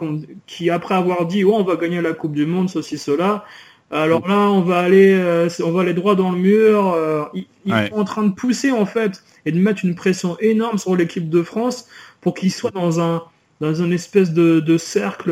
qui, 0.47 0.69
après 0.71 0.95
avoir 0.95 1.27
dit, 1.27 1.43
oh, 1.43 1.53
on 1.55 1.63
va 1.63 1.75
gagner 1.75 2.01
la 2.01 2.13
Coupe 2.13 2.33
du 2.33 2.47
Monde, 2.47 2.69
ceci, 2.69 2.97
cela, 2.97 3.45
alors 3.91 4.27
là, 4.27 4.49
on 4.49 4.61
va 4.61 4.79
aller, 4.79 5.13
euh, 5.13 5.47
on 5.63 5.71
va 5.71 5.81
aller 5.81 5.93
droit 5.93 6.15
dans 6.15 6.31
le 6.31 6.37
mur. 6.39 6.93
Euh, 6.93 7.25
ils, 7.33 7.45
sont 7.89 7.95
en 7.95 8.03
train 8.05 8.23
de 8.23 8.33
pousser 8.33 8.71
en 8.71 8.87
fait 8.87 9.23
et 9.45 9.51
de 9.51 9.59
mettre 9.59 9.85
une 9.85 9.93
pression 9.93 10.35
énorme 10.39 10.79
sur 10.79 10.95
l'équipe 10.95 11.29
de 11.29 11.43
France 11.43 11.87
pour 12.19 12.33
qu'ils 12.33 12.51
soient 12.51 12.71
dans 12.71 12.99
un 12.99 13.23
dans 13.61 13.75
une 13.75 13.93
espèce 13.93 14.31
de, 14.33 14.59
de 14.61 14.77
cercle 14.77 15.31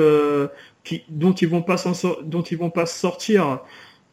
qui, 0.84 1.04
dont 1.10 1.34
ils 1.34 1.48
vont 1.48 1.64
pas 1.64 1.78
dont 2.24 2.44
ils 2.44 2.58
vont 2.58 2.70
pas 2.70 2.86
sortir. 2.86 3.62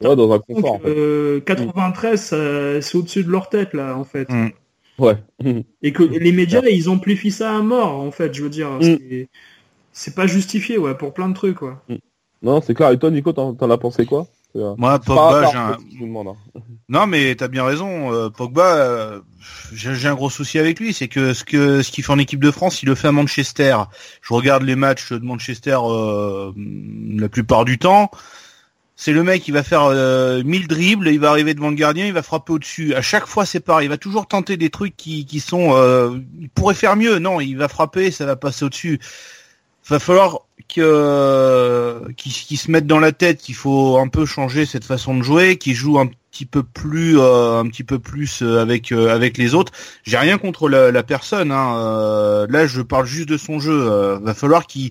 Ouais, 0.00 0.16
dans 0.16 0.32
un 0.32 0.38
confort. 0.38 0.80
93, 0.80 2.30
euh, 2.32 2.80
c'est 2.80 2.98
au-dessus 2.98 3.24
de 3.24 3.30
leur 3.30 3.48
tête, 3.48 3.74
là, 3.74 3.96
en 3.96 4.04
fait. 4.04 4.28
Mm. 4.28 4.50
Ouais. 4.98 5.16
Et 5.82 5.92
que 5.92 6.02
les 6.02 6.32
médias, 6.32 6.62
ils 6.70 6.88
amplifient 6.88 7.30
ça 7.30 7.56
à 7.56 7.60
mort, 7.62 7.98
en 7.98 8.10
fait, 8.10 8.32
je 8.34 8.42
veux 8.42 8.50
dire. 8.50 8.70
Mm. 8.80 9.26
C'est 9.92 10.14
pas 10.14 10.26
justifié, 10.26 10.78
ouais, 10.78 10.94
pour 10.94 11.12
plein 11.12 11.28
de 11.28 11.34
trucs, 11.34 11.56
quoi. 11.56 11.82
Mm. 11.88 11.96
Non, 12.42 12.60
c'est 12.60 12.74
clair. 12.74 12.90
Et 12.90 12.98
toi, 12.98 13.10
Nico, 13.10 13.32
t'en 13.32 13.70
as 13.70 13.78
pensé 13.78 14.06
quoi? 14.06 14.26
Moi, 14.54 14.98
Pogba, 14.98 15.50
j'ai 15.50 15.58
un... 15.58 15.72
Hein. 15.72 16.34
Non, 16.88 17.06
mais 17.06 17.34
t'as 17.34 17.48
bien 17.48 17.64
raison. 17.64 18.12
Euh, 18.12 18.30
Pogba, 18.30 18.76
euh, 18.76 19.20
j'ai 19.72 20.08
un 20.08 20.14
gros 20.14 20.30
souci 20.30 20.58
avec 20.58 20.80
lui, 20.80 20.94
c'est 20.94 21.08
que 21.08 21.34
ce 21.34 21.44
que 21.44 21.82
ce 21.82 21.90
qu'il 21.90 22.02
fait 22.02 22.12
en 22.12 22.18
équipe 22.18 22.42
de 22.42 22.50
France, 22.50 22.82
il 22.82 22.86
le 22.86 22.94
fait 22.94 23.08
à 23.08 23.12
Manchester. 23.12 23.76
Je 24.22 24.32
regarde 24.32 24.62
les 24.62 24.74
matchs 24.74 25.12
de 25.12 25.22
Manchester 25.24 25.78
la 26.56 27.28
plupart 27.28 27.66
du 27.66 27.78
temps 27.78 28.10
c'est 29.00 29.12
le 29.12 29.22
mec, 29.22 29.46
il 29.46 29.52
va 29.52 29.62
faire 29.62 29.84
euh, 29.84 30.42
1000 30.42 30.66
dribbles, 30.66 31.08
il 31.08 31.20
va 31.20 31.30
arriver 31.30 31.54
devant 31.54 31.70
le 31.70 31.76
gardien, 31.76 32.06
il 32.06 32.12
va 32.12 32.22
frapper 32.22 32.52
au-dessus. 32.52 32.94
À 32.94 33.00
chaque 33.00 33.26
fois, 33.26 33.46
c'est 33.46 33.60
pareil. 33.60 33.86
Il 33.86 33.90
va 33.90 33.96
toujours 33.96 34.26
tenter 34.26 34.56
des 34.56 34.70
trucs 34.70 34.96
qui, 34.96 35.24
qui 35.24 35.38
sont... 35.38 35.70
Euh, 35.72 36.18
il 36.40 36.48
pourrait 36.50 36.74
faire 36.74 36.96
mieux. 36.96 37.20
Non, 37.20 37.40
il 37.40 37.56
va 37.56 37.68
frapper, 37.68 38.10
ça 38.10 38.26
va 38.26 38.34
passer 38.34 38.64
au-dessus. 38.64 38.98
Va 39.88 40.00
falloir 40.00 40.40
que 40.68 42.12
qu'il 42.16 42.58
se 42.58 42.70
mette 42.70 42.86
dans 42.86 42.98
la 42.98 43.12
tête 43.12 43.38
qu'il 43.40 43.54
faut 43.54 43.98
un 43.98 44.08
peu 44.08 44.26
changer 44.26 44.66
cette 44.66 44.84
façon 44.84 45.16
de 45.16 45.22
jouer, 45.22 45.56
qu'il 45.56 45.74
joue 45.74 45.98
un 45.98 46.10
petit 46.30 46.44
peu 46.44 46.62
plus 46.62 47.18
euh, 47.18 47.60
un 47.60 47.66
petit 47.68 47.84
peu 47.84 47.98
plus 47.98 48.42
euh, 48.42 48.60
avec 48.60 48.92
euh, 48.92 49.14
avec 49.14 49.38
les 49.38 49.54
autres. 49.54 49.72
J'ai 50.04 50.18
rien 50.18 50.36
contre 50.38 50.68
la, 50.68 51.02
personne. 51.02 51.52
Hein. 51.52 52.46
là, 52.50 52.66
je 52.66 52.82
parle 52.82 53.06
juste 53.06 53.28
de 53.28 53.38
son 53.38 53.60
jeu. 53.60 54.18
va 54.20 54.34
falloir 54.34 54.66
qu'il 54.66 54.90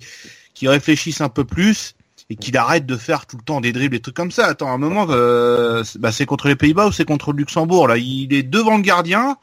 réfléchisse 0.63 1.21
un 1.21 1.29
peu 1.29 1.43
plus 1.43 1.93
et 2.29 2.35
qu'il 2.35 2.57
arrête 2.57 2.85
de 2.85 2.97
faire 2.97 3.25
tout 3.25 3.37
le 3.37 3.43
temps 3.43 3.61
des 3.61 3.71
dribbles 3.71 3.95
et 3.95 3.99
trucs 4.01 4.15
comme 4.15 4.31
ça. 4.31 4.47
Attends, 4.47 4.69
un 4.69 4.77
moment, 4.77 5.07
euh, 5.09 5.83
bah, 5.99 6.11
c'est 6.11 6.25
contre 6.25 6.47
les 6.47 6.55
Pays-Bas 6.55 6.87
ou 6.87 6.91
c'est 6.91 7.05
contre 7.05 7.31
le 7.31 7.37
Luxembourg 7.39 7.87
là? 7.87 7.97
Il 7.97 8.33
est 8.33 8.43
devant 8.43 8.77
le 8.77 8.83
gardien, 8.83 9.37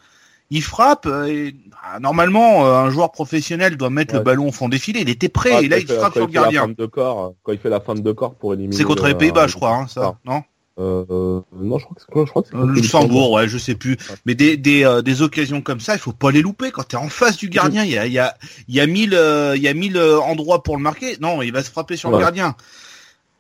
il 0.50 0.62
frappe. 0.62 1.06
Euh, 1.06 1.26
et, 1.26 1.56
bah, 1.70 1.98
normalement, 2.00 2.66
euh, 2.66 2.74
un 2.74 2.90
joueur 2.90 3.10
professionnel 3.10 3.76
doit 3.76 3.90
mettre 3.90 4.14
le 4.14 4.20
ballon 4.20 4.48
au 4.48 4.52
fond 4.52 4.68
défilé. 4.68 5.00
Il 5.00 5.08
était 5.08 5.30
prêt 5.30 5.64
et 5.64 5.68
là 5.68 5.78
il 5.78 5.86
frappe 5.86 6.12
sur 6.12 6.26
le 6.26 6.32
gardien. 6.32 6.68
De 6.68 6.86
corps, 6.86 7.34
quand 7.42 7.52
il 7.52 7.58
fait 7.58 7.70
la 7.70 7.80
fin 7.80 7.94
de 7.94 8.12
corps 8.12 8.34
pour 8.34 8.52
éliminer. 8.52 8.76
C'est 8.76 8.84
contre 8.84 9.06
les 9.06 9.14
Pays-Bas, 9.14 9.46
je 9.46 9.54
crois, 9.56 9.74
hein, 9.74 9.86
ça, 9.88 10.16
non? 10.24 10.42
Euh, 10.80 11.40
non, 11.56 11.78
je 11.78 11.84
crois 11.84 11.94
que 11.94 12.00
c'est 12.00 12.10
quoi 12.10 12.24
Je 12.24 12.30
crois 12.30 12.42
que 12.42 12.56
Euh, 12.56 12.66
Luxembourg, 12.66 13.32
ouais, 13.32 13.48
je 13.48 13.58
sais 13.58 13.74
plus. 13.76 13.96
Mais 14.26 14.34
des, 14.34 14.56
des, 14.56 14.84
euh, 14.84 15.02
des 15.02 15.22
occasions 15.22 15.60
comme 15.60 15.80
ça, 15.80 15.94
il 15.94 16.00
faut 16.00 16.12
pas 16.12 16.32
les 16.32 16.42
louper. 16.42 16.70
Quand 16.72 16.82
t'es 16.82 16.96
en 16.96 17.08
face 17.08 17.36
du 17.36 17.48
gardien, 17.48 17.84
il 17.84 17.92
y 17.92 17.98
a, 17.98 18.06
il 18.06 18.12
y 18.12 18.18
a, 18.18 18.34
il 18.68 18.74
y 18.74 18.80
a 18.80 18.86
mille, 18.86 19.14
euh, 19.14 19.54
il 19.56 19.62
y 19.62 19.68
a 19.68 19.74
mille 19.74 19.96
euh, 19.96 20.18
endroits 20.20 20.62
pour 20.62 20.76
le 20.76 20.82
marquer. 20.82 21.16
Non, 21.20 21.42
il 21.42 21.52
va 21.52 21.62
se 21.62 21.70
frapper 21.70 21.96
sur 21.96 22.10
le 22.10 22.18
gardien. 22.18 22.56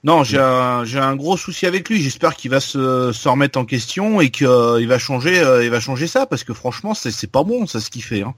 Non, 0.04 0.22
j'ai 0.22 0.38
un, 0.38 0.84
j'ai 0.84 0.98
un 0.98 1.16
gros 1.16 1.36
souci 1.36 1.66
avec 1.66 1.88
lui. 1.88 2.00
J'espère 2.00 2.36
qu'il 2.36 2.50
va 2.50 2.60
se, 2.60 3.10
se 3.12 3.28
remettre 3.28 3.58
en 3.58 3.64
question 3.64 4.20
et 4.20 4.30
qu'il 4.30 4.46
va 4.46 4.98
changer, 4.98 5.40
euh, 5.40 5.64
il 5.64 5.70
va 5.70 5.80
changer 5.80 6.06
ça 6.06 6.26
parce 6.26 6.44
que 6.44 6.52
franchement, 6.52 6.92
c'est, 6.94 7.10
c'est 7.10 7.26
pas 7.30 7.42
bon, 7.42 7.66
ça, 7.66 7.80
ce 7.80 7.88
qu'il 7.90 8.02
fait. 8.04 8.20
Hein. 8.22 8.34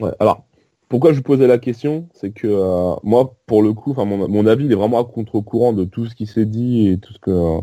Ouais, 0.00 0.10
alors, 0.20 0.42
pourquoi 0.88 1.12
je 1.12 1.18
vous 1.18 1.22
posais 1.22 1.46
la 1.46 1.58
question 1.58 2.08
C'est 2.14 2.30
que 2.32 2.46
euh, 2.48 2.94
moi, 3.02 3.36
pour 3.46 3.62
le 3.62 3.74
coup, 3.74 3.92
enfin, 3.92 4.06
mon, 4.06 4.26
mon 4.26 4.46
avis, 4.46 4.64
il 4.64 4.72
est 4.72 4.74
vraiment 4.74 5.00
à 5.00 5.04
contre-courant 5.04 5.74
de 5.74 5.84
tout 5.84 6.06
ce 6.06 6.14
qui 6.14 6.26
s'est 6.26 6.46
dit 6.46 6.88
et 6.88 6.98
tout 6.98 7.12
ce 7.12 7.18
que, 7.18 7.30
euh, 7.30 7.60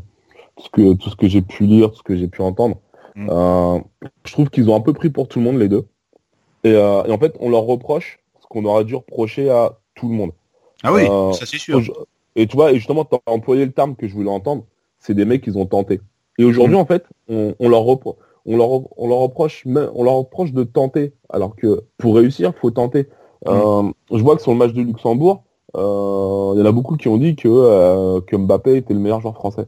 tout 0.59 0.65
ce 0.65 0.69
que, 0.69 0.93
tout 0.93 1.09
ce 1.09 1.15
que 1.15 1.27
j'ai 1.27 1.41
pu 1.41 1.65
lire, 1.65 1.91
tout 1.91 1.97
ce 1.97 2.03
que 2.03 2.15
j'ai 2.17 2.27
pu 2.27 2.41
entendre. 2.41 2.77
Mm. 3.15 3.27
Euh, 3.31 3.79
je 4.25 4.33
trouve 4.33 4.49
qu'ils 4.49 4.69
ont 4.69 4.75
un 4.75 4.81
peu 4.81 4.93
pris 4.93 5.09
pour 5.09 5.27
tout 5.27 5.39
le 5.39 5.45
monde, 5.45 5.57
les 5.57 5.69
deux. 5.69 5.85
Et, 6.63 6.73
euh, 6.73 7.03
et 7.05 7.11
en 7.11 7.17
fait, 7.17 7.35
on 7.39 7.49
leur 7.49 7.63
reproche 7.63 8.19
ce 8.41 8.47
qu'on 8.47 8.65
aurait 8.65 8.83
dû 8.85 8.95
reprocher 8.95 9.49
à 9.49 9.77
tout 9.95 10.09
le 10.09 10.15
monde. 10.15 10.31
Ah 10.83 10.93
oui, 10.93 11.07
Euh, 11.09 11.31
ça 11.33 11.45
c'est 11.45 11.57
sûr. 11.57 11.81
Et 12.35 12.47
tu 12.47 12.55
vois, 12.55 12.71
et 12.71 12.75
justement, 12.75 13.05
tu 13.05 13.15
as 13.15 13.31
employé 13.31 13.65
le 13.65 13.71
terme 13.71 13.95
que 13.95 14.07
je 14.07 14.13
voulais 14.13 14.29
entendre, 14.29 14.63
c'est 14.99 15.13
des 15.13 15.25
mecs 15.25 15.43
qui 15.43 15.51
ont 15.55 15.65
tenté. 15.65 15.99
Et 16.37 16.43
aujourd'hui, 16.43 16.75
Mm. 16.75 16.79
en 16.81 16.85
fait, 16.85 17.03
on, 17.29 17.55
on 17.59 17.69
leur 17.69 17.81
repro- 17.83 18.15
on 18.45 18.57
leur, 18.57 18.69
on 18.97 19.07
leur 19.07 19.17
reproche, 19.19 19.63
on 19.65 20.03
leur 20.03 20.13
reproche 20.15 20.51
de 20.53 20.63
tenter, 20.63 21.13
alors 21.29 21.55
que 21.55 21.83
pour 21.97 22.15
réussir, 22.15 22.53
faut 22.59 22.71
tenter. 22.71 23.03
Mm. 23.45 23.49
Euh, 23.49 23.83
je 24.11 24.21
vois 24.23 24.35
que 24.35 24.41
sur 24.41 24.51
le 24.51 24.57
match 24.57 24.73
de 24.73 24.81
Luxembourg, 24.81 25.43
euh, 25.75 26.51
il 26.55 26.59
y 26.59 26.61
en 26.61 26.65
a 26.65 26.71
beaucoup 26.71 26.97
qui 26.97 27.07
ont 27.07 27.17
dit 27.17 27.35
que, 27.35 27.47
euh, 27.47 28.21
que 28.21 28.35
Mbappé 28.35 28.77
était 28.77 28.93
le 28.93 28.99
meilleur 28.99 29.21
joueur 29.21 29.35
français. 29.35 29.65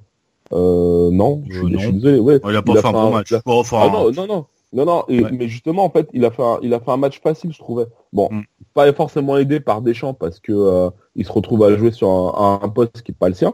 Euh, 0.54 1.10
non, 1.12 1.44
je, 1.50 1.64
Euh, 1.64 1.70
je 1.72 1.78
suis 1.78 1.94
désolé. 1.94 2.20
Ouais, 2.20 2.40
il 2.44 2.56
a 2.56 2.62
pas 2.62 2.74
il 2.74 2.78
a 2.78 2.82
fait 2.82 2.88
un 2.88 2.92
bon 2.92 3.00
un- 3.08 3.12
match. 3.12 3.34
enfin, 3.46 3.78
ah 3.84 3.90
non, 3.90 4.12
non, 4.12 4.28
non, 4.28 4.46
non, 4.74 4.86
non. 4.86 5.04
et- 5.08 5.24
Ouais. 5.24 5.32
Mais 5.32 5.48
justement, 5.48 5.84
en 5.86 5.90
fait, 5.90 6.10
il 6.14 6.26
a 6.26 6.32
fait 6.32 6.44
un, 6.44 6.60
il 6.62 6.74
a 6.74 6.80
fait 6.80 6.92
un 6.92 6.98
match 6.98 7.22
facile, 7.22 7.52
je 7.54 7.60
trouvais. 7.60 7.86
Bon, 8.14 8.28
Mm. 8.32 8.42
pas 8.74 8.92
forcément 8.94 9.38
aidé 9.38 9.60
par 9.60 9.82
Deschamps 9.82 10.14
parce 10.14 10.40
que 10.40 10.52
euh, 10.52 10.90
il 11.16 11.26
se 11.26 11.32
retrouve 11.32 11.64
à 11.64 11.76
jouer 11.78 11.92
sur 11.92 12.10
un, 12.10 12.60
un 12.62 12.70
poste 12.70 13.02
qui 13.02 13.12
est 13.12 13.16
pas 13.18 13.30
le 13.30 13.36
sien, 13.36 13.54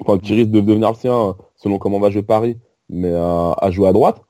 enfin 0.00 0.18
qui 0.18 0.34
risque 0.34 0.50
de 0.50 0.60
devenir 0.60 0.90
le 0.90 0.96
sien 0.96 1.34
selon 1.56 1.78
comment 1.78 1.98
va 2.00 2.10
jouer 2.10 2.22
Paris, 2.22 2.58
mais 2.88 3.10
euh, 3.12 3.52
à 3.52 3.70
jouer 3.70 3.88
à 3.88 3.92
droite. 3.92 4.20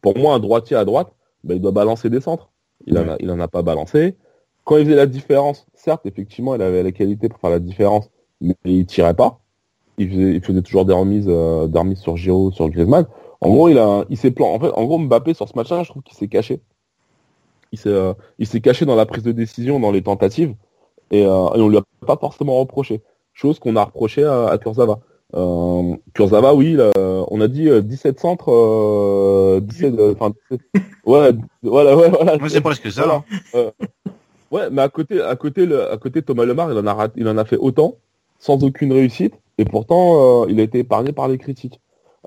Pour 0.00 0.16
moi, 0.16 0.34
un 0.34 0.38
droitier 0.38 0.76
à 0.76 0.84
droite, 0.84 1.12
ben, 1.44 1.54
il 1.56 1.60
doit 1.60 1.72
balancer 1.72 2.10
des 2.10 2.20
centres. 2.20 2.48
Il 2.86 2.96
en 2.98 3.08
a, 3.10 3.16
il 3.20 3.30
en 3.30 3.38
a 3.40 3.48
pas 3.48 3.62
balancé. 3.62 4.16
Quand 4.64 4.76
il 4.78 4.84
faisait 4.84 4.96
la 4.96 5.06
différence, 5.06 5.66
certes, 5.74 6.06
effectivement, 6.06 6.54
il 6.54 6.62
avait 6.62 6.82
la 6.82 6.92
qualité 6.92 7.28
pour 7.28 7.38
faire 7.40 7.50
la 7.50 7.58
différence, 7.58 8.08
mais 8.40 8.54
il 8.64 8.86
tirait 8.86 9.14
pas. 9.14 9.40
Il 10.00 10.08
faisait, 10.10 10.32
il 10.34 10.40
faisait 10.42 10.62
toujours 10.62 10.84
des 10.86 10.94
remises, 10.94 11.26
euh, 11.28 11.66
des 11.66 11.78
remises 11.78 11.98
sur 12.00 12.16
Giroud, 12.16 12.54
sur 12.54 12.68
Griezmann. 12.70 13.06
En 13.42 13.50
gros, 13.50 13.68
il 13.68 13.78
a, 13.78 14.04
il 14.08 14.16
s'est 14.16 14.30
plan. 14.30 14.48
En 14.54 14.58
fait, 14.58 14.70
en 14.74 14.84
gros, 14.84 14.98
Mbappé 14.98 15.34
sur 15.34 15.46
ce 15.48 15.52
match-là, 15.56 15.82
je 15.82 15.90
trouve 15.90 16.02
qu'il 16.02 16.16
s'est 16.16 16.28
caché. 16.28 16.60
Il 17.72 17.78
s'est, 17.78 17.88
euh, 17.90 18.14
il 18.38 18.46
s'est 18.46 18.60
caché 18.60 18.84
dans 18.86 18.96
la 18.96 19.04
prise 19.06 19.22
de 19.22 19.32
décision, 19.32 19.78
dans 19.78 19.92
les 19.92 20.02
tentatives, 20.02 20.54
et, 21.10 21.24
euh, 21.24 21.48
et 21.54 21.60
on 21.60 21.68
lui 21.68 21.76
a 21.78 21.82
pas 22.06 22.16
forcément 22.16 22.58
reproché. 22.58 23.02
Chose 23.34 23.58
qu'on 23.58 23.76
a 23.76 23.84
reproché 23.84 24.24
à, 24.24 24.48
à 24.48 24.58
Kurzawa. 24.58 25.00
Euh, 25.34 25.94
Kurzawa, 26.14 26.54
oui, 26.54 26.76
on 26.96 27.40
a 27.40 27.46
dit 27.48 27.68
euh, 27.68 27.80
17 27.82 28.18
centres, 28.20 28.50
euh, 28.52 29.60
17, 29.60 29.94
euh, 29.98 30.14
enfin, 30.18 30.32
17 30.50 30.60
ouais, 31.06 31.30
voilà, 31.62 31.96
ouais, 31.96 32.08
voilà. 32.10 32.36
C'est 32.48 32.60
presque 32.60 32.90
ça. 32.90 33.04
hein. 33.08 33.24
Voilà. 33.52 33.70
Ouais, 34.50 34.68
mais 34.72 34.82
à 34.82 34.88
côté, 34.88 35.20
à 35.22 35.36
côté, 35.36 35.64
le, 35.66 35.90
à 35.92 35.96
côté 35.98 36.22
Thomas 36.22 36.44
Lemar, 36.44 36.72
il 36.72 36.78
en 36.78 36.86
a 36.86 36.94
raté- 36.94 37.12
il 37.20 37.28
en 37.28 37.36
a 37.38 37.44
fait 37.44 37.56
autant, 37.58 37.94
sans 38.40 38.64
aucune 38.64 38.92
réussite, 38.92 39.34
et 39.60 39.64
pourtant, 39.66 40.44
euh, 40.44 40.46
il 40.48 40.58
a 40.58 40.62
été 40.62 40.78
épargné 40.78 41.12
par 41.12 41.28
les 41.28 41.36
critiques. 41.36 41.80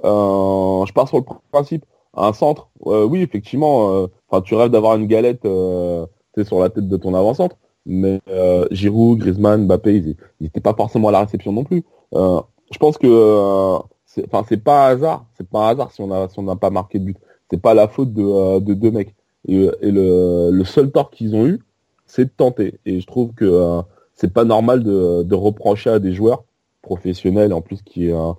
Euh, 0.05 0.85
je 0.85 0.93
pars 0.93 1.07
sur 1.07 1.17
le 1.17 1.23
principe. 1.51 1.83
Un 2.15 2.31
centre, 2.31 2.69
euh, 2.85 3.05
oui, 3.05 3.23
effectivement, 3.23 4.07
enfin, 4.29 4.41
tu 4.43 4.53
rêves 4.53 4.69
d'avoir 4.69 4.95
une 4.95 5.07
galette, 5.07 5.41
sur 5.41 6.59
la 6.59 6.69
tête 6.69 6.87
de 6.87 6.97
ton 6.97 7.15
avant-centre, 7.15 7.57
mais 7.87 8.21
Giroud, 8.69 9.17
Griezmann, 9.19 9.65
Mbappé, 9.65 9.95
ils 9.95 10.15
n'étaient 10.39 10.61
pas 10.61 10.75
forcément 10.75 11.07
à 11.07 11.11
la 11.11 11.21
réception 11.21 11.51
non 11.51 11.63
plus. 11.63 11.83
Je 12.13 12.77
pense 12.79 12.99
que, 12.99 13.77
enfin, 14.25 14.45
c'est 14.47 14.63
pas 14.63 14.89
un 14.89 14.91
hasard, 14.91 15.25
c'est 15.35 15.49
pas 15.49 15.67
un 15.67 15.71
hasard 15.71 15.91
si 15.91 16.01
on 16.01 16.11
a, 16.11 16.29
si 16.29 16.37
on 16.37 16.43
n'a 16.43 16.55
pas 16.55 16.69
marqué 16.69 16.99
de 16.99 17.05
but. 17.05 17.17
C'est 17.49 17.59
pas 17.59 17.73
la 17.73 17.87
faute 17.87 18.13
de, 18.13 18.59
de 18.59 18.73
deux 18.75 18.91
mecs. 18.91 19.15
Et, 19.47 19.71
le, 19.81 20.63
seul 20.65 20.91
tort 20.91 21.09
qu'ils 21.09 21.35
ont 21.35 21.47
eu, 21.47 21.61
c'est 22.05 22.25
de 22.25 22.31
tenter. 22.35 22.79
Et 22.85 23.01
je 23.01 23.07
trouve 23.07 23.33
que 23.33 23.81
c'est 24.23 24.31
pas 24.31 24.45
normal 24.45 24.83
de, 24.83 25.35
reprocher 25.35 25.89
à 25.89 25.99
des 25.99 26.13
joueurs 26.13 26.45
professionnels, 26.81 27.51
en 27.51 27.59
plus 27.59 27.81
qui, 27.81 28.09
euh, 28.09 28.31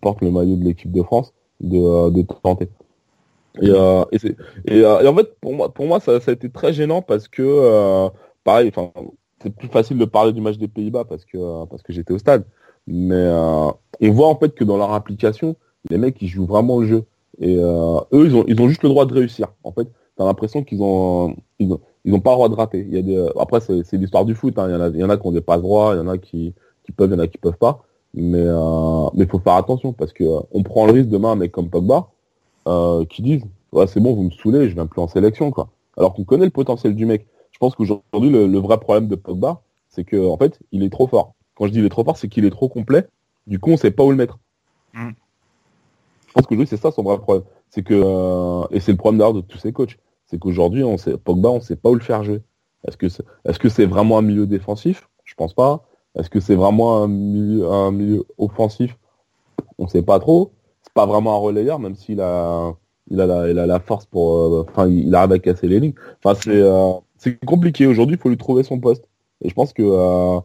portent 0.00 0.22
le 0.22 0.30
maillot 0.30 0.56
de 0.56 0.64
l'équipe 0.64 0.90
de 0.90 1.02
France, 1.02 1.34
de, 1.60 2.22
tenter. 2.42 2.68
Et, 3.60 3.68
euh, 3.68 4.04
euh, 4.70 5.00
et 5.00 5.08
en 5.08 5.14
fait, 5.14 5.36
pour 5.40 5.52
moi, 5.52 5.74
pour 5.74 5.86
moi 5.86 6.00
ça, 6.00 6.12
a 6.12 6.32
été 6.32 6.48
très 6.48 6.72
gênant 6.72 7.02
parce 7.02 7.26
que, 7.26 8.08
pareil, 8.44 8.70
c'est 9.42 9.54
plus 9.54 9.68
facile 9.68 9.98
de 9.98 10.04
parler 10.04 10.32
du 10.32 10.40
match 10.40 10.58
des 10.58 10.68
Pays-Bas 10.68 11.04
parce 11.04 11.24
que, 11.24 11.64
parce 11.66 11.82
que 11.82 11.92
j'étais 11.92 12.14
au 12.14 12.18
stade. 12.18 12.44
Mais 12.86 13.26
on 14.00 14.12
voit 14.12 14.28
en 14.28 14.36
fait 14.36 14.54
que 14.54 14.64
dans 14.64 14.76
leur 14.76 14.92
application, 14.92 15.56
les 15.90 15.98
mecs 15.98 16.22
ils 16.22 16.28
jouent 16.28 16.46
vraiment 16.46 16.78
le 16.78 16.86
jeu. 16.86 17.04
Et 17.40 17.56
eux, 17.56 18.26
ils 18.26 18.36
ont, 18.36 18.44
ils 18.46 18.60
ont 18.60 18.68
juste 18.68 18.84
le 18.84 18.90
droit 18.90 19.06
de 19.06 19.12
réussir. 19.12 19.48
En 19.64 19.72
fait, 19.72 19.88
t'as 20.16 20.24
l'impression 20.24 20.62
qu'ils 20.62 20.82
ont, 20.82 21.36
ils 21.58 21.72
ont, 21.72 21.80
ils 22.04 22.14
ont 22.14 22.20
pas 22.20 22.30
le 22.30 22.36
droit 22.36 22.48
de 22.48 22.54
rater. 22.54 22.80
Il 22.88 22.94
y 22.94 22.98
a 22.98 23.02
des, 23.02 23.28
après, 23.38 23.60
c'est 23.60 23.84
c'est 23.84 23.96
l'histoire 23.96 24.24
du 24.24 24.34
foot. 24.34 24.58
hein. 24.58 24.68
Il 24.68 24.72
y 24.72 24.76
en 24.76 24.80
a, 24.80 24.88
il 24.88 24.96
y 24.96 25.04
en 25.04 25.10
a 25.10 25.16
qui 25.16 25.26
ont 25.26 25.32
des 25.32 25.40
passes 25.40 25.62
droits, 25.62 25.94
il 25.94 25.98
y 25.98 26.00
en 26.00 26.08
a 26.08 26.18
qui, 26.18 26.54
qui 26.84 26.92
peuvent, 26.92 27.10
il 27.10 27.14
y 27.14 27.16
en 27.16 27.22
a 27.22 27.26
qui 27.28 27.38
peuvent 27.38 27.56
pas. 27.58 27.84
Mais, 28.14 28.42
euh, 28.44 29.08
mais 29.14 29.26
faut 29.26 29.38
faire 29.38 29.54
attention 29.54 29.92
parce 29.92 30.12
que 30.12 30.24
euh, 30.24 30.40
on 30.52 30.62
prend 30.62 30.86
le 30.86 30.92
risque 30.92 31.08
demain 31.08 31.32
un 31.32 31.36
mec 31.36 31.50
comme 31.52 31.70
Pogba 31.70 32.08
euh, 32.66 33.04
qui 33.06 33.22
disent, 33.22 33.44
ouais, 33.72 33.86
c'est 33.86 34.00
bon, 34.00 34.14
vous 34.14 34.24
me 34.24 34.30
saoulez, 34.30 34.68
je 34.68 34.74
viens 34.74 34.86
plus 34.86 35.00
en 35.00 35.08
sélection, 35.08 35.50
quoi. 35.50 35.68
Alors 35.96 36.12
qu'on 36.14 36.24
connaît 36.24 36.44
le 36.44 36.50
potentiel 36.50 36.94
du 36.94 37.06
mec. 37.06 37.26
Je 37.52 37.58
pense 37.58 37.74
qu'aujourd'hui, 37.74 38.30
le, 38.30 38.46
le 38.46 38.58
vrai 38.58 38.78
problème 38.78 39.08
de 39.08 39.14
Pogba, 39.14 39.62
c'est 39.88 40.04
que, 40.04 40.28
en 40.28 40.36
fait, 40.36 40.58
il 40.72 40.82
est 40.82 40.90
trop 40.90 41.06
fort. 41.06 41.34
Quand 41.54 41.66
je 41.66 41.72
dis 41.72 41.78
il 41.78 41.84
est 41.84 41.90
trop 41.90 42.04
fort, 42.04 42.16
c'est 42.16 42.28
qu'il 42.28 42.44
est 42.44 42.50
trop 42.50 42.68
complet. 42.68 43.06
Du 43.46 43.58
coup, 43.58 43.70
on 43.70 43.76
sait 43.76 43.90
pas 43.90 44.04
où 44.04 44.10
le 44.10 44.16
mettre. 44.16 44.38
Mm. 44.94 45.10
Je 46.28 46.32
pense 46.32 46.46
que 46.46 46.64
c'est 46.64 46.78
ça 46.78 46.90
son 46.90 47.02
vrai 47.02 47.18
problème. 47.18 47.44
C'est 47.70 47.82
que, 47.82 47.94
euh, 47.94 48.66
et 48.70 48.80
c'est 48.80 48.92
le 48.92 48.98
problème 48.98 49.18
d'ailleurs 49.18 49.34
de 49.34 49.42
tous 49.42 49.58
ces 49.58 49.72
coachs, 49.72 49.98
c'est 50.32 50.38
qu'aujourd'hui, 50.38 50.82
on 50.82 50.96
sait, 50.96 51.18
Pogba, 51.18 51.50
on 51.50 51.60
sait 51.60 51.76
pas 51.76 51.90
où 51.90 51.94
le 51.94 52.00
faire 52.00 52.24
jouer. 52.24 52.40
Est-ce 52.88 52.96
que 52.96 53.10
c'est, 53.10 53.22
est-ce 53.44 53.58
que 53.58 53.68
c'est 53.68 53.84
vraiment 53.84 54.16
un 54.16 54.22
milieu 54.22 54.46
défensif? 54.46 55.10
Je 55.24 55.34
pense 55.34 55.52
pas. 55.52 55.84
Est-ce 56.18 56.30
que 56.30 56.40
c'est 56.40 56.54
vraiment 56.54 57.02
un 57.02 57.06
milieu, 57.06 57.70
un 57.70 57.90
milieu 57.90 58.24
offensif? 58.38 58.96
On 59.76 59.86
sait 59.86 60.00
pas 60.00 60.18
trop. 60.20 60.52
C'est 60.82 60.94
pas 60.94 61.04
vraiment 61.04 61.34
un 61.34 61.38
relayeur, 61.38 61.78
même 61.78 61.96
s'il 61.96 62.22
a, 62.22 62.74
il 63.10 63.20
a 63.20 63.26
la, 63.26 63.50
il 63.50 63.58
a 63.58 63.66
la 63.66 63.78
force 63.78 64.06
pour, 64.06 64.38
euh, 64.38 64.66
enfin, 64.70 64.88
il, 64.88 65.14
arrive 65.14 65.32
à 65.32 65.38
casser 65.38 65.68
les 65.68 65.80
lignes. 65.80 65.92
Enfin, 66.24 66.34
c'est, 66.42 66.62
euh, 66.62 66.92
c'est 67.18 67.38
compliqué. 67.44 67.86
Aujourd'hui, 67.86 68.16
il 68.16 68.18
faut 68.18 68.30
lui 68.30 68.38
trouver 68.38 68.62
son 68.62 68.80
poste. 68.80 69.04
Et 69.44 69.50
je 69.50 69.54
pense 69.54 69.74
que 69.74 69.82
euh, 69.82 70.40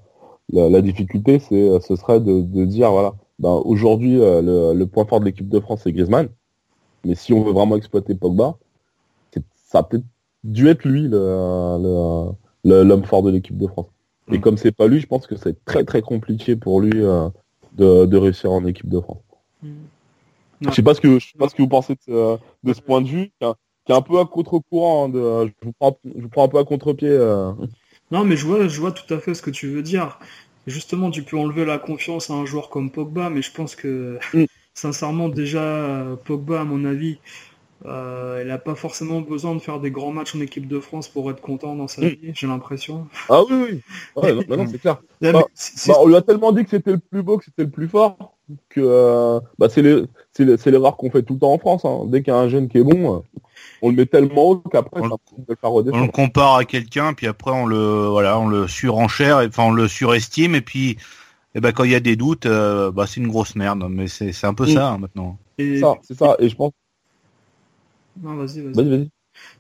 la, 0.52 0.82
difficulté, 0.82 1.40
c'est, 1.40 1.80
ce 1.80 1.96
serait 1.96 2.20
de, 2.20 2.66
dire, 2.66 2.92
voilà, 2.92 3.14
ben, 3.40 3.62
aujourd'hui, 3.64 4.18
le, 4.18 4.74
le 4.74 4.88
point 4.88 5.06
fort 5.06 5.22
de 5.22 5.26
l'équipe 5.26 5.48
de 5.48 5.60
France, 5.62 5.82
c'est 5.86 5.94
Griezmann. 5.94 6.28
Mais 7.06 7.16
si 7.16 7.32
on 7.32 7.42
veut 7.42 7.54
vraiment 7.54 7.78
exploiter 7.78 8.16
Pogba, 8.16 8.58
ça 9.68 9.80
a 9.80 9.84
peut-être 9.84 10.06
dû 10.44 10.68
être 10.70 10.86
lui 10.86 11.04
le- 11.04 11.78
le- 11.86 12.32
le- 12.70 12.84
l'homme 12.84 13.06
fort 13.06 13.24
de 13.24 13.32
l'équipe 13.32 13.58
de 13.58 13.68
France. 13.68 13.88
Et 14.32 14.38
Mm. 14.38 14.42
comme 14.42 14.58
c'est 14.58 14.72
pas 14.72 14.88
lui, 14.88 15.00
je 15.00 15.08
pense 15.08 15.28
que 15.28 15.36
c'est 15.36 15.64
très 15.66 15.84
très 15.84 16.02
compliqué 16.02 16.56
pour 16.56 16.82
lui 16.82 16.92
euh, 16.96 17.30
de, 17.74 18.06
de 18.06 18.18
réussir 18.18 18.52
en 18.52 18.66
équipe 18.66 18.90
de 18.90 19.00
France. 19.00 19.22
Mm. 19.64 19.70
Je 20.62 20.72
sais 20.72 20.82
pas 20.84 20.94
ce 20.94 21.02
que 21.02 21.20
je 21.20 21.28
sais 21.28 21.38
pas 21.38 21.50
ce 21.50 21.56
que 21.56 21.62
vous 21.62 21.68
pensez 21.68 21.94
de 21.94 22.00
ce, 22.06 22.38
de 22.64 22.74
ce 22.74 22.82
point 22.82 23.02
de 23.02 23.08
vue, 23.08 23.28
qui 23.28 23.34
est, 23.42 23.46
un- 23.46 23.56
qui 23.86 23.92
est 23.92 23.96
un 23.96 24.02
peu 24.02 24.20
à 24.20 24.26
contre-courant. 24.26 25.06
hein, 25.06 25.10
de, 25.10 25.48
je 25.48 25.66
vous 25.68 25.74
prends 25.80 25.98
je 26.04 26.22
vous 26.22 26.30
prends 26.30 26.46
un 26.46 26.48
peu 26.48 26.58
à 26.58 26.64
contre-pied. 26.64 27.10
euh. 27.10 27.52
Non, 28.12 28.24
mais 28.26 28.36
je 28.38 28.46
vois, 28.46 28.68
je 28.68 28.80
vois 28.80 28.92
tout 28.92 29.12
à 29.14 29.20
fait 29.20 29.34
ce 29.34 29.42
que 29.42 29.52
tu 29.52 29.68
veux 29.68 29.84
dire. 29.84 30.20
Justement, 30.66 31.12
tu 31.12 31.24
peux 31.24 31.38
enlever 31.38 31.64
la 31.66 31.78
confiance 31.78 32.30
à 32.30 32.34
un 32.34 32.46
joueur 32.46 32.70
comme 32.70 32.92
Pogba, 32.92 33.30
mais 33.30 33.42
je 33.42 33.52
pense 33.52 33.76
que, 33.76 34.20
Mm. 34.34 34.46
sincèrement, 34.74 35.30
déjà, 35.30 35.62
euh, 35.64 36.16
Pogba, 36.16 36.62
à 36.62 36.64
mon 36.64 36.86
avis, 36.86 37.20
euh, 37.86 38.40
il 38.44 38.48
n'a 38.48 38.58
pas 38.58 38.76
forcément 38.76 39.22
besoin 39.22 39.54
de 39.54 39.60
faire 39.60 39.80
des 39.80 39.92
grands 39.92 40.12
matchs 40.12 40.36
en 40.36 40.42
équipe 40.42 40.68
de 40.68 40.80
France 40.80 41.08
pour 41.08 41.30
être 41.32 41.42
content 41.42 41.76
dans 41.76 41.88
sa 41.88 42.02
Mm. 42.02 42.08
vie, 42.08 42.32
j'ai 42.34 42.48
l'impression. 42.48 43.08
Ah 43.30 43.42
oui 43.50 43.56
oui. 43.70 43.82
Ouais, 44.16 44.34
non, 44.34 44.44
bah 44.48 44.58
non, 44.58 44.66
c'est 44.72 44.80
clair. 44.80 44.98
Bah, 45.22 45.32
Bah, 45.34 45.94
on 46.00 46.08
lui 46.08 46.16
a 46.16 46.22
tellement 46.22 46.52
dit 46.52 46.64
que 46.64 46.72
c'était 46.72 46.92
le 46.92 46.98
plus 47.00 47.22
beau, 47.24 47.38
que 47.38 47.46
c'était 47.46 47.64
le 47.64 47.70
plus 47.70 47.88
fort, 47.88 48.36
que 48.70 48.82
euh, 48.84 49.40
bah, 49.60 49.68
c'est 49.70 49.82
les- 49.82 50.06
c'est 50.34 50.46
les- 50.46 50.58
c'est 50.58 50.72
l'erreur 50.72 50.98
qu'on 50.98 51.10
fait 51.12 51.24
tout 51.24 51.34
le 51.34 51.40
temps 51.40 51.54
en 51.54 51.60
France. 51.60 51.86
hein. 51.86 52.02
Dès 52.08 52.22
qu'il 52.24 52.34
y 52.34 52.36
a 52.36 52.40
un 52.40 52.50
jeune 52.50 52.68
qui 52.68 52.80
est 52.80 52.84
bon, 52.84 53.16
euh, 53.18 53.20
on 53.82 53.90
le 53.90 53.96
met 53.96 54.06
tellement 54.08 54.50
haut 54.50 54.58
qu'après, 54.58 55.02
On 55.02 55.10
On 55.94 56.02
le 56.02 56.12
compare 56.12 56.56
à 56.56 56.66
quelqu'un, 56.66 57.14
puis 57.14 57.28
après 57.28 57.52
on 57.52 57.66
le 57.66 58.08
voilà, 58.08 58.40
on 58.40 58.48
le 58.48 58.68
surenchère, 58.68 59.42
et- 59.42 59.48
enfin 59.48 59.64
on 59.66 59.72
le 59.72 59.88
surestime, 59.88 60.56
et 60.56 60.62
puis 60.62 60.98
eh 61.56 61.60
ben 61.60 61.72
quand 61.72 61.84
il 61.84 61.92
y 61.92 61.96
a 61.96 62.00
des 62.00 62.16
doutes, 62.16 62.46
euh, 62.48 62.92
bah 62.92 63.06
c'est 63.08 63.20
une 63.20 63.28
grosse 63.28 63.56
merde. 63.56 63.86
Mais 63.90 64.08
c'est 64.08 64.32
c'est 64.32 64.48
un 64.48 64.54
peu 64.54 64.66
Mm. 64.66 64.74
ça 64.74 64.90
hein, 64.90 64.98
maintenant. 64.98 65.38
et- 65.58 65.76
C'est 65.76 65.80
ça, 65.82 65.96
c'est 66.02 66.18
ça. 66.18 66.36
Et 66.40 66.50
je 66.50 66.56
pense. 66.56 66.72
Non, 68.22 68.36
vas-y, 68.36 68.62
vas-y. 68.62 68.74
Vas-y, 68.74 68.90
vas-y. 68.90 69.10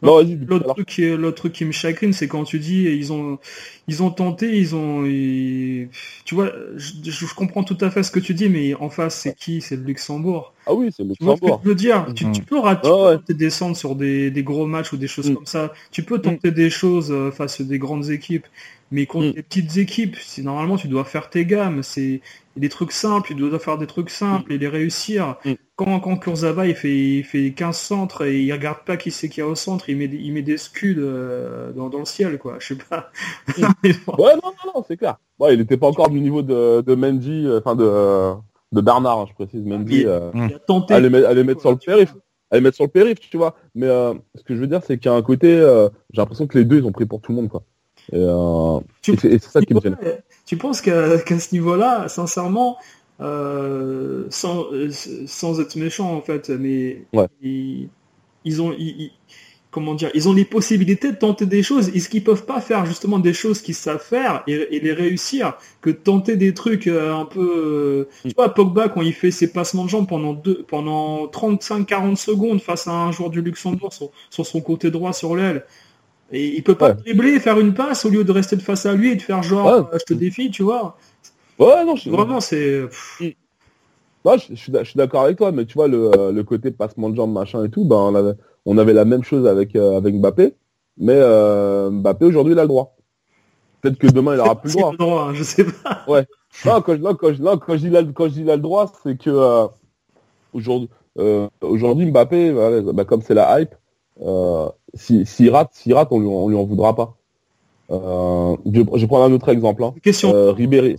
L'autre 0.01 0.73
truc, 0.73 0.87
qui, 0.87 1.07
truc 1.35 1.53
qui 1.53 1.65
me 1.65 1.71
chagrine, 1.71 2.13
c'est 2.13 2.27
quand 2.27 2.43
tu 2.43 2.59
dis 2.59 2.83
ils 2.83 3.13
ont, 3.13 3.39
ils 3.87 4.01
ont 4.03 4.11
tenté, 4.11 4.57
ils 4.57 4.75
ont, 4.75 5.03
tu 5.03 6.35
vois, 6.35 6.51
je, 6.75 7.33
comprends 7.35 7.63
tout 7.63 7.77
à 7.81 7.91
fait 7.91 8.03
ce 8.03 8.11
que 8.11 8.19
tu 8.19 8.33
dis, 8.33 8.49
mais 8.49 8.73
en 8.75 8.89
face, 8.89 9.21
c'est 9.21 9.35
qui? 9.35 9.61
C'est 9.61 9.75
le 9.75 9.83
Luxembourg. 9.83 10.53
Ah 10.67 10.73
oui, 10.73 10.89
c'est 10.95 11.03
le 11.03 11.09
Luxembourg. 11.09 11.61
je 11.63 11.69
veux 11.69 11.75
dire, 11.75 12.05
tu, 12.15 12.25
mhm. 12.25 12.33
peux 12.45 12.59
rater, 12.59 12.89
ah 12.89 13.17
descendre 13.29 13.77
sur 13.77 13.95
des, 13.95 14.31
gros 14.43 14.65
matchs 14.65 14.93
ou 14.93 14.97
des 14.97 15.07
choses 15.07 15.31
mm. 15.31 15.35
comme 15.35 15.45
ça. 15.45 15.73
Tu 15.91 16.03
peux 16.03 16.19
tenter 16.19 16.51
mm. 16.51 16.53
des 16.53 16.69
choses 16.69 17.11
euh, 17.11 17.31
face 17.31 17.61
à 17.61 17.63
des 17.63 17.79
grandes 17.79 18.09
équipes. 18.09 18.45
Mais 18.91 19.05
contre 19.05 19.27
mm. 19.27 19.43
petites 19.43 19.77
équipes, 19.77 20.15
si 20.15 20.43
normalement 20.43 20.77
tu 20.77 20.87
dois 20.87 21.03
faire 21.03 21.29
tes 21.29 21.45
gammes, 21.45 21.83
c'est 21.83 22.21
des 22.55 22.69
trucs 22.69 22.91
simples, 22.91 23.27
tu 23.27 23.35
dois 23.35 23.59
faire 23.59 23.77
des 23.77 23.87
trucs 23.87 24.09
simples 24.09 24.53
et 24.53 24.57
les 24.57 24.67
réussir. 24.67 25.35
Mm. 25.45 25.53
Quand, 25.75 25.99
quand 25.99 26.17
Kurzawa 26.17 26.67
il 26.67 26.75
fait, 26.75 26.97
il 26.97 27.23
fait 27.23 27.51
15 27.51 27.77
centres 27.77 28.25
et 28.25 28.41
il 28.41 28.51
regarde 28.51 28.79
pas 28.85 28.97
qui 28.97 29.11
c'est 29.11 29.29
qui 29.29 29.41
a 29.41 29.47
au 29.47 29.55
centre, 29.55 29.89
il 29.89 29.97
met, 29.97 30.05
il 30.05 30.31
met 30.33 30.41
des 30.41 30.57
scuds 30.57 30.95
euh, 30.97 31.71
dans, 31.73 31.89
dans, 31.89 31.99
le 31.99 32.05
ciel, 32.05 32.37
quoi. 32.37 32.57
Je 32.59 32.67
sais 32.67 32.75
pas. 32.75 33.11
Mm. 33.57 33.61
ouais, 33.83 34.35
non, 34.35 34.51
non, 34.65 34.71
non, 34.75 34.85
c'est 34.87 34.97
clair. 34.97 35.17
Ouais, 35.39 35.53
il 35.53 35.59
n'était 35.59 35.77
pas 35.77 35.87
encore 35.87 36.09
du 36.09 36.19
niveau 36.19 36.41
de, 36.41 36.81
de 36.81 36.95
Mendy, 36.95 37.45
euh, 37.45 37.59
enfin 37.59 37.75
de, 37.75 38.33
de 38.77 38.85
Bernard, 38.85 39.19
hein, 39.19 39.25
je 39.27 39.33
précise. 39.33 39.65
Mendy, 39.65 40.05
euh, 40.05 40.31
il 40.33 40.55
a 40.55 40.59
tenté. 40.59 40.93
Aller, 40.93 41.09
mettre 41.43 41.61
sur 41.61 41.71
le 41.71 41.77
périph. 41.77 42.13
Mettre 42.51 42.75
sur 42.75 42.85
le 42.85 42.91
périph, 42.91 43.19
tu 43.19 43.37
vois. 43.37 43.55
Mais 43.75 43.87
ce 43.87 44.43
que 44.43 44.55
je 44.55 44.59
veux 44.59 44.67
dire, 44.67 44.81
c'est 44.85 44.97
qu'il 44.97 45.11
y 45.11 45.13
a 45.13 45.17
un 45.17 45.21
côté, 45.21 45.49
j'ai 46.13 46.21
l'impression 46.21 46.47
que 46.47 46.57
les 46.57 46.65
deux, 46.65 46.77
ils 46.77 46.85
ont 46.85 46.91
pris 46.91 47.05
pour 47.05 47.21
tout 47.21 47.31
le 47.31 47.37
monde, 47.37 47.49
quoi. 47.49 47.63
Euh, 48.13 48.79
c'est 49.01 49.41
ça 49.43 49.61
qui 49.61 49.73
me 49.73 49.81
gêne. 49.81 49.97
Tu 50.45 50.57
penses 50.57 50.81
qu'à 50.81 51.39
ce 51.39 51.53
niveau-là, 51.53 52.07
sincèrement, 52.07 52.77
euh, 53.19 54.25
sans, 54.29 54.65
sans 55.25 55.59
être 55.59 55.75
méchant 55.75 56.13
en 56.13 56.21
fait, 56.21 56.49
mais 56.49 57.03
ils, 57.41 58.61
ont, 58.61 58.73
comment 59.71 59.93
dire, 59.93 60.09
ils 60.13 60.27
ont 60.29 60.33
les 60.33 60.45
possibilités 60.45 61.11
de 61.11 61.17
tenter 61.17 61.45
des 61.45 61.61
choses. 61.63 61.89
Est-ce 61.89 62.09
qu'ils 62.09 62.23
peuvent 62.23 62.45
pas 62.45 62.61
faire 62.61 62.85
justement 62.85 63.19
des 63.19 63.33
choses 63.33 63.61
qu'ils 63.61 63.75
savent 63.75 64.03
faire 64.03 64.43
et, 64.47 64.79
les 64.79 64.93
réussir 64.93 65.53
que 65.81 65.89
tenter 65.89 66.35
des 66.35 66.53
trucs 66.53 66.87
euh, 66.87 67.13
un 67.13 67.25
peu, 67.25 68.07
tu 68.23 68.33
vois, 68.35 68.53
Pogba 68.53 68.89
quand 68.89 69.01
il 69.01 69.13
fait 69.13 69.31
ses 69.31 69.51
passements 69.51 69.85
de 69.85 69.89
jambes 69.89 70.07
pendant 70.07 70.33
deux, 70.33 70.63
pendant 70.67 71.25
35-40 71.27 72.15
secondes 72.15 72.61
face 72.61 72.87
à 72.87 72.91
un 72.91 73.11
joueur 73.11 73.29
du 73.29 73.41
Luxembourg 73.41 73.93
sur, 73.93 74.09
sur 74.29 74.45
son 74.45 74.61
côté 74.61 74.89
droit 74.91 75.13
sur 75.13 75.35
l'aile. 75.35 75.65
Et 76.31 76.55
il 76.55 76.63
peut 76.63 76.75
pas 76.75 76.93
dribbler 76.93 77.33
et 77.33 77.39
faire 77.39 77.59
une 77.59 77.73
passe 77.73 78.05
au 78.05 78.09
lieu 78.09 78.23
de 78.23 78.31
rester 78.31 78.55
de 78.55 78.61
face 78.61 78.85
à 78.85 78.93
lui 78.93 79.11
et 79.11 79.15
de 79.15 79.21
faire 79.21 79.43
genre 79.43 79.67
euh, 79.67 79.83
je 79.93 80.03
te 80.03 80.13
défie, 80.13 80.51
tu 80.51 80.63
vois. 80.63 80.97
Ouais, 81.57 81.85
non, 81.85 81.95
je... 81.95 82.09
vraiment 82.09 82.39
c'est. 82.39 82.83
Moi, 84.25 84.35
je, 84.37 84.55
suis 84.55 84.71
d'accord 84.95 85.23
avec 85.23 85.37
toi, 85.37 85.53
mais 85.53 85.65
tu 85.65 85.75
vois 85.75 85.87
le, 85.87 86.11
euh, 86.13 86.31
le, 86.33 86.43
côté 86.43 86.71
passement 86.71 87.09
de 87.09 87.15
jambes 87.15 87.31
machin 87.31 87.63
et 87.63 87.69
tout, 87.69 87.85
ben 87.85 87.95
on 87.95 88.13
avait, 88.13 88.33
on 88.67 88.77
avait 88.77 88.93
la 88.93 89.05
même 89.05 89.23
chose 89.23 89.47
avec 89.47 89.75
euh, 89.75 89.97
avec 89.97 90.15
Mbappé, 90.15 90.53
mais 90.97 91.19
Mbappé 91.89 92.25
aujourd'hui 92.25 92.53
il 92.53 92.59
a 92.59 92.63
le 92.63 92.67
droit. 92.67 92.95
Peut-être 93.81 93.97
que 93.97 94.07
demain 94.07 94.35
il 94.35 94.39
aura 94.39 94.59
plus 94.61 94.75
le 94.75 94.75
droit. 94.79 94.93
Droit 94.95 95.23
hein, 95.29 95.33
je 95.33 95.43
sais 95.43 95.63
pas. 95.63 96.03
Ouais. 96.07 96.25
Non, 96.65 96.81
quand, 96.81 96.97
non, 96.99 97.15
quand, 97.15 97.39
non, 97.39 97.57
quand 97.57 97.73
je 97.73 97.81
dis 97.81 97.89
là, 97.89 98.03
quand 98.13 98.25
je 98.25 98.33
dis 98.33 98.43
là 98.43 98.55
le 98.55 98.61
droit, 98.61 98.91
c'est 99.03 99.17
que 99.17 99.67
aujourd'hui, 100.53 100.89
aujourd'hui 101.61 102.05
Mbappé, 102.11 102.53
bah, 102.93 103.05
comme 103.05 103.21
c'est 103.21 103.33
la 103.33 103.59
hype, 103.59 103.75
euh, 104.21 104.69
s'il 104.93 105.49
rate, 105.49 105.69
s'il 105.73 105.93
rate, 105.93 106.07
on 106.11 106.19
lui, 106.19 106.27
on 106.27 106.49
lui 106.49 106.55
en 106.55 106.65
voudra 106.65 106.95
pas. 106.95 107.15
Euh, 107.89 108.55
je, 108.71 108.81
je 108.95 109.05
prends 109.05 109.23
un 109.23 109.31
autre 109.31 109.49
exemple. 109.49 109.83
Hein. 109.83 109.93
Question. 110.01 110.33
Euh, 110.33 110.51
Ribéry. 110.51 110.97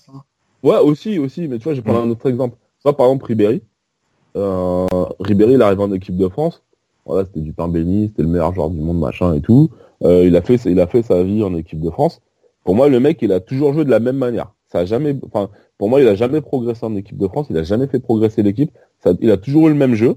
Ouais, 0.63 0.79
aussi, 0.79 1.19
aussi, 1.19 1.49
mais 1.49 1.59
tu 1.59 1.65
vois, 1.65 1.75
je 1.75 1.81
prends 1.81 2.01
un 2.01 2.11
autre 2.11 2.29
exemple. 2.29 2.57
Ça, 2.83 2.93
par 2.93 3.07
exemple, 3.07 3.27
Ribéry. 3.27 3.63
Euh, 4.37 4.87
Ribéry, 5.21 5.55
il 5.55 5.63
arrive 5.63 5.81
en 5.81 5.93
équipe 5.93 6.17
de 6.17 6.29
France. 6.29 6.63
Voilà, 7.09 7.25
c'était 7.25 7.41
du 7.41 7.53
pain 7.53 7.69
béni, 7.69 8.09
c'était 8.09 8.23
le 8.23 8.29
meilleur 8.29 8.55
joueur 8.55 8.71
du 8.71 8.81
monde, 8.81 9.01
machin 9.01 9.35
et 9.35 9.41
tout. 9.41 9.71
Euh, 10.05 10.25
il 10.25 10.37
a 10.37 10.43
fait, 10.43 10.57
il 10.67 10.79
a 10.79 10.87
fait 10.87 11.03
sa 11.03 11.23
vie 11.25 11.43
en 11.43 11.55
équipe 11.57 11.81
de 11.81 11.91
France. 11.91 12.21
Pour 12.65 12.77
moi, 12.77 12.89
le 12.89 13.01
mec, 13.01 13.19
il 13.23 13.33
a 13.33 13.41
toujours 13.41 13.73
joué 13.73 13.85
de 13.85 13.91
la 13.91 13.99
même 13.99 14.17
manière. 14.17 14.53
Ça 14.71 14.81
a 14.81 14.85
jamais, 14.85 15.17
enfin, 15.27 15.49
pour 15.79 15.89
moi, 15.89 16.01
il 16.01 16.07
a 16.07 16.15
jamais 16.15 16.41
progressé 16.41 16.85
en 16.85 16.95
équipe 16.95 17.17
de 17.17 17.27
France. 17.27 17.47
Il 17.51 17.57
a 17.57 17.63
jamais 17.63 17.87
fait 17.87 17.99
progresser 17.99 18.43
l'équipe. 18.43 18.71
il 19.21 19.31
a 19.31 19.39
toujours 19.39 19.69
eu 19.69 19.71
le 19.71 19.77
même 19.77 19.95
jeu. 19.95 20.17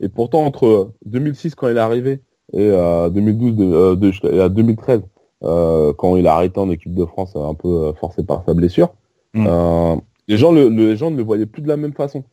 Et 0.00 0.08
pourtant, 0.08 0.44
entre 0.44 0.92
2006 1.06 1.56
quand 1.56 1.68
il 1.68 1.76
est 1.76 1.80
arrivé 1.80 2.20
et 2.52 2.70
à 2.70 3.10
2012 3.10 3.56
de, 3.98 4.40
à 4.40 4.48
2013 4.48 5.02
euh, 5.44 5.92
quand 5.92 6.16
il 6.16 6.26
a 6.26 6.34
arrêté 6.34 6.58
en 6.58 6.70
équipe 6.70 6.94
de 6.94 7.04
France 7.04 7.36
un 7.36 7.54
peu 7.54 7.68
euh, 7.68 7.92
forcé 7.94 8.24
par 8.24 8.42
sa 8.44 8.54
blessure 8.54 8.94
mm. 9.34 9.46
euh, 9.46 9.96
les 10.26 10.36
gens 10.36 10.52
le, 10.52 10.68
les 10.68 10.96
gens 10.96 11.10
ne 11.10 11.16
le 11.16 11.22
voyaient 11.22 11.46
plus 11.46 11.62
de 11.62 11.68
la 11.68 11.76
même 11.76 11.92
façon 11.92 12.24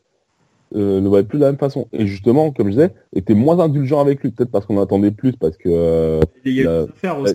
euh, 0.74 0.98
ne 0.98 1.02
le 1.02 1.08
voyaient 1.08 1.24
plus 1.24 1.38
de 1.38 1.44
la 1.44 1.50
même 1.50 1.58
façon. 1.58 1.88
Et 1.92 2.06
justement 2.06 2.50
comme 2.50 2.68
je 2.68 2.72
disais 2.72 2.94
était 3.14 3.34
moins 3.34 3.58
indulgent 3.60 4.00
avec 4.00 4.22
lui. 4.22 4.30
Peut-être 4.30 4.50
parce 4.50 4.66
qu'on 4.66 4.80
attendait 4.80 5.10
plus 5.10 5.32
parce 5.32 5.56
que 5.56 5.68
euh, 5.68 6.20
il, 6.44 6.66
a, 6.66 6.86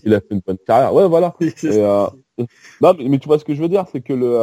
il, 0.04 0.14
a, 0.14 0.20
fait 0.20 0.28
une 0.32 0.42
bonne 0.46 0.58
carrière. 0.66 0.94
Ouais 0.94 1.08
voilà. 1.08 1.36
Non, 2.82 2.96
mais, 2.98 3.20
tu 3.20 3.28
vois 3.28 3.38
ce 3.38 3.46
que 3.46 3.54
je 3.54 3.62
veux 3.62 3.70
dire 3.70 3.86
c'est 3.92 4.02
que 4.02 4.14
le, 4.14 4.36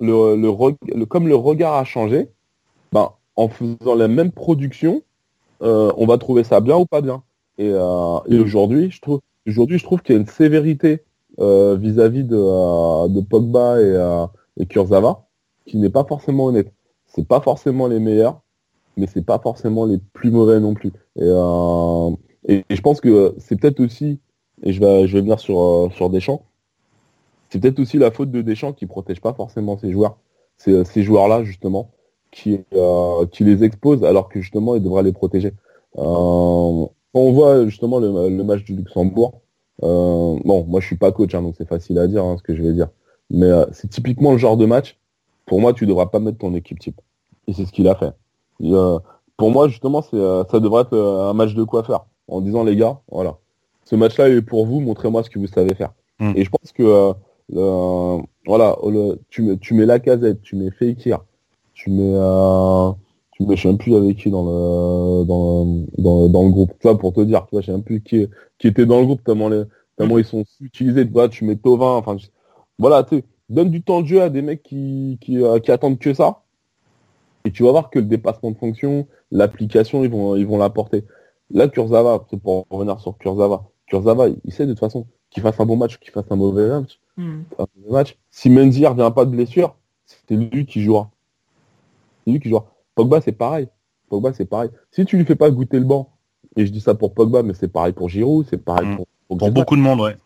le, 0.00 0.36
le, 0.36 1.04
comme 1.04 1.28
le 1.28 1.34
regard 1.34 1.74
a 1.74 1.84
changé 1.84 2.30
ben 2.92 3.10
en 3.34 3.48
faisant 3.48 3.94
la 3.94 4.08
même 4.08 4.32
production 4.32 5.02
on 5.60 6.06
va 6.06 6.16
trouver 6.16 6.44
ça 6.44 6.60
bien 6.60 6.76
ou 6.76 6.86
pas 6.86 7.02
bien. 7.02 7.22
Et, 7.58 7.70
euh, 7.72 8.18
et 8.28 8.38
aujourd'hui, 8.38 8.90
je 8.90 9.00
trouve, 9.00 9.20
aujourd'hui, 9.46 9.78
je 9.78 9.84
trouve 9.84 10.02
qu'il 10.02 10.14
y 10.14 10.18
a 10.18 10.20
une 10.20 10.26
sévérité 10.26 11.02
euh, 11.40 11.76
vis-à-vis 11.76 12.24
de, 12.24 12.36
euh, 12.36 13.08
de 13.08 13.20
Pogba 13.20 13.80
et, 13.80 14.62
et 14.62 14.66
Kurzawa 14.66 15.26
qui 15.64 15.78
n'est 15.78 15.90
pas 15.90 16.04
forcément 16.04 16.46
honnête. 16.46 16.72
C'est 17.16 17.26
pas 17.26 17.40
forcément 17.40 17.88
les 17.88 17.98
meilleurs, 17.98 18.42
mais 18.96 19.06
c'est 19.06 19.24
pas 19.24 19.38
forcément 19.38 19.86
les 19.86 19.98
plus 20.12 20.30
mauvais 20.30 20.60
non 20.60 20.74
plus. 20.74 20.92
Et, 21.16 21.22
euh, 21.22 22.10
je 22.48 22.80
pense 22.82 23.00
que 23.00 23.34
c'est 23.38 23.58
peut-être 23.58 23.80
aussi, 23.80 24.20
et 24.62 24.72
je 24.72 24.80
vais, 24.80 25.08
je 25.08 25.14
vais 25.14 25.22
venir 25.22 25.40
sur, 25.40 25.90
sur 25.94 26.10
Deschamps, 26.10 26.44
c'est 27.48 27.58
peut-être 27.60 27.78
aussi 27.80 27.98
la 27.98 28.10
faute 28.10 28.30
de 28.30 28.42
Deschamps 28.42 28.72
qui 28.74 28.86
protège 28.86 29.20
pas 29.20 29.32
forcément 29.32 29.78
ses 29.78 29.90
joueurs. 29.90 30.18
C'est 30.58 30.84
ces 30.84 31.02
joueurs-là, 31.02 31.42
justement, 31.42 31.90
qui, 32.30 32.60
euh, 32.74 33.26
qui 33.26 33.44
les 33.44 33.64
expose 33.64 34.04
alors 34.04 34.28
que 34.28 34.40
justement, 34.40 34.74
il 34.74 34.82
devrait 34.82 35.02
les 35.02 35.12
protéger. 35.12 35.54
Euh, 35.98 36.86
on 37.14 37.32
voit 37.32 37.64
justement 37.64 37.98
le, 37.98 38.42
match 38.44 38.64
du 38.64 38.76
Luxembourg, 38.76 39.40
euh, 39.82 40.38
bon, 40.44 40.64
moi 40.66 40.80
je 40.80 40.86
suis 40.86 40.96
pas 40.96 41.12
coach, 41.12 41.34
hein, 41.34 41.42
donc 41.42 41.54
c'est 41.56 41.68
facile 41.68 41.98
à 41.98 42.06
dire 42.06 42.24
hein, 42.24 42.36
ce 42.38 42.42
que 42.42 42.54
je 42.54 42.62
vais 42.62 42.72
dire. 42.72 42.88
Mais 43.30 43.46
euh, 43.46 43.64
c'est 43.72 43.88
typiquement 43.88 44.32
le 44.32 44.38
genre 44.38 44.56
de 44.56 44.66
match. 44.66 44.98
Pour 45.46 45.60
moi, 45.60 45.72
tu 45.72 45.86
devras 45.86 46.06
pas 46.06 46.20
mettre 46.20 46.38
ton 46.38 46.54
équipe 46.54 46.78
type. 46.78 47.00
Et 47.46 47.52
c'est 47.52 47.64
ce 47.64 47.72
qu'il 47.72 47.88
a 47.88 47.94
fait. 47.94 48.12
Euh, 48.62 48.98
pour 49.36 49.50
moi, 49.50 49.68
justement, 49.68 50.02
c'est 50.02 50.18
ça 50.50 50.60
devrait 50.60 50.82
être 50.82 50.96
un 50.96 51.32
match 51.32 51.54
de 51.54 51.64
coiffeur. 51.64 52.06
En 52.28 52.40
disant 52.40 52.64
les 52.64 52.74
gars, 52.74 52.98
voilà, 53.10 53.38
ce 53.84 53.94
match-là 53.94 54.28
est 54.28 54.42
pour 54.42 54.66
vous. 54.66 54.80
Montrez-moi 54.80 55.22
ce 55.22 55.30
que 55.30 55.38
vous 55.38 55.46
savez 55.46 55.74
faire. 55.74 55.92
Hmm. 56.18 56.32
Et 56.34 56.44
je 56.44 56.50
pense 56.50 56.72
que 56.72 57.12
voilà, 58.46 58.76
tu, 59.28 59.42
mets, 59.42 59.58
tu 59.58 59.74
mets 59.74 59.86
la 59.86 60.00
casette, 60.00 60.42
tu 60.42 60.56
mets 60.56 60.70
Fekir, 60.70 61.20
tu 61.74 61.90
mets 61.90 62.16
je 63.38 63.44
me 63.44 63.56
sais 63.56 63.68
même 63.68 63.78
plus 63.78 63.94
avec 63.94 64.16
qui 64.16 64.30
dans 64.30 64.44
le 64.44 65.24
dans, 65.24 66.28
dans, 66.28 66.42
le 66.44 66.50
groupe. 66.50 66.72
Tu 66.80 66.88
vois, 66.88 66.98
pour 66.98 67.12
te 67.12 67.20
dire, 67.20 67.44
tu 67.46 67.50
vois, 67.52 67.60
je 67.60 67.66
sais 67.66 67.72
même 67.72 67.82
plus 67.82 68.00
qui, 68.00 68.26
qui 68.58 68.66
était 68.66 68.86
dans 68.86 69.00
le 69.00 69.06
groupe 69.06 69.22
tellement 69.24 69.48
les 69.48 69.64
tellement 69.96 70.18
ils 70.18 70.24
sont 70.24 70.44
utilisés. 70.60 71.06
Tu 71.06 71.12
vois, 71.12 71.28
tu 71.28 71.44
mets 71.44 71.56
Tovin, 71.56 71.96
enfin 71.96 72.16
voilà, 72.78 73.02
tu 73.04 73.22
donne 73.48 73.70
du 73.70 73.82
temps 73.82 74.02
de 74.02 74.06
jeu 74.06 74.22
à 74.22 74.30
des 74.30 74.42
mecs 74.42 74.62
qui 74.62 75.18
qui, 75.20 75.42
euh, 75.42 75.58
qui 75.58 75.70
attendent 75.70 75.98
que 75.98 76.14
ça. 76.14 76.42
Et 77.46 77.52
tu 77.52 77.62
vas 77.62 77.70
voir 77.70 77.90
que 77.90 78.00
le 78.00 78.06
dépassement 78.06 78.50
de 78.50 78.56
fonction, 78.56 79.06
l'application, 79.30 80.02
ils 80.02 80.10
vont 80.10 80.34
ils 80.34 80.46
vont 80.46 80.58
l'apporter. 80.58 81.04
Là, 81.50 81.68
Kurzawa, 81.68 82.26
c'est 82.28 82.40
pour 82.40 82.66
revenir 82.70 82.98
sur 82.98 83.16
Kurzawa. 83.18 83.70
Kurzawa, 83.86 84.30
il 84.42 84.52
sait 84.52 84.66
de 84.66 84.72
toute 84.72 84.80
façon 84.80 85.06
qu'il 85.30 85.44
fasse 85.44 85.60
un 85.60 85.64
bon 85.64 85.76
match 85.76 85.94
ou 85.94 85.98
qu'il 86.00 86.10
fasse 86.10 86.24
un 86.30 86.34
mauvais 86.34 86.68
match. 86.68 86.98
Hmm. 87.16 87.42
Un 87.56 87.66
mauvais 87.76 87.92
match. 87.92 88.18
Si 88.32 88.50
Mendy 88.50 88.84
revient 88.84 89.12
pas 89.14 89.24
de 89.24 89.30
blessure, 89.30 89.76
c'est 90.06 90.34
lui 90.34 90.66
qui 90.66 90.82
jouera. 90.82 91.08
C'est 92.24 92.32
lui 92.32 92.40
qui 92.40 92.48
jouera. 92.48 92.66
Pogba, 92.96 93.20
c'est 93.20 93.30
pareil. 93.30 93.68
Pogba, 94.08 94.32
c'est 94.32 94.46
pareil. 94.46 94.70
Si 94.90 95.04
tu 95.04 95.16
lui 95.16 95.24
fais 95.24 95.36
pas 95.36 95.48
goûter 95.52 95.78
le 95.78 95.84
banc, 95.84 96.10
et 96.56 96.66
je 96.66 96.72
dis 96.72 96.80
ça 96.80 96.96
pour 96.96 97.14
Pogba, 97.14 97.44
mais 97.44 97.54
c'est 97.54 97.68
pareil 97.68 97.92
pour 97.92 98.08
Giroud, 98.08 98.44
c'est 98.50 98.58
pareil 98.58 98.88
mm. 98.88 98.96
pour, 98.96 99.38
pour, 99.38 99.50
beaucoup 99.52 99.76
de 99.76 99.82
monde, 99.82 100.00
ouais. 100.00 100.16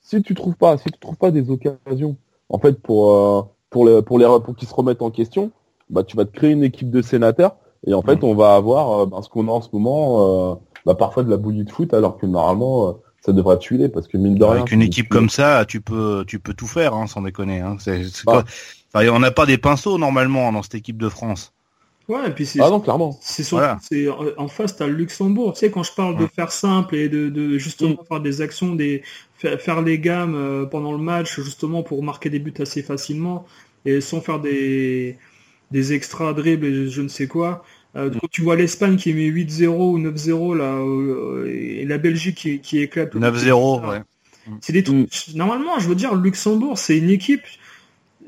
Si, 0.00 0.22
tu 0.22 0.34
trouves 0.34 0.56
pas, 0.56 0.78
si 0.78 0.84
tu 0.84 0.98
trouves 0.98 1.16
pas 1.16 1.30
des 1.30 1.50
occasions, 1.50 2.16
en 2.48 2.58
fait, 2.58 2.80
pour 2.80 3.10
euh, 3.10 3.42
pour 3.68 3.84
les 3.84 4.00
pour 4.00 4.18
les 4.18 4.26
pour 4.42 4.56
qu'ils 4.56 4.68
se 4.68 4.74
remettent 4.74 5.02
en 5.02 5.10
question, 5.10 5.50
bah 5.90 6.02
tu 6.04 6.16
vas 6.16 6.24
te 6.24 6.32
créer 6.32 6.50
une 6.50 6.64
équipe 6.64 6.90
de 6.90 7.02
sénateurs, 7.02 7.56
et 7.86 7.94
en 7.94 8.02
fait, 8.02 8.16
mm. 8.16 8.24
on 8.24 8.34
va 8.34 8.54
avoir 8.54 9.00
euh, 9.00 9.06
bah, 9.06 9.20
ce 9.22 9.28
qu'on 9.28 9.48
a 9.48 9.50
en 9.50 9.60
ce 9.60 9.68
moment, 9.72 10.52
euh, 10.52 10.54
bah, 10.86 10.94
parfois 10.94 11.22
de 11.22 11.30
la 11.30 11.36
bouillie 11.36 11.64
de 11.64 11.70
foot, 11.70 11.92
alors 11.94 12.18
que 12.18 12.26
normalement 12.26 12.98
ça 13.24 13.32
devrait 13.32 13.58
tuer 13.58 13.88
parce 13.88 14.06
que 14.06 14.18
mine 14.18 14.34
de 14.34 14.44
rien. 14.44 14.56
Avec 14.56 14.72
une 14.72 14.82
équipe 14.82 15.08
comme 15.08 15.30
ça, 15.30 15.64
tu 15.66 15.80
peux, 15.80 16.24
tu 16.26 16.38
peux 16.38 16.52
tout 16.52 16.66
faire, 16.66 16.94
hein, 16.94 17.06
sans 17.06 17.22
déconner. 17.22 17.60
Hein. 17.60 17.76
C'est, 17.78 18.02
bah. 18.26 18.44
on 18.94 19.18
n'a 19.18 19.30
pas 19.30 19.46
des 19.46 19.56
pinceaux 19.56 19.96
normalement 19.96 20.52
dans 20.52 20.62
cette 20.62 20.74
équipe 20.74 20.98
de 20.98 21.08
France. 21.08 21.52
Ouais, 22.06 22.28
et 22.28 22.30
puis 22.30 22.44
c'est. 22.44 22.60
Ah 22.60 22.68
non, 22.68 22.80
clairement. 22.80 23.16
C'est 23.22 23.44
c'est 23.44 24.08
en 24.36 24.48
face, 24.48 24.76
t'as 24.76 24.86
le 24.86 24.92
Luxembourg. 24.92 25.54
Tu 25.54 25.60
sais, 25.60 25.70
quand 25.70 25.82
je 25.82 25.92
parle 25.92 26.18
de 26.18 26.26
faire 26.26 26.52
simple 26.52 26.96
et 26.96 27.08
de, 27.08 27.30
de 27.30 27.56
justement 27.56 27.94
mm. 28.02 28.06
faire 28.06 28.20
des 28.20 28.42
actions, 28.42 28.74
des 28.74 29.02
faire, 29.38 29.80
les 29.80 29.98
gammes 29.98 30.34
euh, 30.34 30.66
pendant 30.66 30.92
le 30.92 30.98
match, 30.98 31.40
justement 31.40 31.82
pour 31.82 32.02
marquer 32.02 32.28
des 32.28 32.38
buts 32.38 32.54
assez 32.58 32.82
facilement 32.82 33.46
et 33.86 34.00
sans 34.02 34.20
faire 34.20 34.38
des 34.38 35.16
des 35.74 35.92
extra 35.92 36.32
dribbles 36.32 36.64
et 36.66 36.88
je 36.88 37.02
ne 37.02 37.08
sais 37.08 37.26
quoi. 37.26 37.64
Euh, 37.96 38.08
quand 38.10 38.28
tu 38.30 38.42
vois 38.42 38.56
l'Espagne 38.56 38.96
qui 38.96 39.12
met 39.12 39.28
8-0 39.28 39.66
ou 39.66 39.98
9-0 39.98 40.56
là, 40.56 40.76
euh, 40.76 41.46
et 41.46 41.84
la 41.84 41.98
Belgique 41.98 42.36
qui, 42.36 42.60
qui 42.60 42.78
éclate. 42.78 43.14
9-0, 43.14 43.88
ouais. 43.88 44.02
C'est 44.60 44.72
des 44.72 44.84
trucs. 44.84 44.96
Mm. 44.96 45.36
Normalement, 45.36 45.78
je 45.78 45.88
veux 45.88 45.94
dire, 45.94 46.14
Luxembourg, 46.14 46.78
c'est 46.78 46.96
une 46.96 47.10
équipe. 47.10 47.42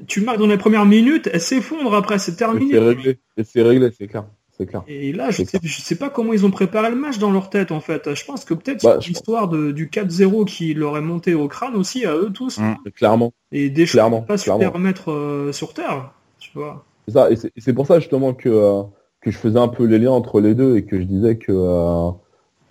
Tu 0.08 0.20
marques 0.20 0.38
dans 0.38 0.46
les 0.46 0.58
premières 0.58 0.86
minutes, 0.86 1.30
elle 1.32 1.40
s'effondre 1.40 1.94
après, 1.94 2.18
c'est 2.18 2.36
terminé. 2.36 2.72
C'est 2.72 2.78
réglé, 2.80 3.18
c'est 3.44 3.62
réglé, 3.62 3.90
c'est 3.96 4.06
clair. 4.08 4.24
Clair. 4.64 4.84
Et 4.88 5.12
là, 5.12 5.30
je 5.30 5.44
sais, 5.44 5.58
sais, 5.62 5.96
pas 5.96 6.08
comment 6.08 6.32
ils 6.32 6.46
ont 6.46 6.50
préparé 6.50 6.88
le 6.88 6.96
match 6.96 7.18
dans 7.18 7.30
leur 7.30 7.50
tête, 7.50 7.72
en 7.72 7.80
fait. 7.80 8.14
Je 8.14 8.24
pense 8.24 8.46
que 8.46 8.54
peut-être 8.54 8.82
bah, 8.84 8.98
l'histoire 9.06 9.48
du 9.48 9.88
4-0 9.88 10.46
qui 10.46 10.72
leur 10.72 10.96
est 10.96 11.02
monté 11.02 11.34
au 11.34 11.46
crâne 11.46 11.76
aussi, 11.76 12.06
à 12.06 12.16
eux 12.16 12.30
tous. 12.32 12.58
Mm. 12.58 12.76
Clairement. 12.94 13.34
Et 13.52 13.68
des 13.68 13.84
choses 13.84 14.00
pas 14.26 14.38
se 14.38 14.50
remettre 14.50 15.12
euh, 15.12 15.52
sur 15.52 15.74
Terre, 15.74 16.10
tu 16.38 16.52
vois. 16.54 16.86
C'est 17.06 17.14
ça, 17.14 17.30
et 17.30 17.36
c'est 17.56 17.72
pour 17.72 17.86
ça 17.86 17.98
justement 18.00 18.34
que, 18.34 18.48
euh, 18.48 18.82
que 19.20 19.30
je 19.30 19.38
faisais 19.38 19.58
un 19.58 19.68
peu 19.68 19.84
les 19.84 19.98
liens 19.98 20.12
entre 20.12 20.40
les 20.40 20.54
deux 20.54 20.76
et 20.76 20.84
que 20.84 20.98
je 20.98 21.04
disais 21.04 21.36
que, 21.36 21.52
euh, 21.52 22.10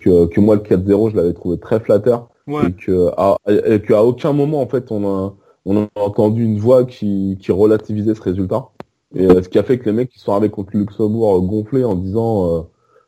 que, 0.00 0.26
que, 0.26 0.40
moi, 0.40 0.56
le 0.56 0.62
4-0, 0.62 1.10
je 1.10 1.16
l'avais 1.16 1.32
trouvé 1.32 1.58
très 1.58 1.80
flatteur. 1.80 2.28
Et 2.48 2.72
que 2.72 3.10
à, 3.16 3.38
qu'à 3.78 4.04
aucun 4.04 4.32
moment, 4.32 4.60
en 4.60 4.68
fait, 4.68 4.92
on 4.92 5.04
a, 5.04 5.34
on 5.64 5.82
a 5.82 5.88
entendu 5.96 6.44
une 6.44 6.60
voix 6.60 6.84
qui, 6.84 7.36
qui 7.40 7.50
relativisait 7.50 8.14
ce 8.14 8.22
résultat. 8.22 8.68
Et 9.14 9.24
euh, 9.24 9.42
ce 9.42 9.48
qui 9.48 9.58
a 9.58 9.62
fait 9.62 9.78
que 9.78 9.84
les 9.86 9.92
mecs 9.92 10.10
qui 10.10 10.18
sont 10.18 10.32
arrivés 10.32 10.50
contre 10.50 10.70
le 10.74 10.80
Luxembourg 10.80 11.36
euh, 11.36 11.40
gonflés 11.40 11.84
en 11.84 11.94
disant 11.94 12.46
euh, 12.46 12.60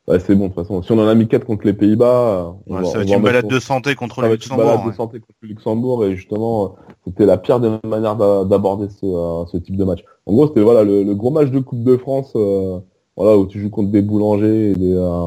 bah, 0.06 0.18
c'est 0.18 0.34
bon 0.34 0.44
de 0.44 0.54
toute 0.54 0.62
façon, 0.62 0.82
si 0.82 0.90
on 0.92 0.98
en 0.98 1.06
a 1.06 1.14
mis 1.14 1.28
4 1.28 1.44
contre 1.44 1.66
les 1.66 1.74
Pays-Bas, 1.74 2.54
on 2.66 2.84
ça 2.84 2.98
va, 2.98 3.04
être 3.04 3.12
une 3.12 3.22
balade 3.22 3.46
de 3.46 3.58
santé 3.58 3.94
contre 3.94 4.22
le 4.22 4.30
Luxembourg. 4.30 4.64
Une 4.64 4.70
balade 4.70 4.86
de 4.86 4.96
santé 4.96 5.20
contre 5.20 5.38
le 5.42 5.48
Luxembourg 5.48 6.04
et 6.04 6.16
justement 6.16 6.76
c'était 7.04 7.26
la 7.26 7.36
pire 7.36 7.60
des 7.60 7.70
manières 7.84 8.16
d'aborder 8.16 8.88
ce, 8.88 9.44
ce, 9.52 9.56
type 9.58 9.76
de 9.76 9.84
match. 9.84 10.04
En 10.28 10.32
gros 10.32 10.46
c'était 10.46 10.60
voilà 10.60 10.84
le, 10.84 11.14
gros 11.14 11.30
match 11.30 11.50
de 11.50 11.58
Coupe 11.58 11.82
de 11.82 11.96
France, 11.96 12.34
voilà 13.16 13.36
où 13.36 13.46
tu 13.46 13.60
joues 13.60 13.70
contre 13.70 13.90
des 13.90 14.02
boulangers 14.02 14.70
et 14.70 14.74
des, 14.74 15.22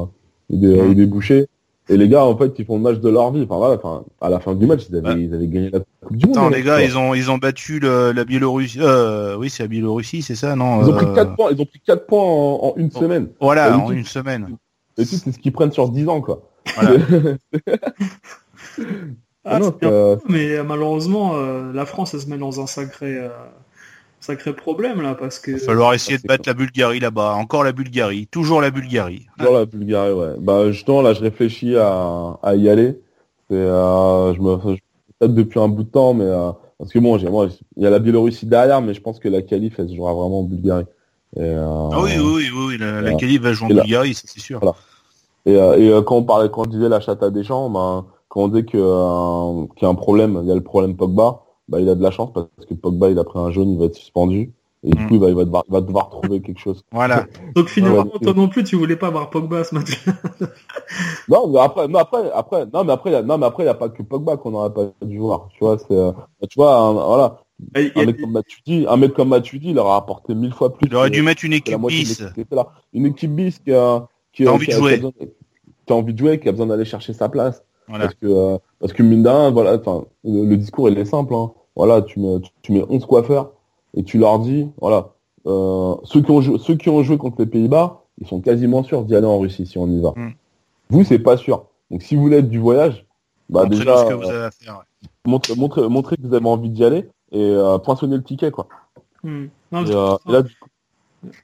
et 0.50 0.58
des, 0.58 0.82
mmh. 0.82 0.92
et 0.92 0.96
des 0.96 1.06
bouchers. 1.06 1.48
Et 1.92 1.98
les 1.98 2.08
gars, 2.08 2.24
en 2.24 2.38
fait, 2.38 2.54
ils 2.58 2.66
font 2.66 2.78
le 2.78 2.82
match 2.82 3.00
de 3.00 3.10
leur 3.10 3.34
vie. 3.34 3.42
Enfin, 3.44 3.58
voilà, 3.58 3.76
enfin, 3.76 4.06
à 4.22 4.30
la 4.30 4.40
fin 4.40 4.56
du 4.56 4.66
match, 4.66 4.86
ils 4.90 4.96
avaient, 4.96 5.24
ils 5.24 5.34
avaient 5.34 5.48
gagné 5.48 5.70
la 5.72 5.80
Coupe 6.06 6.16
du 6.16 6.26
Monde. 6.28 6.36
Non, 6.36 6.50
les 6.50 6.64
gars, 6.64 6.82
ils 6.82 6.98
ont, 6.98 7.14
ils 7.14 7.30
ont 7.30 7.38
battu 7.38 7.80
le, 7.80 8.14
la 8.14 8.24
Biélorussie. 8.24 8.80
Euh, 8.80 9.36
oui, 9.36 9.50
c'est 9.50 9.64
la 9.64 9.68
Biélorussie, 9.68 10.22
c'est 10.22 10.36
ça, 10.36 10.56
non 10.56 10.84
Ils 10.84 10.90
ont 10.90 10.94
pris 10.96 11.06
4 11.14 11.18
euh, 11.18 11.26
points. 11.36 11.52
Ils 11.52 11.62
ont 11.62 11.66
pris 11.66 11.82
4 11.86 12.06
points 12.06 12.24
en, 12.24 12.74
une 12.78 12.92
semaine. 12.92 13.28
Voilà, 13.42 13.78
en 13.78 13.92
une 13.92 14.06
semaine. 14.06 14.56
Et 14.98 15.06
tout, 15.06 15.16
c'est 15.16 15.34
ce 15.34 15.40
qu'ils 15.40 15.52
prennent 15.52 15.74
sur 15.74 15.90
10 15.90 16.08
ans, 16.08 16.22
quoi. 16.22 16.44
Voilà. 16.76 16.92
ah, 19.44 19.60
non, 19.60 19.74
euh... 19.84 20.16
mais 20.30 20.64
malheureusement, 20.64 21.34
euh, 21.36 21.74
la 21.74 21.86
France, 21.86 22.14
elle 22.14 22.22
se 22.22 22.30
met 22.30 22.38
dans 22.38 22.62
un 22.62 22.68
sacré 22.68 23.18
euh, 23.18 23.30
sacré 24.22 24.54
problème 24.54 25.02
là 25.02 25.16
parce 25.16 25.40
que. 25.40 25.52
Il 25.52 25.58
va 25.58 25.66
falloir 25.66 25.94
essayer 25.94 26.18
de 26.18 26.26
battre 26.26 26.48
la 26.48 26.54
Bulgarie 26.54 27.00
là-bas. 27.00 27.36
Encore 27.36 27.64
la 27.64 27.74
Bulgarie. 27.74 28.28
Toujours 28.28 28.62
la 28.62 28.72
Bulgarie. 28.72 29.28
Toujours 29.38 29.56
la 29.56 29.66
Bulgarie, 29.66 30.14
ouais. 30.14 30.36
Bah 30.40 30.72
justement 30.72 31.02
là, 31.02 31.14
je 31.14 31.22
réfléchis 31.22 31.76
à, 31.76 32.38
à 32.42 32.56
y 32.56 32.70
aller. 32.70 33.00
C'est, 33.50 33.58
euh, 33.58 34.34
je 34.34 34.42
me, 34.42 34.76
je, 35.22 35.28
depuis 35.28 35.60
un 35.60 35.68
bout 35.68 35.84
de 35.84 35.90
temps, 35.90 36.14
mais 36.14 36.26
euh, 36.26 36.52
parce 36.78 36.92
que 36.92 37.00
bon, 37.00 37.18
j'ai, 37.18 37.30
moi, 37.30 37.48
il 37.76 37.84
y 37.84 37.86
a 37.86 37.90
la 37.90 38.00
Biélorussie 38.00 38.46
derrière, 38.46 38.82
mais 38.82 38.94
je 38.94 39.02
pense 39.02 39.20
que 39.20 39.28
la 39.28 39.42
qualif, 39.42 39.76
elle 39.78 39.90
se 39.90 39.96
jouera 39.96 40.14
vraiment 40.14 40.40
en 40.40 40.44
Bulgarie. 40.44 40.86
Et, 41.36 41.42
euh, 41.42 41.90
ah 41.92 42.02
oui, 42.02 42.12
oui, 42.18 42.50
oui, 42.54 42.64
oui, 42.68 42.78
la, 42.78 43.02
la 43.02 43.14
qualif 43.16 43.42
va 43.42 43.54
jouer 43.54 43.72
en 43.72 43.76
Bulgarie, 43.76 44.14
c'est 44.14 44.40
sûr. 44.40 44.60
Voilà. 44.60 44.76
Et, 45.46 45.56
euh, 45.56 45.78
et 45.78 45.90
euh, 45.90 46.02
quand 46.02 46.18
on 46.18 46.24
parlait, 46.24 46.50
quand 46.50 46.64
on 46.64 46.70
disait 46.70 46.90
la 46.90 47.00
chatte 47.00 47.24
à 47.24 47.30
des 47.30 47.44
gens, 47.44 47.70
ben, 47.70 48.06
quand 48.30 48.42
on 48.42 48.48
dit 48.48 48.66
que 48.66 48.78
euh, 48.78 49.66
qu'il 49.76 49.84
y 49.84 49.86
a 49.86 49.90
un 49.90 49.96
problème, 49.96 50.40
il 50.44 50.48
y 50.48 50.52
a 50.52 50.56
le 50.56 50.64
problème 50.64 50.96
Pogba 50.96 51.44
bah, 51.72 51.80
il 51.80 51.88
a 51.90 51.96
de 51.96 52.04
la 52.04 52.12
chance 52.12 52.32
parce 52.34 52.48
que 52.68 52.74
Pogba 52.74 53.10
il 53.10 53.18
a 53.18 53.24
pris 53.24 53.40
un 53.40 53.50
jaune, 53.50 53.72
il 53.72 53.80
va 53.80 53.86
être 53.86 53.96
suspendu. 53.96 54.52
Et 54.84 54.90
du 54.90 55.04
mm. 55.04 55.08
coup, 55.08 55.14
il 55.14 55.20
va, 55.20 55.30
il 55.30 55.36
va, 55.36 55.46
devoir, 55.46 55.64
il 55.68 55.72
va 55.74 55.82
devoir 55.82 56.10
trouver 56.10 56.42
quelque 56.42 56.60
chose. 56.60 56.84
Voilà. 56.92 57.28
Donc 57.56 57.70
finalement, 57.70 58.06
toi 58.06 58.34
non 58.34 58.48
plus, 58.48 58.64
tu 58.64 58.76
voulais 58.76 58.96
pas 58.96 59.12
voir 59.12 59.30
Pogba 59.30 59.64
ce 59.64 59.76
match. 59.76 60.04
non, 61.30 61.48
mais 61.50 61.60
après, 61.60 61.88
non, 61.88 62.00
après, 62.00 62.32
après, 62.34 62.66
non, 62.74 62.84
mais 62.84 62.94
après, 62.94 63.24
non, 63.24 63.38
mais 63.38 63.46
après, 63.46 63.64
il 63.64 63.68
n'y 63.68 63.72
a 63.72 63.76
pas 63.76 63.90
que 63.90 64.02
Pogba 64.02 64.38
qu'on 64.38 64.52
n'aurait 64.52 64.74
pas 64.74 64.92
dû 65.04 65.20
voir. 65.20 65.50
Tu 65.54 65.60
vois, 65.64 65.78
c'est, 65.78 65.92
euh, 65.92 66.12
tu 66.50 66.58
vois, 66.58 66.92
voilà. 66.92 67.38
Un, 67.76 68.06
mec 68.06 68.20
comme 68.20 68.32
Matuidi, 68.32 68.86
un 68.90 68.98
mec 68.98 69.14
comme 69.14 69.30
Matuidi, 69.30 69.70
il 69.70 69.78
aurait 69.78 69.96
apporté 69.96 70.34
mille 70.34 70.54
fois 70.54 70.74
plus. 70.74 70.88
Il 70.88 70.96
aurait 70.96 71.12
dû 71.12 71.22
mettre 71.22 71.46
une 71.46 71.54
équipe 71.54 71.80
bis. 71.88 72.24
Une 72.92 73.06
équipe 73.06 73.36
bis 73.36 73.60
qui 73.60 73.72
a, 73.72 74.08
qui 74.34 74.48
a, 74.48 74.52
envie 74.52 74.66
de 74.66 74.72
jouer. 74.72 75.00
Qui 75.86 75.94
a, 75.94 75.96
envie 75.96 76.14
de 76.14 76.18
jouer, 76.18 76.40
qui 76.40 76.50
a 76.50 76.52
besoin 76.54 76.66
d'aller 76.66 76.86
chercher 76.86 77.14
sa 77.14 77.30
place. 77.30 77.64
Voilà. 77.88 78.06
Parce 78.06 78.16
que, 78.16 78.26
euh, 78.26 78.58
parce 78.80 78.94
que 78.94 79.04
mine 79.04 79.22
d'un, 79.22 79.52
voilà, 79.52 79.76
enfin, 79.76 80.06
le, 80.24 80.46
le, 80.46 80.58
discours 80.58 80.90
il 80.90 80.98
est 80.98 81.06
simple. 81.06 81.36
Hein 81.36 81.52
voilà, 81.76 82.02
tu 82.02 82.20
mets, 82.20 82.38
tu 82.62 82.72
mets 82.72 82.84
11 82.88 83.06
coiffeurs 83.06 83.52
et 83.96 84.04
tu 84.04 84.18
leur 84.18 84.40
dis, 84.40 84.70
voilà, 84.80 85.14
euh, 85.48 85.96
ceux, 86.04 86.22
qui 86.22 86.32
ont 86.32 86.42
joué, 86.42 86.58
ceux 86.60 86.76
qui 86.76 86.90
ont 86.90 87.02
joué 87.04 87.18
contre 87.18 87.38
les 87.40 87.46
Pays-Bas, 87.46 88.04
ils 88.20 88.28
sont 88.28 88.42
quasiment 88.42 88.84
sûrs 88.84 89.04
d'y 89.04 89.16
aller 89.16 89.26
en 89.26 89.40
Russie 89.40 89.66
si 89.66 89.78
on 89.78 89.88
y 89.88 90.00
va. 90.00 90.14
Mm. 90.16 90.34
Vous, 90.90 91.04
c'est 91.04 91.20
pas 91.20 91.38
sûr. 91.38 91.66
Donc 91.90 92.04
si 92.04 92.16
vous 92.16 92.22
voulez 92.22 92.38
être 92.38 92.50
du 92.50 92.60
voyage, 92.60 93.06
bah 93.50 93.66
déjà, 93.66 94.08
montrez, 95.26 95.56
montrez, 95.56 96.16
que 96.16 96.28
vous 96.28 96.34
avez 96.34 96.48
envie 96.48 96.70
d'y 96.70 96.86
aller 96.86 97.10
et 97.32 97.42
euh, 97.42 97.78
poinçonnez 97.80 98.16
le 98.16 98.24
ticket, 98.24 98.52
quoi. 98.52 98.68
Mm. 99.24 99.46
Euh, 99.74 100.18
et, 100.28 100.32
là, 100.32 100.42
du 100.42 100.56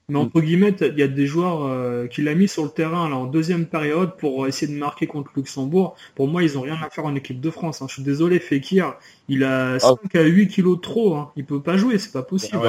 mais 0.09 0.17
entre 0.17 0.41
guillemets, 0.41 0.75
il 0.81 0.97
y 0.97 1.03
a 1.03 1.07
des 1.07 1.27
joueurs 1.27 1.63
euh, 1.63 2.07
qu'il 2.07 2.27
a 2.27 2.35
mis 2.35 2.47
sur 2.47 2.63
le 2.63 2.69
terrain 2.69 3.09
là, 3.09 3.15
en 3.15 3.25
deuxième 3.25 3.65
période 3.67 4.15
pour 4.17 4.47
essayer 4.47 4.71
de 4.73 4.77
marquer 4.77 5.05
contre 5.05 5.31
Luxembourg. 5.35 5.95
Pour 6.15 6.27
moi, 6.27 6.43
ils 6.43 6.55
n'ont 6.55 6.61
rien 6.61 6.77
à 6.83 6.89
faire 6.89 7.05
en 7.05 7.15
équipe 7.15 7.39
de 7.39 7.49
France. 7.49 7.81
Hein. 7.81 7.85
Je 7.87 7.95
suis 7.95 8.03
désolé, 8.03 8.39
Fekir, 8.39 8.95
il 9.27 9.43
a 9.43 9.79
5 9.79 9.97
ah. 10.13 10.17
à 10.17 10.23
8 10.23 10.47
kilos 10.47 10.77
de 10.77 10.81
trop. 10.81 11.15
Hein. 11.15 11.31
Il 11.35 11.45
peut 11.45 11.61
pas 11.61 11.77
jouer, 11.77 11.99
c'est 11.99 12.11
pas 12.11 12.23
possible. 12.23 12.59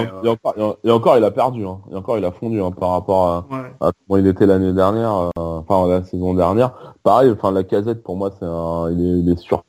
et, 0.84 0.90
encore, 0.90 1.16
il 1.16 1.24
a 1.24 1.30
perdu. 1.30 1.64
Hein. 1.64 1.78
Et 1.90 1.94
encore, 1.94 2.18
il 2.18 2.24
a 2.24 2.32
fondu 2.32 2.61
hein, 2.61 2.72
par 2.72 2.90
rapport 2.90 3.28
à, 3.28 3.46
comment 3.80 4.18
il 4.18 4.26
était 4.26 4.46
l'année 4.46 4.72
dernière, 4.72 5.14
euh, 5.14 5.30
enfin 5.36 5.88
la 5.88 6.02
saison 6.02 6.34
dernière. 6.34 6.94
Pareil, 7.02 7.30
enfin 7.30 7.52
la 7.52 7.64
casette 7.64 8.02
pour 8.02 8.16
moi, 8.16 8.30
c'est 8.38 8.44
un, 8.44 8.90
il 8.90 9.30
est, 9.30 9.38
surfait. 9.38 9.64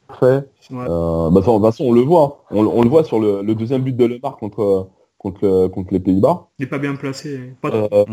Euh, 0.71 1.29
bah, 1.29 1.39
de 1.39 1.45
toute 1.45 1.61
façon, 1.61 1.85
on 1.85 1.93
le 1.93 2.01
voit. 2.01 2.43
On, 2.51 2.83
le 2.83 2.89
voit 2.89 3.03
sur 3.03 3.19
le, 3.19 3.41
le 3.41 3.55
deuxième 3.55 3.81
but 3.81 3.95
de 3.95 4.05
Lemar 4.05 4.37
contre 4.37 4.89
contre, 5.19 5.67
contre 5.67 5.93
les 5.93 5.99
Pays-Bas. 5.99 6.47
Il 6.57 6.63
n'est 6.63 6.69
pas 6.69 6.79
bien 6.79 6.95
placé. 6.95 7.53
Pas 7.61 7.69
euh, 7.69 8.05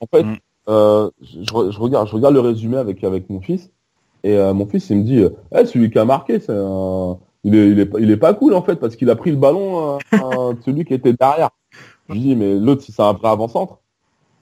en 0.00 0.06
fait, 0.12 0.24
mm. 0.24 0.36
euh, 0.68 1.10
je, 1.20 1.70
je, 1.70 1.78
regarde, 1.78 2.08
je 2.08 2.14
regarde 2.14 2.34
le 2.34 2.40
résumé 2.40 2.78
avec, 2.78 3.04
avec 3.04 3.30
mon 3.30 3.40
fils. 3.40 3.70
Et 4.24 4.36
euh, 4.36 4.52
mon 4.52 4.66
fils, 4.66 4.90
il 4.90 4.96
me 4.96 5.02
dit, 5.04 5.24
eh, 5.54 5.66
celui 5.66 5.90
qui 5.90 5.98
a 5.98 6.04
marqué, 6.04 6.40
c'est 6.40 6.52
un... 6.52 7.18
il, 7.44 7.54
est, 7.54 7.70
il, 7.70 7.78
est, 7.78 7.90
il 8.00 8.10
est 8.10 8.16
pas 8.16 8.34
cool 8.34 8.54
en 8.54 8.62
fait, 8.62 8.76
parce 8.76 8.96
qu'il 8.96 9.08
a 9.10 9.14
pris 9.14 9.30
le 9.30 9.36
ballon 9.36 9.98
de 9.98 10.60
celui 10.64 10.84
qui 10.84 10.94
était 10.94 11.12
derrière. 11.12 11.50
Je 12.08 12.14
dis, 12.14 12.34
mais 12.34 12.58
l'autre, 12.58 12.82
si 12.82 12.90
c'est 12.90 13.02
un 13.02 13.12
vrai 13.12 13.28
avant-centre, 13.28 13.78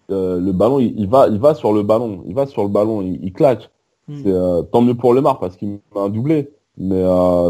le 0.09 0.53
ballon, 0.53 0.79
il, 0.79 1.09
va, 1.09 1.27
il 1.29 1.39
va 1.39 1.55
sur 1.55 1.73
le 1.73 1.83
ballon, 1.83 2.23
il 2.27 2.35
va 2.35 2.47
sur 2.47 2.63
le 2.63 2.69
ballon, 2.69 3.03
il, 3.03 3.23
il 3.23 3.33
claque. 3.33 3.71
Mm. 4.09 4.23
C'est 4.23 4.71
tant 4.71 4.81
mieux 4.81 4.95
pour 4.95 5.13
le 5.13 5.21
Mar 5.21 5.41
parce 5.41 5.57
qu'il 5.57 5.81
m'a 5.95 6.03
un 6.03 6.09
doublé. 6.09 6.53
Mais 6.79 7.03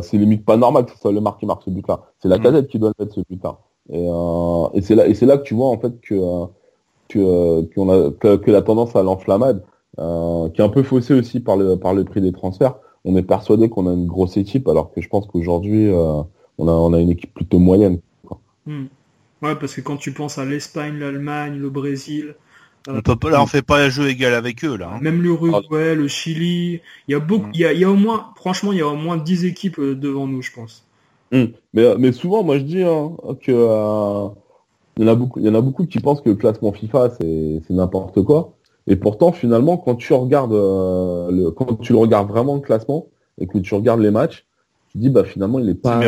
c'est 0.02 0.16
limite 0.16 0.44
pas 0.44 0.56
normal 0.56 0.86
que 0.86 0.92
ce 0.92 0.98
soit 0.98 1.12
le 1.12 1.20
Mar 1.20 1.36
qui 1.36 1.46
marque 1.46 1.62
ce 1.64 1.70
but-là. 1.70 2.00
C'est 2.18 2.28
la 2.28 2.38
mm. 2.38 2.42
casette 2.42 2.68
qui 2.68 2.78
doit 2.78 2.92
mettre 2.98 3.12
ce 3.14 3.20
but-là. 3.28 3.58
Et, 3.90 4.06
euh, 4.08 4.68
et 4.74 4.82
c'est 4.82 4.94
là, 4.94 5.06
et 5.06 5.14
c'est 5.14 5.26
là 5.26 5.38
que 5.38 5.44
tu 5.44 5.54
vois 5.54 5.68
en 5.68 5.78
fait 5.78 6.00
que 6.00 6.14
euh, 6.14 6.46
que, 7.08 7.18
euh, 7.18 8.10
a, 8.34 8.38
que, 8.38 8.50
la 8.50 8.62
tendance 8.62 8.96
à 8.96 9.02
l'enflammade, 9.02 9.62
euh, 9.98 10.48
qui 10.50 10.60
est 10.60 10.64
un 10.64 10.68
peu 10.68 10.82
faussée 10.82 11.14
aussi 11.14 11.40
par 11.40 11.56
le 11.56 11.76
par 11.76 11.94
le 11.94 12.04
prix 12.04 12.20
des 12.20 12.32
transferts. 12.32 12.74
On 13.04 13.16
est 13.16 13.22
persuadé 13.22 13.68
qu'on 13.68 13.86
a 13.86 13.92
une 13.92 14.06
grosse 14.06 14.36
équipe, 14.36 14.66
alors 14.68 14.92
que 14.92 15.00
je 15.00 15.08
pense 15.08 15.26
qu'aujourd'hui 15.26 15.88
euh, 15.88 16.22
on 16.58 16.68
a 16.68 16.72
on 16.72 16.92
a 16.92 17.00
une 17.00 17.10
équipe 17.10 17.32
plutôt 17.32 17.58
moyenne. 17.58 18.00
Quoi. 18.26 18.40
Hmm. 18.66 18.86
Ouais, 19.42 19.54
parce 19.54 19.74
que 19.74 19.80
quand 19.80 19.96
tu 19.96 20.12
penses 20.12 20.38
à 20.38 20.44
l'Espagne, 20.44 20.98
l'Allemagne, 20.98 21.56
le 21.56 21.70
Brésil, 21.70 22.34
on 22.88 23.00
peut 23.00 23.16
pas, 23.16 23.30
là, 23.30 23.42
on 23.42 23.46
fait 23.46 23.62
pas 23.62 23.82
un 23.82 23.88
jeu 23.88 24.08
égal 24.08 24.32
avec 24.32 24.64
eux, 24.64 24.76
là. 24.76 24.92
Hein. 24.94 24.98
Même 25.02 25.20
l'Uruguay, 25.20 25.96
le 25.96 26.06
Chili. 26.06 26.80
Il 27.08 27.12
y 27.12 27.14
a 27.14 27.18
beaucoup, 27.18 27.48
hmm. 27.48 27.54
il 27.54 27.60
y 27.60 27.64
a, 27.64 27.72
il 27.72 27.80
y 27.80 27.84
a 27.84 27.90
au 27.90 27.96
moins, 27.96 28.32
franchement, 28.36 28.72
il 28.72 28.78
y 28.78 28.82
a 28.82 28.86
au 28.86 28.94
moins 28.94 29.16
10 29.16 29.44
équipes 29.44 29.80
devant 29.80 30.28
nous, 30.28 30.40
je 30.40 30.52
pense. 30.52 30.85
Hum. 31.32 31.48
Mais, 31.74 31.96
mais 31.98 32.12
souvent, 32.12 32.42
moi 32.42 32.58
je 32.58 32.64
dis 32.64 32.82
hein, 32.82 33.12
que 33.40 33.52
euh, 33.52 34.28
il 34.96 35.04
y 35.04 35.08
en 35.08 35.12
a 35.12 35.14
beaucoup, 35.14 35.40
il 35.40 35.46
y 35.46 35.48
en 35.48 35.54
a 35.54 35.60
beaucoup 35.60 35.86
qui 35.86 35.98
pensent 36.00 36.20
que 36.20 36.30
le 36.30 36.36
classement 36.36 36.72
FIFA 36.72 37.10
c'est 37.20 37.70
n'importe 37.70 38.22
quoi. 38.22 38.52
Et 38.86 38.96
pourtant, 38.96 39.32
finalement, 39.32 39.76
quand 39.76 39.96
tu 39.96 40.12
regardes 40.12 40.52
euh, 40.52 41.30
le, 41.30 41.50
quand 41.50 41.80
tu 41.80 41.92
le 41.92 41.98
regardes 41.98 42.28
vraiment 42.28 42.54
le 42.54 42.60
classement 42.60 43.06
et 43.38 43.46
que 43.46 43.58
tu 43.58 43.74
regardes 43.74 44.00
les 44.00 44.12
matchs, 44.12 44.46
tu 44.90 44.98
dis 44.98 45.10
bah 45.10 45.24
finalement 45.24 45.58
il 45.58 45.68
est 45.68 45.74
pas, 45.74 46.00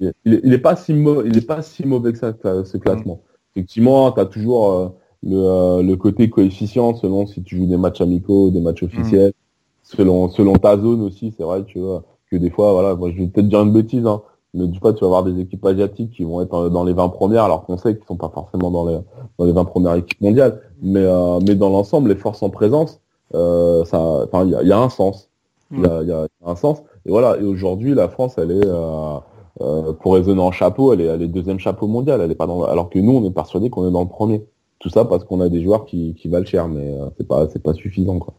il, 0.00 0.12
il, 0.24 0.52
est, 0.52 0.58
pas 0.58 0.74
si 0.76 0.92
il 0.92 1.36
est 1.36 1.46
pas 1.46 1.62
si 1.62 1.86
mauvais 1.86 2.12
que 2.12 2.18
ça 2.18 2.32
ce 2.64 2.76
classement. 2.78 3.20
Effectivement, 3.54 4.10
tu 4.12 4.20
as 4.20 4.26
toujours 4.26 4.72
euh, 4.72 4.88
le, 5.22 5.82
le 5.82 5.96
côté 5.96 6.30
coefficient 6.30 6.94
selon 6.94 7.26
si 7.26 7.42
tu 7.42 7.58
joues 7.58 7.66
des 7.66 7.76
matchs 7.76 8.00
amicaux, 8.00 8.50
des 8.50 8.60
matchs 8.60 8.82
officiels, 8.82 9.34
selon 9.82 10.30
selon 10.30 10.54
ta 10.54 10.78
zone 10.78 11.02
aussi. 11.02 11.34
C'est 11.36 11.44
vrai 11.44 11.64
que 11.64 11.98
que 12.30 12.36
des 12.36 12.50
fois, 12.50 12.72
voilà, 12.72 12.94
moi 12.94 13.10
je 13.10 13.18
vais 13.18 13.26
peut-être 13.26 13.48
dire 13.48 13.60
une 13.60 13.72
bêtise. 13.72 14.06
Hein, 14.06 14.22
mais 14.54 14.68
du 14.68 14.78
coup, 14.78 14.92
tu 14.92 15.00
vas 15.00 15.06
avoir 15.06 15.24
des 15.24 15.40
équipes 15.40 15.64
asiatiques 15.66 16.12
qui 16.12 16.22
vont 16.24 16.40
être 16.40 16.68
dans 16.68 16.84
les 16.84 16.92
20 16.92 17.08
premières, 17.08 17.44
alors 17.44 17.64
qu'on 17.64 17.76
sait 17.76 17.96
qu'ils 17.96 18.06
sont 18.06 18.16
pas 18.16 18.30
forcément 18.32 18.70
dans 18.70 18.86
les, 18.86 18.98
dans 19.38 19.44
les 19.44 19.52
20 19.52 19.64
premières 19.64 19.94
équipes 19.96 20.20
mondiales. 20.20 20.60
Mais, 20.80 21.04
euh, 21.04 21.40
mais 21.46 21.56
dans 21.56 21.70
l'ensemble, 21.70 22.10
les 22.10 22.16
forces 22.16 22.42
en 22.42 22.50
présence, 22.50 23.00
euh, 23.34 23.84
ça, 23.84 23.98
enfin, 23.98 24.44
il 24.44 24.50
y 24.50 24.54
a, 24.54 24.62
y 24.62 24.72
a, 24.72 24.78
un 24.78 24.88
sens. 24.88 25.28
Il 25.72 25.80
y, 25.80 25.86
a, 25.86 26.02
y, 26.02 26.12
a, 26.12 26.28
un 26.46 26.54
sens. 26.54 26.82
Et 27.04 27.10
voilà. 27.10 27.36
Et 27.38 27.44
aujourd'hui, 27.44 27.94
la 27.94 28.08
France, 28.08 28.34
elle 28.38 28.52
est, 28.52 28.66
euh, 28.66 29.18
euh, 29.60 29.92
pour 29.92 30.14
raisonner 30.14 30.40
en 30.40 30.52
chapeau, 30.52 30.92
elle 30.92 31.00
est, 31.00 31.06
elle 31.06 31.22
est 31.22 31.28
deuxième 31.28 31.58
chapeau 31.58 31.88
mondial. 31.88 32.20
Elle 32.20 32.30
est 32.30 32.36
pas 32.36 32.46
dans, 32.46 32.62
alors 32.62 32.90
que 32.90 33.00
nous, 33.00 33.12
on 33.12 33.24
est 33.28 33.32
persuadé 33.32 33.70
qu'on 33.70 33.88
est 33.88 33.92
dans 33.92 34.02
le 34.02 34.08
premier. 34.08 34.46
tout 34.78 34.88
ça 34.88 35.04
parce 35.04 35.24
qu'on 35.24 35.40
a 35.40 35.48
des 35.48 35.62
joueurs 35.62 35.84
qui, 35.84 36.14
qui 36.14 36.28
valent 36.28 36.46
cher, 36.46 36.68
mais 36.68 36.94
c'est 37.16 37.26
pas 37.26 37.48
c'est 37.48 37.62
pas 37.62 37.72
suffisant 37.72 38.18
quoi. 38.18 38.34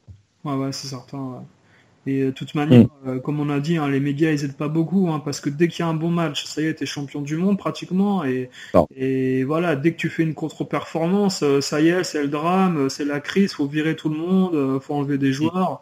Ouais 0.46 0.56
ouais 0.56 0.72
c'est 0.72 0.88
certain. 0.88 1.42
Et 2.08 2.26
de 2.26 2.32
toute 2.32 2.54
manière, 2.56 2.86
mm. 3.04 3.20
comme 3.22 3.40
on 3.40 3.50
a 3.50 3.60
dit, 3.60 3.78
hein, 3.78 3.90
les 3.90 4.00
médias 4.00 4.32
ils 4.32 4.46
aident 4.46 4.58
pas 4.58 4.68
beaucoup, 4.68 5.10
hein, 5.10 5.22
parce 5.24 5.40
que 5.40 5.50
dès 5.50 5.68
qu'il 5.68 5.80
y 5.80 5.88
a 5.88 5.90
un 5.90 5.96
bon 5.96 6.10
match, 6.10 6.46
ça 6.46 6.62
y 6.62 6.66
est, 6.66 6.76
t'es 6.76 6.86
champion 6.86 7.22
du 7.22 7.36
monde 7.36 7.58
pratiquement, 7.58 8.24
et, 8.24 8.50
et 8.96 9.44
voilà, 9.44 9.76
dès 9.76 9.92
que 9.94 9.98
tu 9.98 10.10
fais 10.10 10.24
une 10.24 10.34
contre-performance, 10.36 11.44
ça 11.62 11.82
y 11.82 11.90
est, 11.90 12.04
c'est 12.04 12.22
le 12.22 12.28
drame, 12.28 12.90
c'est 12.90 13.06
la 13.06 13.20
crise, 13.20 13.54
faut 13.54 13.66
virer 13.68 13.96
tout 13.96 14.10
le 14.10 14.18
monde, 14.18 14.80
faut 14.82 14.94
enlever 14.94 15.18
des 15.18 15.34
joueurs. 15.34 15.82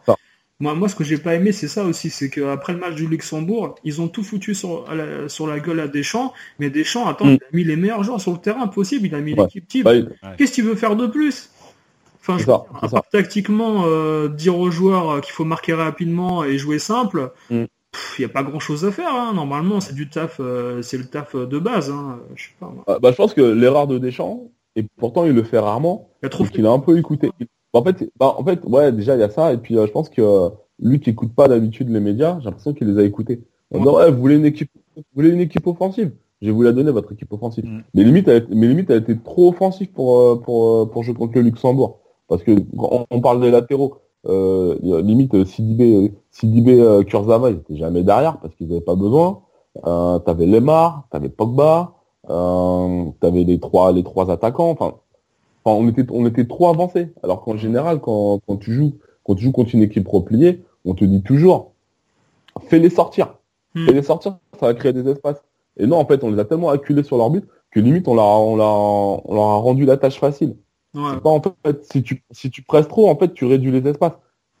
Moi, 0.60 0.74
moi, 0.74 0.88
ce 0.88 0.94
que 0.94 1.02
j'ai 1.02 1.18
pas 1.18 1.34
aimé, 1.34 1.50
c'est 1.50 1.66
ça 1.66 1.84
aussi, 1.84 2.10
c'est 2.10 2.30
qu'après 2.30 2.72
le 2.72 2.78
match 2.78 2.94
du 2.94 3.08
Luxembourg, 3.08 3.74
ils 3.82 4.00
ont 4.00 4.06
tout 4.06 4.22
foutu 4.22 4.54
sur, 4.54 4.84
la, 4.94 5.28
sur 5.28 5.48
la 5.48 5.58
gueule 5.58 5.80
à 5.80 5.88
Deschamps, 5.88 6.32
mais 6.60 6.70
Deschamps, 6.70 7.08
attends, 7.08 7.26
mm. 7.26 7.32
il 7.32 7.42
a 7.42 7.56
mis 7.56 7.64
les 7.64 7.76
meilleurs 7.76 8.04
joueurs 8.04 8.20
sur 8.20 8.30
le 8.30 8.38
terrain 8.38 8.68
possible, 8.68 9.08
il 9.08 9.14
a 9.16 9.20
mis 9.20 9.34
l'équipe 9.34 9.66
type. 9.66 9.88
Qu'est-ce 10.38 10.52
qu'il 10.52 10.64
veut 10.64 10.76
faire 10.76 10.94
de 10.94 11.08
plus? 11.08 11.50
Enfin, 12.26 12.38
je 12.38 12.50
à 12.50 12.88
part 12.88 13.08
tactiquement 13.10 13.84
euh, 13.84 14.28
dire 14.28 14.58
aux 14.58 14.70
joueurs 14.70 15.10
euh, 15.10 15.20
qu'il 15.20 15.32
faut 15.32 15.44
marquer 15.44 15.74
rapidement 15.74 16.42
et 16.42 16.56
jouer 16.56 16.78
simple, 16.78 17.32
mm. 17.50 17.64
il 18.18 18.20
n'y 18.20 18.24
a 18.24 18.30
pas 18.30 18.42
grand 18.42 18.60
chose 18.60 18.86
à 18.86 18.92
faire. 18.92 19.14
Hein. 19.14 19.32
Normalement, 19.34 19.80
c'est 19.80 19.94
du 19.94 20.08
taf, 20.08 20.40
euh, 20.40 20.80
c'est 20.80 20.96
le 20.96 21.04
taf 21.04 21.36
de 21.36 21.58
base. 21.58 21.90
Hein. 21.90 22.20
Je, 22.34 22.44
sais 22.44 22.50
pas, 22.58 22.72
ah, 22.86 22.98
bah, 22.98 23.10
je 23.10 23.16
pense 23.16 23.34
que 23.34 23.42
l'erreur 23.42 23.86
de 23.86 23.98
Deschamps, 23.98 24.50
et 24.74 24.84
pourtant 24.96 25.24
il 25.26 25.32
le 25.32 25.42
fait 25.42 25.58
rarement, 25.58 26.08
il 26.22 26.50
qu'il 26.50 26.66
a 26.66 26.70
un 26.70 26.78
peu 26.78 26.98
écouté. 26.98 27.30
En 27.74 27.82
fait, 27.82 28.08
bah, 28.18 28.34
en 28.38 28.44
fait, 28.44 28.60
ouais, 28.64 28.92
déjà 28.92 29.16
il 29.16 29.20
y 29.20 29.24
a 29.24 29.30
ça, 29.30 29.52
et 29.52 29.58
puis 29.58 29.76
euh, 29.76 29.86
je 29.86 29.92
pense 29.92 30.08
que 30.08 30.22
euh, 30.22 30.48
lui 30.78 31.00
qui 31.00 31.10
écoute 31.10 31.34
pas 31.34 31.48
d'habitude 31.48 31.90
les 31.90 32.00
médias, 32.00 32.38
j'ai 32.38 32.46
l'impression 32.46 32.72
qu'il 32.72 32.86
les 32.86 33.00
a 33.00 33.04
écoutés. 33.04 33.42
On 33.72 33.80
dit, 33.80 33.88
ouais, 33.88 34.10
vous 34.10 34.20
voulez 34.20 34.36
une 34.36 34.44
équipe, 34.44 34.70
vous 34.96 35.02
voulez 35.14 35.30
une 35.30 35.40
équipe 35.40 35.66
offensive? 35.66 36.12
Je 36.40 36.46
vais 36.46 36.52
vous 36.52 36.62
la 36.62 36.72
donner 36.72 36.92
votre 36.92 37.12
équipe 37.12 37.32
offensive. 37.32 37.64
Mm. 37.64 37.82
Mais 37.94 38.04
limite, 38.04 38.28
elle, 38.28 38.46
mais 38.50 38.68
limite, 38.68 38.90
elle 38.90 38.96
a 38.96 39.00
été 39.00 39.18
trop 39.18 39.48
offensive 39.48 39.90
pour 39.92 40.20
euh, 40.20 40.36
pour 40.36 40.88
pour 40.90 41.02
jouer 41.02 41.14
contre 41.14 41.34
le 41.34 41.42
Luxembourg, 41.42 42.00
parce 42.28 42.42
que 42.42 42.52
quand 42.76 43.06
on 43.10 43.20
parle 43.20 43.40
des 43.40 43.50
latéraux. 43.50 43.98
Euh, 44.26 45.02
limite 45.02 45.44
Sidibé, 45.44 46.14
Sidibé 46.30 46.80
euh, 46.80 47.02
Kurzawa, 47.02 47.50
ils 47.50 47.56
étaient 47.56 47.76
jamais 47.76 48.02
derrière 48.02 48.38
parce 48.38 48.54
qu'ils 48.54 48.68
n'avaient 48.68 48.80
pas 48.80 48.94
besoin. 48.94 49.42
Euh, 49.86 50.18
t'avais 50.20 50.46
Lemar, 50.46 51.06
t'avais 51.10 51.28
Pogba, 51.28 51.92
euh, 52.30 53.04
t'avais 53.20 53.44
les 53.44 53.60
trois 53.60 53.92
les 53.92 54.02
trois 54.02 54.30
attaquants. 54.30 54.70
Enfin, 54.70 54.94
on 55.64 55.88
était, 55.88 56.04
on 56.10 56.26
était 56.26 56.46
trop 56.46 56.68
avancé. 56.68 57.12
Alors 57.22 57.42
qu'en 57.42 57.56
général, 57.56 58.00
quand, 58.00 58.40
quand, 58.46 58.56
tu 58.56 58.72
joues, 58.72 58.94
quand 59.24 59.34
tu 59.34 59.44
joues 59.44 59.52
contre 59.52 59.74
une 59.74 59.82
équipe 59.82 60.08
repliée, 60.08 60.64
on 60.84 60.94
te 60.94 61.04
dit 61.04 61.22
toujours, 61.22 61.72
fais-les 62.68 62.90
sortir. 62.90 63.34
Hmm. 63.74 63.86
Fais-les 63.86 64.02
sortir, 64.02 64.38
ça 64.58 64.66
va 64.66 64.74
créer 64.74 64.92
des 64.92 65.08
espaces. 65.08 65.42
Et 65.76 65.86
non, 65.86 65.96
en 65.98 66.06
fait, 66.06 66.22
on 66.22 66.30
les 66.30 66.38
a 66.38 66.44
tellement 66.44 66.70
acculés 66.70 67.02
sur 67.02 67.16
leur 67.16 67.30
but 67.30 67.44
que 67.70 67.80
limite, 67.80 68.06
on 68.06 68.14
leur 68.14 68.24
a, 68.24 68.38
on 68.38 68.56
leur 68.56 68.68
a, 68.68 69.56
rendu 69.56 69.84
la 69.84 69.96
tâche 69.96 70.20
facile. 70.20 70.56
Pas, 70.94 71.30
en 71.30 71.42
fait, 71.42 71.84
si 71.92 72.02
tu, 72.02 72.22
si 72.30 72.50
tu 72.50 72.62
presses 72.62 72.88
trop, 72.88 73.08
en 73.08 73.16
fait, 73.16 73.34
tu 73.34 73.44
réduis 73.44 73.72
les 73.72 73.88
espaces. 73.88 74.18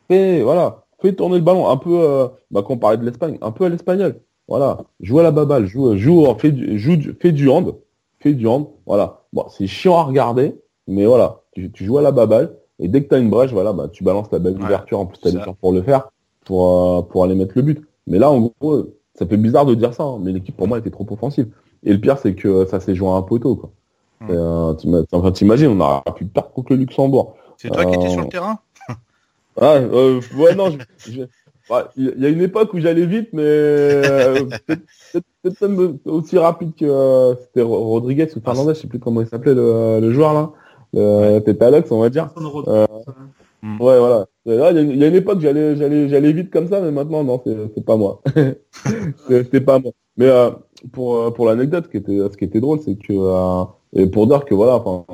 Fais, 0.08 0.42
voilà, 0.42 0.84
fais 1.00 1.14
tourner 1.14 1.36
le 1.36 1.44
ballon 1.44 1.68
un 1.68 1.76
peu, 1.76 2.00
euh, 2.00 2.28
bah, 2.50 2.62
quand 2.66 2.74
on 2.74 2.78
parlait 2.78 2.98
de 2.98 3.04
l'Espagne, 3.04 3.38
un 3.40 3.52
peu 3.52 3.64
à 3.64 3.68
l'espagnol. 3.68 4.20
Voilà, 4.48 4.84
joue 5.00 5.20
à 5.20 5.22
la 5.22 5.30
baballe, 5.30 5.66
joue, 5.66 5.96
joue, 5.96 6.26
fais, 6.38 6.52
joue, 6.76 6.98
fais 7.20 7.32
du 7.32 7.48
hand, 7.48 7.76
fais 8.20 8.34
du 8.34 8.46
hand. 8.46 8.68
Voilà. 8.84 9.22
Bon, 9.32 9.46
c'est 9.48 9.66
chiant 9.66 9.96
à 9.96 10.02
regarder, 10.02 10.60
mais 10.86 11.06
voilà, 11.06 11.40
tu, 11.52 11.70
joues 11.84 11.98
à 11.98 12.02
la 12.02 12.12
baballe, 12.12 12.56
et 12.78 12.88
dès 12.88 13.02
que 13.02 13.08
tu 13.08 13.14
as 13.14 13.18
une 13.18 13.30
brèche, 13.30 13.52
voilà, 13.52 13.72
bah, 13.72 13.88
tu 13.90 14.04
balances 14.04 14.30
la 14.32 14.38
belle 14.38 14.60
ouverture, 14.60 14.98
en 14.98 15.06
plus 15.06 15.18
tu 15.18 15.28
as 15.28 15.52
pour 15.60 15.72
le 15.72 15.82
faire, 15.82 16.10
pour, 16.44 16.98
euh, 16.98 17.02
pour 17.02 17.24
aller 17.24 17.34
mettre 17.34 17.54
le 17.56 17.62
but. 17.62 17.82
Mais 18.06 18.18
là, 18.18 18.30
en 18.30 18.52
gros, 18.60 18.84
ça 19.14 19.26
fait 19.26 19.36
bizarre 19.36 19.64
de 19.64 19.74
dire 19.74 19.94
ça, 19.94 20.02
hein, 20.02 20.18
mais 20.20 20.32
l'équipe 20.32 20.56
pour 20.56 20.68
moi 20.68 20.78
était 20.78 20.90
trop 20.90 21.06
offensive. 21.10 21.48
Et 21.84 21.92
le 21.92 22.00
pire, 22.00 22.18
c'est 22.18 22.34
que 22.34 22.66
ça 22.66 22.80
s'est 22.80 22.94
joué 22.94 23.08
à 23.08 23.12
un 23.12 23.22
poteau. 23.22 23.56
Quoi. 23.56 23.72
Euh, 24.30 24.74
enfin, 25.12 25.32
t'imagines, 25.32 25.68
on 25.68 25.80
a 25.80 26.02
pu 26.14 26.24
perdre 26.24 26.50
contre 26.50 26.72
le 26.72 26.78
Luxembourg. 26.78 27.36
C'est 27.56 27.70
toi 27.70 27.84
qui 27.84 27.94
étais 27.94 28.10
sur 28.10 28.20
le 28.20 28.26
euh, 28.26 28.30
terrain? 28.30 28.58
Ah, 29.60 29.78
ouais, 29.80 30.54
non, 30.56 30.76
il 31.96 32.14
y 32.18 32.26
a 32.26 32.28
une 32.28 32.42
époque 32.42 32.74
où 32.74 32.80
j'allais 32.80 33.06
vite, 33.06 33.28
mais 33.32 34.02
peut-être 35.12 35.60
même 35.66 35.98
aussi 36.06 36.36
rapide 36.38 36.72
que 36.78 37.36
c'était 37.40 37.62
Rodriguez 37.62 38.28
ou 38.36 38.40
Fernandez, 38.40 38.74
je 38.74 38.80
sais 38.80 38.88
plus 38.88 38.98
comment 38.98 39.20
il 39.20 39.28
s'appelait 39.28 39.54
le, 39.54 40.00
le, 40.00 40.12
joueur 40.12 40.34
là 40.34 40.52
euh, 40.96 41.40
Alex, 41.60 41.90
on 41.90 42.00
va 42.00 42.10
dire. 42.10 42.30
Euh, 42.68 42.86
ouais, 43.62 43.98
voilà. 43.98 44.26
il 44.44 44.96
y, 44.96 45.04
a 45.04 45.08
une 45.08 45.14
époque, 45.14 45.40
j'allais, 45.40 45.76
j'allais, 45.76 46.08
j'allais 46.08 46.32
vite 46.32 46.50
comme 46.50 46.68
ça, 46.68 46.80
mais 46.80 46.90
maintenant, 46.90 47.24
non, 47.24 47.40
c'est, 47.44 47.84
pas 47.84 47.96
moi. 47.96 48.20
c'est, 49.28 49.60
pas 49.60 49.78
moi. 49.78 49.92
Mais 50.16 50.28
euh, 50.28 50.50
pour 50.92 51.16
euh, 51.16 51.30
pour 51.30 51.46
l'anecdote, 51.46 51.84
ce 51.86 51.90
qui 51.90 51.96
était, 51.96 52.18
ce 52.18 52.36
qui 52.36 52.44
était 52.44 52.60
drôle, 52.60 52.80
c'est 52.80 52.96
que 52.96 53.12
euh, 53.12 53.64
et 53.94 54.06
pour 54.06 54.26
dire 54.26 54.44
que 54.44 54.54
voilà, 54.54 54.76
enfin, 54.76 55.04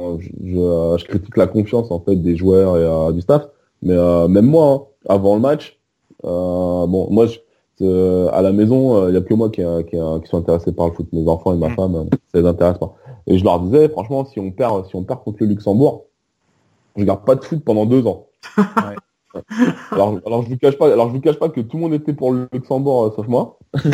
je, 0.43 0.97
je, 0.99 1.05
critique 1.05 1.37
la 1.37 1.47
confiance 1.47 1.91
en 1.91 2.01
fait 2.01 2.17
des 2.17 2.37
joueurs 2.37 2.77
et 2.77 3.13
du 3.13 3.21
staff, 3.21 3.47
mais 3.83 3.97
même 4.29 4.47
moi, 4.47 4.73
hein, 4.73 5.07
avant 5.09 5.35
le 5.35 5.41
match, 5.41 5.79
bon, 6.23 7.09
moi, 7.11 7.27
je, 7.27 8.29
à 8.29 8.43
la 8.43 8.53
maison, 8.53 9.09
il 9.09 9.15
y 9.15 9.17
a 9.17 9.21
que 9.21 9.35
moi 9.35 9.51
qui, 9.51 9.63
qui, 9.89 9.97
qui 9.97 10.29
sont 10.29 10.39
intéressés 10.39 10.73
par 10.73 10.89
le 10.89 10.93
foot. 10.93 11.09
Mes 11.13 11.29
enfants 11.29 11.55
et 11.55 11.59
ma 11.59 11.69
mm. 11.69 11.75
femme, 11.75 12.09
ça 12.33 12.41
les 12.41 12.47
intéresse 12.47 12.79
pas. 12.79 12.95
Et 13.27 13.39
je 13.39 13.45
leur 13.45 13.61
disais, 13.61 13.89
franchement, 13.89 14.25
si 14.25 14.41
on 14.41 14.51
perd, 14.51 14.87
si 14.87 14.97
on 14.97 15.05
perd 15.05 15.23
contre 15.23 15.39
le 15.41 15.47
Luxembourg, 15.47 16.07
je 16.97 17.05
garde 17.05 17.25
pas 17.25 17.35
de 17.35 17.45
foot 17.45 17.63
pendant 17.65 17.87
deux 17.87 18.07
ans. 18.07 18.27
alors, 19.93 20.19
alors, 20.27 20.43
je 20.43 20.49
vous 20.49 20.57
cache 20.57 20.77
pas, 20.77 20.93
alors 20.93 21.09
je 21.09 21.15
vous 21.15 21.21
cache 21.21 21.39
pas 21.39 21.49
que 21.49 21.61
tout 21.61 21.77
le 21.77 21.83
monde 21.83 21.95
était 21.95 22.13
pour 22.13 22.33
le 22.33 22.49
Luxembourg 22.53 23.05
euh, 23.05 23.11
sauf 23.15 23.29
moi, 23.29 23.59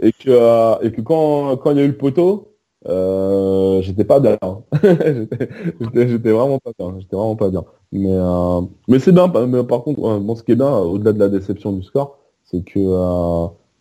et 0.00 0.12
que 0.12 0.30
euh, 0.30 0.78
et 0.80 0.92
que 0.92 1.00
quand 1.00 1.56
quand 1.58 1.72
il 1.72 1.76
y 1.76 1.80
a 1.80 1.84
eu 1.84 1.88
le 1.88 1.96
poteau, 1.96 2.49
euh, 2.86 3.82
j'étais 3.82 4.04
pas 4.04 4.20
bien. 4.20 4.38
j'étais 4.82 6.30
vraiment 6.30 6.58
pas 6.58 6.72
bien. 6.78 6.94
J'étais 6.98 7.16
vraiment 7.16 7.36
pas 7.36 7.50
bien. 7.50 7.64
Mais 7.92 8.08
euh, 8.08 8.62
mais 8.88 8.98
c'est 8.98 9.12
bien. 9.12 9.28
Mais 9.46 9.64
par 9.64 9.82
contre, 9.82 10.00
bon, 10.00 10.36
ce 10.36 10.42
qui 10.42 10.52
est 10.52 10.56
bien, 10.56 10.78
au-delà 10.78 11.12
de 11.12 11.18
la 11.18 11.28
déception 11.28 11.72
du 11.72 11.82
score, 11.82 12.18
c'est 12.44 12.64
que 12.64 12.80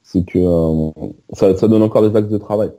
c'est 0.04 0.26
que 0.26 0.40
ça, 1.34 1.56
ça 1.56 1.68
donne 1.68 1.84
encore 1.84 2.08
des 2.08 2.16
axes 2.18 2.30
de 2.30 2.38
travail. 2.38 2.72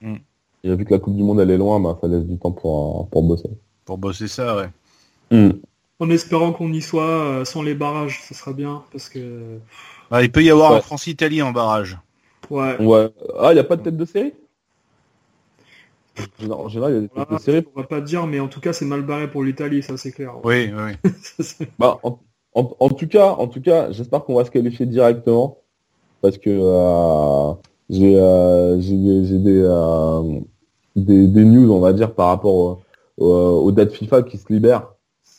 Mm. 0.00 0.16
Et 0.64 0.74
vu 0.74 0.84
que 0.84 0.92
la 0.92 0.98
Coupe 0.98 1.14
du 1.14 1.22
Monde 1.22 1.40
elle 1.40 1.50
est 1.50 1.58
loin, 1.58 1.78
bah, 1.78 1.98
ça 2.00 2.08
laisse 2.08 2.24
du 2.24 2.38
temps 2.38 2.52
pour, 2.52 3.08
pour 3.10 3.22
bosser. 3.22 3.50
Pour 3.84 3.98
bosser 3.98 4.28
ça, 4.28 4.56
ouais. 4.56 4.70
Hmm. 5.30 5.52
En 6.00 6.10
espérant 6.10 6.52
qu'on 6.52 6.72
y 6.72 6.80
soit 6.80 7.02
euh, 7.04 7.44
sans 7.44 7.62
les 7.62 7.74
barrages, 7.74 8.22
ça 8.22 8.34
sera 8.34 8.52
bien 8.52 8.82
parce 8.90 9.08
que. 9.08 9.58
Ah, 10.10 10.22
il 10.22 10.32
peut 10.32 10.42
y 10.42 10.50
avoir 10.50 10.72
un 10.72 10.80
France-Italie 10.80 11.42
en 11.42 11.52
barrage. 11.52 11.98
Ouais. 12.50 12.80
ouais. 12.82 13.10
Ah, 13.38 13.50
il 13.50 13.54
n'y 13.54 13.60
a 13.60 13.64
pas 13.64 13.76
de 13.76 13.82
tête 13.82 13.96
de 13.96 14.04
série? 14.04 14.32
En 16.50 16.68
général, 16.68 16.92
il 16.92 16.94
y 16.94 16.98
a 16.98 17.00
des 17.02 17.08
têtes 17.08 17.30
de 17.30 17.38
série. 17.38 17.66
On 17.74 17.80
va 17.80 17.86
pas 17.86 18.00
dire, 18.00 18.26
mais 18.26 18.40
en 18.40 18.48
tout 18.48 18.60
cas, 18.60 18.72
c'est 18.72 18.84
mal 18.84 19.02
barré 19.02 19.30
pour 19.30 19.42
l'Italie, 19.42 19.82
ça 19.82 19.96
c'est 19.96 20.12
clair. 20.12 20.34
Oui, 20.44 20.70
oui. 20.72 21.10
bah, 21.78 21.98
en, 22.02 22.18
en, 22.54 22.88
tout 22.90 23.08
cas, 23.08 23.32
en 23.32 23.46
tout 23.46 23.60
cas, 23.60 23.90
j'espère 23.90 24.24
qu'on 24.24 24.34
va 24.34 24.44
se 24.44 24.50
qualifier 24.50 24.86
directement 24.86 25.58
parce 26.20 26.38
que 26.38 26.50
euh, 26.50 27.52
j'ai 27.90 28.18
euh, 28.18 28.80
j'ai 28.80 29.38
des, 29.38 29.62
euh, 29.62 30.40
des, 30.96 31.26
des, 31.26 31.44
news, 31.44 31.70
on 31.72 31.80
va 31.80 31.92
dire, 31.92 32.14
par 32.14 32.28
rapport 32.28 32.80
aux 33.18 33.72
dates 33.72 33.92
FIFA 33.92 34.22
qui 34.22 34.38
se 34.38 34.52
libèrent 34.52 34.94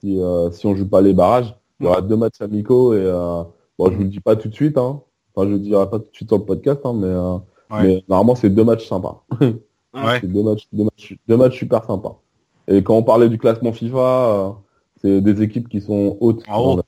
si, 0.06 0.22
euh, 0.22 0.52
si 0.52 0.66
on 0.68 0.76
joue 0.76 0.88
pas 0.88 1.02
les 1.02 1.14
barrages. 1.14 1.56
Il 1.80 1.86
y 1.86 1.90
aura 1.90 2.02
deux 2.02 2.16
matchs 2.16 2.42
amicaux 2.42 2.94
et 2.94 3.02
euh, 3.02 3.44
bon, 3.78 3.90
je 3.90 3.96
vous 3.96 4.04
le 4.04 4.10
dis 4.10 4.20
pas 4.20 4.36
tout 4.36 4.48
de 4.48 4.54
suite, 4.54 4.78
hein. 4.78 5.02
Enfin, 5.34 5.48
je 5.48 5.54
le 5.54 5.60
dirai 5.60 5.90
pas 5.90 6.00
tout 6.00 6.10
de 6.10 6.16
suite 6.16 6.30
sur 6.30 6.38
le 6.38 6.46
podcast, 6.46 6.80
hein, 6.86 6.94
mais, 6.94 7.08
euh, 7.08 7.38
mais 7.82 8.04
normalement 8.08 8.36
c'est 8.36 8.50
deux 8.50 8.64
matchs 8.64 8.88
sympas. 8.88 9.26
ouais. 9.96 10.20
c'est 10.22 10.28
deux 10.32 10.44
matchs, 10.44 10.68
deux 10.72 10.84
matchs, 10.84 11.16
deux 11.28 11.38
matchs 11.38 11.58
super 11.58 11.84
sympas. 11.84 12.20
Et 12.68 12.84
quand 12.84 12.96
on 12.96 13.04
parlait 13.04 13.30
du 13.30 13.38
classement 13.38 13.74
FIFA, 13.74 14.58
c'est 15.02 15.22
des 15.22 15.42
équipes 15.42 15.70
qui 15.70 15.82
sont 15.82 16.18
hautes 16.20 16.44
dans, 16.48 16.78
le, 16.78 16.84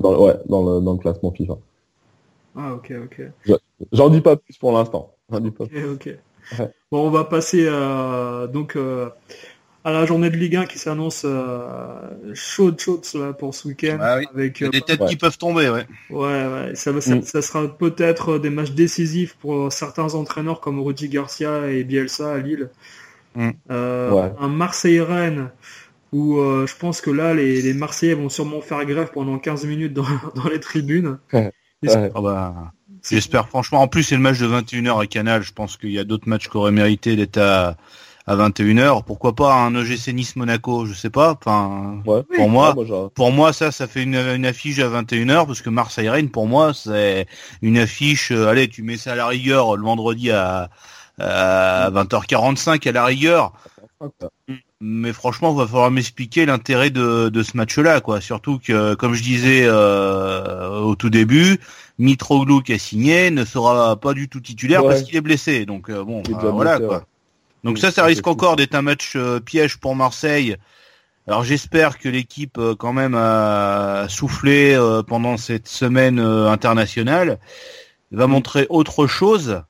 dans, 0.00 0.24
ouais, 0.24 0.36
dans, 0.48 0.62
le, 0.62 0.80
dans 0.80 0.92
le 0.92 0.98
classement 0.98 1.32
FIFA. 1.32 1.58
Ah 2.56 2.74
ok 2.74 2.92
ok. 3.04 3.58
J'en 3.92 4.08
dis 4.08 4.20
pas 4.20 4.36
plus 4.36 4.56
pour 4.56 4.72
l'instant. 4.72 5.14
Ok 5.30 5.42
ok. 5.92 6.18
Bon, 6.92 7.06
on 7.06 7.10
va 7.10 7.24
passer 7.24 7.66
euh, 7.68 8.46
donc 8.46 8.76
euh, 8.76 9.10
à 9.86 9.92
la 9.92 10.04
journée 10.04 10.30
de 10.30 10.36
Ligue 10.36 10.56
1 10.56 10.66
qui 10.66 10.80
s'annonce 10.80 11.22
euh, 11.24 11.78
chaude, 12.34 12.80
chaude 12.80 13.04
pour 13.38 13.54
ce 13.54 13.68
week-end. 13.68 13.98
Ah 14.00 14.18
avec 14.34 14.60
des 14.64 14.80
têtes 14.80 15.06
qui 15.06 15.14
peuvent 15.14 15.38
tomber, 15.38 15.70
ouais. 15.70 15.86
Ouais, 16.10 16.18
ouais. 16.18 16.74
Ça, 16.74 16.90
mm. 16.90 17.22
ça, 17.22 17.40
sera 17.40 17.68
peut-être 17.68 18.38
des 18.38 18.50
matchs 18.50 18.72
décisifs 18.72 19.36
pour 19.36 19.72
certains 19.72 20.14
entraîneurs 20.14 20.58
comme 20.58 20.80
Rudy 20.80 21.08
Garcia 21.08 21.70
et 21.70 21.84
Bielsa 21.84 22.32
à 22.32 22.38
Lille. 22.38 22.68
Mm. 23.36 23.50
Un 23.70 24.48
Marseille-Rennes 24.48 25.50
où 26.12 26.36
je 26.40 26.76
pense 26.76 27.00
que 27.00 27.10
là, 27.10 27.32
les, 27.32 27.62
les, 27.62 27.72
Marseillais 27.72 28.14
vont 28.14 28.28
sûrement 28.28 28.60
faire 28.60 28.84
grève 28.86 29.10
pendant 29.14 29.38
15 29.38 29.66
minutes 29.66 29.92
dans, 29.92 30.06
dans 30.34 30.48
les 30.48 30.60
tribunes. 30.60 31.18
Ah 31.88 32.20
bah, 32.20 32.72
J'espère 33.08 33.48
franchement. 33.48 33.82
En 33.82 33.86
plus, 33.86 34.02
c'est 34.02 34.16
le 34.16 34.20
match 34.20 34.40
de 34.40 34.48
21h 34.48 35.00
à 35.00 35.06
Canal. 35.06 35.42
Je 35.42 35.52
pense 35.52 35.76
qu'il 35.76 35.92
y 35.92 35.98
a 36.00 36.04
d'autres 36.04 36.28
matchs 36.28 36.48
qui 36.48 36.56
auraient 36.56 36.72
mérité 36.72 37.14
d'être 37.14 37.36
à, 37.36 37.76
à 38.26 38.36
21h. 38.36 39.04
Pourquoi 39.04 39.34
pas 39.34 39.54
un 39.54 39.74
OGC 39.74 40.08
Nice 40.08 40.36
Monaco, 40.36 40.86
je 40.86 40.94
sais 40.94 41.10
pas. 41.10 41.32
Enfin, 41.32 42.02
pour 42.36 42.48
moi, 42.48 42.74
pour 43.14 43.32
moi 43.32 43.52
ça, 43.52 43.70
ça 43.70 43.86
fait 43.86 44.02
une, 44.02 44.16
une 44.16 44.46
affiche 44.46 44.78
à 44.80 44.88
21h 44.88 45.46
parce 45.46 45.62
que 45.62 45.70
Marseille 45.70 46.08
Rennes, 46.08 46.30
pour 46.30 46.46
moi, 46.46 46.74
c'est 46.74 47.26
une 47.62 47.78
affiche. 47.78 48.32
Euh, 48.32 48.48
allez, 48.48 48.68
tu 48.68 48.82
mets 48.82 48.96
ça 48.96 49.12
à 49.12 49.16
la 49.16 49.26
rigueur 49.26 49.76
le 49.76 49.82
vendredi 49.84 50.30
à, 50.30 50.70
à 51.18 51.90
20h45 51.90 52.88
à 52.88 52.92
la 52.92 53.04
rigueur. 53.04 53.52
mais 54.80 55.12
franchement, 55.12 55.52
il 55.52 55.58
va 55.58 55.66
falloir 55.66 55.90
m'expliquer 55.90 56.46
l'intérêt 56.46 56.90
de, 56.90 57.28
de 57.28 57.42
ce 57.42 57.56
match-là, 57.56 58.00
quoi. 58.00 58.20
Surtout 58.20 58.58
que, 58.58 58.94
comme 58.94 59.14
je 59.14 59.22
disais 59.22 59.62
euh, 59.64 60.80
au 60.80 60.96
tout 60.96 61.10
début, 61.10 61.58
Mitroglou 61.98 62.60
qui 62.60 62.72
a 62.74 62.78
signé 62.78 63.30
ne 63.30 63.44
sera 63.44 63.96
pas 63.98 64.12
du 64.14 64.28
tout 64.28 64.40
titulaire 64.40 64.82
parce 64.82 65.02
qu'il 65.02 65.16
est 65.16 65.20
blessé. 65.20 65.64
Donc 65.64 65.88
euh, 65.90 66.04
bon, 66.04 66.22
voilà 66.52 66.78
quoi. 66.80 67.04
Donc 67.64 67.78
ça, 67.78 67.90
ça 67.90 68.04
risque 68.04 68.26
encore 68.26 68.56
d'être 68.56 68.74
un 68.74 68.82
match 68.82 69.14
euh, 69.16 69.40
piège 69.40 69.78
pour 69.78 69.96
Marseille. 69.96 70.56
Alors 71.26 71.42
j'espère 71.42 71.98
que 71.98 72.08
l'équipe 72.08 72.60
quand 72.78 72.92
même 72.92 73.16
a 73.16 74.06
soufflé 74.08 74.78
pendant 75.08 75.36
cette 75.36 75.66
semaine 75.66 76.20
internationale, 76.20 77.40
va 78.12 78.28
montrer 78.28 78.68
autre 78.70 79.08
chose, 79.08 79.62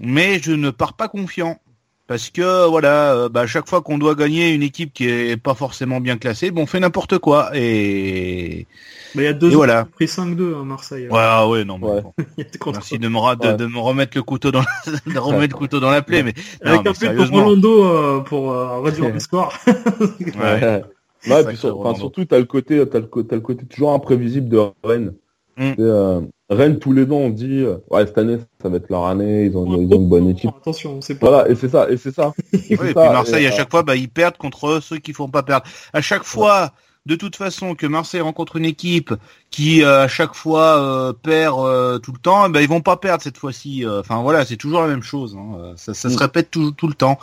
mais 0.00 0.40
je 0.40 0.50
ne 0.50 0.70
pars 0.70 0.94
pas 0.94 1.06
confiant. 1.06 1.60
Parce 2.06 2.28
que 2.28 2.68
voilà, 2.68 3.14
euh, 3.14 3.28
bah, 3.30 3.42
à 3.42 3.46
chaque 3.46 3.66
fois 3.66 3.80
qu'on 3.80 3.96
doit 3.96 4.14
gagner 4.14 4.52
une 4.52 4.62
équipe 4.62 4.92
qui 4.92 5.08
est 5.08 5.40
pas 5.40 5.54
forcément 5.54 6.00
bien 6.00 6.18
classée, 6.18 6.50
bon, 6.50 6.62
on 6.62 6.66
fait 6.66 6.80
n'importe 6.80 7.16
quoi 7.18 7.50
et. 7.54 8.66
il 9.14 9.22
y 9.22 9.26
a 9.26 9.32
deux. 9.32 9.48
voilà. 9.48 9.86
pris 9.86 10.04
5-2 10.04 10.60
à 10.60 10.64
Marseille. 10.64 11.08
Ouais, 11.08 11.18
ah 11.18 11.48
ouais, 11.48 11.64
non. 11.64 11.78
Mais 11.78 12.44
Merci 12.66 12.98
de 12.98 13.08
me, 13.08 13.56
de, 13.56 13.66
me 13.66 13.78
remettre 13.78 14.18
le 14.18 14.22
couteau 14.22 14.50
dans, 14.50 14.60
la... 14.60 15.12
de 15.14 15.18
remettre 15.18 15.54
le 15.54 15.58
couteau 15.58 15.80
dans 15.80 15.90
la 15.90 16.02
plaie, 16.02 16.22
mais. 16.22 16.34
Avec 16.62 16.86
un 16.86 16.92
peu 16.92 17.14
pour 17.14 17.26
Rolando 17.30 17.84
euh, 17.84 18.20
pour 18.20 18.52
euh, 18.52 18.80
réduire 18.80 19.10
le 19.10 19.18
score. 19.18 19.54
ouais. 19.66 20.82
ouais. 21.26 21.44
puis 21.46 21.56
surtout, 21.56 22.26
t'as 22.26 22.38
le 22.38 22.44
côté, 22.44 22.86
t'as 22.86 22.98
le, 22.98 23.08
as 23.30 23.34
le 23.34 23.40
côté 23.40 23.64
toujours 23.64 23.92
imprévisible 23.92 24.50
de 24.50 24.60
Rennes. 24.82 25.14
Mm. 25.56 26.28
Rennes, 26.50 26.78
tous 26.78 26.92
les 26.92 27.04
ans, 27.04 27.16
on 27.16 27.30
dit, 27.30 27.60
euh, 27.60 27.76
ouais, 27.90 28.06
cette 28.06 28.18
année, 28.18 28.38
ça 28.60 28.68
va 28.68 28.76
être 28.76 28.90
leur 28.90 29.06
année, 29.06 29.46
ils 29.46 29.56
ont, 29.56 29.64
ils 29.64 29.92
ont 29.94 29.96
une 29.96 30.08
bonne 30.08 30.28
équipe. 30.28 30.50
Attention, 30.60 31.00
c'est 31.00 31.14
pas. 31.14 31.30
Voilà, 31.30 31.48
et 31.48 31.54
c'est 31.54 31.70
ça, 31.70 31.90
et 31.90 31.96
c'est 31.96 32.14
ça. 32.14 32.34
et 32.52 32.76
puis 32.76 32.94
Marseille, 32.94 33.46
à 33.46 33.50
chaque 33.50 33.70
fois, 33.70 33.82
bah, 33.82 33.96
ils 33.96 34.10
perdent 34.10 34.36
contre 34.36 34.80
ceux 34.82 34.98
qui 34.98 35.14
font 35.14 35.28
pas 35.28 35.42
perdre. 35.42 35.66
À 35.94 36.02
chaque 36.02 36.24
fois, 36.24 36.72
de 37.06 37.16
toute 37.16 37.36
façon, 37.36 37.74
que 37.74 37.86
Marseille 37.86 38.20
rencontre 38.20 38.56
une 38.56 38.66
équipe 38.66 39.14
qui, 39.50 39.82
euh, 39.82 40.02
à 40.02 40.08
chaque 40.08 40.34
fois, 40.34 40.78
euh, 40.82 41.12
perd 41.14 42.02
tout 42.02 42.12
le 42.12 42.18
temps, 42.20 42.50
bah, 42.50 42.60
ils 42.60 42.68
vont 42.68 42.82
pas 42.82 42.98
perdre 42.98 43.22
cette 43.22 43.38
fois-ci. 43.38 43.84
Enfin, 43.86 44.20
voilà, 44.20 44.44
c'est 44.44 44.56
toujours 44.56 44.82
la 44.82 44.88
même 44.88 45.02
chose. 45.02 45.34
Hein. 45.38 45.72
Ça, 45.76 45.94
ça 45.94 46.10
se 46.10 46.14
mm. 46.14 46.18
répète 46.18 46.50
tout, 46.50 46.72
tout 46.72 46.88
le 46.88 46.94
temps. 46.94 47.18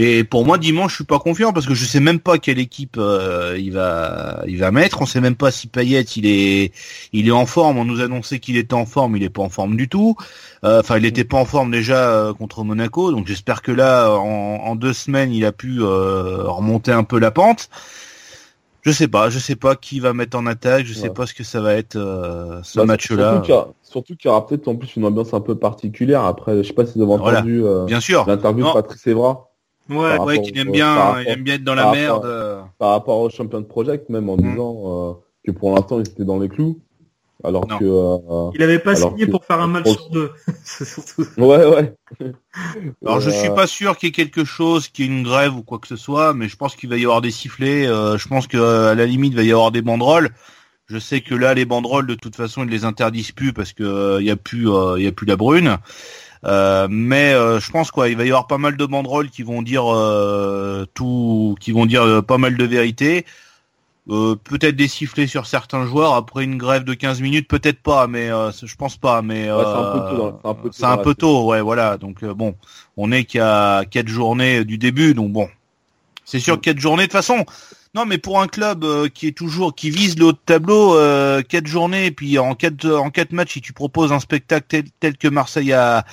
Et 0.00 0.22
pour 0.22 0.46
moi, 0.46 0.58
dimanche, 0.58 0.92
je 0.92 0.96
suis 0.98 1.04
pas 1.04 1.18
confiant 1.18 1.52
parce 1.52 1.66
que 1.66 1.74
je 1.74 1.84
sais 1.84 1.98
même 1.98 2.20
pas 2.20 2.38
quelle 2.38 2.60
équipe 2.60 2.94
euh, 2.98 3.56
il 3.58 3.72
va, 3.72 4.44
il 4.46 4.56
va 4.56 4.70
mettre. 4.70 5.02
On 5.02 5.06
sait 5.06 5.20
même 5.20 5.34
pas 5.34 5.50
si 5.50 5.66
Payet 5.66 6.02
il 6.02 6.24
est, 6.24 6.72
il 7.12 7.26
est 7.26 7.32
en 7.32 7.46
forme. 7.46 7.78
On 7.78 7.84
nous 7.84 8.00
annonçait 8.00 8.38
qu'il 8.38 8.56
était 8.56 8.74
en 8.74 8.86
forme, 8.86 9.16
il 9.16 9.24
est 9.24 9.28
pas 9.28 9.42
en 9.42 9.48
forme 9.48 9.76
du 9.76 9.88
tout. 9.88 10.14
Euh, 10.62 10.78
enfin, 10.78 10.98
il 10.98 11.04
était 11.04 11.24
pas 11.24 11.38
en 11.38 11.44
forme 11.44 11.72
déjà 11.72 12.10
euh, 12.10 12.32
contre 12.32 12.62
Monaco, 12.62 13.10
donc 13.10 13.26
j'espère 13.26 13.60
que 13.60 13.72
là, 13.72 14.12
en, 14.12 14.76
deux 14.76 14.92
semaines, 14.92 15.32
il 15.32 15.44
a 15.44 15.50
pu 15.50 15.82
remonter 15.82 16.92
un 16.92 17.02
peu 17.02 17.18
la 17.18 17.32
pente. 17.32 17.68
Je 18.82 18.92
sais 18.92 19.08
pas, 19.08 19.30
je 19.30 19.40
sais 19.40 19.56
pas 19.56 19.74
qui 19.74 19.98
va 19.98 20.12
mettre 20.12 20.38
en 20.38 20.46
attaque, 20.46 20.86
je 20.86 20.94
sais 20.94 21.10
pas 21.10 21.26
ce 21.26 21.34
que 21.34 21.42
ça 21.42 21.60
va 21.60 21.74
être 21.74 21.94
ce 21.94 22.78
bah, 22.78 22.84
match-là. 22.84 23.42
Surtout 23.82 24.14
qu'il 24.14 24.28
y 24.28 24.30
aura, 24.30 24.46
peut-être 24.46 24.68
en 24.68 24.76
plus 24.76 24.94
une 24.94 25.06
ambiance 25.06 25.34
un 25.34 25.40
peu 25.40 25.56
particulière. 25.56 26.22
Après, 26.22 26.62
je 26.62 26.68
sais 26.68 26.72
pas 26.72 26.86
si 26.86 26.96
vous 26.96 27.02
avez 27.02 27.20
entendu 27.20 27.64
Bien 27.88 27.98
sûr. 27.98 28.26
l'interview 28.28 28.64
de 28.64 28.72
Patrice 28.72 29.04
Evra. 29.08 29.47
Ouais, 29.88 30.18
ouais, 30.18 30.42
qu'il 30.42 30.58
aime 30.58 30.70
bien, 30.70 31.20
il 31.20 31.28
aime 31.28 31.42
bien 31.42 31.54
être 31.54 31.64
dans 31.64 31.74
la 31.74 31.92
merde. 31.92 32.24
Euh. 32.24 32.62
par 32.78 32.90
rapport 32.90 33.18
au 33.20 33.30
champion 33.30 33.60
de 33.60 33.66
project, 33.66 34.08
même 34.10 34.28
en 34.28 34.36
mmh. 34.36 34.50
disant 34.50 34.82
euh, 34.84 35.12
que 35.44 35.50
pour 35.50 35.74
l'instant, 35.74 35.98
il 35.98 36.08
était 36.08 36.24
dans 36.24 36.38
les 36.38 36.48
clous. 36.48 36.80
Alors 37.44 37.66
que. 37.66 37.84
Euh, 37.84 38.50
il 38.54 38.62
avait 38.62 38.80
pas 38.80 38.96
signé 38.96 39.26
pour 39.26 39.44
faire 39.44 39.60
un 39.60 39.68
match 39.68 39.88
sur 39.88 40.10
deux. 40.10 40.32
ouais, 41.38 41.64
ouais. 41.66 41.94
alors 43.06 43.20
je 43.20 43.30
suis 43.30 43.50
pas 43.50 43.68
sûr 43.68 43.96
qu'il 43.96 44.08
y 44.08 44.10
ait 44.10 44.12
quelque 44.12 44.44
chose, 44.44 44.88
qu'il 44.88 45.06
y 45.06 45.08
ait 45.08 45.18
une 45.18 45.22
grève 45.22 45.56
ou 45.56 45.62
quoi 45.62 45.78
que 45.78 45.86
ce 45.86 45.96
soit, 45.96 46.34
mais 46.34 46.48
je 46.48 46.56
pense 46.56 46.74
qu'il 46.74 46.90
va 46.90 46.96
y 46.96 47.04
avoir 47.04 47.20
des 47.20 47.30
sifflets. 47.30 47.84
je 47.86 48.28
pense 48.28 48.46
que 48.48 48.90
à 48.90 48.94
la 48.94 49.06
limite, 49.06 49.32
il 49.32 49.36
va 49.36 49.42
y 49.42 49.52
avoir 49.52 49.70
des 49.70 49.82
banderoles. 49.82 50.30
Je 50.86 50.98
sais 50.98 51.20
que 51.20 51.34
là, 51.34 51.54
les 51.54 51.64
banderoles, 51.64 52.06
de 52.06 52.14
toute 52.14 52.34
façon, 52.34 52.64
ils 52.64 52.70
les 52.70 52.84
interdisent 52.84 53.32
plus 53.32 53.52
parce 53.52 53.72
que 53.72 54.18
il 54.20 54.26
y 54.26 54.30
a 54.30 54.36
plus, 54.36 54.68
il 54.96 55.04
y 55.04 55.06
a 55.06 55.12
plus 55.12 55.26
la 55.26 55.36
brune. 55.36 55.78
Euh, 56.44 56.86
mais 56.90 57.32
euh, 57.32 57.60
je 57.60 57.70
pense 57.70 57.90
quoi, 57.90 58.08
il 58.08 58.16
va 58.16 58.24
y 58.24 58.28
avoir 58.28 58.46
pas 58.46 58.58
mal 58.58 58.76
de 58.76 58.86
banderoles 58.86 59.30
qui 59.30 59.42
vont 59.42 59.62
dire 59.62 59.84
euh, 59.92 60.86
tout, 60.94 61.56
qui 61.60 61.72
vont 61.72 61.86
dire 61.86 62.22
pas 62.24 62.38
mal 62.38 62.56
de 62.56 62.64
vérité. 62.64 63.24
peut-être 64.06 64.76
des 64.76 64.88
sifflets 64.88 65.26
sur 65.26 65.46
certains 65.46 65.86
joueurs 65.86 66.14
après 66.14 66.44
une 66.44 66.56
grève 66.56 66.84
de 66.84 66.94
15 66.94 67.20
minutes, 67.20 67.48
peut-être 67.48 67.82
pas, 67.82 68.06
mais 68.06 68.28
je 68.28 68.76
pense 68.76 68.96
pas. 68.96 69.22
Mais 69.22 69.48
c'est 70.72 70.84
un 70.84 70.98
peu 70.98 71.14
tôt, 71.14 71.46
ouais, 71.46 71.60
voilà. 71.60 71.96
Donc 71.96 72.24
bon, 72.24 72.54
on 72.96 73.12
est 73.12 73.24
qu'à 73.24 73.82
quatre 73.90 74.08
journées 74.08 74.64
du 74.64 74.78
début, 74.78 75.14
donc 75.14 75.32
bon, 75.32 75.48
c'est 76.24 76.40
sûr 76.40 76.56
que 76.56 76.60
quatre 76.60 76.80
journées 76.80 77.04
de 77.04 77.08
toute 77.08 77.12
façon. 77.12 77.44
Non, 77.98 78.06
mais 78.06 78.18
pour 78.18 78.40
un 78.40 78.46
club 78.46 78.86
qui 79.08 79.26
est 79.26 79.36
toujours 79.36 79.74
qui 79.74 79.90
vise 79.90 80.16
le 80.18 80.26
haut 80.26 80.32
de 80.32 80.38
tableau, 80.38 80.94
quatre 81.48 81.66
journées, 81.66 82.06
et 82.06 82.10
puis 82.12 82.38
en 82.38 82.54
quatre 82.54 82.88
en 82.88 83.10
quatre 83.10 83.32
matchs, 83.32 83.54
si 83.54 83.60
tu 83.60 83.72
proposes 83.72 84.12
un 84.12 84.20
spectacle 84.20 84.84
tel 85.00 85.16
que 85.16 85.26
Marseille 85.26 85.72
a 85.72 86.04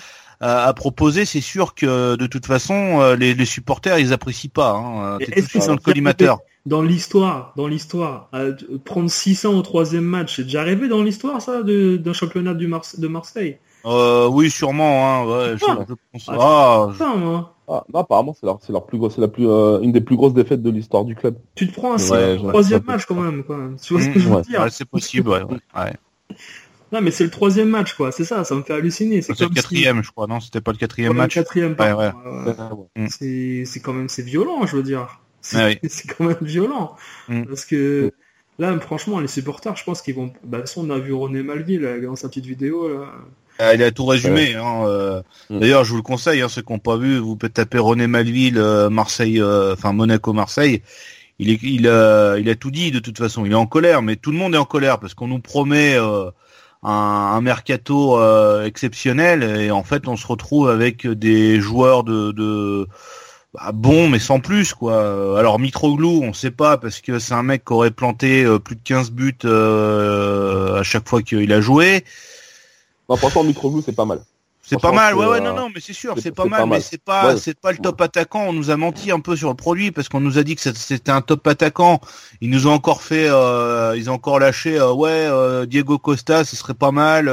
à, 0.41 0.73
proposer, 0.73 1.25
c'est 1.25 1.41
sûr 1.41 1.75
que 1.75 2.15
de 2.15 2.27
toute 2.27 2.45
façon, 2.45 3.01
euh, 3.01 3.15
les, 3.15 3.33
les 3.33 3.45
supporters, 3.45 3.99
ils 3.99 4.13
apprécient 4.13 4.51
pas. 4.53 4.71
Hein. 4.71 5.19
Est-ce 5.19 5.49
qu'ils 5.49 5.61
sont 5.61 5.73
le 5.73 5.79
collimateur 5.79 6.39
Dans 6.65 6.81
l'histoire, 6.81 7.53
dans 7.55 7.67
l'histoire, 7.67 8.29
prendre 8.83 9.09
600 9.09 9.53
au 9.53 9.61
troisième 9.61 10.03
match, 10.03 10.35
c'est 10.35 10.43
déjà 10.43 10.61
arrivé 10.61 10.87
dans 10.87 11.03
l'histoire 11.03 11.41
ça 11.41 11.63
d'un 11.63 12.13
championnat 12.13 12.53
du 12.53 12.67
de 12.67 13.07
Marseille? 13.07 13.57
Euh, 13.85 14.27
Oui, 14.27 14.49
sûrement. 14.49 15.07
Hein, 15.07 15.25
ouais, 15.25 15.57
je, 15.57 15.65
je 15.65 16.25
pense... 16.25 16.29
ah, 16.29 17.15
moi. 17.17 17.54
Ah, 17.67 17.83
non, 17.91 18.01
apparemment, 18.01 18.35
c'est 18.39 18.45
leur, 18.45 18.59
c'est 18.61 18.71
leur 18.71 18.85
plus 18.85 18.97
gros, 18.97 19.09
c'est 19.09 19.21
la 19.21 19.27
plus, 19.27 19.47
euh, 19.47 19.79
une 19.81 19.91
des 19.91 20.01
plus 20.01 20.15
grosses 20.15 20.33
défaites 20.33 20.61
de 20.61 20.69
l'histoire 20.69 21.03
du 21.03 21.15
club. 21.15 21.37
Tu 21.55 21.67
te 21.67 21.73
prends 21.73 21.93
un 21.93 22.37
troisième 22.37 22.83
match 22.83 23.05
quand 23.05 23.15
même, 23.15 23.43
quoi. 23.43 23.57
Tu 23.81 23.93
vois 23.93 24.03
ce 24.03 24.09
que 24.09 24.19
je 24.19 24.29
veux 24.29 24.41
dire? 24.41 24.65
C'est 24.71 24.85
possible, 24.85 25.29
ouais. 25.29 25.43
ouais. 25.43 25.93
Non, 26.91 27.01
mais 27.01 27.11
c'est 27.11 27.23
le 27.23 27.31
troisième 27.31 27.69
match, 27.69 27.93
quoi. 27.95 28.11
C'est 28.11 28.23
ça, 28.23 28.43
ça 28.43 28.55
me 28.55 28.61
fait 28.61 28.73
halluciner. 28.73 29.21
C'est 29.21 29.37
le 29.39 29.49
quatrième, 29.49 30.03
je 30.03 30.11
crois. 30.11 30.27
Non, 30.27 30.39
c'était 30.39 30.61
pas 30.61 30.71
le 30.71 30.77
quatrième 30.77 31.13
match. 31.13 31.35
Le 31.35 31.41
quatrième, 31.41 31.75
ouais, 31.77 31.93
ouais. 31.93 32.11
Mm. 32.95 33.07
C'est 33.65 33.79
quand 33.81 33.93
même, 33.93 34.07
c'est 34.07 34.21
violent, 34.21 34.65
je 34.65 34.77
veux 34.77 34.83
dire. 34.83 35.19
C'est 35.41 36.07
quand 36.07 36.25
même 36.25 36.37
violent. 36.41 36.95
Mm. 37.27 37.45
Parce 37.45 37.65
que 37.65 38.13
là, 38.57 38.79
franchement, 38.79 39.19
les 39.19 39.27
supporters, 39.27 39.75
je 39.75 39.83
pense 39.83 40.01
qu'ils 40.01 40.15
vont. 40.15 40.31
Bah, 40.43 40.59
de 40.61 40.65
on 40.77 40.89
a 40.89 40.97
vu 40.97 41.13
René 41.13 41.43
Malville 41.43 42.01
dans 42.03 42.15
sa 42.15 42.29
petite 42.29 42.45
vidéo. 42.45 42.87
Là. 42.87 43.11
Ah, 43.59 43.73
il 43.73 43.83
a 43.83 43.91
tout 43.91 44.05
résumé. 44.05 44.55
Hein, 44.55 44.83
euh. 44.85 45.21
mm. 45.49 45.59
D'ailleurs, 45.59 45.83
je 45.83 45.91
vous 45.91 45.97
le 45.97 46.03
conseille, 46.03 46.41
hein, 46.41 46.49
ceux 46.49 46.61
qui 46.61 46.73
n'ont 46.73 46.79
pas 46.79 46.97
vu, 46.97 47.17
vous 47.17 47.35
pouvez 47.35 47.51
taper 47.51 47.79
René 47.79 48.07
Malville, 48.07 48.57
euh, 48.57 48.89
Marseille, 48.89 49.41
euh, 49.41 49.73
enfin 49.73 49.93
Monaco-Marseille. 49.93 50.81
Il, 51.39 51.49
est, 51.49 51.59
il, 51.63 51.87
a, 51.87 52.37
il 52.37 52.49
a 52.49 52.55
tout 52.55 52.71
dit 52.71 52.91
de 52.91 52.99
toute 52.99 53.17
façon. 53.17 53.45
Il 53.45 53.51
est 53.51 53.55
en 53.55 53.65
colère, 53.65 54.01
mais 54.01 54.15
tout 54.15 54.31
le 54.31 54.37
monde 54.37 54.55
est 54.55 54.57
en 54.59 54.65
colère 54.65 54.99
parce 54.99 55.13
qu'on 55.13 55.27
nous 55.27 55.39
promet 55.39 55.97
un, 56.85 57.41
mercato 57.41 58.19
euh, 58.19 58.65
exceptionnel 58.65 59.43
et 59.43 59.71
en 59.71 59.83
fait 59.83 60.07
on 60.07 60.15
se 60.15 60.27
retrouve 60.27 60.69
avec 60.69 61.07
des 61.07 61.59
joueurs 61.59 62.03
de, 62.03 62.31
de 62.31 62.87
bah, 63.53 63.71
bons 63.73 64.07
mais 64.07 64.19
sans 64.19 64.39
plus 64.39 64.73
quoi. 64.73 65.39
Alors 65.39 65.59
Mitroglou 65.59 66.21
on 66.23 66.33
sait 66.33 66.51
pas 66.51 66.77
parce 66.77 67.01
que 67.01 67.17
c'est 67.17 67.33
un 67.33 67.43
mec 67.43 67.65
qui 67.65 67.73
aurait 67.73 67.91
planté 67.91 68.43
euh, 68.43 68.59
plus 68.59 68.75
de 68.75 68.81
15 68.83 69.11
buts 69.11 69.35
euh, 69.45 70.79
à 70.79 70.83
chaque 70.83 71.07
fois 71.09 71.21
qu'il 71.21 71.51
a 71.51 71.61
joué. 71.61 72.03
Non 73.09 73.15
franchement 73.17 73.43
Mitroglou 73.43 73.81
c'est 73.81 73.95
pas 73.95 74.05
mal. 74.05 74.21
C'est 74.67 74.81
pas 74.81 74.91
mal, 74.91 75.13
ouais, 75.13 75.27
ouais, 75.27 75.41
non, 75.41 75.53
non, 75.53 75.69
mais 75.73 75.79
c'est 75.79 75.93
sûr, 75.93 76.15
c'est 76.19 76.31
pas, 76.31 76.45
mal, 76.45 76.67
mais 76.67 76.79
c'est 76.81 77.01
pas, 77.01 77.37
c'est 77.37 77.59
pas 77.59 77.71
le 77.71 77.77
top 77.77 78.01
attaquant. 78.01 78.45
On 78.47 78.53
nous 78.53 78.71
a 78.71 78.77
menti 78.77 79.11
un 79.11 79.19
peu 79.19 79.35
sur 79.35 79.49
le 79.49 79.55
produit 79.55 79.91
parce 79.91 80.09
qu'on 80.09 80.19
nous 80.19 80.39
a 80.39 80.43
dit 80.43 80.55
que 80.55 80.61
c'était 80.61 81.11
un 81.11 81.21
top 81.21 81.45
attaquant. 81.45 82.01
Ils 82.41 82.49
nous 82.49 82.65
ont 82.65 82.71
encore 82.71 83.03
fait, 83.03 83.27
euh, 83.29 83.93
ils 83.95 84.09
ont 84.09 84.13
encore 84.13 84.39
lâché, 84.39 84.79
euh, 84.79 84.91
ouais, 84.91 85.11
euh, 85.11 85.67
Diego 85.67 85.99
Costa, 85.99 86.43
ce 86.43 86.55
serait 86.55 86.73
pas 86.73 86.89
mal. 86.89 87.25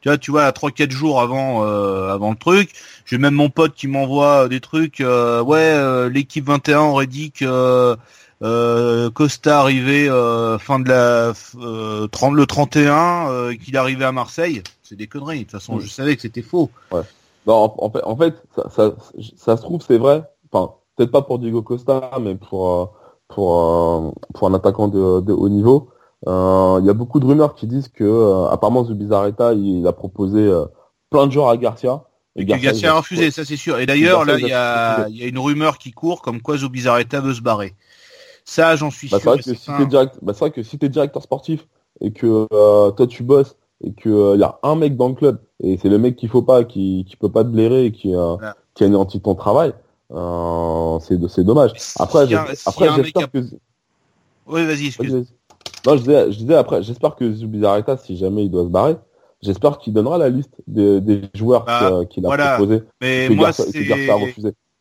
tu 0.00 0.08
vois, 0.08 0.18
tu 0.18 0.32
vois, 0.32 0.46
à 0.46 0.52
trois 0.52 0.72
quatre 0.72 0.90
jours 0.90 1.20
avant, 1.20 1.62
avant 1.62 2.30
le 2.30 2.36
truc. 2.36 2.70
J'ai 3.04 3.18
même 3.18 3.34
mon 3.34 3.48
pote 3.48 3.74
qui 3.74 3.86
m'envoie 3.86 4.48
des 4.48 4.58
trucs. 4.58 5.00
ouais, 5.00 6.10
l'équipe 6.10 6.44
21 6.44 6.80
aurait 6.80 7.06
dit 7.06 7.30
que 7.30 7.96
euh, 8.42 9.10
Costa 9.10 9.60
arrivait 9.60 10.08
euh, 10.08 10.58
fin 10.58 10.78
de 10.78 10.88
la 10.88 11.32
euh, 11.58 12.06
30, 12.08 12.34
le 12.34 12.46
31, 12.46 13.30
euh, 13.30 13.54
qu'il 13.54 13.76
arrivait 13.76 14.04
à 14.04 14.12
Marseille, 14.12 14.62
c'est 14.82 14.96
des 14.96 15.06
conneries. 15.06 15.38
De 15.38 15.42
toute 15.44 15.52
façon, 15.52 15.78
je 15.80 15.88
savais 15.88 16.16
que 16.16 16.22
c'était 16.22 16.42
faux. 16.42 16.70
Ouais. 16.92 17.00
Non, 17.46 17.72
en, 17.78 17.90
fait, 17.90 18.02
en 18.04 18.16
fait, 18.16 18.42
ça, 18.54 18.68
ça, 18.70 18.94
ça 19.36 19.56
se 19.56 19.62
trouve 19.62 19.80
c'est 19.80 19.98
vrai. 19.98 20.24
Enfin, 20.52 20.74
peut-être 20.96 21.12
pas 21.12 21.22
pour 21.22 21.38
Diego 21.38 21.62
Costa, 21.62 22.10
mais 22.20 22.34
pour 22.34 22.70
euh, 22.70 22.86
pour 23.28 23.60
euh, 23.60 24.10
pour 24.34 24.48
un 24.48 24.54
attaquant 24.54 24.88
de, 24.88 25.20
de 25.20 25.32
haut 25.32 25.48
niveau. 25.48 25.90
Il 26.26 26.84
y 26.84 26.90
a 26.90 26.94
beaucoup 26.94 27.20
de 27.20 27.26
rumeurs 27.26 27.54
qui 27.54 27.66
disent 27.68 27.88
que 27.88 28.48
apparemment 28.50 28.84
Zubizarreta 28.84 29.54
il 29.54 29.86
a 29.86 29.92
proposé 29.92 30.50
plein 31.08 31.28
de 31.28 31.32
joueurs 31.32 31.50
à 31.50 31.56
Garcia. 31.56 32.02
Et, 32.34 32.44
Garcia, 32.44 32.92
a 32.92 32.98
refusé, 32.98 33.30
ça 33.30 33.44
c'est 33.44 33.56
sûr. 33.56 33.78
Et 33.78 33.86
d'ailleurs, 33.86 34.24
là, 34.24 34.36
il 34.38 34.46
y 34.46 34.52
a, 34.52 35.08
y 35.08 35.22
a 35.22 35.26
une 35.26 35.38
rumeur 35.38 35.78
qui 35.78 35.92
court 35.92 36.20
comme 36.20 36.42
quoi 36.42 36.58
Zubizarreta 36.58 37.20
veut 37.20 37.32
se 37.32 37.40
barrer. 37.40 37.74
Ça, 38.46 38.76
j'en 38.76 38.90
suis 38.90 39.08
bah, 39.08 39.18
sûr. 39.18 39.36
Bah, 40.22 40.32
c'est 40.32 40.38
vrai 40.38 40.50
que 40.52 40.62
si 40.62 40.78
t'es 40.78 40.88
directeur 40.88 41.22
sportif 41.22 41.66
et 42.00 42.12
que 42.12 42.46
euh, 42.52 42.90
toi 42.92 43.06
tu 43.06 43.24
bosses 43.24 43.56
et 43.82 43.92
que 43.92 44.08
il 44.08 44.12
euh, 44.12 44.36
y 44.36 44.44
a 44.44 44.58
un 44.62 44.76
mec 44.76 44.96
dans 44.96 45.08
le 45.08 45.14
club 45.14 45.40
et 45.60 45.76
c'est 45.78 45.88
le 45.88 45.98
mec 45.98 46.14
qu'il 46.16 46.28
faut 46.28 46.42
pas, 46.42 46.64
qui 46.64 47.04
qui 47.08 47.16
peut 47.16 47.30
pas 47.30 47.42
te 47.42 47.48
blairer 47.48 47.86
et 47.86 47.92
qui 47.92 48.14
euh, 48.14 48.36
qui 48.74 48.84
anéantit 48.84 49.20
ton 49.20 49.34
travail, 49.34 49.74
c'est 50.10 51.44
dommage. 51.44 51.72
Après, 51.98 52.32
après 52.66 52.88
j'espère 52.96 53.30
que. 53.32 53.38
Oui, 54.46 54.64
vas-y, 54.64 54.86
excuse. 54.86 55.26
non, 55.84 55.96
je 55.96 56.02
disais, 56.02 56.32
je 56.32 56.38
disais 56.38 56.54
après, 56.54 56.84
j'espère 56.84 57.16
que 57.16 57.32
Zubizarreta, 57.32 57.96
si 57.96 58.16
jamais 58.16 58.44
il 58.44 58.50
doit 58.50 58.62
se 58.62 58.68
barrer, 58.68 58.96
j'espère 59.42 59.78
qu'il 59.78 59.92
donnera 59.92 60.18
la 60.18 60.28
liste 60.28 60.54
des, 60.68 61.00
des 61.00 61.22
joueurs 61.34 61.64
bah, 61.64 62.02
qu'il 62.08 62.24
a 62.24 62.28
voilà. 62.28 62.54
proposé. 62.54 62.84
Mais 63.00 63.28
moi, 63.28 63.50
c'est 63.52 63.72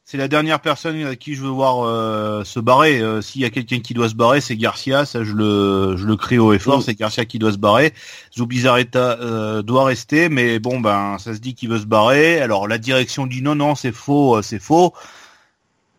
c'est 0.08 0.18
la 0.18 0.28
dernière 0.28 0.60
personne 0.60 1.04
à 1.04 1.16
qui 1.16 1.34
je 1.34 1.42
veux 1.42 1.50
voir 1.50 1.84
euh, 1.84 2.44
se 2.44 2.60
barrer. 2.60 3.00
Euh, 3.02 3.24
s'il 3.24 3.42
y 3.42 3.46
a 3.46 3.50
quelqu'un 3.50 3.80
qui 3.80 3.96
doit 3.96 4.08
se 4.08 4.14
barrer, 4.14 4.40
c'est 4.40 4.56
Garcia. 4.56 5.04
Ça, 5.04 5.24
je 5.24 5.34
le, 5.34 5.98
je 5.98 6.06
le 6.06 6.16
crie 6.16 6.38
haut 6.38 6.54
et 6.54 6.60
fort. 6.60 6.84
C'est 6.84 6.94
Garcia 6.94 7.26
qui 7.26 7.40
doit 7.40 7.52
se 7.52 7.58
barrer. 7.58 7.92
Zubizarreta 8.38 9.18
euh, 9.20 9.64
doit 9.64 9.86
rester, 9.86 10.30
mais 10.30 10.60
bon, 10.60 10.80
ben, 10.80 11.18
ça 11.18 11.34
se 11.34 11.40
dit 11.40 11.56
qu'il 11.56 11.70
veut 11.70 11.80
se 11.80 11.88
barrer. 11.88 12.40
Alors 12.40 12.68
la 12.68 12.78
direction 12.78 13.26
dit 13.26 13.42
non, 13.42 13.56
non, 13.56 13.74
c'est 13.74 13.92
faux, 13.92 14.40
c'est 14.44 14.60
faux. 14.60 14.94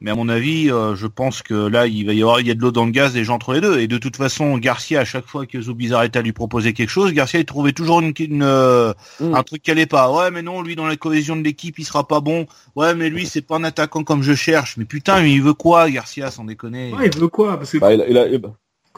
Mais 0.01 0.11
à 0.11 0.15
mon 0.15 0.29
avis, 0.29 0.71
euh, 0.71 0.95
je 0.95 1.07
pense 1.07 1.43
que 1.43 1.55
là, 1.55 1.87
il 1.87 2.05
va 2.07 2.13
y 2.13 2.21
avoir, 2.21 2.41
il 2.41 2.47
y 2.47 2.51
a 2.51 2.55
de 2.55 2.61
l'eau 2.61 2.71
dans 2.71 2.85
le 2.85 2.91
gaz 2.91 3.15
déjà 3.15 3.33
entre 3.33 3.55
les 3.55 3.61
deux. 3.61 3.79
Et 3.79 3.89
de 3.89 3.97
toute 3.97 4.17
façon, 4.17 4.59
Garcia, 4.59 5.01
à 5.01 5.05
chaque 5.05 5.27
fois 5.27 5.47
que 5.47 5.61
Zubizarreta 5.61 6.21
lui 6.21 6.33
proposait 6.33 6.75
quelque 6.75 6.91
chose, 6.91 7.13
Garcia, 7.13 7.41
il 7.41 7.47
trouvait 7.47 7.73
toujours 7.73 8.01
une, 8.01 8.15
euh, 8.43 8.93
mm. 9.21 9.35
un 9.35 9.43
truc 9.43 9.63
qui 9.63 9.71
allait 9.71 9.87
pas. 9.87 10.13
Ouais, 10.13 10.31
mais 10.31 10.43
non, 10.43 10.61
lui, 10.61 10.77
dans 10.77 10.87
la 10.87 10.97
cohésion 10.97 11.35
de 11.35 11.43
l'équipe, 11.43 11.79
il 11.79 11.85
sera 11.85 12.07
pas 12.07 12.21
bon. 12.21 12.47
Ouais, 12.75 12.95
mais 12.95 13.09
lui, 13.09 13.27
c'est 13.27 13.41
pas 13.41 13.57
un 13.57 13.65
attaquant 13.65 14.05
comme 14.05 14.23
je 14.23 14.35
cherche. 14.35 14.77
Mais 14.77 14.85
putain, 14.85 15.25
il 15.25 15.43
veut 15.43 15.55
quoi, 15.55 15.91
Garcia, 15.91 16.31
sans 16.31 16.45
déconner? 16.45 16.93
Ouais, 16.93 17.09
il 17.13 17.19
veut 17.19 17.29
quoi? 17.29 17.57
Parce 17.57 17.73
que... 17.73 17.79
Bah, 17.79 17.95
il, 17.95 18.05
il, 18.09 18.41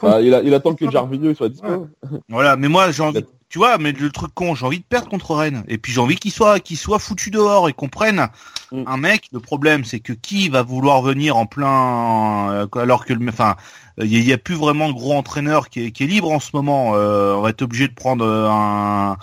bah, 0.01 0.21
il, 0.21 0.41
il, 0.45 0.53
attend 0.53 0.73
que 0.75 0.89
Jarvinho 0.89 1.33
soit 1.33 1.49
dispo. 1.49 1.87
Voilà, 2.29 2.55
mais 2.55 2.67
moi, 2.67 2.91
j'ai 2.91 3.03
envie 3.03 3.23
tu 3.49 3.57
vois, 3.57 3.79
mais 3.79 3.91
le 3.93 4.11
truc 4.11 4.31
con, 4.35 4.53
j'ai 4.53 4.65
envie 4.65 4.77
de 4.77 4.83
perdre 4.83 5.09
contre 5.09 5.33
Rennes. 5.33 5.63
Et 5.67 5.79
puis 5.79 5.91
j'ai 5.91 5.99
envie 5.99 6.17
qu'il 6.17 6.31
soit, 6.31 6.59
qu'il 6.59 6.77
soit 6.77 6.99
foutu 6.99 7.31
dehors 7.31 7.67
et 7.67 7.73
qu'on 7.73 7.89
prenne 7.89 8.27
mm. 8.71 8.83
un 8.85 8.97
mec. 8.97 9.27
Le 9.33 9.39
problème, 9.39 9.83
c'est 9.83 9.99
que 9.99 10.13
qui 10.13 10.49
va 10.49 10.61
vouloir 10.61 11.01
venir 11.01 11.35
en 11.35 11.47
plein, 11.47 12.51
euh, 12.51 12.67
alors 12.75 13.05
que, 13.05 13.13
enfin, 13.27 13.55
il 13.97 14.23
n'y 14.23 14.31
a, 14.31 14.37
plus 14.37 14.53
vraiment 14.53 14.87
de 14.87 14.93
gros 14.93 15.13
entraîneur 15.13 15.69
qui 15.69 15.85
est, 15.85 15.91
qui 15.91 16.03
est 16.03 16.07
libre 16.07 16.31
en 16.31 16.39
ce 16.39 16.51
moment. 16.53 16.91
Euh, 16.93 17.33
on 17.33 17.41
va 17.41 17.49
être 17.49 17.63
obligé 17.63 17.87
de 17.87 17.93
prendre 17.93 18.23
un, 18.23 19.17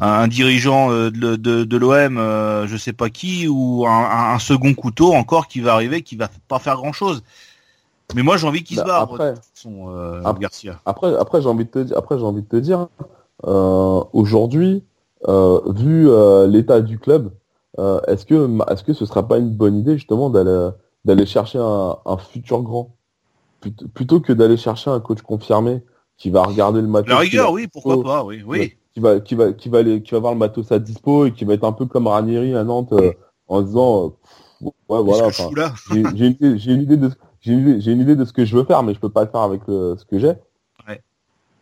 un 0.00 0.26
dirigeant 0.26 0.90
euh, 0.90 1.12
de, 1.12 1.36
de, 1.36 1.62
de 1.62 1.76
l'OM, 1.76 2.16
je 2.66 2.76
sais 2.76 2.92
pas 2.92 3.10
qui, 3.10 3.46
ou 3.46 3.86
un, 3.86 4.32
un, 4.34 4.38
second 4.40 4.74
couteau 4.74 5.14
encore 5.14 5.46
qui 5.46 5.60
va 5.60 5.74
arriver, 5.74 6.02
qui 6.02 6.16
va 6.16 6.28
pas 6.48 6.58
faire 6.58 6.74
grand 6.74 6.92
chose. 6.92 7.22
Mais 8.14 8.22
moi, 8.22 8.36
j'ai 8.36 8.46
envie 8.46 8.64
qu'il 8.64 8.76
se 8.76 8.82
bah, 8.82 8.88
barre. 8.88 9.02
Après, 9.02 9.34
son, 9.54 10.22
Garcia. 10.38 10.80
Après, 10.86 11.14
après, 11.16 11.42
j'ai 11.42 11.48
envie 11.48 11.66
de 11.66 11.70
te, 11.70 11.94
après, 11.94 12.18
j'ai 12.18 12.24
envie 12.24 12.42
de 12.42 12.48
te 12.48 12.56
dire, 12.56 12.88
euh, 13.46 14.02
aujourd'hui, 14.12 14.84
euh, 15.28 15.60
vu 15.66 16.08
euh, 16.08 16.46
l'état 16.46 16.80
du 16.80 16.98
club, 16.98 17.32
est-ce 18.08 18.26
que 18.26 18.72
est-ce 18.72 18.82
que 18.82 18.92
ce 18.92 19.06
sera 19.06 19.28
pas 19.28 19.38
une 19.38 19.50
bonne 19.50 19.78
idée 19.78 19.94
justement 19.94 20.30
d'aller 20.30 20.70
d'aller 21.04 21.26
chercher 21.26 21.58
un, 21.60 21.96
un, 22.04 22.16
futur 22.16 22.62
grand? 22.62 22.96
Plutôt 23.94 24.20
que 24.20 24.32
d'aller 24.32 24.56
chercher 24.56 24.90
un 24.90 24.98
coach 24.98 25.22
confirmé 25.22 25.84
qui 26.16 26.30
va 26.30 26.42
regarder 26.42 26.80
le 26.80 26.88
matos. 26.88 27.08
La 27.08 27.18
rigueur, 27.18 27.52
oui, 27.52 27.68
pourquoi 27.68 28.02
pas, 28.02 28.24
oui, 28.24 28.42
oui. 28.44 28.74
Qui 28.94 29.00
va, 29.00 29.20
qui 29.20 29.36
va, 29.36 29.52
qui 29.52 29.68
va 29.68 29.78
aller, 29.78 30.02
qui 30.02 30.10
va 30.10 30.18
voir 30.18 30.32
le 30.32 30.38
matos 30.40 30.72
à 30.72 30.80
dispo 30.80 31.26
et 31.26 31.32
qui 31.32 31.44
va 31.44 31.54
être 31.54 31.62
un 31.62 31.72
peu 31.72 31.86
comme 31.86 32.08
Ranieri 32.08 32.56
à 32.56 32.64
Nantes 32.64 32.92
en 33.46 33.62
disant, 33.62 34.14
ouais, 34.60 34.72
voilà, 34.88 35.30
j'ai 35.30 36.72
une 36.72 36.82
idée 36.82 36.96
de, 36.96 37.10
j'ai 37.40 37.52
une, 37.52 38.00
idée 38.00 38.16
de 38.16 38.24
ce 38.24 38.32
que 38.32 38.44
je 38.44 38.56
veux 38.56 38.64
faire, 38.64 38.82
mais 38.82 38.94
je 38.94 39.00
peux 39.00 39.10
pas 39.10 39.24
le 39.24 39.30
faire 39.30 39.42
avec 39.42 39.62
ce 39.66 40.04
que 40.04 40.18
j'ai 40.18 40.34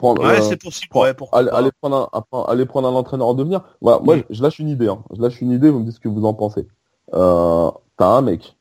ouais, 0.00 0.18
euh, 0.20 0.40
c'est 0.42 0.60
possible. 0.60 0.92
aller, 1.32 1.70
prendre 1.80 2.10
un, 2.12 2.42
aller 2.42 2.66
prendre 2.66 2.88
un 2.88 2.94
entraîneur 2.94 3.28
en 3.28 3.34
devenir. 3.34 3.62
Voilà, 3.80 4.00
moi, 4.00 4.16
je 4.28 4.42
lâche 4.42 4.58
une 4.58 4.68
idée. 4.68 4.88
Hein. 4.88 5.02
Je 5.14 5.20
lâche 5.20 5.40
une 5.40 5.50
idée, 5.50 5.70
vous 5.70 5.80
me 5.80 5.84
dites 5.84 5.94
ce 5.94 6.00
que 6.00 6.08
vous 6.08 6.24
en 6.24 6.34
pensez. 6.34 6.66
Euh, 7.14 7.70
T'as 7.96 8.08
un 8.08 8.20
mec 8.20 8.56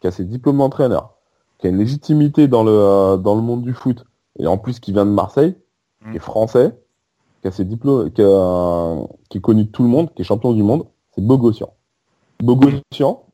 qui 0.00 0.06
a 0.06 0.10
ses 0.10 0.24
diplômes 0.24 0.58
d'entraîneur, 0.58 1.14
qui 1.58 1.68
a 1.68 1.70
une 1.70 1.78
légitimité 1.78 2.48
dans 2.48 2.64
le, 2.64 2.72
euh, 2.72 3.16
dans 3.16 3.34
le 3.34 3.40
monde 3.40 3.62
du 3.62 3.72
foot, 3.72 4.04
et 4.38 4.46
en 4.46 4.58
plus 4.58 4.78
qui 4.78 4.92
vient 4.92 5.06
de 5.06 5.10
Marseille, 5.10 5.56
qui 6.10 6.16
est 6.16 6.20
mm. 6.20 6.20
français, 6.20 6.78
qui 7.40 7.48
a 7.48 7.50
ses 7.50 7.64
diplômes, 7.64 8.10
qui, 8.10 8.22
qui 9.30 9.38
est 9.38 9.40
connu 9.40 9.64
de 9.64 9.70
tout 9.70 9.82
le 9.82 9.88
monde, 9.88 10.12
qui 10.14 10.22
est 10.22 10.24
champion 10.24 10.52
du 10.52 10.62
monde, 10.62 10.84
c'est 11.14 11.24
Bogossian. 11.24 11.72
Bogossian, 12.42 13.24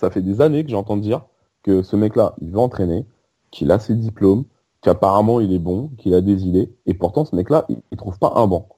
ça 0.00 0.10
fait 0.10 0.22
des 0.22 0.40
années 0.40 0.64
que 0.64 0.70
j'entends 0.70 0.96
dire 0.96 1.22
que 1.62 1.82
ce 1.82 1.96
mec-là, 1.96 2.34
il 2.40 2.50
veut 2.50 2.58
entraîner, 2.58 3.04
qu'il 3.50 3.70
a 3.70 3.78
ses 3.78 3.94
diplômes, 3.94 4.44
qu'apparemment 4.82 5.40
il 5.40 5.52
est 5.52 5.58
bon, 5.58 5.90
qu'il 5.98 6.14
a 6.14 6.20
des 6.20 6.44
idées, 6.44 6.70
et 6.86 6.94
pourtant 6.94 7.24
ce 7.24 7.34
mec-là, 7.34 7.66
il, 7.68 7.96
trouve 7.96 8.18
pas 8.18 8.32
un 8.36 8.46
banc. 8.46 8.68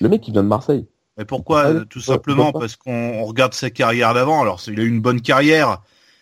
Le 0.00 0.08
mec, 0.08 0.26
il 0.28 0.32
vient 0.32 0.42
de 0.42 0.48
Marseille. 0.48 0.86
Mais 1.16 1.24
pourquoi 1.24 1.84
Tout 1.86 2.00
simplement? 2.00 2.52
parce 2.52 2.76
qu'on 2.76 3.24
regarde 3.24 3.54
sa 3.54 3.70
carrière 3.70 4.12
d'avant. 4.12 4.42
Alors, 4.42 4.60
il 4.66 4.78
a 4.78 4.82
eu 4.82 4.88
une 4.88 5.00
bonne 5.00 5.22
carrière. 5.22 5.80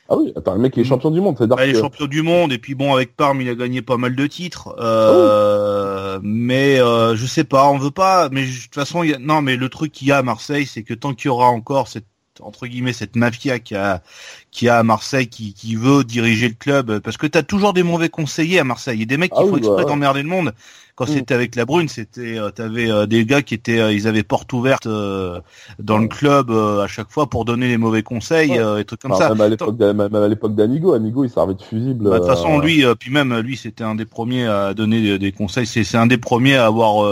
Ah 0.08 0.16
oui, 0.16 0.32
attends, 0.36 0.54
le 0.54 0.60
mec 0.60 0.76
est 0.76 0.84
champion 0.84 1.10
du 1.10 1.20
monde, 1.20 1.36
Il 1.40 1.70
est 1.70 1.80
champion 1.80 2.06
du 2.06 2.20
monde, 2.22 2.52
et 2.52 2.58
puis 2.58 2.74
bon, 2.74 2.94
avec 2.94 3.16
Parme, 3.16 3.40
il 3.40 3.48
a 3.48 3.54
gagné 3.54 3.80
pas 3.80 3.96
mal 3.96 4.14
de 4.14 4.26
titres. 4.26 4.76
Euh, 4.78 6.16
ah 6.16 6.20
mais 6.22 6.78
euh, 6.78 7.16
je 7.16 7.24
sais 7.24 7.44
pas, 7.44 7.68
on 7.68 7.78
veut 7.78 7.90
pas. 7.90 8.28
Mais 8.30 8.44
de 8.44 8.52
toute 8.52 8.74
façon, 8.74 9.02
il 9.02 9.10
y 9.10 9.14
a... 9.14 9.18
non, 9.18 9.40
mais 9.40 9.56
le 9.56 9.68
truc 9.70 9.92
qu'il 9.92 10.08
y 10.08 10.12
a 10.12 10.18
à 10.18 10.22
Marseille, 10.22 10.66
c'est 10.66 10.82
que 10.82 10.92
tant 10.92 11.14
qu'il 11.14 11.26
y 11.26 11.28
aura 11.30 11.48
encore 11.48 11.88
cette 11.88 12.06
entre 12.44 12.66
guillemets 12.66 12.92
cette 12.92 13.16
mafia 13.16 13.58
qui 13.58 13.74
a 13.74 14.02
qui 14.50 14.68
a 14.68 14.78
à 14.78 14.82
Marseille 14.82 15.26
qui, 15.26 15.52
qui 15.52 15.74
veut 15.74 16.04
diriger 16.04 16.48
le 16.48 16.54
club 16.54 17.00
parce 17.00 17.16
que 17.16 17.26
tu 17.26 17.36
as 17.36 17.42
toujours 17.42 17.72
des 17.72 17.82
mauvais 17.82 18.08
conseillers 18.08 18.60
à 18.60 18.64
Marseille. 18.64 19.02
Et 19.02 19.06
des 19.06 19.16
mecs 19.16 19.32
qui 19.32 19.40
ah 19.40 19.46
font 19.46 19.56
exprès 19.56 19.82
bah 19.82 19.90
d'emmerder 19.90 20.22
le 20.22 20.28
monde. 20.28 20.52
Quand 20.94 21.06
mm. 21.06 21.12
c'était 21.12 21.34
avec 21.34 21.56
la 21.56 21.64
Brune 21.64 21.88
c'était 21.88 22.38
euh, 22.38 22.50
t'avais 22.50 22.88
euh, 22.88 23.06
des 23.06 23.24
gars 23.24 23.42
qui 23.42 23.54
étaient 23.54 23.80
euh, 23.80 23.92
ils 23.92 24.06
avaient 24.06 24.22
porte 24.22 24.52
ouverte 24.52 24.86
dans 24.86 25.98
le 25.98 26.06
club 26.06 26.52
à 26.52 26.86
chaque 26.86 27.10
fois 27.10 27.28
pour 27.28 27.44
donner 27.44 27.66
les 27.66 27.78
mauvais 27.78 28.04
conseils 28.04 28.52
et 28.52 28.84
trucs 28.84 29.00
comme 29.00 29.14
ça. 29.14 29.34
même 29.34 30.14
à 30.14 30.28
l'époque 30.28 30.54
d'Anigo 30.54 30.92
Anigo 30.92 31.24
il 31.24 31.30
servait 31.30 31.54
de 31.54 31.62
fusible 31.62 32.04
bah, 32.04 32.14
de 32.14 32.18
toute 32.18 32.28
façon 32.28 32.60
lui 32.60 32.84
puis 33.00 33.10
même 33.10 33.36
lui 33.38 33.56
c'était 33.56 33.82
un 33.82 33.96
des 33.96 34.04
premiers 34.04 34.46
à 34.46 34.72
donner 34.72 35.18
des, 35.18 35.32
conseils. 35.32 35.66
C'est 35.66 35.82
c'est 35.82 35.96
un 35.96 36.06
des 36.06 36.18
premiers 36.18 36.56
à 36.56 36.66
avoir 36.66 37.04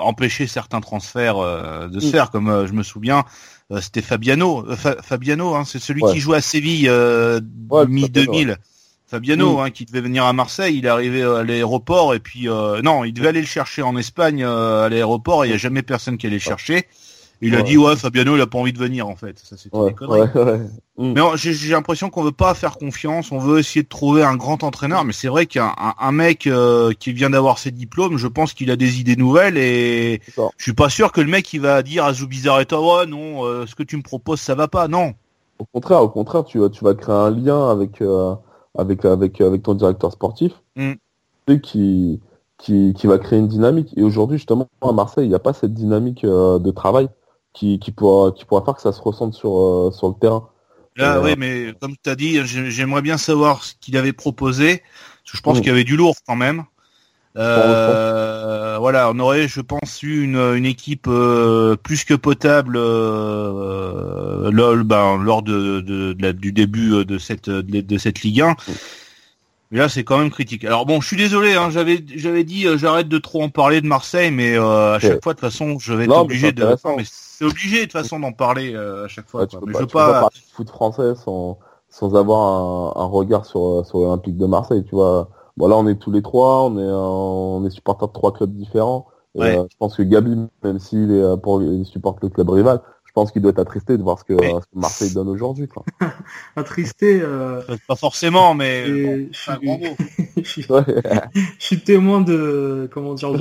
empêché 0.00 0.46
certains 0.46 0.80
transferts 0.80 1.38
de 1.88 1.98
se 1.98 2.06
mm. 2.06 2.10
faire 2.10 2.30
comme 2.30 2.66
je 2.66 2.72
me 2.72 2.84
souviens 2.84 3.24
euh, 3.24 3.55
c'était 3.80 4.02
Fabiano, 4.02 4.64
euh, 4.68 4.76
Fabiano, 5.02 5.54
hein, 5.54 5.64
c'est 5.64 5.78
celui 5.78 6.02
qui 6.12 6.20
joue 6.20 6.34
à 6.34 6.40
Séville 6.40 6.88
euh, 6.88 7.40
mi 7.88 8.08
2000. 8.08 8.58
Fabiano, 9.08 9.56
mm. 9.56 9.60
hein, 9.60 9.70
qui 9.70 9.84
devait 9.84 10.00
venir 10.00 10.24
à 10.24 10.32
Marseille, 10.32 10.78
il 10.78 10.86
est 10.86 10.88
arrivé 10.88 11.22
à 11.22 11.42
l'aéroport 11.42 12.14
et 12.14 12.20
puis 12.20 12.48
non, 12.82 13.04
il 13.04 13.12
devait 13.12 13.28
aller 13.28 13.40
le 13.40 13.46
chercher 13.46 13.82
en 13.82 13.96
Espagne 13.96 14.44
à 14.44 14.88
l'aéroport 14.88 15.44
et 15.44 15.48
il 15.48 15.50
n'y 15.50 15.54
a 15.54 15.58
jamais 15.58 15.82
personne 15.82 16.18
qui 16.18 16.26
allait 16.26 16.36
le 16.36 16.40
chercher. 16.40 16.86
Il 17.42 17.54
a 17.54 17.62
dit 17.62 17.76
ouais 17.76 17.96
Fabiano 17.96 18.34
il 18.34 18.40
a 18.40 18.46
pas 18.46 18.58
envie 18.58 18.72
de 18.72 18.78
venir 18.78 19.06
en 19.08 19.16
fait. 19.16 19.38
Ça 19.38 19.56
c'était 19.56 19.84
des 19.84 19.94
conneries. 19.94 20.28
Mm. 20.98 21.12
Mais 21.12 21.20
j'ai 21.36 21.72
l'impression 21.72 22.08
qu'on 22.08 22.22
veut 22.22 22.32
pas 22.32 22.54
faire 22.54 22.78
confiance, 22.78 23.30
on 23.30 23.38
veut 23.38 23.58
essayer 23.58 23.82
de 23.82 23.88
trouver 23.88 24.22
un 24.22 24.36
grand 24.36 24.64
entraîneur, 24.64 25.04
mais 25.04 25.12
c'est 25.12 25.28
vrai 25.28 25.44
qu'un 25.44 25.74
un, 25.76 26.12
mec 26.12 26.46
euh, 26.46 26.92
qui 26.98 27.12
vient 27.12 27.28
d'avoir 27.28 27.58
ses 27.58 27.70
diplômes, 27.70 28.16
je 28.16 28.26
pense 28.26 28.54
qu'il 28.54 28.70
a 28.70 28.76
des 28.76 28.98
idées 28.98 29.16
nouvelles 29.16 29.58
et 29.58 30.22
je 30.56 30.62
suis 30.62 30.72
pas 30.72 30.88
sûr 30.88 31.12
que 31.12 31.20
le 31.20 31.28
mec 31.28 31.52
il 31.52 31.60
va 31.60 31.82
dire 31.82 32.04
à 32.06 32.14
Zubizarreta 32.14 32.80
ouais 32.80 33.06
non 33.06 33.44
euh, 33.44 33.66
ce 33.66 33.74
que 33.74 33.82
tu 33.82 33.98
me 33.98 34.02
proposes 34.02 34.40
ça 34.40 34.54
va 34.54 34.68
pas 34.68 34.88
non. 34.88 35.12
Au 35.58 35.66
contraire, 35.66 36.02
au 36.02 36.08
contraire 36.08 36.44
tu 36.44 36.58
vas 36.58 36.70
tu 36.70 36.82
vas 36.82 36.94
créer 36.94 37.14
un 37.14 37.30
lien 37.30 37.68
avec 37.68 38.00
euh, 38.00 38.34
avec 38.78 39.04
avec 39.04 39.38
avec 39.42 39.62
ton 39.62 39.74
directeur 39.74 40.12
sportif 40.12 40.52
mm. 40.76 40.94
qui 41.62 42.20
qui 42.56 42.94
qui 42.94 43.06
va 43.06 43.18
créer 43.18 43.38
une 43.38 43.48
dynamique 43.48 43.92
et 43.98 44.02
aujourd'hui 44.02 44.38
justement 44.38 44.66
à 44.80 44.92
Marseille 44.92 45.26
il 45.26 45.28
n'y 45.28 45.34
a 45.34 45.40
pas 45.40 45.52
cette 45.52 45.74
dynamique 45.74 46.24
de 46.24 46.70
travail 46.70 47.10
qui, 47.56 47.78
qui, 47.78 47.90
pourra, 47.90 48.32
qui 48.32 48.44
pourra 48.44 48.64
faire 48.64 48.74
que 48.74 48.82
ça 48.82 48.92
se 48.92 49.00
ressente 49.00 49.34
sur, 49.34 49.58
euh, 49.58 49.90
sur 49.90 50.08
le 50.08 50.14
terrain. 50.20 50.48
Là, 50.96 51.20
oui, 51.20 51.34
mais 51.36 51.74
comme 51.80 51.94
tu 52.02 52.08
as 52.08 52.14
dit, 52.14 52.40
j'aimerais 52.44 53.02
bien 53.02 53.18
savoir 53.18 53.64
ce 53.64 53.74
qu'il 53.80 53.96
avait 53.96 54.12
proposé. 54.14 54.78
Parce 54.78 55.32
que 55.32 55.38
je 55.38 55.42
pense 55.42 55.58
qu'il 55.58 55.66
y 55.66 55.70
avait 55.70 55.84
du 55.84 55.96
lourd 55.96 56.14
quand 56.26 56.36
même. 56.36 56.64
Euh, 57.36 58.78
voilà, 58.78 59.10
on 59.10 59.18
aurait, 59.18 59.46
je 59.46 59.60
pense, 59.60 60.02
eu 60.02 60.24
une, 60.24 60.36
une 60.36 60.64
équipe 60.64 61.06
euh, 61.06 61.76
plus 61.76 62.04
que 62.04 62.14
potable 62.14 62.76
euh, 62.78 64.50
lors, 64.50 64.76
ben, 64.76 65.22
lors 65.22 65.42
de, 65.42 65.80
de, 65.80 66.14
de 66.14 66.32
du 66.32 66.52
début 66.52 67.04
de 67.04 67.18
cette, 67.18 67.50
de, 67.50 67.98
cette 67.98 68.22
Ligue 68.22 68.40
1. 68.40 68.56
Mais 69.70 69.78
là, 69.78 69.88
c'est 69.88 70.04
quand 70.04 70.18
même 70.18 70.30
critique. 70.30 70.64
Alors 70.64 70.86
bon, 70.86 71.00
je 71.00 71.06
suis 71.08 71.16
désolé, 71.16 71.54
hein, 71.54 71.70
j'avais 71.70 72.04
j'avais 72.14 72.44
dit 72.44 72.66
euh, 72.66 72.78
j'arrête 72.78 73.08
de 73.08 73.18
trop 73.18 73.42
en 73.42 73.48
parler 73.48 73.80
de 73.80 73.86
Marseille, 73.86 74.30
mais 74.30 74.56
euh, 74.56 74.94
à 74.94 74.98
chaque 75.00 75.22
fois 75.22 75.34
de 75.34 75.40
toute 75.40 75.50
façon, 75.50 75.78
je 75.78 75.92
vais 75.92 76.04
être 76.04 76.16
obligé 76.16 76.52
de. 76.52 76.64
Mais 76.96 77.02
c'est 77.04 77.44
obligé 77.44 77.78
de 77.78 77.82
toute 77.82 77.92
façon 77.92 78.20
d'en 78.20 78.32
parler 78.32 78.74
euh, 78.74 79.06
à 79.06 79.08
chaque 79.08 79.28
fois. 79.28 79.46
tu 79.46 79.58
peux 79.58 79.72
pas, 79.72 79.86
pas... 79.86 80.12
parler 80.12 80.36
du 80.36 80.54
foot 80.54 80.70
français 80.70 81.14
sans 81.16 81.58
sans 81.88 82.14
avoir 82.14 82.96
un, 82.96 83.02
un 83.02 83.06
regard 83.06 83.44
sur 83.44 83.84
sur 83.84 83.98
l'Olympique 83.98 84.36
de 84.36 84.46
Marseille, 84.46 84.84
tu 84.84 84.94
vois. 84.94 85.30
Bon 85.56 85.66
là, 85.66 85.76
on 85.76 85.88
est 85.88 85.96
tous 85.96 86.12
les 86.12 86.22
trois, 86.22 86.64
on 86.64 86.78
est 86.78 86.88
on 86.88 87.64
est 87.66 87.70
supporters 87.70 88.08
de 88.08 88.12
trois 88.12 88.32
clubs 88.32 88.54
différents. 88.54 89.08
je 89.34 89.66
pense 89.80 89.96
que 89.96 90.02
Gabi, 90.02 90.36
même 90.62 90.78
s'il 90.78 91.10
est 91.10 91.36
pour 91.42 91.60
il 91.60 91.84
supporte 91.86 92.22
le 92.22 92.28
club 92.28 92.50
rival, 92.50 92.80
je 92.84 92.95
pense 93.16 93.32
qu'il 93.32 93.40
doit 93.40 93.50
être 93.52 93.58
attristé 93.60 93.96
de 93.96 94.02
voir 94.02 94.18
ce 94.18 94.24
que, 94.24 94.34
Marseille 94.74 95.14
donne 95.14 95.28
aujourd'hui. 95.28 95.66
attristé. 96.56 97.18
Euh... 97.22 97.62
Pas 97.88 97.96
forcément, 97.96 98.54
mais 98.54 98.86
je, 100.36 100.62
suis... 101.58 101.80
témoin 101.80 102.20
de 102.20 102.90
comment 102.92 103.14
dire 103.14 103.32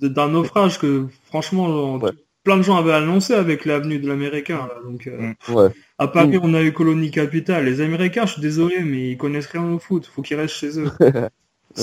d'un 0.00 0.28
naufrage 0.28 0.78
que 0.78 1.08
franchement 1.24 1.98
plein 2.44 2.58
de 2.58 2.62
gens 2.62 2.76
avaient 2.76 2.92
annoncé 2.92 3.34
avec 3.34 3.64
l'avenue 3.64 3.98
de 3.98 4.06
l'américain. 4.06 4.68
Donc, 4.84 5.06
mm. 5.06 5.32
à 5.98 6.06
Paris, 6.06 6.38
mm. 6.38 6.40
on 6.44 6.54
a 6.54 6.62
eu 6.62 6.72
colonie 6.72 7.10
capitale. 7.10 7.64
Les 7.64 7.80
Américains, 7.80 8.26
je 8.26 8.34
suis 8.34 8.42
désolé, 8.42 8.84
mais 8.84 9.10
ils 9.10 9.16
connaissent 9.16 9.46
rien 9.46 9.64
au 9.64 9.80
foot. 9.80 10.06
Faut 10.06 10.22
qu'ils 10.22 10.36
restent 10.36 10.54
chez 10.54 10.78
eux. 10.78 10.92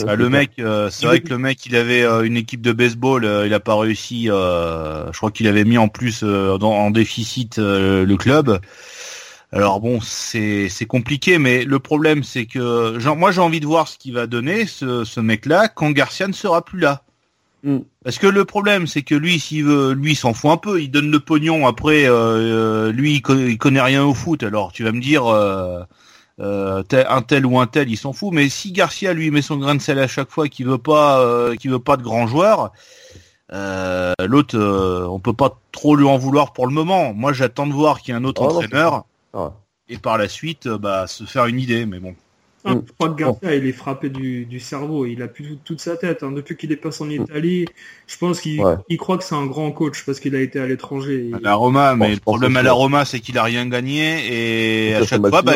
Ah, 0.07 0.15
le 0.15 0.29
mec, 0.29 0.51
c'est 0.57 1.05
vrai 1.05 1.21
que 1.21 1.29
le 1.29 1.37
mec, 1.37 1.65
il 1.65 1.75
avait 1.75 2.03
une 2.25 2.37
équipe 2.37 2.61
de 2.61 2.71
baseball, 2.71 3.27
il 3.45 3.53
a 3.53 3.59
pas 3.59 3.75
réussi. 3.75 4.25
je 4.25 5.17
crois 5.17 5.31
qu'il 5.31 5.47
avait 5.47 5.65
mis 5.65 5.77
en 5.77 5.87
plus 5.87 6.23
en 6.23 6.91
déficit 6.91 7.57
le 7.57 8.15
club. 8.15 8.59
Alors 9.53 9.81
bon, 9.81 9.99
c'est 10.01 10.69
compliqué, 10.87 11.37
mais 11.37 11.65
le 11.65 11.79
problème 11.79 12.23
c'est 12.23 12.45
que 12.45 12.97
genre, 12.99 13.17
moi 13.17 13.31
j'ai 13.31 13.41
envie 13.41 13.59
de 13.59 13.65
voir 13.65 13.87
ce 13.89 13.97
qu'il 13.97 14.13
va 14.13 14.25
donner 14.25 14.65
ce, 14.65 15.03
ce 15.03 15.19
mec-là 15.19 15.67
quand 15.67 15.91
Garcia 15.91 16.27
ne 16.27 16.33
sera 16.33 16.63
plus 16.63 16.79
là. 16.79 17.03
Mm. 17.63 17.79
Parce 18.03 18.17
que 18.17 18.27
le 18.27 18.45
problème 18.45 18.87
c'est 18.87 19.01
que 19.01 19.13
lui, 19.13 19.39
s'il 19.39 19.65
veut, 19.65 19.91
lui 19.91 20.15
s'en 20.15 20.33
fout 20.33 20.51
un 20.51 20.57
peu, 20.57 20.81
il 20.81 20.89
donne 20.89 21.11
le 21.11 21.19
pognon. 21.19 21.67
Après, 21.67 22.05
euh, 22.05 22.13
euh 22.13 22.91
lui 22.93 23.15
il 23.15 23.57
connaît, 23.57 23.81
rien 23.81 24.05
au 24.05 24.13
foot. 24.13 24.41
Alors 24.43 24.71
tu 24.71 24.83
vas 24.83 24.93
me 24.93 25.01
dire. 25.01 25.23
Euh, 26.39 26.83
un 26.91 27.21
tel 27.21 27.45
ou 27.45 27.59
un 27.59 27.67
tel, 27.67 27.89
il 27.89 27.97
s'en 27.97 28.13
fout. 28.13 28.33
Mais 28.33 28.49
si 28.49 28.71
Garcia 28.71 29.13
lui 29.13 29.29
met 29.31 29.41
son 29.41 29.57
grain 29.57 29.75
de 29.75 29.81
sel 29.81 29.99
à 29.99 30.07
chaque 30.07 30.29
fois, 30.29 30.47
qu'il 30.47 30.65
veut 30.65 30.77
pas, 30.77 31.19
euh, 31.19 31.55
qu'il 31.55 31.71
veut 31.71 31.79
pas 31.79 31.97
de 31.97 32.03
grands 32.03 32.27
joueurs, 32.27 32.71
euh, 33.53 34.13
l'autre, 34.19 34.57
on 34.57 35.19
peut 35.19 35.33
pas 35.33 35.59
trop 35.71 35.95
lui 35.95 36.05
en 36.05 36.17
vouloir 36.17 36.53
pour 36.53 36.67
le 36.67 36.73
moment. 36.73 37.13
Moi, 37.13 37.33
j'attends 37.33 37.67
de 37.67 37.73
voir 37.73 38.01
qu'il 38.01 38.13
y 38.13 38.15
a 38.15 38.17
un 38.17 38.23
autre 38.23 38.41
ah 38.43 38.47
entraîneur 38.47 39.05
et 39.91 39.97
par 39.97 40.17
la 40.17 40.27
suite, 40.27 40.67
euh, 40.67 40.77
bah, 40.77 41.05
se 41.05 41.25
faire 41.25 41.45
une 41.45 41.59
idée, 41.59 41.85
mais 41.85 41.99
bon. 41.99 42.15
Ah, 42.63 42.75
je 42.75 42.93
crois 42.93 43.09
que 43.09 43.15
Garcia, 43.15 43.55
il 43.55 43.65
est 43.65 43.73
frappé 43.73 44.09
du, 44.09 44.59
cerveau. 44.59 45.05
Il 45.05 45.21
a 45.23 45.27
plus 45.27 45.57
toute 45.65 45.81
sa 45.81 45.97
tête. 45.97 46.21
Hein. 46.21 46.31
Depuis 46.31 46.55
qu'il 46.55 46.71
est 46.71 46.77
passé 46.77 47.03
en 47.03 47.07
mm. 47.07 47.23
Italie, 47.23 47.65
je 48.07 48.17
pense 48.17 48.39
qu'il 48.39 48.61
croit 48.97 49.17
que 49.17 49.23
c'est 49.23 49.35
un 49.35 49.47
grand 49.47 49.71
coach 49.71 50.05
parce 50.05 50.19
qu'il 50.19 50.35
a 50.35 50.39
été 50.39 50.59
à 50.59 50.67
l'étranger. 50.67 51.31
À 51.33 51.39
la 51.39 51.55
Roma, 51.55 51.95
mais 51.95 52.13
le 52.13 52.19
problème 52.19 52.55
à 52.55 52.63
la 52.63 52.71
Roma, 52.71 53.03
c'est 53.03 53.19
qu'il 53.19 53.37
a 53.37 53.43
rien 53.43 53.67
gagné 53.67 54.89
et 54.89 54.95
à 54.95 55.05
chaque 55.05 55.27
fois, 55.27 55.41
bah, 55.41 55.55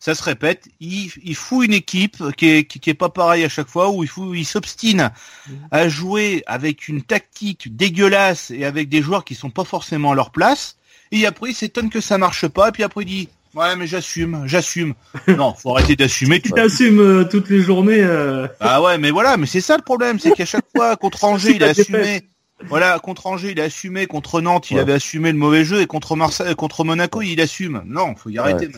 ça 0.00 0.14
se 0.14 0.22
répète. 0.22 0.68
Il, 0.80 1.10
il 1.22 1.34
fout 1.36 1.66
une 1.66 1.74
équipe 1.74 2.16
qui 2.36 2.48
est, 2.48 2.64
qui, 2.64 2.90
est 2.90 2.94
pas 2.94 3.10
pareil 3.10 3.44
à 3.44 3.48
chaque 3.48 3.68
fois 3.68 3.90
où 3.90 4.02
il, 4.02 4.10
il 4.34 4.46
s'obstine 4.46 5.10
mm. 5.46 5.52
à 5.70 5.88
jouer 5.88 6.42
avec 6.46 6.88
une 6.88 7.02
tactique 7.02 7.76
dégueulasse 7.76 8.50
et 8.50 8.64
avec 8.64 8.88
des 8.88 9.02
joueurs 9.02 9.24
qui 9.24 9.34
sont 9.34 9.50
pas 9.50 9.64
forcément 9.64 10.12
à 10.12 10.14
leur 10.14 10.30
place. 10.30 10.76
Et 11.12 11.26
après, 11.26 11.50
il 11.50 11.54
s'étonne 11.54 11.90
que 11.90 12.00
ça 12.00 12.18
marche 12.18 12.48
pas. 12.48 12.68
Et 12.68 12.72
puis 12.72 12.82
après, 12.82 13.02
il 13.02 13.06
dit 13.06 13.28
Ouais, 13.54 13.74
mais 13.76 13.86
j'assume, 13.86 14.44
j'assume. 14.46 14.94
Non, 15.28 15.54
faut 15.54 15.76
arrêter 15.76 15.96
d'assumer. 15.96 16.40
Tu 16.40 16.50
t'assumes 16.50 17.00
euh, 17.00 17.24
toutes 17.24 17.50
les 17.50 17.60
journées. 17.60 18.00
Euh... 18.00 18.46
Ah 18.60 18.80
ouais, 18.80 18.96
mais 18.96 19.10
voilà, 19.10 19.36
mais 19.36 19.46
c'est 19.46 19.60
ça 19.60 19.76
le 19.76 19.82
problème, 19.82 20.18
c'est 20.18 20.32
qu'à 20.32 20.46
chaque 20.46 20.66
fois 20.74 20.96
contre 21.00 21.24
Angers, 21.24 21.56
il 21.56 21.64
a 21.64 21.68
assumé. 21.68 22.29
Voilà, 22.68 22.98
contre 22.98 23.26
Angers, 23.26 23.52
il 23.52 23.60
a 23.60 23.64
assumé. 23.64 24.06
Contre 24.06 24.40
Nantes, 24.40 24.70
il 24.70 24.78
avait 24.78 24.92
assumé 24.92 25.32
le 25.32 25.38
mauvais 25.38 25.64
jeu, 25.64 25.80
et 25.80 25.86
contre 25.86 26.16
Marseille, 26.16 26.54
contre 26.54 26.84
Monaco, 26.84 27.22
il 27.22 27.40
assume. 27.40 27.82
Non, 27.86 28.14
faut 28.14 28.30
y 28.30 28.38
arrêter. 28.38 28.68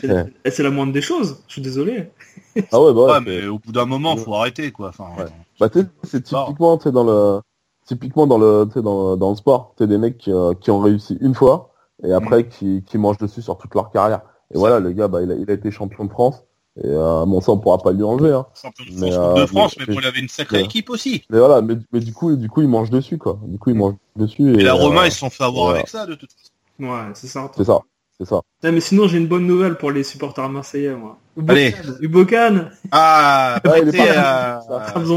c'est 0.45 0.63
la 0.63 0.69
moindre 0.69 0.93
des 0.93 1.01
choses. 1.01 1.43
Je 1.47 1.53
suis 1.53 1.61
désolé. 1.61 2.09
Ah 2.71 2.81
ouais, 2.81 2.93
bah 2.93 3.05
ouais, 3.05 3.21
mais 3.25 3.47
au 3.47 3.59
bout 3.59 3.71
d'un 3.71 3.85
moment, 3.85 4.15
faut 4.15 4.35
arrêter, 4.35 4.71
quoi. 4.71 4.89
Enfin, 4.89 5.09
bah, 5.59 5.69
c'est 6.03 6.23
typiquement, 6.23 6.77
tu 6.77 6.91
dans 6.91 7.03
le, 7.03 7.41
typiquement 7.85 8.27
dans 8.27 8.37
le, 8.37 8.65
dans, 8.81 9.17
dans 9.17 9.29
le 9.31 9.35
sport, 9.35 9.73
tu 9.77 9.87
des 9.87 9.97
mecs 9.97 10.17
qui, 10.17 10.31
euh, 10.31 10.53
qui, 10.53 10.71
ont 10.71 10.79
réussi 10.79 11.17
une 11.21 11.33
fois, 11.33 11.71
et 12.03 12.13
après 12.13 12.43
mm. 12.43 12.49
qui, 12.49 12.83
qui 12.85 12.97
mangent 12.97 13.17
dessus 13.17 13.41
sur 13.41 13.57
toute 13.57 13.73
leur 13.75 13.91
carrière. 13.91 14.21
Et 14.53 14.57
voilà, 14.57 14.79
le 14.79 14.91
gars, 14.91 15.07
bah, 15.07 15.21
il, 15.21 15.31
a, 15.31 15.35
il 15.35 15.49
a 15.49 15.53
été 15.53 15.71
champion 15.71 16.05
de 16.05 16.11
France. 16.11 16.43
Et 16.77 16.87
euh, 16.87 17.25
bon, 17.25 17.39
ça, 17.39 17.51
on 17.51 17.59
pourra 17.59 17.77
pas 17.77 17.91
lui 17.91 18.03
enlever. 18.03 18.31
Hein. 18.31 18.47
Champion 18.59 18.85
de 18.85 18.89
France, 18.89 19.01
mais, 19.01 19.13
euh, 19.13 19.33
de 19.35 19.45
France, 19.45 19.75
mais, 19.77 19.85
mais 19.87 19.95
il 19.95 20.05
avait 20.05 20.19
une 20.19 20.29
sacrée 20.29 20.61
équipe 20.61 20.89
aussi. 20.89 21.23
Mais 21.29 21.37
voilà, 21.37 21.61
mais, 21.61 21.75
mais, 21.91 21.99
du 21.99 22.13
coup, 22.13 22.35
du 22.35 22.49
coup, 22.49 22.61
il 22.61 22.67
mange 22.67 22.89
dessus, 22.89 23.19
quoi. 23.19 23.39
Du 23.43 23.59
coup, 23.59 23.69
il 23.69 23.75
mange 23.75 23.93
dessus. 24.15 24.55
Et, 24.55 24.61
et 24.61 24.63
la 24.63 24.73
Roma, 24.73 25.01
euh, 25.01 25.07
ils 25.07 25.11
se 25.11 25.19
sont 25.19 25.29
fait 25.29 25.43
avoir 25.43 25.69
avec 25.69 25.87
ça, 25.87 26.07
de 26.07 26.15
toute 26.15 26.31
façon. 26.31 26.91
Ouais, 26.91 27.11
c'est 27.13 27.27
ça. 27.27 27.51
C'est 27.55 27.63
ça. 27.63 27.79
C'est 28.19 28.25
ça. 28.25 28.41
mais 28.63 28.79
sinon, 28.79 29.07
j'ai 29.07 29.17
une 29.17 29.27
bonne 29.27 29.45
nouvelle 29.45 29.75
pour 29.75 29.91
les 29.91 30.03
supporters 30.03 30.47
marseillais, 30.49 30.95
moi. 30.95 31.17
Allez. 31.47 31.75
Ubocan. 32.01 32.69
Ah, 32.91 33.59
ouais, 33.65 33.81
il 33.81 33.89
est 33.89 33.97
pas 33.97 34.57
à 34.57 34.61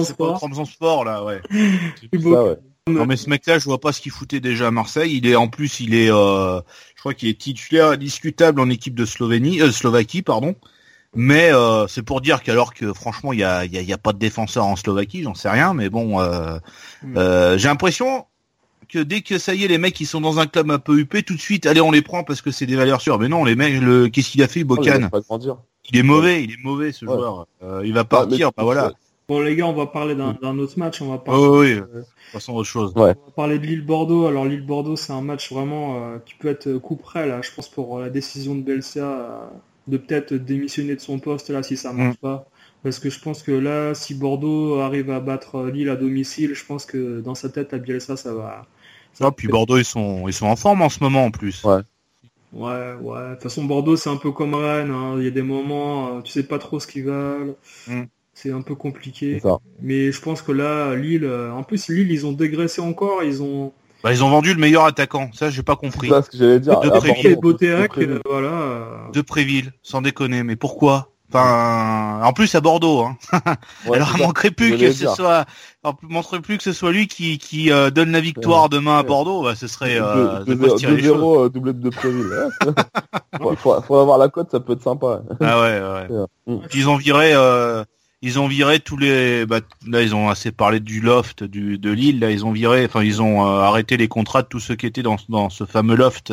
Sport. 0.05 0.67
Sport, 0.67 1.05
là, 1.05 1.25
ouais. 1.25 1.41
ouais. 2.13 2.57
Non 2.89 3.05
mais 3.05 3.17
ce 3.17 3.29
mec-là, 3.29 3.59
je 3.59 3.65
vois 3.65 3.81
pas 3.81 3.91
ce 3.91 4.01
qu'il 4.01 4.13
foutait 4.13 4.39
déjà 4.39 4.69
à 4.69 4.71
Marseille. 4.71 5.17
Il 5.17 5.27
est 5.27 5.35
en 5.35 5.49
plus, 5.49 5.81
il 5.81 5.93
est, 5.93 6.09
euh, 6.09 6.61
je 6.95 7.01
crois 7.01 7.15
qu'il 7.15 7.29
est 7.29 7.41
titulaire 7.41 7.99
discutable 7.99 8.61
en 8.61 8.71
équipe 8.71 8.95
de 8.95 9.05
Slovénie, 9.05 9.61
euh, 9.61 9.73
Slovaquie, 9.73 10.23
pardon. 10.23 10.55
Mais 11.17 11.53
euh, 11.53 11.87
c'est 11.89 12.03
pour 12.03 12.21
dire 12.21 12.43
qu'alors 12.43 12.75
que 12.75 12.93
franchement, 12.93 13.33
il 13.33 13.41
y 13.41 13.45
a, 13.45 13.65
y, 13.65 13.79
a, 13.79 13.83
y 13.83 13.93
a, 13.93 13.99
pas 13.99 14.13
de 14.13 14.19
défenseur 14.19 14.67
en 14.67 14.77
Slovaquie, 14.77 15.23
j'en 15.23 15.35
sais 15.35 15.49
rien, 15.49 15.73
mais 15.73 15.89
bon, 15.89 16.21
euh, 16.21 16.59
hmm. 17.03 17.17
euh, 17.17 17.59
j'ai 17.59 17.69
l'impression 17.69 18.27
que 18.89 18.99
dès 18.99 19.23
que 19.23 19.39
ça 19.39 19.55
y 19.55 19.65
est, 19.65 19.69
les 19.69 19.79
mecs 19.79 19.99
ils 19.99 20.07
sont 20.07 20.21
dans 20.21 20.39
un 20.39 20.47
club 20.47 20.71
un 20.71 20.79
peu 20.79 20.99
huppé, 20.99 21.23
tout 21.23 21.35
de 21.35 21.41
suite, 21.41 21.67
allez, 21.67 21.81
on 21.81 21.91
les 21.91 22.03
prend 22.03 22.23
parce 22.23 22.43
que 22.43 22.51
c'est 22.51 22.67
des 22.67 22.77
valeurs 22.77 23.01
sûres. 23.01 23.19
Mais 23.19 23.29
non, 23.29 23.45
les 23.45 23.57
mecs, 23.57 23.81
le, 23.81 24.09
qu'est-ce 24.09 24.31
qu'il 24.31 24.43
a 24.43 24.49
fait, 24.49 24.63
Bocan 24.63 25.09
oh, 25.13 25.39
il, 25.91 25.99
est 25.99 26.03
mauvais, 26.03 26.45
il 26.45 26.53
est 26.53 26.63
mauvais 26.63 26.93
ce 26.93 27.07
joueur. 27.07 27.47
il 27.83 27.95
va 27.95 28.05
partir, 28.05 28.51
bah 28.57 28.63
voilà. 28.63 28.93
Bon 29.29 29.41
les 29.41 29.57
gars, 29.57 29.67
on 29.67 29.73
va 29.73 29.87
parler 29.87 30.15
d'un 30.15 30.59
autre 30.59 30.79
match. 30.79 31.03
On 31.03 31.11
va 31.11 31.19
parler. 31.19 31.43
Oh, 31.43 31.61
oui, 31.61 31.75
de 31.75 32.05
façon 32.33 32.55
autre 32.55 32.69
chose. 32.69 32.93
On 32.95 33.07
va 33.07 33.15
parler 33.35 33.59
de 33.59 33.67
Lille-Bordeaux. 33.67 34.27
Alors 34.27 34.45
Lille-Bordeaux, 34.45 34.95
c'est 34.95 35.13
un 35.13 35.21
match 35.21 35.53
vraiment 35.53 35.97
euh, 35.97 36.19
qui 36.25 36.35
peut 36.35 36.49
être 36.49 36.73
coup 36.75 36.95
près 36.95 37.27
là. 37.27 37.43
Je 37.43 37.51
pense 37.53 37.69
pour 37.69 37.99
la 37.99 38.09
décision 38.09 38.55
de 38.55 38.63
Belsa 38.63 39.01
euh, 39.01 39.39
de 39.89 39.97
peut-être 39.97 40.35
démissionner 40.35 40.95
de 40.95 41.01
son 41.01 41.19
poste 41.19 41.51
là 41.51 41.63
si 41.63 41.77
ça 41.77 41.93
marche 41.93 42.17
mm. 42.17 42.21
pas. 42.21 42.49
Parce 42.83 42.99
que 42.99 43.11
je 43.11 43.19
pense 43.21 43.43
que 43.43 43.53
là, 43.53 43.95
si 43.95 44.15
Bordeaux 44.15 44.79
arrive 44.79 45.11
à 45.11 45.19
battre 45.19 45.67
Lille 45.67 45.89
à 45.89 45.97
domicile, 45.97 46.55
je 46.55 46.65
pense 46.65 46.87
que 46.87 47.21
dans 47.21 47.35
sa 47.35 47.49
tête 47.49 47.75
à 47.75 47.79
Bielsa, 47.79 48.17
ça 48.17 48.33
va. 48.33 48.65
Ça 49.13 49.27
ah, 49.27 49.33
puis 49.33 49.49
Bordeaux, 49.49 49.79
ils 49.79 49.85
sont, 49.85 50.29
ils 50.29 50.33
sont 50.33 50.47
en 50.47 50.57
forme 50.57 50.83
en 50.83 50.89
ce 50.89 51.03
moment 51.03 51.25
en 51.25 51.31
plus. 51.31 51.65
Ouais. 51.65 51.81
Ouais, 52.53 52.95
ouais. 53.01 53.31
De 53.31 53.33
toute 53.35 53.43
façon, 53.45 53.65
Bordeaux, 53.65 53.97
c'est 53.97 54.11
un 54.11 54.17
peu 54.17 54.31
comme 54.31 54.55
Rennes. 54.55 54.91
Hein. 54.91 55.17
Il 55.19 55.25
y 55.25 55.27
a 55.27 55.31
des 55.31 55.43
moments, 55.43 56.19
euh, 56.19 56.21
tu 56.21 56.31
sais 56.31 56.45
pas 56.45 56.59
trop 56.59 56.79
ce 56.79 56.87
qu'ils 56.87 57.05
veulent. 57.05 57.55
Mm 57.89 58.05
c'est 58.37 58.53
un 58.53 58.61
peu 58.61 58.75
compliqué. 58.75 59.41
Mais 59.81 60.13
je 60.13 60.21
pense 60.21 60.43
que 60.43 60.53
là, 60.53 60.95
Lille, 60.95 61.25
euh, 61.25 61.51
en 61.51 61.63
plus 61.63 61.89
Lille, 61.89 62.13
ils 62.13 62.27
ont 62.27 62.33
dégraissé 62.33 62.83
encore, 62.83 63.25
ils 63.25 63.43
ont. 63.43 63.73
Bah, 64.03 64.13
ils 64.13 64.23
ont 64.23 64.31
vendu 64.31 64.55
le 64.55 64.61
meilleur 64.61 64.85
attaquant, 64.85 65.31
ça 65.33 65.51
j'ai 65.51 65.63
pas 65.63 65.77
compris. 65.77 66.09
C'est 66.09 66.23
ce 66.23 66.31
que 66.31 66.37
j'allais 66.37 66.61
dire. 66.61 66.81
De 66.81 66.91
Préville, 66.91 67.39
de 67.41 68.23
voilà. 68.25 69.09
De 69.13 69.21
Préville, 69.21 69.73
sans 69.83 70.03
déconner, 70.03 70.43
mais 70.43 70.57
pourquoi? 70.57 71.11
Enfin, 71.29 72.21
en 72.23 72.33
plus 72.33 72.55
à 72.55 72.61
Bordeaux. 72.61 73.01
Hein. 73.01 73.17
Alors, 73.93 74.13
il 74.15 74.23
manquerait 74.23 74.53
plus 74.53 74.79
que 74.79 74.93
ce 74.93 75.09
soit, 75.09 75.45
manquerait 76.03 76.41
plus 76.41 76.57
que 76.57 76.63
ce 76.63 76.73
soit 76.73 76.93
lui 76.93 77.09
qui, 77.09 77.39
qui 77.39 77.73
euh, 77.73 77.91
donne 77.91 78.13
la 78.13 78.21
victoire 78.21 78.69
demain 78.69 78.99
à 78.99 79.03
Bordeaux. 79.03 79.43
Bah, 79.43 79.55
ce 79.57 79.67
serait 79.67 79.99
euh, 80.01 80.45
2-0 80.45 81.51
doublé 81.51 81.73
de 81.73 81.91
Préville. 81.91 82.27
Il 83.41 83.57
faut, 83.57 83.81
faut, 83.81 83.97
avoir 83.97 84.19
la 84.19 84.29
cote, 84.29 84.51
ça 84.53 84.61
peut 84.61 84.75
être 84.75 84.85
sympa. 84.85 85.23
Ah 85.41 85.61
ouais, 85.61 85.81
ouais. 85.81 86.59
Ils 86.75 86.89
ont 86.89 86.97
viré. 86.97 87.33
Euh, 87.35 87.85
ils 88.23 88.39
ont 88.39 88.47
viré 88.47 88.81
tous 88.81 88.97
les 88.97 89.47
bah, 89.47 89.61
là 89.87 90.03
ils 90.03 90.15
ont 90.15 90.29
assez 90.29 90.51
parlé 90.51 90.81
du 90.81 91.01
loft 91.01 91.45
du 91.45 91.79
de 91.79 91.91
Lille 91.91 92.21
là 92.21 92.31
ils 92.31 92.45
ont 92.47 92.53
viré 92.53 92.85
enfin 92.85 93.03
ils 93.03 93.21
ont 93.21 93.45
euh, 93.45 93.61
arrêté 93.61 93.97
les 93.97 94.09
contrats 94.09 94.43
de 94.43 94.49
tous 94.49 94.61
ceux 94.61 94.75
qui 94.75 94.87
étaient 94.87 95.03
dans 95.03 95.17
dans 95.29 95.51
ce 95.51 95.65
fameux 95.65 95.97
loft. 95.97 96.33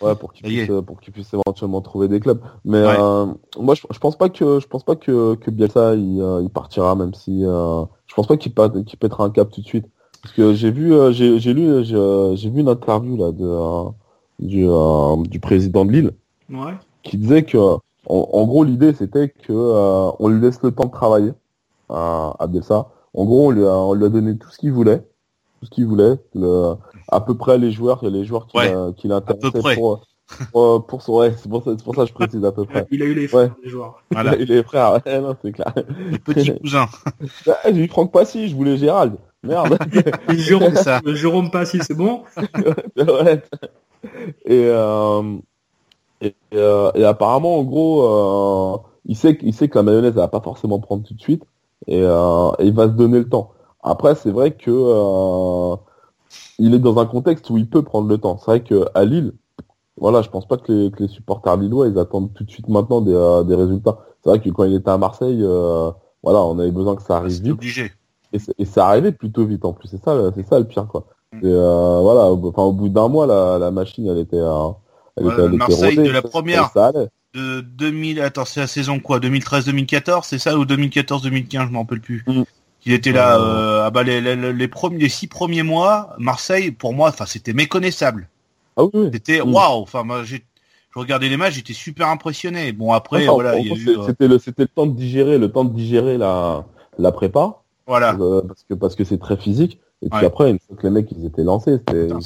Ouais 0.00 0.14
pour 0.14 0.32
qu'ils 0.32 0.46
puissent 0.46 0.84
pour 0.86 1.00
qu'ils 1.00 1.12
puissent 1.12 1.34
éventuellement 1.34 1.80
trouver 1.80 2.08
des 2.08 2.20
clubs. 2.20 2.40
Mais 2.64 2.78
euh, 2.78 3.26
moi 3.58 3.74
je, 3.74 3.82
je, 3.90 3.98
pense 3.98 4.16
pas 4.16 4.28
que 4.28 4.60
je 4.60 4.66
pense 4.66 4.84
pas 4.84 4.96
que 4.96 5.34
que 5.34 5.50
Bielsa 5.50 5.94
il, 5.94 6.20
euh, 6.20 6.42
il 6.42 6.50
partira 6.50 6.94
même 6.94 7.14
si 7.14 7.42
je 7.42 8.14
pense 8.14 8.26
pas 8.26 8.36
qu'il 8.36 8.52
qu'il 8.52 8.98
pètera 8.98 9.24
un 9.24 9.30
cap 9.30 9.50
tout 9.50 9.60
de 9.60 9.66
suite. 9.66 9.86
Parce 10.22 10.34
que 10.34 10.54
j'ai 10.54 10.70
vu 10.70 10.92
j'ai 11.12 11.38
j'ai 11.38 11.52
lu 11.52 11.84
j'ai 11.84 12.50
vu 12.50 12.60
une 12.60 12.68
interview 12.68 13.16
là 13.16 13.32
de 13.32 13.90
du 14.38 14.66
du 15.28 15.40
président 15.40 15.84
de 15.84 15.92
Lille 15.92 16.10
ouais. 16.50 16.74
qui 17.02 17.16
disait 17.16 17.44
que 17.44 17.76
en, 18.06 18.46
gros, 18.46 18.64
l'idée 18.64 18.92
c'était 18.92 19.28
que 19.28 19.52
euh, 19.52 20.10
on 20.18 20.28
lui 20.28 20.40
laisse 20.40 20.60
le 20.62 20.70
temps 20.70 20.86
de 20.86 20.92
travailler 20.92 21.32
à, 21.88 22.34
à 22.38 22.46
Bielsa. 22.46 22.88
En 23.14 23.24
gros, 23.24 23.46
on 23.46 23.50
lui 23.50 23.64
a, 23.64 23.76
on 23.76 23.94
lui 23.94 24.04
a 24.04 24.08
donné 24.08 24.36
tout 24.36 24.50
ce 24.50 24.58
qu'il 24.58 24.72
voulait, 24.72 24.98
tout 25.60 25.66
ce 25.66 25.70
qu'il 25.70 25.86
voulait, 25.86 26.16
le, 26.34 26.74
à 27.08 27.20
peu 27.20 27.36
près 27.36 27.58
les 27.58 27.70
joueurs, 27.70 28.00
il 28.02 28.06
y 28.06 28.08
a 28.08 28.18
les 28.18 28.24
joueurs 28.24 28.46
qui 28.46 28.56
ouais, 28.56 28.74
qui 28.96 29.08
l'intéressaient 29.08 29.76
pour, 29.76 30.02
pour, 30.52 30.86
pour 30.86 31.02
son, 31.02 31.18
ouais, 31.18 31.32
c'est 31.36 31.48
pour, 31.48 31.62
ça, 31.62 31.72
c'est 31.76 31.84
pour 31.84 31.94
ça 31.94 32.02
que 32.02 32.08
je 32.08 32.14
précise 32.14 32.44
à 32.44 32.52
peu 32.52 32.64
près. 32.64 32.86
Il 32.90 33.02
a 33.02 33.06
eu 33.06 33.14
les 33.14 33.28
frères, 33.28 33.54
les 33.62 33.70
joueurs. 33.70 34.02
Voilà. 34.10 34.34
Il 34.34 34.40
a 34.40 34.42
eu 34.42 34.56
les 34.56 34.62
frères, 34.62 35.00
ouais, 35.06 35.20
non, 35.20 35.36
c'est 35.42 35.52
clair. 35.52 35.72
Les 36.10 36.18
petits 36.18 36.58
cousins. 36.60 36.88
J'ai 37.64 37.84
eu 37.84 37.88
Franck 37.88 38.12
Passy, 38.12 38.48
je 38.48 38.56
voulais 38.56 38.76
Gérald. 38.76 39.16
Merde. 39.44 39.78
Jérôme, 40.30 40.74
ça. 40.74 41.00
Jérôme 41.06 41.50
Passy, 41.50 41.78
c'est 41.82 41.94
bon. 41.94 42.22
Et 44.44 44.66
euh, 44.68 45.22
euh, 46.54 46.90
et, 46.94 47.04
apparemment, 47.04 47.58
en 47.58 47.64
gros, 47.64 48.02
euh, 48.02 48.78
il 49.06 49.16
sait, 49.16 49.38
il 49.42 49.54
sait 49.54 49.68
que 49.68 49.78
la 49.78 49.82
mayonnaise, 49.82 50.12
elle 50.14 50.20
va 50.20 50.28
pas 50.28 50.40
forcément 50.40 50.78
prendre 50.80 51.02
tout 51.02 51.14
de 51.14 51.20
suite, 51.20 51.44
et, 51.86 52.00
euh, 52.02 52.50
il 52.60 52.72
va 52.72 52.86
se 52.86 52.92
donner 52.92 53.18
le 53.18 53.28
temps. 53.28 53.52
Après, 53.82 54.14
c'est 54.14 54.30
vrai 54.30 54.52
que 54.52 55.76
il 56.58 56.74
est 56.74 56.78
dans 56.78 56.98
un 56.98 57.06
contexte 57.06 57.50
où 57.50 57.58
il 57.58 57.68
peut 57.68 57.82
prendre 57.82 58.08
le 58.08 58.18
temps. 58.18 58.38
C'est 58.38 58.46
vrai 58.46 58.62
que 58.62 58.86
à 58.94 59.04
Lille, 59.04 59.34
voilà, 59.98 60.22
je 60.22 60.30
pense 60.30 60.48
pas 60.48 60.56
que 60.56 60.72
les, 60.72 60.90
que 60.90 61.02
les 61.02 61.08
supporters 61.08 61.56
lillois, 61.56 61.88
ils 61.88 61.98
attendent 61.98 62.32
tout 62.32 62.44
de 62.44 62.50
suite 62.50 62.68
maintenant 62.68 63.00
des, 63.00 63.42
des 63.46 63.54
résultats. 63.54 63.98
C'est 64.22 64.30
vrai 64.30 64.40
que 64.40 64.48
quand 64.50 64.64
il 64.64 64.74
était 64.74 64.90
à 64.90 64.98
Marseille, 64.98 65.42
voilà, 66.22 66.42
on 66.42 66.58
avait 66.58 66.70
besoin 66.70 66.96
que 66.96 67.02
ça 67.02 67.18
arrive 67.18 67.42
vite. 67.42 67.52
Obligé. 67.52 67.92
Et, 68.32 68.38
et 68.58 68.64
ça 68.64 68.88
arrivait 68.88 69.12
plutôt 69.12 69.44
vite 69.44 69.64
en 69.64 69.72
plus. 69.72 69.88
C'est 69.88 70.02
ça, 70.02 70.32
c'est 70.34 70.42
ça 70.46 70.58
le 70.58 70.64
pire, 70.64 70.88
quoi. 70.88 71.04
euh, 71.42 72.00
voilà, 72.00 72.32
au, 72.32 72.48
enfin, 72.48 72.62
au 72.62 72.72
bout 72.72 72.88
d'un 72.88 73.08
mois, 73.08 73.26
la, 73.26 73.58
la, 73.58 73.70
machine, 73.70 74.06
elle 74.06 74.18
était, 74.18 74.36
euh, 74.36 74.68
elle 75.16 75.26
était, 75.26 75.42
elle 75.42 75.52
Marseille 75.52 75.96
de 75.96 76.10
la 76.10 76.22
première. 76.22 76.70
Ça, 76.72 76.92
de 77.34 77.60
2000, 77.60 78.20
attends, 78.20 78.44
c'est 78.44 78.60
la 78.60 78.66
saison 78.66 79.00
quoi 79.00 79.18
2013-2014, 79.18 80.22
c'est 80.24 80.38
ça 80.38 80.56
ou 80.56 80.64
2014-2015, 80.64 81.66
je 81.66 81.72
m'en 81.72 81.80
rappelle 81.80 82.00
plus. 82.00 82.24
Mm. 82.26 82.44
Il 82.86 82.92
était 82.92 83.12
là, 83.12 83.40
euh, 83.40 83.84
ah 83.84 83.90
bah 83.90 84.02
les, 84.02 84.20
les, 84.20 84.52
les, 84.52 84.68
premiers, 84.68 84.98
les 84.98 85.08
six 85.08 85.26
premiers 85.26 85.62
mois, 85.62 86.14
Marseille, 86.18 86.70
pour 86.70 86.92
moi, 86.92 87.08
enfin, 87.08 87.24
c'était 87.26 87.54
méconnaissable. 87.54 88.28
Ah 88.76 88.84
oui. 88.84 89.08
C'était 89.12 89.40
mm. 89.40 89.52
waouh. 89.52 89.82
Enfin, 89.82 90.04
moi, 90.04 90.22
j'ai, 90.22 90.44
je 90.94 90.98
regardais 90.98 91.28
les 91.28 91.36
matchs, 91.36 91.54
j'étais 91.54 91.72
super 91.72 92.08
impressionné. 92.08 92.72
Bon 92.72 92.92
après, 92.92 93.26
voilà, 93.26 93.54
c'était 94.06 94.28
le, 94.28 94.38
c'était 94.38 94.62
le 94.62 94.68
temps 94.68 94.86
de 94.86 94.94
digérer, 94.94 95.38
le 95.38 95.50
temps 95.50 95.64
de 95.64 95.74
digérer 95.74 96.18
la, 96.18 96.64
la 96.98 97.10
prépa. 97.10 97.62
Voilà. 97.86 98.16
Euh, 98.20 98.42
parce 98.42 98.64
que 98.68 98.74
parce 98.74 98.94
que 98.94 99.04
c'est 99.04 99.18
très 99.18 99.36
physique. 99.36 99.80
Et 100.02 100.10
puis 100.10 100.24
après, 100.24 100.50
une 100.50 100.58
fois 100.58 100.76
que 100.76 100.86
les 100.86 100.90
mecs 100.92 101.10
ils 101.10 101.24
étaient 101.24 101.42
lancés, 101.42 101.78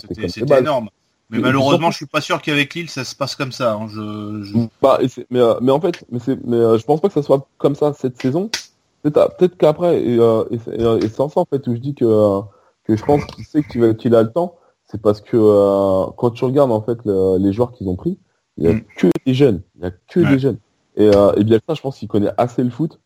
c'était 0.04 0.58
énorme. 0.58 0.90
Mais 1.30 1.38
malheureusement, 1.40 1.90
je 1.90 1.96
suis 1.96 2.06
pas 2.06 2.20
sûr 2.20 2.40
qu'avec 2.40 2.74
Lille 2.74 2.88
ça 2.88 3.04
se 3.04 3.14
passe 3.14 3.34
comme 3.34 3.52
ça. 3.52 3.74
Hein. 3.74 3.86
Je, 3.88 4.42
je... 4.42 4.56
Bah, 4.80 4.98
mais, 5.30 5.40
euh, 5.40 5.54
mais 5.60 5.72
en 5.72 5.80
fait, 5.80 6.04
mais 6.10 6.18
c'est, 6.18 6.38
mais 6.44 6.56
euh, 6.56 6.78
je 6.78 6.84
pense 6.84 7.00
pas 7.00 7.08
que 7.08 7.14
ça 7.14 7.22
soit 7.22 7.46
comme 7.58 7.74
ça 7.74 7.92
cette 7.92 8.20
saison. 8.20 8.50
Peut-être, 9.02 9.36
peut-être 9.36 9.56
qu'après, 9.56 10.02
et, 10.02 10.18
euh, 10.18 10.44
et, 10.50 10.56
et 11.04 11.08
c'est 11.08 11.20
en 11.20 11.28
ça 11.28 11.40
en 11.40 11.44
fait 11.44 11.66
où 11.68 11.74
je 11.74 11.80
dis 11.80 11.94
que 11.94 12.40
que 12.84 12.96
je 12.96 13.04
pense 13.04 13.24
qu'il 13.26 13.44
sait 13.44 13.62
qu'il, 13.62 13.96
qu'il 13.96 14.14
a 14.14 14.22
le 14.22 14.32
temps. 14.32 14.56
C'est 14.86 15.02
parce 15.02 15.20
que 15.20 15.36
quand 16.16 16.30
tu 16.30 16.44
regardes 16.46 16.72
en 16.72 16.80
fait 16.80 16.98
les 17.04 17.52
joueurs 17.52 17.72
qu'ils 17.72 17.88
ont 17.88 17.96
pris, 17.96 18.18
il 18.56 18.64
y 18.64 18.68
a 18.68 18.72
mm. 18.72 18.84
que 18.96 19.08
des 19.26 19.34
jeunes. 19.34 19.60
Il 19.76 19.82
y 19.82 19.86
a 19.86 19.90
que 19.90 20.20
des 20.20 20.38
jeunes. 20.38 20.58
Et, 20.96 21.10
et 21.36 21.44
bien 21.44 21.58
ça, 21.68 21.74
je 21.74 21.82
pense 21.82 21.98
qu'il 21.98 22.08
connaît 22.08 22.32
assez 22.38 22.64
le 22.64 22.70
foot 22.70 22.98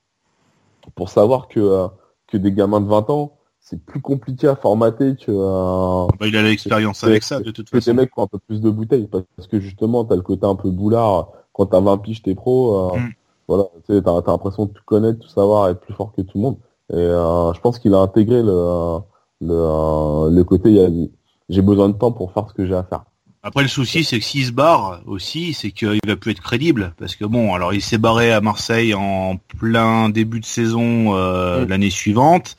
pour 0.95 1.09
savoir 1.09 1.49
que 1.49 1.89
que 2.29 2.37
des 2.37 2.53
gamins 2.53 2.81
de 2.81 2.87
20 2.87 3.11
ans 3.11 3.37
c'est 3.63 3.83
plus 3.83 4.01
compliqué 4.01 4.49
à 4.49 4.57
formater 4.57 5.15
que. 5.17 5.31
Euh, 5.31 6.07
bah, 6.19 6.27
il 6.27 6.37
a 6.37 6.43
l'expérience 6.43 7.03
avec 7.05 7.23
ça, 7.23 7.41
de 7.41 7.51
toute 7.53 7.71
façon. 7.71 7.91
des 7.91 7.97
mecs 7.97 8.13
qui 8.13 8.19
ont 8.19 8.25
un 8.25 8.27
peu 8.27 8.39
plus 8.39 8.61
de 8.61 8.69
bouteilles, 8.69 9.09
parce 9.09 9.49
que 9.49 9.61
justement, 9.61 10.05
t'as 10.05 10.17
le 10.17 10.23
côté 10.23 10.45
un 10.45 10.57
peu 10.57 10.71
boulard. 10.71 11.29
Quand 11.53 11.67
t'as 11.67 11.81
20 11.81 11.99
piges, 11.99 12.23
t'es 12.23 12.35
pro. 12.35 12.93
Euh, 12.93 12.99
mm. 12.99 13.13
Voilà, 13.49 13.65
t'as 13.87 13.95
as, 13.95 14.23
l'impression 14.27 14.67
de 14.67 14.73
tout 14.73 14.83
connaître, 14.85 15.21
tout 15.21 15.29
savoir, 15.29 15.69
être 15.69 15.81
plus 15.81 15.95
fort 15.95 16.13
que 16.17 16.23
tout 16.23 16.39
le 16.39 16.43
monde. 16.43 16.57
Et 16.93 16.97
euh, 16.97 17.53
je 17.53 17.61
pense 17.61 17.79
qu'il 17.79 17.95
a 17.95 17.99
intégré 17.99 18.43
le, 18.43 18.99
le, 19.41 20.31
le 20.31 20.45
côté, 20.45 21.11
j'ai 21.49 21.63
besoin 21.63 21.89
de 21.89 21.95
temps 21.95 22.13
pour 22.13 22.33
faire 22.33 22.49
ce 22.49 22.55
que 22.55 22.67
j'ai 22.67 22.75
à 22.75 22.83
faire. 22.83 23.05
Après, 23.45 23.63
le 23.63 23.69
souci, 23.69 24.05
c'est 24.05 24.19
que 24.19 24.25
s'il 24.25 24.47
se 24.47 24.53
barre 24.53 25.03
aussi, 25.07 25.53
c'est 25.53 25.73
qu'il 25.73 26.01
va 26.07 26.17
plus 26.17 26.31
être 26.33 26.43
crédible. 26.43 26.95
Parce 26.99 27.17
que 27.17 27.25
bon, 27.25 27.55
alors 27.55 27.75
il 27.75 27.83
s'est 27.83 27.99
barré 27.99 28.33
à 28.33 28.41
Marseille 28.41 28.95
en 28.95 29.37
plein 29.59 30.09
début 30.09 30.41
de 30.41 30.47
saison 30.47 31.15
mm. 31.15 31.69
l'année 31.69 31.91
suivante. 31.91 32.57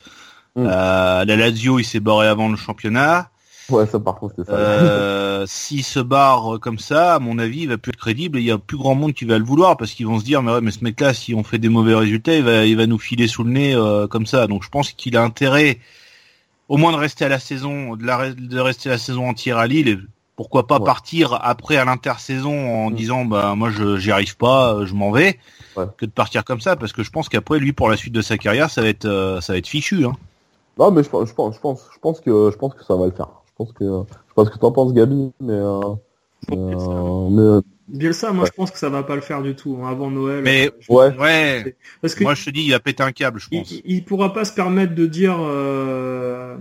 Mm. 0.56 0.66
Euh, 0.66 1.24
la 1.24 1.36
Lazio, 1.36 1.78
il 1.78 1.84
s'est 1.84 2.00
barré 2.00 2.28
avant 2.28 2.48
le 2.48 2.56
championnat. 2.56 3.30
Ouais, 3.70 3.86
ça 3.86 3.98
par 3.98 4.16
contre, 4.16 4.34
c'est 4.36 4.44
ça. 4.44 4.52
Euh, 4.52 5.44
S'il 5.48 5.84
se 5.84 6.00
barre 6.00 6.58
comme 6.60 6.78
ça, 6.78 7.14
à 7.14 7.18
mon 7.18 7.38
avis, 7.38 7.62
il 7.62 7.68
va 7.68 7.78
plus 7.78 7.90
être 7.90 7.96
crédible 7.96 8.38
et 8.38 8.42
il 8.42 8.46
y 8.46 8.50
a 8.50 8.58
plus 8.58 8.76
grand 8.76 8.94
monde 8.94 9.14
qui 9.14 9.24
va 9.24 9.38
le 9.38 9.44
vouloir 9.44 9.76
parce 9.76 9.92
qu'ils 9.92 10.06
vont 10.06 10.20
se 10.20 10.24
dire, 10.24 10.42
mais 10.42 10.52
ouais, 10.52 10.60
mais 10.60 10.70
ce 10.70 10.84
mec-là, 10.84 11.14
si 11.14 11.34
on 11.34 11.42
fait 11.42 11.58
des 11.58 11.70
mauvais 11.70 11.94
résultats, 11.94 12.36
il 12.36 12.44
va, 12.44 12.66
il 12.66 12.76
va 12.76 12.86
nous 12.86 12.98
filer 12.98 13.26
sous 13.26 13.42
le 13.42 13.50
nez 13.50 13.74
euh, 13.74 14.06
comme 14.06 14.26
ça. 14.26 14.46
Donc 14.46 14.62
je 14.64 14.68
pense 14.68 14.92
qu'il 14.92 15.16
a 15.16 15.22
intérêt, 15.22 15.78
au 16.68 16.76
moins 16.76 16.92
de 16.92 16.98
rester 16.98 17.24
à 17.24 17.28
la 17.28 17.38
saison, 17.38 17.96
de, 17.96 18.04
la, 18.04 18.32
de 18.32 18.58
rester 18.58 18.90
la 18.90 18.98
saison 18.98 19.28
entière 19.28 19.58
à 19.58 19.66
Lille. 19.66 19.88
Et 19.88 19.98
pourquoi 20.36 20.66
pas 20.66 20.80
partir 20.80 21.38
après 21.42 21.76
à 21.76 21.84
l'intersaison 21.84 22.86
en 22.86 22.90
mm. 22.90 22.94
disant, 22.94 23.24
bah 23.24 23.54
moi, 23.56 23.70
je 23.70 23.96
j'y 23.96 24.10
arrive 24.10 24.36
pas, 24.36 24.84
je 24.84 24.92
m'en 24.92 25.10
vais, 25.10 25.38
que 25.96 26.04
de 26.04 26.10
partir 26.10 26.44
comme 26.44 26.60
ça 26.60 26.76
parce 26.76 26.92
que 26.92 27.02
je 27.02 27.10
pense 27.10 27.28
qu'après 27.30 27.58
lui, 27.58 27.72
pour 27.72 27.88
la 27.88 27.96
suite 27.96 28.12
de 28.12 28.22
sa 28.22 28.36
carrière, 28.36 28.68
ça 28.68 28.82
va 28.82 28.88
être, 28.88 29.06
euh, 29.06 29.40
ça 29.40 29.54
va 29.54 29.58
être 29.58 29.68
fichu. 29.68 30.04
Hein. 30.04 30.16
Non, 30.78 30.90
mais 30.90 31.02
je, 31.02 31.08
pense, 31.08 31.28
je 31.28 31.34
pense, 31.34 31.88
je 31.92 31.98
pense 32.00 32.20
que, 32.20 32.50
je 32.50 32.56
pense 32.56 32.74
que 32.74 32.84
ça 32.84 32.96
va 32.96 33.06
le 33.06 33.12
faire. 33.12 33.28
Je 33.46 33.52
pense 33.56 33.72
que, 33.72 33.84
je 33.84 34.34
pense 34.34 34.50
que 34.50 34.58
t'en 34.58 34.72
penses, 34.72 34.92
Gabi, 34.92 35.32
mais, 35.40 35.52
euh, 35.52 35.80
mais, 36.50 37.42
euh, 37.42 37.60
Bielsa, 37.86 38.32
moi 38.32 38.46
je 38.46 38.50
pense 38.50 38.70
que 38.70 38.78
ça 38.78 38.88
va 38.88 39.02
pas 39.02 39.14
le 39.14 39.20
faire 39.20 39.42
du 39.42 39.54
tout 39.54 39.78
hein, 39.82 39.88
avant 39.88 40.10
Noël. 40.10 40.42
Mais 40.42 40.70
ouais, 40.88 41.14
ouais. 41.16 41.76
Parce 42.00 42.14
que 42.14 42.24
moi 42.24 42.34
je 42.34 42.46
te 42.46 42.50
dis, 42.50 42.64
il 42.64 42.74
a 42.74 42.80
pété 42.80 43.02
un 43.02 43.12
câble, 43.12 43.38
je 43.38 43.48
pense. 43.48 43.70
Il, 43.70 43.82
il 43.84 44.04
pourra 44.04 44.32
pas 44.32 44.44
se 44.44 44.52
permettre 44.52 44.94
de 44.94 45.06
dire. 45.06 45.36
Euh... 45.38 46.56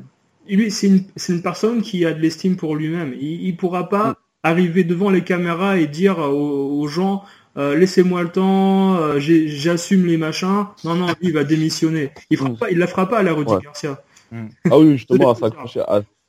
Lui, 0.49 0.69
c'est 0.69 0.87
une, 0.87 1.05
une, 1.29 1.41
personne 1.41 1.81
qui 1.81 2.05
a 2.05 2.11
de 2.11 2.19
l'estime 2.19 2.57
pour 2.57 2.75
lui-même. 2.75 3.13
Il, 3.19 3.47
il 3.47 3.55
pourra 3.55 3.87
pas 3.87 4.09
mm. 4.09 4.15
arriver 4.43 4.83
devant 4.83 5.09
les 5.09 5.23
caméras 5.23 5.77
et 5.77 5.87
dire 5.87 6.19
aux, 6.19 6.81
aux 6.81 6.87
gens 6.87 7.23
euh, 7.55 7.75
laissez-moi 7.75 8.23
le 8.23 8.29
temps, 8.29 8.95
euh, 8.95 9.19
j'assume 9.19 10.05
les 10.05 10.17
machins. 10.17 10.65
Non, 10.83 10.95
non, 10.95 11.07
lui, 11.07 11.29
il 11.29 11.33
va 11.33 11.43
démissionner. 11.43 12.11
Il 12.31 12.43
ne 12.43 12.49
il 12.71 12.79
la 12.79 12.87
fera 12.87 13.07
pas 13.07 13.19
à 13.19 13.23
la 13.23 13.33
Rudy 13.33 13.53
Garcia. 13.61 14.01
Mm. 14.31 14.47
Ah 14.71 14.79
oui, 14.79 14.97
justement, 14.97 15.31
à 15.31 15.35
s'accrocher, 15.35 15.81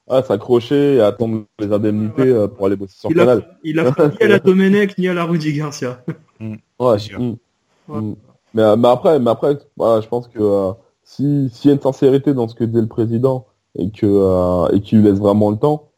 à, 0.06 0.22
s'accrocher 0.22 0.96
et 0.96 1.00
attendre 1.00 1.44
les 1.58 1.72
indemnités 1.72 2.28
euh, 2.28 2.46
pour 2.46 2.66
aller 2.66 2.76
bosser 2.76 2.98
sur 2.98 3.08
le 3.08 3.14
canal. 3.14 3.56
il 3.64 3.78
a 3.78 3.90
pas 3.90 4.08
ni 4.08 4.16
à 4.20 4.28
la 4.28 4.38
Domenech 4.38 4.98
ni 4.98 5.08
à 5.08 5.14
la 5.14 5.24
Rudy 5.24 5.54
Garcia. 5.54 6.04
Mm. 6.40 6.56
Ouais, 6.78 6.96
mm. 7.18 8.14
Mais, 8.52 8.76
mais, 8.76 8.88
après, 8.88 9.18
mais 9.18 9.30
après, 9.30 9.56
voilà, 9.76 10.02
je 10.02 10.08
pense 10.08 10.28
que 10.28 10.72
si 11.04 11.48
s'il 11.50 11.68
y 11.68 11.72
a 11.72 11.74
une 11.74 11.80
sincérité 11.80 12.34
dans 12.34 12.48
ce 12.48 12.54
que 12.54 12.64
dit 12.64 12.80
le 12.80 12.86
président 12.86 13.46
et 13.78 13.90
que 13.90 14.74
et 14.74 14.80
qu'il 14.80 14.98
lui 14.98 15.08
laisse 15.08 15.18
vraiment 15.18 15.50
le 15.50 15.56
temps, 15.56 15.90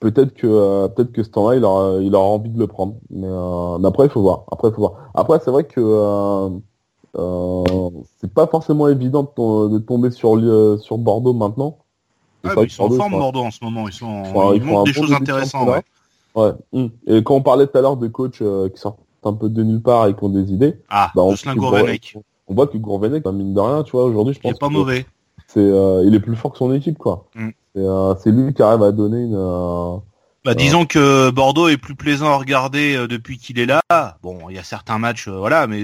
peut-être 0.00 0.34
que 0.34 0.46
euh, 0.46 0.88
peut-être 0.88 1.12
que 1.12 1.22
ce 1.22 1.30
temps-là, 1.30 1.56
il 1.56 1.64
aura, 1.64 2.00
il 2.00 2.14
aura 2.14 2.26
envie 2.26 2.50
de 2.50 2.58
le 2.58 2.66
prendre. 2.66 2.94
Mais, 3.10 3.26
euh, 3.26 3.82
après, 3.84 4.06
il 4.06 4.10
faut 4.10 4.22
voir. 4.22 4.44
Après, 4.52 4.68
il 4.68 4.74
faut 4.74 4.80
voir. 4.80 5.10
Après, 5.14 5.38
c'est 5.42 5.50
vrai 5.50 5.64
que 5.64 5.80
euh, 5.80 6.50
c'est 8.18 8.32
pas 8.32 8.46
forcément 8.46 8.88
évident 8.88 9.22
de, 9.22 9.78
tomber 9.78 10.10
sur 10.10 10.38
sur 10.80 10.98
Bordeaux 10.98 11.34
maintenant. 11.34 11.78
Ils 12.44 12.70
sont 12.70 12.84
en 12.84 12.90
forme 12.90 13.12
Bordeaux 13.12 13.44
en 13.44 13.50
ce 13.50 13.64
moment. 13.64 13.88
Ils 13.88 13.94
sont 13.94 14.52
ils, 14.52 14.62
montrent 14.62 14.84
des 14.84 14.92
choses 14.92 15.12
intéressantes. 15.12 15.82
Ouais. 16.34 16.50
Hum. 16.72 16.90
Et 17.06 17.22
quand 17.22 17.36
on 17.36 17.42
parlait 17.42 17.66
tout 17.66 17.78
à 17.78 17.80
l'heure 17.80 17.96
de 17.96 18.08
coachs 18.08 18.38
qui 18.38 18.80
sortent 18.80 18.98
un 19.22 19.32
peu 19.32 19.48
de 19.48 19.62
nulle 19.62 19.80
part 19.80 20.08
et 20.08 20.14
qui 20.14 20.24
ont 20.24 20.28
des 20.28 20.52
idées, 20.52 20.76
ah, 20.90 21.10
bah, 21.14 21.22
on, 21.22 21.30
on, 21.30 22.54
voit 22.54 22.66
que 22.66 22.76
Gourvenec, 22.76 23.22
bah, 23.22 23.32
mine 23.32 23.54
de 23.54 23.60
rien, 23.60 23.82
tu 23.84 23.92
vois, 23.92 24.04
aujourd'hui, 24.04 24.34
je 24.34 24.40
pense. 24.40 24.50
Il 24.50 24.54
est 24.54 24.58
pas 24.58 24.68
mauvais. 24.68 25.06
C'est, 25.48 25.70
il 26.04 26.14
est 26.14 26.20
plus 26.20 26.36
fort 26.36 26.52
que 26.52 26.58
son 26.58 26.72
équipe, 26.72 26.98
quoi. 26.98 27.28
Hum. 27.36 27.52
Euh, 27.76 28.14
c'est 28.22 28.30
lui 28.30 28.54
qui 28.54 28.62
arrive 28.62 28.82
à 28.82 28.92
donner 28.92 29.22
une. 29.22 29.36
Euh, 29.36 29.96
bah, 30.44 30.54
disons 30.54 30.84
que 30.84 31.30
Bordeaux 31.30 31.68
est 31.68 31.78
plus 31.78 31.94
plaisant 31.94 32.26
à 32.26 32.36
regarder 32.36 32.96
euh, 32.96 33.08
depuis 33.08 33.38
qu'il 33.38 33.58
est 33.58 33.66
là. 33.66 33.82
Bon, 34.22 34.50
il 34.50 34.56
y 34.56 34.58
a 34.58 34.64
certains 34.64 34.98
matchs, 34.98 35.28
voilà, 35.28 35.66
mais 35.66 35.82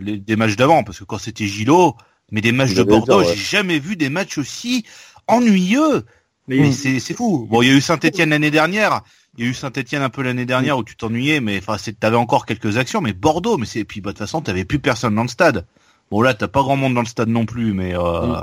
des 0.00 0.36
matchs 0.36 0.56
d'avant, 0.56 0.82
parce 0.82 0.98
que 0.98 1.04
quand 1.04 1.18
c'était 1.18 1.46
Gilo, 1.46 1.94
mais 2.30 2.40
des 2.40 2.52
matchs 2.52 2.74
de 2.74 2.82
Bordeaux, 2.82 3.22
j'ai 3.22 3.36
jamais 3.36 3.78
vu 3.78 3.96
des 3.96 4.08
matchs 4.08 4.38
aussi 4.38 4.84
ennuyeux. 5.28 6.04
Mais, 6.48 6.72
c'est 6.72 7.14
fou. 7.14 7.46
Bon, 7.48 7.62
il 7.62 7.68
y 7.68 7.70
a 7.70 7.74
eu 7.74 7.80
Saint-Etienne 7.80 8.30
l'année 8.30 8.50
dernière. 8.50 9.02
Il 9.38 9.44
y 9.44 9.46
a 9.46 9.50
eu 9.50 9.54
Saint-Etienne 9.54 10.02
un 10.02 10.10
peu 10.10 10.22
l'année 10.22 10.44
dernière 10.44 10.76
où 10.76 10.84
tu 10.84 10.96
t'ennuyais, 10.96 11.40
mais 11.40 11.58
enfin, 11.58 11.76
t'avais 11.98 12.16
encore 12.16 12.46
quelques 12.46 12.78
actions. 12.78 13.00
Mais 13.00 13.12
Bordeaux, 13.12 13.58
mais 13.58 13.66
c'est 13.66 13.84
puis 13.84 14.00
bah, 14.00 14.10
de 14.10 14.16
toute 14.16 14.26
façon, 14.26 14.40
t'avais 14.40 14.64
plus 14.64 14.78
personne 14.78 15.14
dans 15.14 15.22
le 15.22 15.28
stade. 15.28 15.66
Bon 16.12 16.20
là, 16.20 16.34
t'as 16.34 16.46
pas 16.46 16.60
grand 16.60 16.76
monde 16.76 16.92
dans 16.92 17.00
le 17.00 17.06
stade 17.06 17.30
non 17.30 17.46
plus, 17.46 17.72
mais 17.72 17.96
euh... 17.96 18.42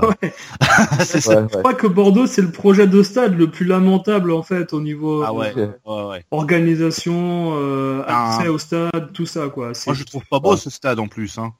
Je 0.60 1.58
crois 1.58 1.72
que 1.72 1.86
Bordeaux, 1.86 2.26
c'est 2.26 2.42
le 2.42 2.50
projet 2.50 2.88
de 2.88 3.00
stade 3.04 3.38
le 3.38 3.48
plus 3.48 3.64
lamentable 3.64 4.32
en 4.32 4.42
fait 4.42 4.72
au 4.72 4.80
niveau 4.80 5.22
ah 5.22 5.32
organisation, 6.32 7.52
euh, 7.54 8.02
accès 8.08 8.48
au 8.48 8.58
stade, 8.58 9.12
tout 9.12 9.24
ça 9.24 9.46
quoi. 9.50 9.70
Moi, 9.86 9.94
je 9.94 10.02
trouve 10.02 10.24
pas 10.28 10.40
beau 10.40 10.56
ce 10.56 10.68
stade 10.68 10.98
en 10.98 11.06
plus. 11.06 11.38
Hein. 11.38 11.52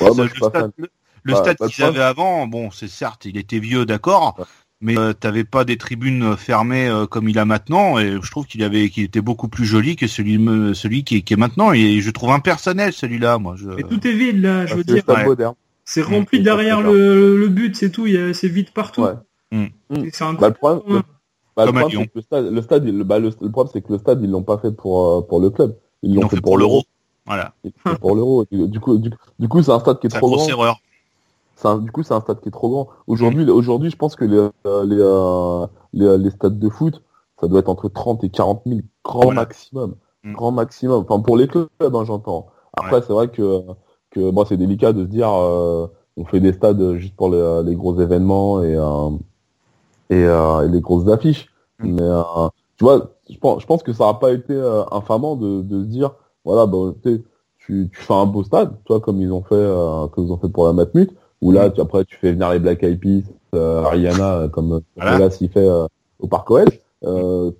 le, 0.00 0.26
stade, 0.28 0.72
le, 1.22 1.34
stade 1.36 1.56
qu'ils 1.68 1.84
avaient 1.84 2.02
avant, 2.02 2.48
bon, 2.48 2.72
c'est 2.72 2.88
certes, 2.88 3.24
il 3.24 3.36
était 3.36 3.60
vieux, 3.60 3.86
d'accord, 3.86 4.44
mais 4.80 4.98
euh, 4.98 5.12
t'avais 5.12 5.44
pas 5.44 5.64
des 5.64 5.78
tribunes 5.78 6.36
fermées 6.36 6.86
euh, 6.86 7.06
comme 7.06 7.28
il 7.28 7.38
a 7.38 7.44
maintenant 7.44 7.98
et 7.98 8.18
je 8.20 8.30
trouve 8.30 8.46
qu'il 8.46 8.62
avait 8.62 8.90
qu'il 8.90 9.04
était 9.04 9.22
beaucoup 9.22 9.48
plus 9.48 9.64
joli 9.64 9.96
que 9.96 10.06
celui 10.06 10.36
celui 10.74 11.02
qui 11.02 11.16
est, 11.16 11.22
qui 11.22 11.32
est 11.32 11.38
maintenant 11.38 11.72
et 11.72 12.00
je 12.00 12.10
trouve 12.10 12.30
impersonnel 12.30 12.92
celui-là 12.92 13.38
moi 13.38 13.54
je... 13.56 13.70
et 13.78 13.84
tout 13.84 14.06
est 14.06 14.12
vide 14.12 14.42
là 14.42 14.66
je 14.66 14.74
veux 14.74 14.84
dire. 14.84 15.02
c'est 15.84 16.02
rempli 16.02 16.42
derrière 16.42 16.82
le, 16.82 17.38
le, 17.38 17.48
but 17.48 17.74
c'est 17.74 17.90
tout 17.90 18.06
c'est 18.34 18.48
vide 18.48 18.70
partout. 18.72 19.06
Mm. 19.52 19.66
c'est 20.12 20.24
un 20.24 20.34
bah, 20.34 20.48
le 20.48 20.54
problème, 20.54 21.02
bah, 21.56 21.66
le, 21.66 21.72
problème 21.72 22.06
le 22.14 22.20
stade 22.20 22.52
le 22.52 22.62
stade 22.62 22.84
il, 22.86 23.02
bah, 23.04 23.18
le, 23.18 23.30
problème 23.30 23.70
c'est 23.72 23.80
que 23.80 23.92
le 23.92 23.98
stade 23.98 24.22
ils 24.22 24.30
l'ont 24.30 24.42
pas 24.42 24.58
fait 24.58 24.72
pour 24.72 25.06
euh, 25.06 25.22
pour 25.22 25.40
le 25.40 25.50
club. 25.50 25.76
Ils 26.02 26.14
l'ont 26.14 26.28
fait, 26.28 26.40
pour 26.40 26.58
l'euro. 26.58 26.84
voilà. 27.24 27.54
Pour 28.00 28.14
l'euro. 28.14 28.44
Du 28.50 28.78
coup 28.80 28.98
du, 28.98 29.48
coup 29.48 29.62
c'est 29.62 29.72
un 29.72 29.80
stade 29.80 29.98
qui 30.00 30.08
est 30.08 30.10
trop 30.10 30.28
grosse 30.28 30.48
erreur 30.48 30.80
du 31.64 31.90
coup, 31.90 32.02
c'est 32.02 32.14
un 32.14 32.20
stade 32.20 32.40
qui 32.40 32.48
est 32.48 32.52
trop 32.52 32.68
grand. 32.68 32.88
Aujourd'hui, 33.06 33.48
aujourd'hui, 33.50 33.90
je 33.90 33.96
pense 33.96 34.14
que 34.14 34.24
les, 34.24 34.36
euh, 34.36 34.84
les, 34.84 34.98
euh, 35.00 35.66
les, 35.92 36.18
les, 36.18 36.30
stades 36.30 36.58
de 36.58 36.68
foot, 36.68 37.02
ça 37.40 37.48
doit 37.48 37.60
être 37.60 37.68
entre 37.68 37.88
30 37.88 38.24
et 38.24 38.30
40 38.30 38.62
000 38.66 38.80
grand 39.04 39.32
maximum, 39.32 39.94
mm. 40.22 40.32
grand 40.34 40.52
maximum. 40.52 41.04
Enfin, 41.08 41.20
pour 41.20 41.36
les 41.36 41.48
clubs, 41.48 41.68
hein, 41.80 42.04
j'entends. 42.04 42.48
Après, 42.74 43.00
c'est 43.02 43.12
vrai 43.12 43.28
que 43.28 43.62
que 44.10 44.30
bon, 44.30 44.44
c'est 44.44 44.56
délicat 44.56 44.92
de 44.92 45.02
se 45.02 45.08
dire, 45.08 45.32
euh, 45.32 45.86
on 46.16 46.24
fait 46.24 46.40
des 46.40 46.52
stades 46.52 46.94
juste 46.96 47.16
pour 47.16 47.30
les, 47.30 47.62
les 47.64 47.74
gros 47.74 47.98
événements 48.00 48.62
et 48.62 48.74
et, 50.10 50.20
et, 50.20 50.68
les 50.68 50.80
grosses 50.80 51.08
affiches. 51.08 51.48
Mm. 51.80 51.94
Mais 51.94 52.08
tu 52.76 52.84
vois, 52.84 53.12
je 53.30 53.38
pense, 53.38 53.62
je 53.62 53.66
pense 53.66 53.82
que 53.82 53.94
ça 53.94 54.06
n'a 54.06 54.14
pas 54.14 54.32
été 54.32 54.54
infamant 54.92 55.36
de, 55.36 55.62
de 55.62 55.82
se 55.82 55.88
dire, 55.88 56.10
voilà, 56.44 56.66
bah, 56.66 56.92
tu, 57.02 57.24
tu 57.58 57.90
fais 57.92 58.14
un 58.14 58.26
beau 58.26 58.44
stade, 58.44 58.76
toi, 58.84 59.00
comme 59.00 59.20
ils 59.22 59.32
ont 59.32 59.42
fait, 59.42 60.10
comme 60.12 60.26
ils 60.26 60.32
ont 60.32 60.36
fait 60.36 60.50
pour 60.50 60.66
la 60.66 60.74
Matmut 60.74 61.10
ou 61.46 61.52
là, 61.52 61.70
tu, 61.70 61.80
après, 61.80 62.04
tu 62.04 62.16
fais 62.16 62.32
venir 62.32 62.50
les 62.50 62.58
Black 62.58 62.82
Eyed 62.82 62.98
Peas, 62.98 63.30
euh, 63.54 63.84
Ariana, 63.84 64.34
euh, 64.34 64.48
comme 64.48 64.80
voilà. 64.96 65.18
là, 65.18 65.30
s'il 65.30 65.48
fait, 65.48 65.68
euh, 65.68 65.86
au 66.18 66.26
Parc 66.26 66.50
OL, 66.50 66.66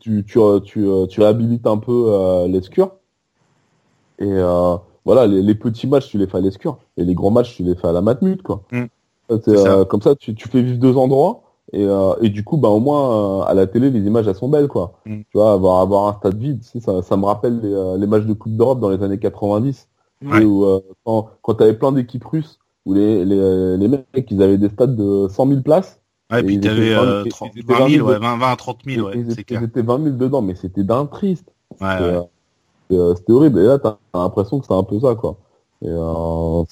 tu, 0.01 0.25
tu, 0.25 0.41
tu, 0.65 0.89
tu 1.09 1.21
réhabilites 1.21 1.67
un 1.69 1.79
peu 1.79 2.47
l'escure. 2.49 2.97
Et 4.19 4.41
voilà, 5.05 5.29
les, 5.29 5.55
petits 5.55 5.87
matchs, 5.87 6.09
tu 6.09 6.19
les 6.19 6.27
fais 6.27 6.39
à 6.39 6.41
l'escure. 6.41 6.79
Et 6.97 7.05
les 7.05 7.15
grands 7.15 7.31
matchs, 7.31 7.55
tu 7.55 7.63
les 7.63 7.77
fais 7.77 7.87
à 7.87 7.93
la 7.93 8.01
matmut, 8.01 8.43
quoi. 8.43 8.65
Mm. 8.73 9.85
comme 9.85 10.03
ça, 10.03 10.17
tu, 10.17 10.35
tu 10.35 10.49
fais 10.49 10.63
vivre 10.63 10.81
deux 10.81 10.97
endroits. 10.97 11.43
Et, 11.73 11.85
euh, 11.85 12.15
et 12.23 12.29
du 12.29 12.43
coup, 12.43 12.57
bah, 12.57 12.69
au 12.69 12.81
moins, 12.81 13.43
euh, 13.43 13.45
à 13.45 13.55
la 13.55 13.69
télé, 13.69 13.91
les 13.91 14.01
images, 14.01 14.27
elles 14.27 14.35
sont 14.35 14.49
belles, 14.49 14.69
quoi. 14.69 14.95
Mm. 15.05 15.21
Tu 15.31 15.39
vois, 15.39 15.53
avoir, 15.53 15.81
avoir 15.81 16.09
un 16.09 16.15
stade 16.15 16.37
vide, 16.37 16.63
ça, 16.63 17.03
ça 17.03 17.17
me 17.17 17.25
rappelle 17.25 17.61
les, 17.61 17.73
euh, 17.73 17.97
les 17.97 18.07
matchs 18.07 18.25
de 18.25 18.33
Coupe 18.33 18.57
d'Europe 18.57 18.81
dans 18.81 18.91
les 18.91 19.03
années 19.03 19.19
90. 19.19 19.89
Où, 20.23 20.65
quand, 21.05 21.29
quand 21.43 21.55
tu 21.55 21.63
avais 21.63 21.75
plein 21.75 21.93
d'équipes 21.93 22.25
russes, 22.25 22.59
où 22.87 22.95
les, 22.95 23.25
les, 23.25 23.77
les 23.77 23.89
mecs, 23.89 24.31
ils 24.31 24.43
avaient 24.43 24.57
des 24.57 24.71
stades 24.71 24.97
de 24.97 25.29
100 25.29 25.49
000 25.49 25.61
places. 25.61 26.01
Ouais, 26.33 26.41
et 26.41 26.43
puis 26.43 26.59
tu 26.59 26.69
avais 26.69 26.95
20, 26.95 27.25
000, 27.89 28.09
ouais, 28.09 28.19
20, 28.19 28.39
20 28.39 28.51
à 28.51 28.57
30 28.57 28.79
000, 28.87 29.09
ouais, 29.09 29.25
c'est 29.29 29.45
clair. 29.45 29.61
Ils 29.61 29.67
étaient 29.67 29.83
20 29.83 30.03
000 30.03 30.17
dedans, 30.17 30.43
mais 30.43 30.55
c'était 30.55 30.85
d'un 30.85 31.07
triste. 31.07 31.53
Ouais, 31.81 32.19
c'était 32.89 33.33
horrible. 33.33 33.61
Et 33.61 33.65
là, 33.65 33.79
t'as 33.79 33.97
l'impression 34.15 34.61
que 34.61 34.67
c'est 34.67 34.75
un 34.75 34.83
peu 34.83 34.99
ça, 35.01 35.15
quoi. 35.15 35.37
D'ailleurs, 35.83 36.65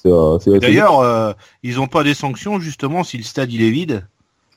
ils 1.63 1.79
ont 1.79 1.87
pas 1.87 2.03
des 2.03 2.15
sanctions, 2.15 2.59
justement, 2.59 3.03
si 3.03 3.17
le 3.17 3.23
stade, 3.23 3.53
il 3.53 3.61
est 3.61 3.69
vide 3.69 4.07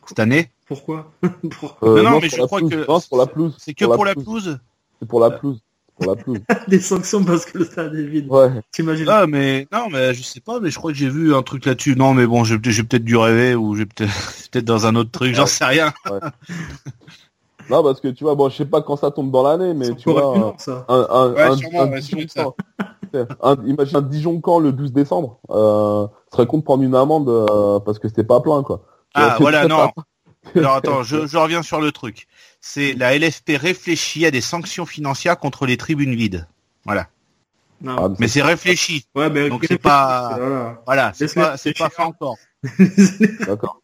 cette 0.06 0.18
année? 0.18 0.50
Pourquoi? 0.66 1.10
Euh, 1.82 2.02
Non, 2.02 2.18
mais 2.20 2.28
je 2.28 2.42
crois 2.42 2.60
que 2.60 3.08
pour 3.08 3.18
la 3.18 3.26
pelouse. 3.26 3.56
C'est 3.58 3.74
que 3.74 3.84
pour 3.84 4.04
la 4.04 4.14
pelouse. 4.14 4.58
C'est 5.00 5.08
pour 5.08 5.20
la 5.20 5.30
pelouse. 5.30 5.60
Pour 5.98 6.14
la 6.14 6.16
pelouse. 6.16 6.40
Des 6.68 6.80
sanctions 6.80 7.24
parce 7.24 7.44
que 7.44 7.58
le 7.58 7.64
stade 7.64 7.94
est 7.94 8.04
vide. 8.04 8.26
Ouais. 8.30 8.50
T'imagines 8.72 9.08
Ah 9.08 9.26
mais 9.26 9.66
non 9.72 9.88
mais 9.90 10.14
je 10.14 10.22
sais 10.22 10.40
pas 10.40 10.60
mais 10.60 10.70
je 10.70 10.78
crois 10.78 10.92
que 10.92 10.98
j'ai 10.98 11.08
vu 11.08 11.34
un 11.34 11.42
truc 11.42 11.66
là-dessus. 11.66 11.96
Non 11.96 12.14
mais 12.14 12.26
bon 12.26 12.44
j'ai 12.44 12.58
peut-être 12.58 13.04
dû 13.04 13.16
rêver 13.16 13.54
ou 13.54 13.74
j'ai 13.74 13.86
peut-être 13.86 14.12
peut-être 14.52 14.64
dans 14.64 14.86
un 14.86 14.94
autre 14.94 15.10
truc, 15.10 15.34
j'en 15.34 15.46
sais 15.46 15.64
rien. 15.64 15.92
non 17.70 17.82
parce 17.82 18.00
que 18.00 18.08
tu 18.08 18.24
vois 18.24 18.34
bon 18.34 18.48
je 18.48 18.56
sais 18.56 18.64
pas 18.64 18.82
quand 18.82 18.96
ça 18.96 19.10
tombe 19.10 19.30
dans 19.30 19.42
l'année 19.42 19.74
mais 19.74 19.94
tu 19.94 20.10
vois 20.10 20.36
un, 20.36 20.54
un, 20.88 21.06
un, 21.10 21.34
un, 23.42 23.56
imagine 23.66 23.96
un 23.96 24.02
Dijon 24.02 24.40
quand 24.40 24.58
le 24.58 24.72
12 24.72 24.92
décembre 24.92 25.40
euh, 25.50 26.06
serait 26.32 26.46
con 26.46 26.58
de 26.58 26.62
prendre 26.62 26.82
une 26.82 26.94
amende 26.94 27.28
euh, 27.28 27.80
parce 27.80 27.98
que 27.98 28.08
c'était 28.08 28.24
pas 28.24 28.40
plein 28.40 28.62
quoi. 28.62 28.82
Ah 29.14 29.36
voilà, 29.40 29.66
non. 29.66 29.90
Alors 30.54 30.74
attends, 30.74 31.02
je, 31.02 31.36
reviens 31.36 31.62
sur 31.62 31.80
le 31.80 31.92
truc. 31.92 32.26
C'est 32.60 32.92
la 32.94 33.16
LFP 33.16 33.52
réfléchit 33.56 34.26
à 34.26 34.30
des 34.30 34.40
sanctions 34.40 34.86
financières 34.86 35.38
contre 35.38 35.66
les 35.66 35.76
tribunes 35.76 36.14
vides. 36.14 36.46
Voilà. 36.84 37.08
Ah, 37.86 38.08
mais 38.18 38.26
c'est 38.26 38.42
réfléchi. 38.42 39.06
Ouais, 39.14 39.30
mais 39.30 39.48
donc 39.48 39.64
c'est 39.66 39.78
pas. 39.78 40.38
Voilà, 40.86 41.12
c'est 41.14 41.32
pas, 41.32 41.56
c'est 41.56 41.76
pas 41.76 41.88
fait 41.90 42.02
encore. 42.02 42.36
D'accord. 43.46 43.80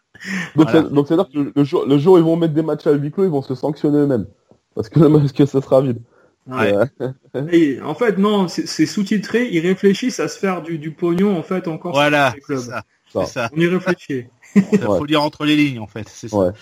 Donc 0.56 1.06
c'est 1.06 1.14
à 1.14 1.16
dire 1.16 1.28
que 1.32 1.52
le 1.54 1.64
jour, 1.64 1.86
le 1.86 1.98
jour 1.98 2.14
où 2.14 2.18
ils 2.18 2.24
vont 2.24 2.36
mettre 2.36 2.54
des 2.54 2.62
matchs 2.62 2.86
à 2.86 2.92
huis 2.92 3.12
clos, 3.12 3.24
ils 3.24 3.30
vont 3.30 3.42
se 3.42 3.54
sanctionner 3.54 3.98
eux-mêmes 3.98 4.26
parce 4.74 4.88
que 4.88 5.00
parce 5.00 5.32
que 5.32 5.46
ça 5.46 5.60
sera 5.60 5.80
vide. 5.80 6.00
Ouais. 6.46 6.74
Et 7.52 7.80
en 7.80 7.94
fait, 7.94 8.18
non, 8.18 8.48
c'est 8.48 8.86
sous-titré. 8.86 9.48
Ils 9.50 9.60
réfléchissent 9.60 10.20
à 10.20 10.28
se 10.28 10.38
faire 10.38 10.62
du, 10.62 10.78
du 10.78 10.90
pognon 10.90 11.36
en 11.38 11.42
fait 11.42 11.68
encore. 11.68 11.92
Voilà. 11.92 12.34
Ça, 12.48 13.26
ça. 13.26 13.50
On 13.54 13.60
y 13.60 13.66
réfléchit. 13.66 14.26
Il 14.56 14.78
faut 14.80 15.04
lire 15.04 15.22
entre 15.22 15.44
les 15.44 15.56
lignes 15.56 15.80
en 15.80 15.86
fait, 15.86 16.08
c'est 16.08 16.28
ça. 16.28 16.52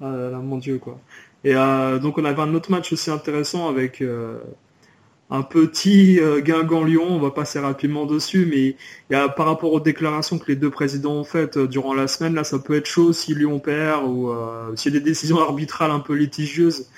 Ah 0.00 0.06
mon 0.42 0.58
dieu 0.58 0.78
quoi. 0.78 0.98
Et 1.44 1.54
euh, 1.54 1.98
donc 1.98 2.18
on 2.18 2.24
avait 2.24 2.42
un 2.42 2.54
autre 2.54 2.70
match 2.70 2.92
aussi 2.92 3.10
intéressant 3.10 3.68
avec 3.68 4.00
euh, 4.00 4.38
un 5.30 5.42
petit 5.42 6.20
euh, 6.20 6.40
Guingamp-Lyon, 6.40 7.04
on 7.08 7.18
va 7.18 7.30
passer 7.30 7.58
rapidement 7.58 8.06
dessus, 8.06 8.46
mais 8.48 8.76
il 9.10 9.12
y 9.12 9.14
a, 9.14 9.28
par 9.28 9.46
rapport 9.46 9.72
aux 9.72 9.80
déclarations 9.80 10.38
que 10.38 10.46
les 10.46 10.56
deux 10.56 10.70
présidents 10.70 11.14
ont 11.14 11.24
faites 11.24 11.58
durant 11.58 11.94
la 11.94 12.06
semaine, 12.06 12.34
là 12.34 12.44
ça 12.44 12.58
peut 12.58 12.76
être 12.76 12.86
chaud 12.86 13.12
si 13.12 13.34
Lyon 13.34 13.58
perd 13.58 14.04
ou 14.04 14.32
s'il 14.76 14.94
y 14.94 14.96
a 14.96 15.00
des 15.00 15.04
décisions 15.04 15.40
arbitrales 15.40 15.90
un 15.90 16.00
peu 16.00 16.14
litigieuses. 16.14 16.88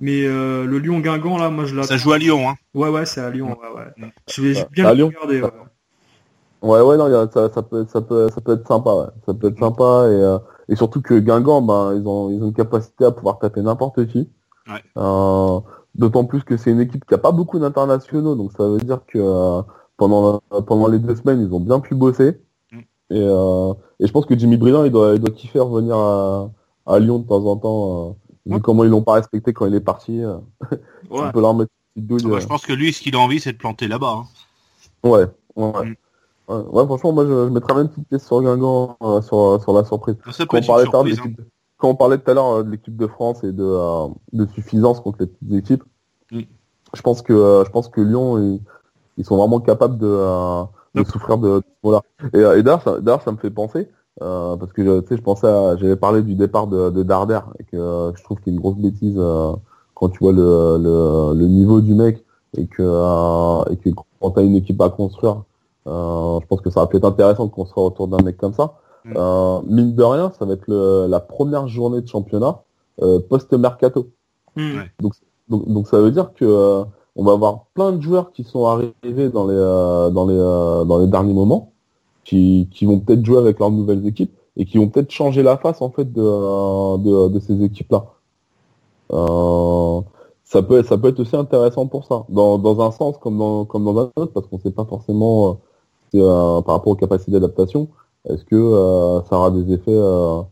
Mais 0.00 0.22
le 0.22 0.78
Lyon-Guingamp 0.78 1.36
là, 1.38 1.50
moi 1.50 1.64
je 1.64 1.74
l'ai. 1.74 1.82
Ça 1.82 1.96
joue 1.96 2.12
à 2.12 2.18
Lyon, 2.18 2.48
hein. 2.48 2.54
Ouais 2.74 2.88
ouais, 2.88 3.04
c'est 3.06 3.20
à 3.20 3.30
Lyon. 3.30 3.58
Ouais, 3.60 3.80
ouais. 3.80 4.12
Je 4.30 4.40
vais 4.40 4.66
bien 4.72 4.94
le 4.94 5.04
regarder. 5.04 5.42
Ouais, 6.62 6.80
ouais, 6.82 6.98
non, 6.98 7.08
ça, 7.32 7.50
ça, 7.52 7.62
peut, 7.62 7.86
ça, 7.90 8.02
peut, 8.02 8.28
ça 8.34 8.40
peut 8.42 8.52
être 8.52 8.68
sympa, 8.68 8.90
ouais. 8.90 9.06
Ça 9.24 9.32
peut 9.32 9.48
être 9.48 9.58
sympa 9.58 10.08
et, 10.08 10.22
euh, 10.22 10.38
et 10.70 10.76
surtout 10.76 11.02
que 11.02 11.18
Guingamp, 11.18 11.62
ben, 11.62 11.94
ils 11.94 12.06
ont, 12.06 12.30
ils 12.30 12.42
ont 12.42 12.46
une 12.46 12.54
capacité 12.54 13.04
à 13.04 13.10
pouvoir 13.10 13.38
taper 13.38 13.60
n'importe 13.60 14.06
qui. 14.06 14.28
Ouais. 14.66 14.82
Euh, 14.96 15.60
D'autant 15.96 16.24
plus 16.24 16.44
que 16.44 16.56
c'est 16.56 16.70
une 16.70 16.80
équipe 16.80 17.04
qui 17.04 17.14
a 17.14 17.18
pas 17.18 17.32
beaucoup 17.32 17.58
d'internationaux, 17.58 18.36
donc 18.36 18.52
ça 18.56 18.68
veut 18.68 18.78
dire 18.78 19.00
que 19.08 19.18
euh, 19.18 19.60
pendant, 19.96 20.40
pendant 20.64 20.86
les 20.86 21.00
deux 21.00 21.16
semaines, 21.16 21.42
ils 21.42 21.52
ont 21.52 21.58
bien 21.58 21.80
pu 21.80 21.96
bosser. 21.96 22.40
Mm. 22.70 22.78
Et, 22.78 22.84
euh, 23.10 23.74
et 23.98 24.06
je 24.06 24.12
pense 24.12 24.24
que 24.24 24.38
Jimmy 24.38 24.56
Brillant, 24.56 24.84
il 24.84 24.92
doit, 24.92 25.14
il 25.14 25.20
doit 25.20 25.32
kiffer 25.34 25.58
revenir 25.58 25.96
à, 25.96 26.48
à 26.86 27.00
Lyon 27.00 27.18
de 27.18 27.26
temps 27.26 27.44
en 27.44 27.56
temps, 27.56 28.16
vu 28.46 28.60
comment 28.60 28.84
ils 28.84 28.90
l'ont 28.90 29.02
pas 29.02 29.14
respecté 29.14 29.52
quand 29.52 29.66
il 29.66 29.74
est 29.74 29.80
parti. 29.80 30.22
ouais. 31.10 31.32
peut 31.32 31.40
leur 31.40 31.54
mettre 31.54 31.72
une 31.96 32.06
douille, 32.06 32.22
bah, 32.24 32.38
je 32.38 32.46
pense 32.46 32.64
que 32.64 32.72
lui, 32.72 32.92
ce 32.92 33.00
qu'il 33.00 33.16
a 33.16 33.18
envie, 33.18 33.40
c'est 33.40 33.52
de 33.52 33.58
planter 33.58 33.88
là-bas. 33.88 34.18
Hein. 34.22 35.08
Ouais, 35.08 35.26
ouais. 35.56 35.86
Mm. 35.90 35.96
Ouais, 36.50 36.84
franchement, 36.84 37.12
moi, 37.12 37.24
je, 37.24 37.30
je 37.30 37.50
mettrais 37.50 37.74
même 37.74 37.84
une 37.84 37.88
petite 37.90 38.08
pièce 38.08 38.26
sur 38.26 38.42
Guingamp, 38.42 38.96
euh, 39.02 39.22
sur, 39.22 39.60
sur 39.62 39.72
la 39.72 39.84
surprise. 39.84 40.16
quand, 40.48 40.58
on 40.58 40.62
parlait 40.62 40.84
hein. 40.92 41.32
quand 41.78 41.88
on 41.88 41.94
parlait 41.94 42.18
tout 42.18 42.30
à 42.30 42.34
l'heure 42.34 42.48
euh, 42.48 42.62
de 42.64 42.70
l'équipe 42.70 42.96
de 42.96 43.06
France 43.06 43.44
et 43.44 43.52
de, 43.52 43.64
euh, 43.64 44.08
de 44.32 44.46
suffisance 44.46 45.00
contre 45.00 45.18
les 45.20 45.26
petites 45.26 45.52
équipes, 45.52 45.84
mm. 46.32 46.40
je 46.94 47.02
pense 47.02 47.22
que 47.22 47.62
je 47.64 47.70
pense 47.70 47.88
que 47.88 48.00
Lyon, 48.00 48.60
ils, 49.16 49.24
sont 49.24 49.36
vraiment 49.36 49.60
capables 49.60 49.96
de, 49.98 50.64
de 50.94 51.04
souffrir 51.04 51.38
de, 51.38 51.62
voilà. 51.84 52.02
Et, 52.32 52.38
et 52.38 52.62
d'ailleurs, 52.64 52.82
ça, 52.82 52.98
ça, 53.24 53.32
me 53.32 53.36
fait 53.36 53.50
penser, 53.50 53.88
parce 54.18 54.72
que 54.72 55.00
tu 55.00 55.06
sais, 55.06 55.16
je 55.16 55.22
pensais, 55.22 55.46
j'avais 55.78 55.96
parlé 55.96 56.22
du 56.22 56.34
départ 56.34 56.66
de, 56.66 56.90
de 56.90 57.02
Darder 57.04 57.40
et 57.60 57.64
que 57.64 58.12
je 58.16 58.24
trouve 58.24 58.40
qu'il 58.40 58.52
y 58.52 58.56
a 58.56 58.56
une 58.56 58.60
grosse 58.60 58.78
bêtise 58.78 59.20
quand 59.94 60.08
tu 60.08 60.18
vois 60.18 60.32
le, 60.32 60.78
le, 60.78 61.38
le, 61.38 61.46
niveau 61.46 61.80
du 61.80 61.94
mec 61.94 62.24
et 62.56 62.66
que, 62.66 62.82
et 63.70 63.76
que 63.76 63.90
quand 64.20 64.30
t'as 64.32 64.42
une 64.42 64.56
équipe 64.56 64.80
à 64.80 64.90
construire 64.90 65.42
euh, 65.42 65.49
je 66.40 66.46
pense 66.46 66.60
que 66.60 66.70
ça 66.70 66.80
va 66.80 66.86
peut 66.86 66.98
être 66.98 67.04
intéressant 67.04 67.46
de 67.46 67.50
construire 67.50 67.86
autour 67.86 68.08
d'un 68.08 68.22
mec 68.22 68.36
comme 68.36 68.54
ça. 68.54 68.74
Mm. 69.04 69.12
Euh, 69.16 69.60
mine 69.66 69.94
de 69.94 70.02
rien, 70.02 70.32
ça 70.38 70.44
va 70.44 70.54
être 70.54 70.68
la 70.68 71.20
première 71.20 71.68
journée 71.68 72.00
de 72.00 72.08
championnat 72.08 72.62
euh, 73.02 73.20
post-mercato. 73.20 74.10
Mm. 74.56 74.80
Donc, 75.00 75.14
donc, 75.48 75.68
donc, 75.68 75.88
ça 75.88 76.00
veut 76.00 76.10
dire 76.10 76.32
que 76.34 76.84
on 77.16 77.24
va 77.24 77.32
avoir 77.32 77.64
plein 77.74 77.92
de 77.92 78.00
joueurs 78.00 78.32
qui 78.32 78.44
sont 78.44 78.66
arrivés 78.66 79.30
dans 79.30 79.46
les 79.46 80.12
dans 80.12 80.26
les 80.26 80.86
dans 80.86 80.98
les 80.98 81.06
derniers 81.08 81.34
moments, 81.34 81.72
qui, 82.24 82.68
qui 82.70 82.86
vont 82.86 83.00
peut-être 83.00 83.24
jouer 83.24 83.38
avec 83.38 83.58
leurs 83.58 83.70
nouvelles 83.70 84.06
équipes 84.06 84.32
et 84.56 84.64
qui 84.64 84.78
vont 84.78 84.88
peut-être 84.88 85.10
changer 85.10 85.42
la 85.42 85.56
face 85.56 85.82
en 85.82 85.90
fait 85.90 86.12
de 86.12 86.96
de, 86.98 87.28
de 87.28 87.40
ces 87.40 87.62
équipes-là. 87.62 88.04
Euh, 89.12 90.00
ça 90.44 90.62
peut 90.62 90.82
ça 90.84 90.98
peut 90.98 91.08
être 91.08 91.20
aussi 91.20 91.36
intéressant 91.36 91.86
pour 91.86 92.04
ça, 92.04 92.24
dans, 92.28 92.58
dans 92.58 92.80
un 92.80 92.90
sens 92.92 93.18
comme 93.18 93.38
dans 93.38 93.64
comme 93.64 93.84
dans 93.84 93.98
un 93.98 94.10
autre, 94.16 94.32
parce 94.32 94.46
qu'on 94.46 94.58
sait 94.58 94.70
pas 94.70 94.84
forcément 94.84 95.58
euh, 96.18 96.60
par 96.62 96.76
rapport 96.76 96.92
aux 96.92 96.96
capacités 96.96 97.32
d'adaptation, 97.32 97.88
est-ce 98.28 98.44
que 98.44 98.56
euh, 98.56 99.22
ça 99.22 99.36
aura 99.36 99.50
des 99.50 99.72
effets 99.72 99.90
euh, 99.90 100.42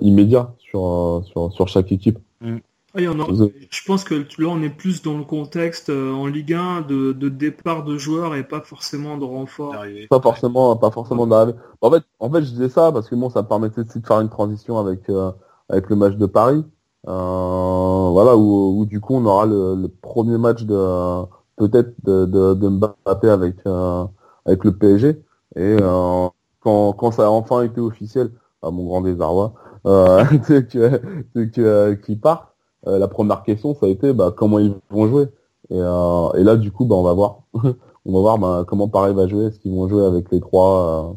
immédiats 0.00 0.52
sur, 0.58 1.22
sur, 1.26 1.52
sur 1.52 1.68
chaque 1.68 1.90
équipe 1.92 2.18
mm. 2.40 2.56
je 2.96 3.84
pense 3.86 4.04
que 4.04 4.14
là 4.14 4.48
on 4.48 4.62
est 4.62 4.70
plus 4.70 5.02
dans 5.02 5.16
le 5.16 5.24
contexte 5.24 5.90
en 5.90 6.26
Ligue 6.26 6.54
1 6.54 6.82
de, 6.82 7.12
de, 7.12 7.28
départ 7.28 7.84
de 7.84 7.96
joueurs 7.96 8.34
et 8.34 8.44
pas 8.44 8.60
forcément 8.60 9.16
de 9.16 9.24
renfort. 9.24 9.76
Pas 10.08 10.20
forcément, 10.20 10.76
pas 10.76 10.90
forcément 10.90 11.26
d'arrivée. 11.26 11.58
En 11.80 11.90
fait, 11.90 12.02
en 12.18 12.30
fait, 12.30 12.42
je 12.42 12.50
disais 12.50 12.68
ça 12.68 12.92
parce 12.92 13.08
que 13.08 13.14
bon, 13.14 13.30
ça 13.30 13.42
permettait 13.42 13.84
de 13.84 13.90
faire 14.06 14.20
une 14.20 14.28
transition 14.28 14.78
avec 14.78 15.02
avec 15.68 15.88
le 15.88 15.96
match 15.96 16.16
de 16.16 16.26
Paris, 16.26 16.64
voilà 17.04 18.36
où, 18.36 18.80
où, 18.80 18.86
du 18.86 19.00
coup 19.00 19.14
on 19.14 19.24
aura 19.24 19.46
le, 19.46 19.88
premier 20.02 20.36
match 20.36 20.64
de 20.64 21.24
peut-être 21.56 21.94
de, 22.04 22.24
de, 22.24 22.54
de, 22.54 22.68
Mbappé 22.68 23.28
avec 23.28 23.56
avec 24.46 24.64
le 24.64 24.72
PSG. 24.76 25.22
Et 25.56 25.76
euh, 25.80 26.28
quand, 26.60 26.92
quand 26.92 27.10
ça 27.10 27.26
a 27.26 27.30
enfin 27.30 27.62
été 27.62 27.80
officiel, 27.80 28.30
à 28.62 28.70
mon 28.70 28.84
grand 28.84 29.00
désarroi, 29.00 29.54
euh, 29.86 30.24
que, 31.34 31.94
qui 31.94 32.16
part, 32.16 32.54
euh, 32.86 32.98
la 32.98 33.08
première 33.08 33.42
question 33.42 33.74
ça 33.74 33.86
a 33.86 33.88
été 33.88 34.12
bah, 34.12 34.32
comment 34.36 34.58
ils 34.58 34.74
vont 34.90 35.06
jouer. 35.06 35.28
Et, 35.70 35.78
euh, 35.78 36.32
et 36.32 36.42
là 36.42 36.56
du 36.56 36.72
coup 36.72 36.84
bah, 36.84 36.96
on 36.96 37.02
va 37.02 37.12
voir, 37.12 37.40
on 37.54 38.12
va 38.12 38.20
voir 38.20 38.38
bah, 38.38 38.64
comment 38.66 38.88
Paris 38.88 39.14
va 39.14 39.26
jouer. 39.26 39.46
Est-ce 39.46 39.58
qu'ils 39.58 39.72
vont 39.72 39.88
jouer 39.88 40.04
avec 40.04 40.30
les 40.30 40.40
trois 40.40 41.16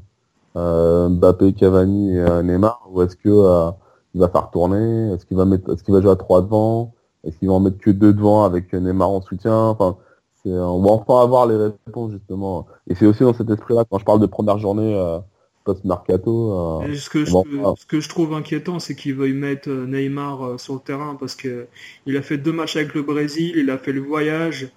euh, 0.55 1.09
Mbappé, 1.09 1.53
Cavani 1.53 2.17
et 2.17 2.43
Neymar, 2.43 2.87
ou 2.91 3.01
est-ce 3.01 3.15
que 3.15 3.71
il 4.15 4.19
va 4.19 4.29
faire 4.29 4.51
tourner? 4.51 5.11
Est-ce 5.11 5.25
qu'il 5.25 5.37
va 5.37 5.45
mettre, 5.45 5.73
est-ce 5.73 5.83
qu'il 5.83 5.93
va 5.93 6.01
jouer 6.01 6.11
à 6.11 6.15
trois 6.15 6.41
devant? 6.41 6.93
Est-ce 7.23 7.37
qu'il 7.39 7.47
va 7.47 7.55
en 7.55 7.59
mettre 7.59 7.79
que 7.79 7.89
deux 7.89 8.13
devant 8.13 8.43
avec 8.43 8.73
Neymar 8.73 9.09
en 9.09 9.21
soutien? 9.21 9.57
Enfin, 9.57 9.97
on 10.45 10.81
va 10.81 10.91
enfin 10.91 11.21
avoir 11.21 11.47
les 11.47 11.55
réponses 11.55 12.11
justement. 12.11 12.67
Et 12.87 12.95
c'est 12.95 13.05
aussi 13.05 13.23
dans 13.23 13.33
cet 13.33 13.49
esprit-là 13.49 13.85
quand 13.89 13.99
je 13.99 14.05
parle 14.05 14.19
de 14.19 14.25
première 14.25 14.57
journée 14.57 14.95
euh, 14.95 15.19
post-mercato. 15.63 16.81
Euh, 16.81 16.93
ce, 16.95 17.09
que 17.09 17.25
je, 17.25 17.31
ce 17.31 17.85
que 17.85 17.99
je 17.99 18.09
trouve 18.09 18.33
inquiétant, 18.33 18.79
c'est 18.79 18.95
qu'il 18.95 19.15
veuille 19.15 19.33
mettre 19.33 19.69
euh, 19.69 19.85
Neymar 19.85 20.59
sur 20.59 20.75
le 20.75 20.79
terrain 20.79 21.15
parce 21.19 21.35
que 21.35 21.67
il 22.05 22.17
a 22.17 22.21
fait 22.21 22.37
deux 22.37 22.51
matchs 22.51 22.75
avec 22.75 22.93
le 22.93 23.03
Brésil, 23.03 23.53
il 23.55 23.69
a 23.69 23.77
fait 23.77 23.93
le 23.93 24.01
voyage. 24.01 24.69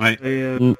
Et, 0.00 0.42
mm. 0.42 0.74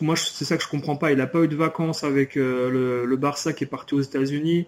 moi, 0.00 0.14
c'est 0.16 0.44
ça 0.44 0.56
que 0.56 0.62
je 0.62 0.68
comprends 0.68 0.96
pas. 0.96 1.10
Il 1.10 1.18
n'a 1.18 1.26
pas 1.26 1.40
eu 1.40 1.48
de 1.48 1.56
vacances 1.56 2.04
avec 2.04 2.36
le, 2.36 3.16
Barça 3.16 3.52
qui 3.52 3.64
est 3.64 3.68
parti 3.68 3.94
aux 3.94 4.00
États-Unis. 4.00 4.66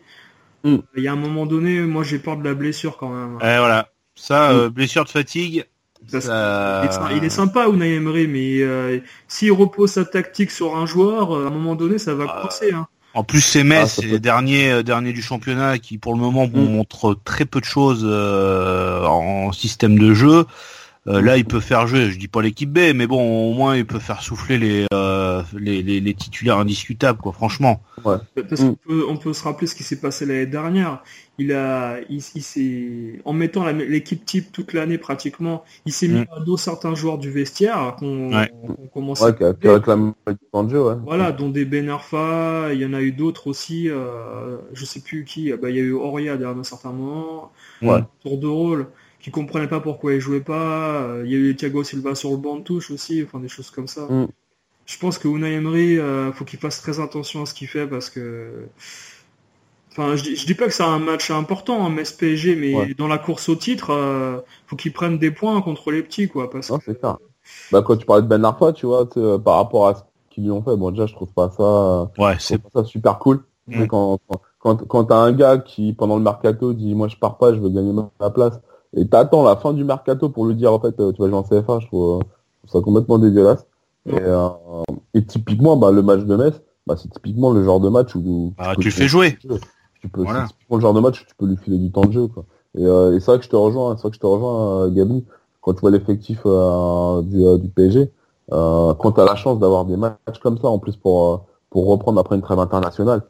Mm. 0.65 0.77
Il 0.97 1.03
y 1.03 1.09
a 1.09 1.13
un 1.13 1.17
moment 1.17 1.47
donné, 1.47 1.81
moi 1.81 2.03
j'ai 2.03 2.19
peur 2.19 2.37
de 2.37 2.45
la 2.45 2.55
blessure 2.55 2.97
quand 2.99 3.11
même. 3.11 3.39
voilà. 3.39 3.89
Ça, 4.17 4.69
blessure 4.69 5.05
de 5.05 5.09
fatigue, 5.09 5.65
il, 6.13 7.25
est, 7.25 7.31
sympa 7.31 7.67
Unai 7.69 7.95
Emery, 7.95 8.27
mais 8.27 9.03
s'il 9.29 9.53
repose 9.53 9.93
sa 9.93 10.05
tactique 10.05 10.51
sur 10.51 10.77
un 10.77 10.87
joueur, 10.87 11.33
à 11.33 11.47
un 11.47 11.51
moment 11.51 11.75
donné, 11.75 11.99
ça 11.99 12.15
va 12.15 12.27
coincer. 12.27 12.73
Hein. 12.73 12.87
En 13.15 13.25
plus, 13.25 13.41
c'est 13.41 13.65
Metz, 13.65 14.01
ah, 14.03 14.07
les 14.07 14.19
derniers, 14.21 14.83
derniers 14.83 15.13
du 15.13 15.23
championnat, 15.23 15.79
qui 15.79 15.99
pour 15.99 16.15
le 16.15 16.21
moment 16.21 16.47
mm. 16.47 16.73
montrent 16.73 17.19
très 17.25 17.45
peu 17.45 17.61
de 17.61 17.65
choses 17.65 18.05
en 18.05 19.53
système 19.53 19.99
de 19.99 20.15
jeu. 20.15 20.47
Euh, 21.07 21.23
là, 21.23 21.39
il 21.39 21.47
peut 21.47 21.61
faire 21.61 21.87
jouer, 21.87 22.11
je 22.11 22.19
dis 22.19 22.29
pas 22.29 22.43
l'équipe 22.43 22.71
B, 22.71 22.95
mais 22.95 23.07
bon, 23.07 23.51
au 23.51 23.55
moins 23.55 23.75
il 23.75 23.87
peut 23.87 23.99
faire 23.99 24.21
souffler 24.21 24.85
euh, 24.93 25.43
les, 25.59 25.83
les, 25.83 25.99
les, 25.99 26.15
titulaires 26.15 26.59
indiscutables, 26.59 27.19
quoi, 27.19 27.33
franchement. 27.33 27.81
Ouais. 28.05 28.17
Parce 28.35 28.61
qu'on 28.61 28.75
peut, 28.75 29.07
on 29.09 29.17
peut 29.17 29.33
se 29.33 29.43
rappeler 29.43 29.67
ce 29.67 29.75
qui 29.75 29.83
s'est 29.83 29.99
passé 29.99 30.27
l'année 30.27 30.45
dernière. 30.45 31.03
Il 31.39 31.55
a, 31.55 32.01
il, 32.11 32.21
s'est, 32.21 33.23
en 33.25 33.33
mettant 33.33 33.67
l'équipe 33.73 34.27
type 34.27 34.53
toute 34.53 34.75
l'année 34.75 34.99
pratiquement, 34.99 35.65
il 35.87 35.93
s'est 35.95 36.07
mis 36.07 36.21
mm. 36.21 36.27
à 36.37 36.41
dos 36.41 36.59
certains 36.59 36.95
joueurs 36.95 37.17
du 37.17 37.31
vestiaire 37.31 37.97
qu'on 37.99 38.35
ouais. 38.35 38.53
commençait 38.93 39.25
ouais, 39.25 39.55
qui 39.59 39.69
réclament 39.69 40.13
jeu, 40.69 40.83
ouais. 40.83 40.97
Voilà, 41.03 41.33
dont 41.33 41.49
des 41.49 41.65
Ben 41.65 41.89
Arfa, 41.89 42.75
il 42.75 42.79
y 42.81 42.85
en 42.85 42.93
a 42.93 43.01
eu 43.01 43.13
d'autres 43.13 43.47
aussi, 43.47 43.89
euh, 43.89 44.59
je 44.75 44.85
sais 44.85 45.01
plus 45.01 45.25
qui, 45.25 45.51
bah, 45.55 45.71
il 45.71 45.77
y 45.77 45.81
a 45.81 45.83
eu 45.83 45.95
Oria 45.95 46.35
à 46.35 46.49
un 46.49 46.63
certain 46.63 46.93
moment, 46.93 47.53
ouais. 47.81 48.01
tour 48.23 48.37
de 48.37 48.47
rôle 48.47 48.87
qui 49.21 49.31
comprenaient 49.31 49.69
pas 49.69 49.81
pourquoi 49.81 50.15
il 50.15 50.21
jouait 50.21 50.41
pas. 50.41 51.03
Euh, 51.03 51.23
il 51.25 51.31
y 51.31 51.35
a 51.35 51.39
eu 51.39 51.55
Thiago 51.55 51.85
Silva 51.85 52.15
sur 52.15 52.31
le 52.31 52.37
banc 52.39 52.57
de 52.57 52.63
touche 52.63 52.91
aussi, 52.91 53.23
enfin 53.23 53.39
des 53.39 53.49
choses 53.49 53.71
comme 53.71 53.87
ça. 53.87 54.03
Mm. 54.03 54.29
Je 54.87 54.99
pense 54.99 55.19
que 55.19 55.29
Unai 55.29 55.53
Emery, 55.53 55.99
euh, 55.99 56.33
faut 56.33 56.45
qu'il 56.45 56.59
fasse 56.59 56.81
très 56.81 57.01
attention 57.01 57.43
à 57.43 57.47
ce 57.47 57.55
qu'il 57.55 57.69
fait 57.69 57.87
parce 57.87 58.11
que. 58.11 58.67
Enfin, 59.93 60.15
je, 60.17 60.47
dis 60.47 60.55
pas 60.55 60.67
que 60.67 60.73
c'est 60.73 60.85
un 60.85 61.01
match 61.01 61.31
important, 61.33 61.85
hein, 61.85 61.91
mais 61.91 62.05
SPG, 62.05 62.57
mais 62.57 62.95
dans 62.95 63.09
la 63.09 63.19
course 63.19 63.49
au 63.49 63.57
titre, 63.57 63.91
euh, 63.91 64.39
faut 64.67 64.77
qu'il 64.77 64.93
prenne 64.93 65.19
des 65.19 65.33
points 65.33 65.61
contre 65.63 65.91
les 65.91 66.03
petits, 66.03 66.29
quoi. 66.29 66.49
Parce 66.49 66.73
c'est 66.85 67.01
ça. 67.01 67.19
Bah, 67.73 67.83
quand 67.83 67.97
tu 67.97 68.07
parlais 68.07 68.23
de 68.23 68.29
Ben 68.29 68.45
Arfa, 68.45 68.73
tu 68.73 68.87
vois, 68.87 69.09
par 69.41 69.57
rapport 69.57 69.89
à 69.89 69.95
ce 69.97 70.03
qu'ils 70.31 70.45
lui 70.45 70.53
ont 70.53 70.63
fait, 70.63 70.77
bon, 70.77 70.93
déjà, 70.93 71.07
je 71.07 71.13
trouve 71.15 71.33
pas 71.33 71.51
ça, 71.51 72.09
ouais, 72.23 72.37
c'est 72.39 72.61
ça 72.73 72.85
super 72.85 73.19
cool. 73.19 73.43
Mm. 73.67 73.87
Quand, 73.89 74.21
quand, 74.61 74.87
quand 74.87 75.05
t'as 75.05 75.17
un 75.17 75.33
gars 75.33 75.59
qui, 75.59 75.93
pendant 75.93 76.17
le 76.17 76.23
mercato, 76.23 76.73
dit, 76.73 76.95
moi, 76.95 77.09
je 77.09 77.17
pars 77.17 77.37
pas, 77.37 77.53
je 77.53 77.59
veux 77.59 77.71
gagner 77.71 77.93
ma 77.93 78.31
place, 78.31 78.61
et 78.97 79.07
t'attends 79.07 79.43
la 79.43 79.57
fin 79.57 79.73
du 79.73 79.85
mercato 79.85 80.29
pour 80.29 80.47
lui 80.47 80.55
dire 80.55 80.73
en 80.73 80.81
fait 80.81 80.99
euh, 81.01 81.13
tu 81.13 81.23
vas 81.23 81.29
jouer 81.29 81.39
en 81.39 81.43
CFA, 81.43 81.79
je 81.81 81.87
trouve, 81.87 82.23
ça 82.67 82.81
complètement 82.81 83.19
dégueulasse. 83.19 83.67
Et, 84.07 84.15
euh, 84.15 84.49
et, 85.15 85.25
typiquement, 85.25 85.77
bah, 85.77 85.91
le 85.91 86.03
match 86.03 86.21
de 86.21 86.37
Metz, 86.37 86.61
bah, 86.87 86.97
c'est 86.97 87.11
typiquement 87.11 87.51
le 87.53 87.63
genre 87.65 87.81
de 87.81 87.89
match 87.89 88.15
où, 88.15 88.55
ah, 88.59 88.75
tu, 88.79 88.91
fais 88.91 89.09
jouer. 89.09 89.37
Tu 90.01 90.09
peux, 90.09 90.23
voilà. 90.23 90.47
le 90.71 90.81
genre 90.81 90.95
de 90.95 91.01
match 91.01 91.21
où 91.21 91.25
tu 91.27 91.35
peux 91.37 91.47
lui 91.47 91.57
filer 91.57 91.79
du 91.79 91.93
temps 91.93 92.05
de 92.05 92.13
jeu. 92.13 92.27
Quoi. 92.27 92.45
Et, 92.79 92.85
euh, 92.85 93.15
et 93.15 93.21
c'est 93.21 93.27
vrai 93.27 93.39
que 93.39 93.45
je 93.45 93.51
te 93.51 93.57
rejoins, 93.57 93.97
c'est 93.97 94.03
vrai 94.03 94.11
que 94.11 94.17
je 94.17 94.21
te 94.21 94.27
rejoins, 94.27 94.85
euh, 94.85 94.91
Gabi, 94.91 95.25
quand 95.61 95.75
tu 95.75 95.81
vois 95.81 95.91
l'effectif 95.91 96.41
euh, 96.47 97.23
du, 97.23 97.61
du 97.61 97.69
PSG, 97.69 98.11
quand 98.49 99.13
tu 99.15 99.21
as 99.21 99.25
la 99.25 99.37
chance 99.37 99.59
d'avoir 99.59 99.85
des 99.85 99.97
matchs 99.97 100.39
comme 100.43 100.59
ça, 100.59 100.69
en 100.69 100.79
plus 100.79 100.97
pour, 100.97 101.47
pour 101.69 101.87
reprendre 101.87 102.19
après 102.21 102.37
une 102.37 102.43
trêve 102.43 102.59
internationale, 102.59 103.23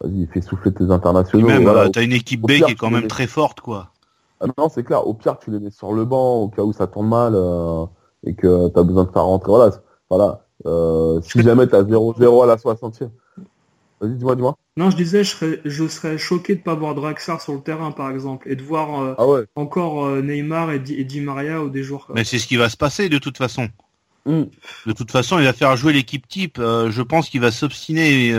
vas-y, 0.00 0.26
fais 0.26 0.40
souffler 0.40 0.74
tes 0.74 0.90
internationaux. 0.90 1.48
Et 1.48 1.52
même, 1.52 1.62
voilà, 1.62 1.88
t'as 1.88 2.02
une 2.02 2.12
équipe 2.12 2.42
B 2.42 2.52
qui 2.52 2.72
est 2.72 2.74
quand 2.74 2.90
même 2.90 3.06
très 3.06 3.26
forte, 3.26 3.60
quoi. 3.60 3.92
Ah 4.40 4.46
non, 4.58 4.68
c'est 4.68 4.84
clair. 4.84 5.06
Au 5.06 5.14
pire, 5.14 5.38
tu 5.38 5.50
les 5.50 5.58
mets 5.58 5.70
sur 5.70 5.92
le 5.92 6.04
banc 6.04 6.42
au 6.42 6.48
cas 6.48 6.62
où 6.62 6.72
ça 6.72 6.86
tourne 6.86 7.08
mal 7.08 7.34
euh, 7.34 7.86
et 8.24 8.34
que 8.34 8.68
tu 8.68 8.78
as 8.78 8.82
besoin 8.82 9.04
de 9.04 9.10
faire 9.10 9.24
rentrer. 9.24 9.50
Voilà. 9.50 9.70
voilà. 10.10 10.42
Euh, 10.66 11.20
si 11.22 11.42
jamais 11.42 11.66
tu 11.66 11.74
as 11.74 11.82
0-0 11.82 12.42
à 12.42 12.46
la 12.46 12.56
60e. 12.56 13.10
Vas-y, 14.00 14.14
dis-moi, 14.14 14.36
dis-moi. 14.36 14.58
Non, 14.76 14.90
je 14.90 14.96
disais, 14.96 15.24
je 15.24 15.30
serais, 15.30 15.60
je 15.64 15.88
serais 15.88 16.18
choqué 16.18 16.54
de 16.54 16.60
pas 16.60 16.74
voir 16.74 16.94
Draxar 16.94 17.40
sur 17.40 17.54
le 17.54 17.60
terrain, 17.60 17.92
par 17.92 18.10
exemple, 18.10 18.46
et 18.50 18.56
de 18.56 18.62
voir 18.62 19.00
euh, 19.00 19.14
ah 19.16 19.26
ouais. 19.26 19.44
encore 19.54 20.06
Neymar 20.16 20.72
et 20.72 20.78
Di, 20.80 21.20
Maria 21.22 21.62
ou 21.62 21.70
des 21.70 21.82
joueurs. 21.82 22.06
Mais 22.14 22.24
c'est 22.24 22.38
ce 22.38 22.46
qui 22.46 22.56
va 22.56 22.68
se 22.68 22.76
passer 22.76 23.08
de 23.08 23.16
toute 23.16 23.38
façon. 23.38 23.68
Hmm. 24.26 24.44
De 24.86 24.92
toute 24.92 25.10
façon, 25.10 25.38
il 25.38 25.44
va 25.44 25.54
faire 25.54 25.76
jouer 25.76 25.94
l'équipe 25.94 26.28
type. 26.28 26.58
je 26.58 27.02
pense 27.02 27.30
qu'il 27.30 27.40
va 27.40 27.50
s'obstiner. 27.50 28.36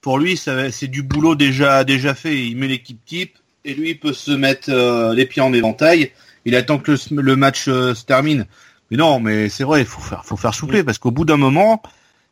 pour 0.00 0.18
lui, 0.18 0.36
c'est 0.36 0.88
du 0.88 1.04
boulot 1.04 1.36
déjà 1.36 1.84
déjà 1.84 2.14
fait. 2.14 2.48
Il 2.48 2.56
met 2.56 2.66
l'équipe 2.66 3.04
type 3.04 3.38
et 3.64 3.74
lui 3.74 3.90
il 3.90 3.98
peut 3.98 4.12
se 4.12 4.30
mettre 4.30 4.70
euh, 4.70 5.14
les 5.14 5.26
pieds 5.26 5.42
en 5.42 5.52
éventail. 5.52 6.12
Il 6.44 6.54
attend 6.54 6.78
que 6.78 6.92
le, 7.10 7.36
match 7.36 7.68
euh, 7.68 7.94
se 7.94 8.04
termine. 8.04 8.46
Mais 8.90 8.96
non, 8.96 9.20
mais 9.20 9.48
c'est 9.48 9.64
vrai, 9.64 9.80
il 9.80 9.86
faut 9.86 10.00
faire, 10.00 10.24
faut 10.24 10.36
faire 10.36 10.54
soupler 10.54 10.82
parce 10.82 10.98
qu'au 10.98 11.10
bout 11.10 11.24
d'un 11.24 11.36
moment, 11.36 11.82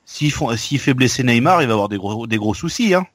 s'il 0.06 0.30
fait 0.32 0.94
blesser 0.94 1.22
Neymar, 1.22 1.62
il 1.62 1.68
va 1.68 1.74
avoir 1.74 1.88
des 1.88 1.98
gros, 1.98 2.26
des 2.26 2.38
gros 2.38 2.54
soucis. 2.54 2.94
Hein. 2.94 3.06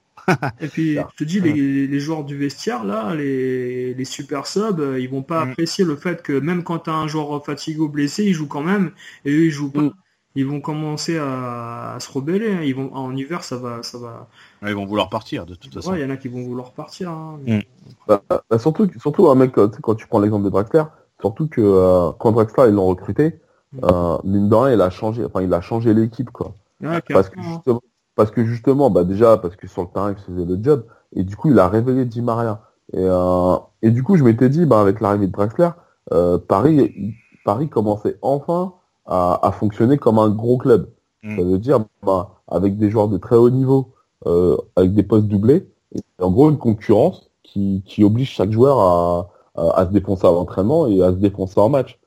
et 0.60 0.68
puis, 0.68 0.96
je 1.12 1.16
te 1.18 1.24
dis, 1.24 1.40
les, 1.40 2.00
joueurs 2.00 2.24
du 2.24 2.38
vestiaire, 2.38 2.84
là, 2.84 3.16
les, 3.16 3.94
les 3.94 4.06
super 4.06 4.46
subs, 4.46 4.80
euh, 4.80 5.00
ils 5.00 5.10
vont 5.10 5.24
pas 5.24 5.46
mm. 5.46 5.50
apprécier 5.50 5.86
le 5.86 5.96
fait 5.96 6.22
que 6.22 6.34
même 6.34 6.64
quand 6.64 6.80
tu 6.80 6.90
as 6.90 6.94
un 6.94 7.08
joueur 7.08 7.44
fatigué 7.44 7.80
ou 7.80 7.90
blessé, 7.90 8.26
il 8.26 8.34
joue 8.34 8.48
quand 8.48 8.64
même, 8.64 8.92
et 9.26 9.32
eux, 9.32 9.46
ils 9.46 9.52
jouent 9.52 9.72
pas. 9.72 9.90
Ils 10.36 10.46
vont 10.46 10.62
commencer 10.62 11.18
à, 11.18 11.98
se 12.00 12.12
rebeller. 12.12 12.54
Hein. 12.54 12.62
Ils 12.64 12.76
vont 12.76 12.94
en 12.94 13.16
hiver, 13.16 13.44
ça 13.44 13.58
va, 13.58 13.84
ça 13.84 13.98
va. 13.98 14.28
ils 14.66 14.74
vont 14.74 14.86
vouloir 14.86 15.10
partir 15.10 15.46
de 15.46 15.56
toute 15.56 15.74
façon. 15.74 15.94
il 15.96 16.02
y 16.02 16.06
en 16.06 16.10
a 16.10 16.18
qui 16.18 16.30
vont 16.30 16.42
vouloir 16.42 16.72
partir. 16.72 17.10
Hein. 17.10 17.40
Mm. 17.46 17.60
Bah, 18.08 18.22
bah, 18.30 18.60
surtout, 18.60 18.90
surtout 19.00 19.30
un 19.30 19.36
mec, 19.36 19.52
quand 19.54 19.96
tu 19.96 20.08
prends 20.08 20.20
l'exemple 20.20 20.46
de 20.46 20.50
Draxler, 20.50 20.84
surtout 21.20 21.48
que 21.48 21.62
euh, 21.62 22.12
quand 22.18 22.32
Draxler 22.32 22.70
ils 22.70 22.76
l'ont 22.76 22.88
recruté, 22.88 23.40
mm. 23.74 23.80
euh, 23.84 24.18
mine 24.24 24.48
de 24.48 24.56
rien, 24.56 24.74
il 24.74 24.82
a 24.82 24.90
changé, 24.90 25.26
enfin 25.26 25.42
il 25.42 25.54
a 25.54 25.62
changé 25.62 25.94
l'équipe 25.94 26.30
quoi. 26.32 26.54
parce 27.10 27.30
que 27.30 27.42
justement, 27.42 27.82
parce 28.16 28.32
que 28.32 28.46
justement, 28.46 28.90
bah 28.90 29.04
déjà 29.04 29.38
parce 29.38 29.56
que 29.56 29.68
sur 29.68 29.82
le 29.82 29.90
terrain 29.90 30.12
il 30.12 30.24
faisait 30.24 30.46
le 30.46 30.58
job 30.62 30.86
et 31.14 31.24
du 31.24 31.36
coup 31.36 31.50
il 31.52 31.60
a 31.60 31.68
révélé 31.68 32.06
Di 32.06 32.22
Maria. 32.22 32.62
Et, 32.94 33.00
euh, 33.00 33.56
et 33.82 33.92
du 33.92 34.04
coup 34.04 34.16
je 34.16 34.24
m'étais 34.24 34.50
dit, 34.50 34.66
bah 34.66 34.80
avec 34.80 35.02
l'arrivée 35.02 35.28
de 35.28 35.32
Draxler, 35.32 35.70
euh, 36.14 36.38
Paris, 36.38 37.16
Paris 37.46 37.70
commençait 37.70 38.18
enfin 38.22 38.74
à, 39.12 39.52
fonctionner 39.52 39.98
comme 39.98 40.20
un 40.20 40.30
gros 40.30 40.58
club. 40.58 40.90
Mm. 41.24 41.36
Ça 41.36 41.44
veut 41.44 41.58
dire 41.58 41.80
bah, 42.04 42.42
avec 42.48 42.78
des 42.78 42.90
joueurs 42.90 43.10
de 43.10 43.18
très 43.18 43.36
haut 43.36 43.50
niveau, 43.50 43.90
euh, 44.26 44.58
avec 44.76 44.94
des 44.94 45.04
postes 45.04 45.28
doublés, 45.28 45.68
et 45.94 46.02
en 46.20 46.32
gros 46.32 46.50
une 46.50 46.58
concurrence 46.58 47.30
qui, 47.44 47.84
qui 47.86 48.04
oblige 48.04 48.30
chaque 48.30 48.52
joueur 48.52 48.80
à, 48.80 49.30
à, 49.56 49.86
se 49.86 49.92
défoncer 49.92 50.26
à 50.26 50.32
l'entraînement 50.32 50.88
et 50.88 51.04
à 51.04 51.12
se 51.12 51.18
défoncer 51.18 51.60
en 51.60 51.70
match. 51.70 52.00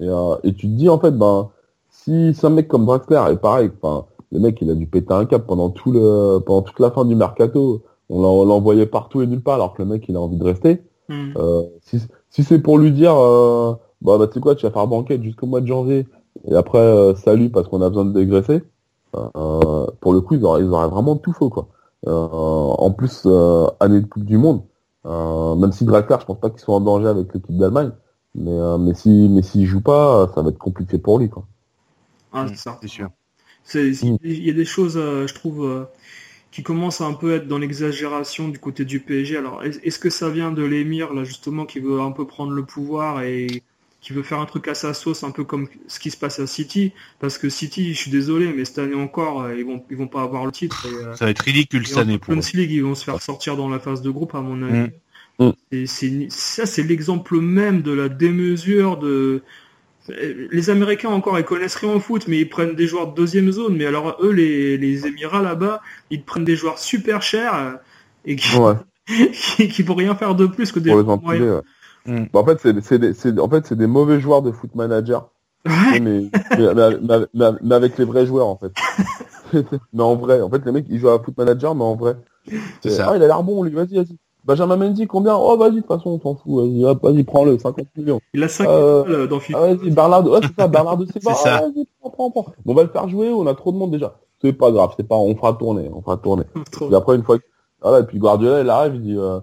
Et, 0.00 0.08
euh, 0.08 0.36
et 0.42 0.54
tu 0.54 0.66
te 0.68 0.72
dis 0.72 0.88
en 0.88 0.98
fait, 0.98 1.10
ben 1.10 1.50
si 1.90 2.32
c'est 2.34 2.46
un 2.46 2.50
mec 2.50 2.68
comme 2.68 2.86
Draxler, 2.86 3.22
et 3.32 3.36
pareil, 3.36 3.70
enfin 3.80 4.06
le 4.32 4.40
mec 4.40 4.58
il 4.62 4.70
a 4.70 4.74
dû 4.74 4.86
péter 4.86 5.12
un 5.12 5.26
cap 5.26 5.46
pendant 5.46 5.70
tout 5.70 5.92
le 5.92 6.38
pendant 6.38 6.62
toute 6.62 6.80
la 6.80 6.90
fin 6.90 7.04
du 7.04 7.14
mercato, 7.14 7.82
on 8.08 8.44
l'envoyait 8.44 8.86
partout 8.86 9.20
et 9.20 9.26
nulle 9.26 9.42
part 9.42 9.56
alors 9.56 9.74
que 9.74 9.82
le 9.82 9.88
mec 9.88 10.04
il 10.08 10.16
a 10.16 10.20
envie 10.20 10.38
de 10.38 10.44
rester. 10.44 10.82
Mm. 11.08 11.32
Euh, 11.36 11.62
si, 11.82 12.00
si 12.30 12.44
c'est 12.44 12.58
pour 12.58 12.78
lui 12.78 12.92
dire 12.92 13.14
euh, 13.16 13.74
bah, 14.00 14.16
bah 14.18 14.26
tu 14.28 14.34
sais 14.34 14.40
quoi, 14.40 14.54
tu 14.54 14.64
vas 14.64 14.72
faire 14.72 14.86
banquette 14.86 15.22
jusqu'au 15.22 15.46
mois 15.46 15.60
de 15.60 15.66
janvier 15.66 16.06
et 16.46 16.54
après, 16.54 16.78
euh, 16.78 17.14
salut 17.14 17.50
parce 17.50 17.68
qu'on 17.68 17.82
a 17.82 17.88
besoin 17.88 18.04
de 18.04 18.12
dégraisser. 18.12 18.62
Euh, 19.16 19.86
pour 20.00 20.12
le 20.12 20.20
coup, 20.20 20.34
ils 20.34 20.44
auraient, 20.44 20.62
ils 20.62 20.68
auraient, 20.68 20.88
vraiment 20.88 21.16
tout 21.16 21.32
faux, 21.32 21.50
quoi. 21.50 21.68
Euh, 22.06 22.12
en 22.12 22.90
plus, 22.92 23.26
année 23.80 24.00
de 24.00 24.06
Coupe 24.06 24.24
du 24.24 24.38
Monde, 24.38 24.62
même 25.04 25.72
si 25.72 25.84
Draxler, 25.84 26.16
je 26.20 26.26
pense 26.26 26.40
pas 26.40 26.50
qu'il 26.50 26.60
soit 26.60 26.74
en 26.74 26.80
danger 26.80 27.08
avec 27.08 27.32
l'équipe 27.34 27.56
d'Allemagne, 27.56 27.90
mais, 28.34 28.56
mais 28.78 28.94
si, 28.94 29.28
mais 29.30 29.42
s'il 29.42 29.66
joue 29.66 29.80
pas, 29.80 30.30
ça 30.34 30.42
va 30.42 30.50
être 30.50 30.58
compliqué 30.58 30.98
pour 30.98 31.18
lui, 31.18 31.28
quoi. 31.28 31.44
Ah, 32.32 32.46
c'est 32.48 32.56
ça. 32.56 32.78
C'est 32.82 32.88
sûr. 32.88 33.08
Il 33.74 34.44
y 34.44 34.50
a 34.50 34.54
des 34.54 34.64
choses, 34.64 34.94
je 34.94 35.34
trouve, 35.34 35.86
qui 36.52 36.62
commencent 36.62 37.00
à 37.00 37.06
un 37.06 37.14
peu 37.14 37.34
être 37.34 37.48
dans 37.48 37.58
l'exagération 37.58 38.48
du 38.48 38.58
côté 38.58 38.84
du 38.84 39.00
PSG. 39.00 39.36
Alors, 39.36 39.64
est-ce 39.64 39.98
que 39.98 40.10
ça 40.10 40.30
vient 40.30 40.52
de 40.52 40.62
l'émir, 40.62 41.12
là, 41.14 41.24
justement, 41.24 41.66
qui 41.66 41.80
veut 41.80 42.00
un 42.00 42.12
peu 42.12 42.26
prendre 42.26 42.52
le 42.52 42.64
pouvoir 42.64 43.22
et 43.22 43.62
qui 44.08 44.14
veut 44.14 44.22
faire 44.22 44.40
un 44.40 44.46
truc 44.46 44.66
à 44.68 44.74
sa 44.74 44.94
sauce, 44.94 45.22
un 45.22 45.32
peu 45.32 45.44
comme 45.44 45.68
ce 45.86 46.00
qui 46.00 46.10
se 46.10 46.16
passe 46.16 46.40
à 46.40 46.46
City, 46.46 46.92
parce 47.20 47.36
que 47.36 47.50
City, 47.50 47.92
je 47.92 47.98
suis 47.98 48.10
désolé, 48.10 48.50
mais 48.56 48.64
cette 48.64 48.78
année 48.78 48.94
encore, 48.94 49.42
euh, 49.42 49.54
ils 49.54 49.66
vont 49.66 49.84
ils 49.90 49.98
vont 49.98 50.08
pas 50.08 50.22
avoir 50.22 50.46
le 50.46 50.50
titre. 50.50 50.86
Euh, 50.86 51.14
ça 51.14 51.26
va 51.26 51.30
être 51.30 51.40
ridicule 51.40 51.86
cette 51.86 51.98
année. 51.98 52.16
Pour 52.16 52.32
League, 52.32 52.70
ils 52.70 52.82
vont 52.82 52.94
se 52.94 53.04
faire 53.04 53.20
sortir 53.20 53.58
dans 53.58 53.68
la 53.68 53.78
phase 53.78 54.00
de 54.00 54.08
groupe, 54.08 54.34
à 54.34 54.40
mon 54.40 54.62
avis. 54.62 54.90
Mm. 55.38 55.44
Mm. 55.48 55.52
Et 55.72 55.86
c'est 55.86 56.26
ça, 56.30 56.64
c'est 56.64 56.84
l'exemple 56.84 57.38
même 57.38 57.82
de 57.82 57.92
la 57.92 58.08
démesure 58.08 58.96
de. 58.96 59.42
Les 60.08 60.70
Américains 60.70 61.10
encore, 61.10 61.38
ils 61.38 61.44
connaissent 61.44 61.76
rien 61.76 61.92
au 61.92 62.00
foot, 62.00 62.28
mais 62.28 62.38
ils 62.38 62.48
prennent 62.48 62.74
des 62.74 62.86
joueurs 62.86 63.08
de 63.08 63.14
deuxième 63.14 63.52
zone. 63.52 63.76
Mais 63.76 63.84
alors 63.84 64.16
eux, 64.22 64.32
les, 64.32 64.78
les 64.78 65.06
Émirats 65.06 65.42
là-bas, 65.42 65.82
ils 66.10 66.22
prennent 66.22 66.46
des 66.46 66.56
joueurs 66.56 66.78
super 66.78 67.20
chers 67.20 67.54
euh, 67.54 67.72
et 68.24 68.36
qui, 68.36 68.56
qui, 69.34 69.68
qui, 69.68 69.82
vont 69.82 69.96
rien 69.96 70.14
faire 70.14 70.34
de 70.34 70.46
plus 70.46 70.72
que 70.72 70.78
des 70.78 70.92
joueurs 70.92 71.20
moyens. 71.20 71.62
Mm. 72.08 72.24
Bah, 72.32 72.40
en 72.40 72.44
fait, 72.44 72.58
c'est 72.82 72.98
des, 72.98 73.40
en 73.40 73.48
fait, 73.48 73.66
c'est 73.66 73.76
des 73.76 73.86
mauvais 73.86 74.18
joueurs 74.18 74.42
de 74.42 74.50
foot 74.50 74.74
manager. 74.74 75.28
mais, 75.64 76.00
mais, 76.00 77.74
avec 77.74 77.98
les 77.98 78.04
vrais 78.04 78.26
joueurs, 78.26 78.46
en 78.46 78.56
fait. 78.56 78.72
mais 79.92 80.02
en 80.02 80.16
vrai, 80.16 80.40
en 80.40 80.48
fait, 80.48 80.64
les 80.64 80.72
mecs, 80.72 80.86
ils 80.88 80.98
jouent 80.98 81.10
à 81.10 81.22
foot 81.22 81.36
manager, 81.36 81.74
mais 81.74 81.84
en 81.84 81.94
vrai. 81.94 82.16
C'est 82.82 82.90
ça. 82.90 83.10
Ah, 83.10 83.16
il 83.16 83.22
a 83.22 83.26
l'air 83.26 83.42
bon, 83.42 83.62
lui, 83.62 83.72
vas-y, 83.72 83.96
vas-y. 83.96 84.16
Benjamin 84.44 84.76
Mendy, 84.76 85.06
combien? 85.06 85.36
Oh, 85.36 85.58
vas-y, 85.58 85.72
de 85.72 85.76
toute 85.80 85.88
façon, 85.88 86.10
on 86.10 86.20
s'en 86.20 86.34
fout. 86.36 86.54
Vas-y, 86.54 86.82
vas-y, 86.82 87.24
prends-le, 87.24 87.58
50 87.58 87.86
millions. 87.96 88.20
Il 88.32 88.42
a 88.42 88.48
5 88.48 88.66
euh, 88.66 89.26
dans 89.26 89.40
FIFA. 89.40 89.58
Ah, 89.58 89.74
vas-y, 89.74 89.90
Bernard, 89.90 90.26
ouais, 90.26 90.40
c'est 90.42 90.58
ça, 90.58 90.68
Bernard 90.68 90.96
de 90.96 91.04
Silva. 91.12 91.32
Ah, 91.44 91.60
vas-y, 91.60 91.86
prends, 92.00 92.10
prends, 92.10 92.30
prends. 92.30 92.46
Bon, 92.64 92.72
on 92.72 92.74
va 92.74 92.84
le 92.84 92.88
faire 92.88 93.08
jouer, 93.10 93.28
on 93.28 93.46
a 93.46 93.54
trop 93.54 93.72
de 93.72 93.76
monde 93.76 93.90
déjà. 93.90 94.16
C'est 94.40 94.54
pas 94.54 94.70
grave, 94.70 94.94
c'est 94.96 95.06
pas, 95.06 95.16
on 95.16 95.36
fera 95.36 95.52
tourner, 95.52 95.90
on 95.92 96.00
fera 96.00 96.16
tourner. 96.16 96.44
et 96.90 96.94
après, 96.94 97.16
une 97.16 97.24
fois, 97.24 97.36
voilà, 97.82 98.00
et 98.00 98.04
puis 98.04 98.18
Guardiola, 98.18 98.62
il 98.62 98.70
arrive, 98.70 98.94
il 98.94 99.02
dit, 99.02 99.16
euh, 99.18 99.40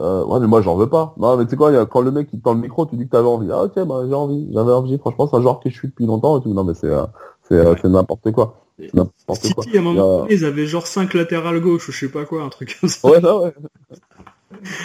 euh, 0.00 0.24
ouais, 0.24 0.40
mais 0.40 0.46
moi, 0.46 0.62
j'en 0.62 0.76
veux 0.76 0.88
pas. 0.88 1.14
Non, 1.16 1.36
mais 1.36 1.44
tu 1.44 1.50
sais 1.50 1.56
quoi, 1.56 1.86
quand 1.86 2.00
le 2.00 2.10
mec, 2.10 2.28
il 2.32 2.40
tend 2.40 2.54
le 2.54 2.60
micro, 2.60 2.86
tu 2.86 2.96
dis 2.96 3.04
que 3.06 3.10
t'avais 3.10 3.28
envie. 3.28 3.48
Ah, 3.50 3.64
ok, 3.64 3.84
bah, 3.86 4.02
j'ai 4.06 4.14
envie, 4.14 4.48
j'avais 4.52 4.72
envie. 4.72 4.98
Franchement, 4.98 5.28
c'est 5.28 5.36
un 5.36 5.42
joueur 5.42 5.60
que 5.60 5.70
je 5.70 5.74
suis 5.74 5.88
depuis 5.88 6.06
longtemps 6.06 6.38
et 6.38 6.42
tout. 6.42 6.54
Non, 6.54 6.64
mais 6.64 6.74
c'est, 6.74 6.90
euh, 6.90 7.04
c'est, 7.42 7.54
euh, 7.54 7.74
c'est 7.80 7.88
n'importe 7.88 8.30
quoi. 8.32 8.60
N'importe 8.94 9.52
quoi. 9.54 9.64
à 9.64 9.78
un 9.78 9.80
moment 9.80 10.20
donné, 10.20 10.34
ils 10.34 10.44
avaient 10.44 10.66
genre 10.66 10.86
5 10.86 11.14
latérales 11.14 11.60
gauche 11.60 11.88
ou 11.88 11.92
je 11.92 11.98
sais 11.98 12.12
pas 12.12 12.24
quoi, 12.24 12.42
un 12.42 12.48
truc 12.48 12.76
comme 12.80 12.88
ça. 12.88 13.08
Ouais, 13.08 13.20
non, 13.22 13.42
ouais. 13.42 13.54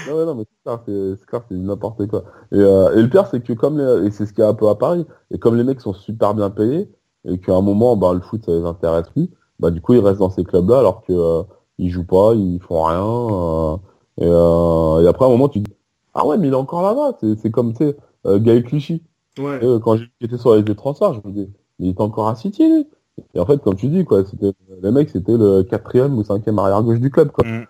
non, 0.09 0.17
ouais, 0.17 0.25
non, 0.25 0.35
mais 0.35 0.45
c'est 0.45 0.63
clair, 0.63 0.79
c'est, 0.85 1.25
clair, 1.27 1.41
c'est 1.47 1.55
n'importe 1.55 2.07
quoi. 2.07 2.23
Et, 2.51 2.57
euh, 2.57 2.95
et 2.95 3.01
le 3.01 3.09
pire, 3.09 3.27
c'est 3.27 3.43
que 3.43 3.53
comme 3.53 3.77
les, 3.77 4.07
et 4.07 4.11
c'est 4.11 4.25
ce 4.25 4.33
qu'il 4.33 4.43
y 4.43 4.47
a 4.47 4.49
un 4.49 4.55
peu 4.55 4.67
à 4.67 4.75
Paris, 4.75 5.05
et 5.29 5.37
comme 5.37 5.55
les 5.55 5.63
mecs 5.63 5.81
sont 5.81 5.93
super 5.93 6.33
bien 6.33 6.49
payés, 6.49 6.89
et 7.25 7.37
qu'à 7.37 7.53
un 7.53 7.61
moment, 7.61 7.95
bah, 7.95 8.13
le 8.13 8.21
foot, 8.21 8.43
ça 8.43 8.51
les 8.51 8.65
intéresse 8.65 9.09
plus, 9.09 9.29
bah, 9.59 9.69
du 9.69 9.79
coup, 9.79 9.93
ils 9.93 9.99
restent 9.99 10.19
dans 10.19 10.31
ces 10.31 10.43
clubs-là 10.43 10.79
alors 10.79 11.03
que, 11.03 11.13
euh, 11.13 11.43
ils 11.77 11.89
jouent 11.89 12.05
pas, 12.05 12.33
ils 12.33 12.59
font 12.61 12.83
rien, 12.83 13.03
euh, 13.03 13.77
et, 14.19 14.25
euh, 14.25 15.03
et, 15.03 15.07
après, 15.07 15.25
à 15.25 15.27
un 15.27 15.31
moment, 15.31 15.49
tu 15.49 15.59
dis, 15.59 15.73
ah 16.13 16.25
ouais, 16.25 16.37
mais 16.37 16.47
il 16.47 16.53
est 16.53 16.57
encore 16.57 16.83
là-bas. 16.83 17.17
C'est 17.41 17.51
comme, 17.51 17.73
tu 17.73 17.85
sais, 17.85 17.97
euh, 18.25 18.39
Gaël 18.39 18.63
Clichy. 18.63 19.03
Ouais. 19.39 19.59
Euh, 19.63 19.79
quand 19.79 19.97
j'étais 20.21 20.37
sur 20.37 20.55
les 20.55 20.75
transferts, 20.75 21.13
je 21.13 21.21
me 21.27 21.33
dis, 21.33 21.49
il 21.79 21.89
est 21.89 22.01
encore 22.01 22.27
à 22.27 22.35
City, 22.35 22.69
lui. 22.69 22.87
Et 23.35 23.39
en 23.39 23.45
fait, 23.45 23.61
comme 23.61 23.75
tu 23.75 23.87
dis, 23.87 24.05
quoi, 24.05 24.23
c'était 24.25 24.53
le 24.81 24.91
mec, 24.91 25.09
c'était 25.09 25.37
le 25.37 25.63
quatrième 25.63 26.17
ou 26.17 26.23
cinquième 26.23 26.57
arrière 26.57 26.81
gauche 26.81 26.99
du 26.99 27.11
club, 27.11 27.31
quoi. 27.31 27.45
Mm. 27.45 27.65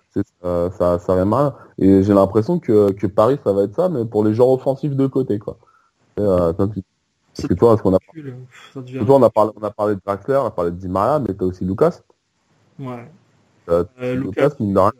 Euh, 0.45 0.69
ça, 0.71 0.99
ça 0.99 1.15
rien 1.15 1.29
rien. 1.29 1.53
Et 1.79 2.03
j'ai 2.03 2.13
l'impression 2.13 2.59
que, 2.59 2.91
que 2.91 3.07
Paris, 3.07 3.37
ça 3.43 3.51
va 3.51 3.63
être 3.63 3.75
ça, 3.75 3.89
mais 3.89 4.05
pour 4.05 4.23
les 4.23 4.33
joueurs 4.33 4.49
offensifs 4.49 4.95
de 4.95 5.07
côté, 5.07 5.39
quoi. 5.39 5.57
Et, 6.17 6.21
euh, 6.21 6.53
parce 6.53 7.47
que 7.47 7.53
toi, 7.55 7.77
ce 7.77 7.81
qu'on 7.81 7.95
a, 7.95 7.99
toi, 9.05 9.15
on 9.17 9.23
a 9.23 9.29
parlé, 9.29 9.51
on 9.59 9.63
a 9.63 9.71
parlé 9.71 9.95
de 9.95 10.01
Draxler, 10.05 10.37
on 10.37 10.45
a 10.45 10.51
parlé 10.51 10.71
de 10.71 10.77
Di 10.77 10.87
Maria, 10.87 11.19
mais 11.19 11.33
t'as 11.33 11.45
aussi 11.45 11.65
Lucas. 11.65 12.01
Ouais. 12.79 13.09
Euh, 13.69 13.83
euh, 14.01 14.15
Lucas, 14.15 14.51
Lucas 14.59 14.91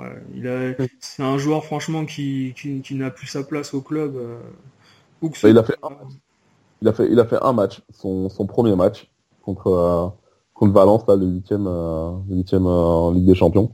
euh, 0.00 0.20
il 0.34 0.48
a, 0.48 0.74
c'est 1.00 1.22
un 1.22 1.38
joueur 1.38 1.64
franchement 1.64 2.04
qui, 2.04 2.52
qui, 2.56 2.80
qui 2.80 2.94
n'a 2.94 3.10
plus 3.10 3.26
sa 3.26 3.42
place 3.42 3.74
au 3.74 3.80
club. 3.80 4.16
Où 5.22 5.30
que 5.30 5.46
il 5.46 5.58
a 5.58 5.62
fait 5.62 5.76
un, 5.82 5.90
il 6.82 6.88
a 6.88 6.92
fait 6.92 7.08
il 7.10 7.18
a 7.20 7.24
fait 7.24 7.38
un 7.42 7.52
match, 7.52 7.82
son, 7.92 8.28
son 8.28 8.46
premier 8.46 8.76
match 8.76 9.10
contre 9.42 10.12
contre 10.54 10.72
Valence 10.72 11.06
là, 11.08 11.16
le 11.16 11.26
huitième 11.26 11.64
le 11.64 12.36
huitième 12.36 12.66
en 12.66 13.10
Ligue 13.12 13.26
des 13.26 13.34
Champions. 13.34 13.72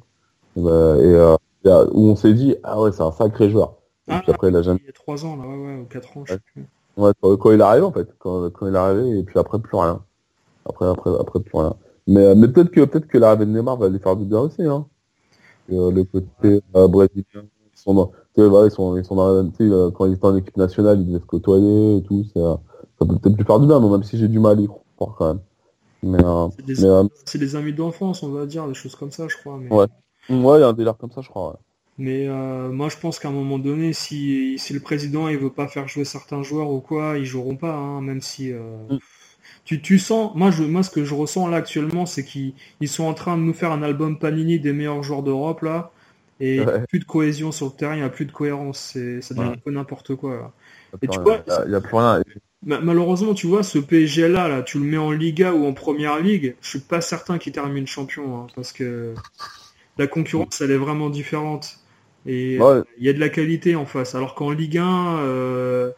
Et, 0.56 0.60
et 0.60 1.70
où 1.92 2.08
on 2.10 2.16
s'est 2.16 2.34
dit 2.34 2.56
ah 2.62 2.80
ouais 2.80 2.92
c'est 2.92 3.02
un 3.02 3.12
sacré 3.12 3.50
joueur. 3.50 3.74
Et 4.08 4.12
puis 4.12 4.24
ah, 4.28 4.32
après 4.32 4.48
il 4.48 4.56
a 4.56 4.62
jamais. 4.62 4.80
Il 4.82 4.86
y 4.86 4.90
a 4.90 4.92
trois 4.92 5.24
ans 5.24 5.36
là 5.36 5.46
ouais 5.46 5.56
ouais 5.56 5.80
ou 5.80 5.84
quatre 5.84 6.16
ans 6.16 6.24
je 6.24 6.34
sais 6.34 6.40
plus. 6.52 6.66
Ouais 6.96 7.12
quand, 7.20 7.50
il 7.52 7.60
est 7.60 7.62
arrivé 7.62 7.86
en 7.86 7.92
fait 7.92 8.08
quand, 8.18 8.50
quand 8.50 8.66
il 8.66 8.74
est 8.74 8.78
arrivé 8.78 9.18
et 9.18 9.22
puis 9.22 9.38
après 9.38 9.58
plus 9.58 9.76
rien. 9.76 10.02
Après 10.68 10.86
après 10.86 11.10
après 11.18 11.40
plus 11.40 11.58
rien. 11.58 11.74
Mais, 12.06 12.24
euh, 12.26 12.34
mais 12.34 12.48
peut-être 12.48 12.70
que 12.70 12.84
peut-être 12.84 13.06
que 13.06 13.18
l'arrivée 13.18 13.46
de 13.46 13.52
Neymar 13.52 13.76
va 13.76 13.88
lui 13.88 14.00
faire 14.00 14.16
du 14.16 14.24
bien 14.24 14.40
aussi. 14.40 14.64
Hein. 14.64 14.86
Euh, 15.73 15.91
le 15.91 16.05
côté 16.05 16.62
euh, 16.74 16.89
brésilien, 16.89 17.24
ils 17.35 17.78
sont 17.78 17.95
dans, 17.95 18.12
ils 18.37 18.70
sont, 18.70 18.97
ils 18.97 19.05
sont 19.05 19.15
dans, 19.15 19.51
quand 19.93 20.07
ils 20.07 20.15
étaient 20.15 20.24
en 20.24 20.37
équipe 20.37 20.57
nationale, 20.57 21.01
ils 21.01 21.07
devaient 21.07 21.20
se 21.20 21.27
côtoyer 21.27 21.99
et 21.99 22.03
tout. 22.03 22.24
Ça, 22.35 22.61
ça 22.99 23.07
peut 23.07 23.16
peut-être 23.19 23.37
lui 23.37 23.45
faire 23.45 23.61
du 23.61 23.66
bien, 23.66 23.81
même 23.81 24.03
si 24.03 24.19
j'ai 24.19 24.28
du 24.28 24.39
mal 24.39 24.59
à 24.59 24.62
y 24.62 24.69
croire 24.97 25.15
quand 25.16 25.28
même. 25.28 25.41
Mais, 26.03 26.19
c'est 27.27 27.39
des, 27.39 27.47
des, 27.47 27.57
amis 27.57 27.73
d'enfance, 27.74 28.23
on 28.23 28.31
va 28.31 28.47
dire, 28.47 28.66
des 28.66 28.74
choses 28.74 28.97
comme 28.97 29.11
ça, 29.11 29.28
je 29.28 29.37
crois. 29.37 29.59
Mais... 29.59 29.70
Ouais, 29.70 29.87
ouais, 30.31 30.59
il 30.59 30.61
y 30.61 30.65
a 30.65 30.69
un 30.69 30.73
délire 30.73 30.97
comme 30.97 31.12
ça, 31.12 31.20
je 31.20 31.28
crois. 31.28 31.51
Ouais. 31.51 31.57
Mais 32.01 32.27
euh, 32.27 32.70
moi, 32.70 32.89
je 32.89 32.97
pense 32.97 33.19
qu'à 33.19 33.28
un 33.28 33.32
moment 33.32 33.59
donné, 33.59 33.93
si, 33.93 34.59
si 34.59 34.73
le 34.73 34.81
président 34.81 35.28
il 35.28 35.37
veut 35.37 35.53
pas 35.53 35.69
faire 35.69 35.87
jouer 35.87 36.07
certains 36.07 36.43
joueurs 36.43 36.70
ou 36.70 36.81
quoi, 36.81 37.19
ils 37.19 37.27
joueront 37.27 37.57
pas, 37.57 37.74
hein, 37.74 38.01
même 38.01 38.23
si. 38.23 38.53
Euh... 38.53 38.78
Tu, 39.65 39.81
tu 39.81 39.99
sens, 39.99 40.32
moi, 40.35 40.51
je, 40.51 40.65
moi, 40.65 40.82
ce 40.82 40.91
que 40.91 41.05
je 41.05 41.15
ressens 41.15 41.47
là 41.49 41.59
actuellement, 41.59 42.07
c'est 42.07 42.24
qu'ils 42.24 42.55
sont 42.87 43.05
en 43.05 43.15
train 43.15 43.37
de 43.37 43.43
nous 43.43 43.55
faire 43.55 43.73
un 43.73 43.82
album 43.82 44.19
Panini 44.19 44.59
des 44.59 44.73
meilleurs 44.73 45.03
joueurs 45.03 45.23
d'Europe 45.23 45.62
là, 45.62 45.93
et 46.41 46.61
plus 46.89 46.99
de 46.99 47.05
cohésion 47.05 47.53
sur 47.53 47.66
le 47.66 47.73
terrain, 47.73 47.95
il 47.95 47.99
n'y 47.99 48.05
a 48.05 48.09
plus 48.09 48.24
de 48.24 48.32
cohérence, 48.32 48.97
ça 49.20 49.35
devient 49.35 49.51
un 49.51 49.57
peu 49.57 49.70
n'importe 49.70 50.16
quoi. 50.16 50.53
Et 51.03 51.07
tu 51.07 51.20
vois, 51.20 51.45
il 51.66 51.73
y 51.73 51.74
a 51.74 51.81
plus 51.81 51.97
rien. 51.97 52.23
Malheureusement, 52.62 53.35
tu 53.35 53.47
vois, 53.47 53.62
ce 53.62 53.78
PSG 53.78 54.28
là, 54.28 54.49
là, 54.49 54.62
tu 54.62 54.78
le 54.78 54.85
mets 54.85 54.99
en 54.99 55.12
Liga 55.12 55.53
ou 55.53 55.66
en 55.66 55.73
Première 55.73 56.19
Ligue, 56.19 56.57
je 56.61 56.69
suis 56.69 56.81
pas 56.81 57.01
certain 57.01 57.39
qu'il 57.39 57.53
termine 57.53 57.87
champion, 57.87 58.41
hein, 58.41 58.47
parce 58.55 58.73
que 58.73 59.15
la 59.99 60.07
concurrence, 60.07 60.61
elle 60.61 60.70
est 60.70 60.77
vraiment 60.77 61.11
différente. 61.11 61.77
Et 62.27 62.57
il 62.57 63.05
y 63.05 63.09
a 63.09 63.12
de 63.12 63.19
la 63.20 63.31
qualité 63.31 63.77
en 63.77 63.87
face. 63.87 64.15
Alors 64.15 64.35
qu'en 64.35 64.51
Ligue 64.51 64.78
1, 64.78 65.93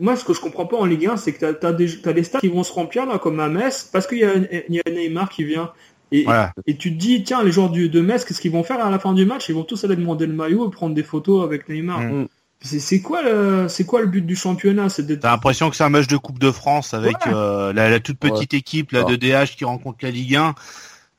moi, 0.00 0.16
ce 0.16 0.24
que 0.24 0.34
je 0.34 0.40
comprends 0.40 0.66
pas 0.66 0.76
en 0.76 0.84
Ligue 0.84 1.06
1, 1.06 1.16
c'est 1.16 1.32
que 1.32 1.52
tu 1.52 1.66
as, 1.66 1.72
des, 1.72 2.06
as 2.06 2.12
des 2.12 2.24
stades 2.24 2.40
qui 2.40 2.48
vont 2.48 2.62
se 2.62 2.72
remplir, 2.72 3.06
là, 3.06 3.18
comme 3.18 3.40
à 3.40 3.48
Metz, 3.48 3.88
parce 3.92 4.06
qu'il 4.06 4.18
y, 4.18 4.74
y, 4.74 4.80
a 4.80 4.90
Neymar 4.90 5.28
qui 5.28 5.44
vient. 5.44 5.70
Et, 6.12 6.26
et, 6.66 6.76
tu 6.76 6.92
te 6.92 6.98
dis, 6.98 7.24
tiens, 7.24 7.42
les 7.42 7.50
joueurs 7.50 7.70
du, 7.70 7.88
de 7.88 8.00
Metz, 8.00 8.24
qu'est-ce 8.24 8.40
qu'ils 8.40 8.52
vont 8.52 8.62
faire 8.62 8.84
à 8.84 8.90
la 8.90 8.98
fin 8.98 9.14
du 9.14 9.26
match? 9.26 9.48
Ils 9.48 9.54
vont 9.54 9.64
tous 9.64 9.84
aller 9.84 9.96
demander 9.96 10.26
le 10.26 10.32
maillot 10.32 10.68
et 10.68 10.70
prendre 10.70 10.94
des 10.94 11.02
photos 11.02 11.44
avec 11.44 11.68
Neymar. 11.68 12.00
Mm. 12.00 12.28
C'est 12.60 13.02
quoi, 13.02 13.22
le, 13.22 13.66
quoi 13.84 14.00
le 14.00 14.06
but 14.06 14.24
du 14.24 14.36
championnat? 14.36 14.86
T'as 14.88 15.30
l'impression 15.30 15.68
que 15.68 15.76
c'est 15.76 15.84
un 15.84 15.90
match 15.90 16.06
de 16.06 16.16
Coupe 16.16 16.38
de 16.38 16.50
France 16.50 16.94
avec 16.94 17.16
euh, 17.26 17.74
la, 17.74 17.90
la, 17.90 18.00
toute 18.00 18.18
petite 18.18 18.54
équipe 18.54 18.92
là, 18.92 19.04
de 19.04 19.16
DH 19.16 19.56
qui 19.56 19.66
rencontre 19.66 19.98
la 20.00 20.10
Ligue 20.10 20.36
1. 20.36 20.54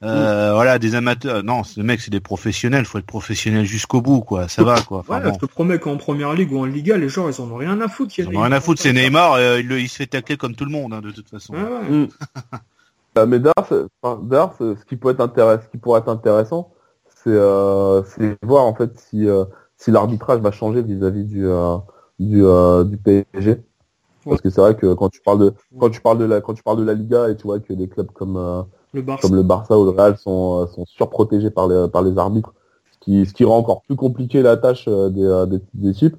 Euh, 0.06 0.54
voilà, 0.54 0.78
des 0.78 0.96
amateurs. 0.96 1.44
Non, 1.44 1.64
ce 1.64 1.82
mec, 1.82 2.00
c'est 2.00 2.12
des 2.12 2.20
professionnels. 2.20 2.86
Faut 2.86 3.00
être 3.00 3.06
professionnel 3.06 3.66
jusqu'au 3.66 4.02
bout, 4.02 4.22
quoi. 4.22 4.48
Ça 4.48 4.64
va, 4.64 4.80
quoi. 4.82 5.00
Enfin, 5.00 5.22
Je 5.24 5.40
te 5.40 5.46
promets 5.46 5.80
qu'en 5.80 5.98
première 5.98 6.34
ligue 6.34 6.52
ou 6.52 6.60
en 6.60 6.66
Liga, 6.66 6.98
les 6.98 7.10
gens, 7.10 7.28
ils 7.28 7.42
en 7.42 7.50
ont 7.50 7.56
rien 7.56 7.80
à 7.82 7.88
foutre. 7.88 8.18
Ils 8.18 8.28
en 8.28 8.36
ont 8.36 8.42
rien 8.42 8.52
à 8.52 8.62
foutre. 8.62 8.82
C'est 8.82 8.94
Neymar. 8.94 9.34
Euh, 9.34 9.60
il, 9.60 9.72
il, 9.72 9.90
se 9.90 9.98
fait 9.98 10.08
tacler 10.08 10.38
comme 10.38 10.56
tout 10.56 10.66
le 10.66 10.72
monde, 10.72 10.94
hein, 10.94 11.02
de 11.02 11.12
toute 11.12 11.30
façon. 11.30 11.54
Mm. 11.54 12.08
Euh, 13.18 13.26
mais 13.26 13.40
d'ailleurs, 13.40 14.56
ce 14.60 14.86
qui 14.86 14.98
peut 14.98 15.10
être 15.10 15.22
intéressant, 15.22 15.64
ce 15.64 15.70
qui 15.70 15.78
pourrait 15.78 16.02
être 16.02 16.10
intéressant, 16.10 16.74
c'est 17.24 17.30
euh, 17.30 18.02
voir 18.44 18.66
en 18.66 18.76
fait 18.76 19.00
si 19.00 19.26
si 19.78 19.92
l'arbitrage 19.92 20.42
va 20.42 20.52
changer 20.52 20.82
vis-à-vis 20.82 21.24
du 21.24 21.48
du, 22.20 22.44
du 22.86 22.98
PSG. 22.98 23.64
Parce 24.26 24.42
que 24.42 24.50
c'est 24.50 24.60
vrai 24.60 24.76
que 24.76 24.94
quand 24.94 25.08
tu 25.08 25.22
parles 25.22 25.40
de 25.40 25.54
quand 25.80 25.90
tu 25.90 26.02
parles 26.02 26.18
de 26.18 26.26
la 26.26 26.42
quand 26.42 26.54
tu 26.54 26.62
parles 26.64 26.80
de 26.80 26.84
la 26.84 26.94
Liga 26.94 27.30
et 27.30 27.38
tu 27.38 27.44
vois 27.44 27.62
que 27.62 27.72
des 27.72 27.88
clubs 27.88 28.12
comme 28.12 28.66
comme 29.22 29.36
le 29.36 29.44
Barça 29.44 29.78
ou 29.78 29.86
le 29.86 29.92
Real 29.92 30.18
sont, 30.18 30.62
euh, 30.62 30.68
sont 30.68 30.86
surprotégés 30.86 31.50
par 31.50 31.68
les, 31.68 31.88
par 31.88 32.02
les 32.02 32.18
arbitres, 32.18 32.54
ce 32.92 33.00
qui, 33.00 33.26
ce 33.26 33.34
qui 33.34 33.44
rend 33.44 33.58
encore 33.58 33.82
plus 33.82 33.96
compliqué 33.96 34.42
la 34.42 34.58
tâche 34.58 34.86
euh, 34.88 35.10
des, 35.10 35.24
euh, 35.24 35.46
des, 35.46 35.60
des 35.74 35.90
équipes. 35.90 36.16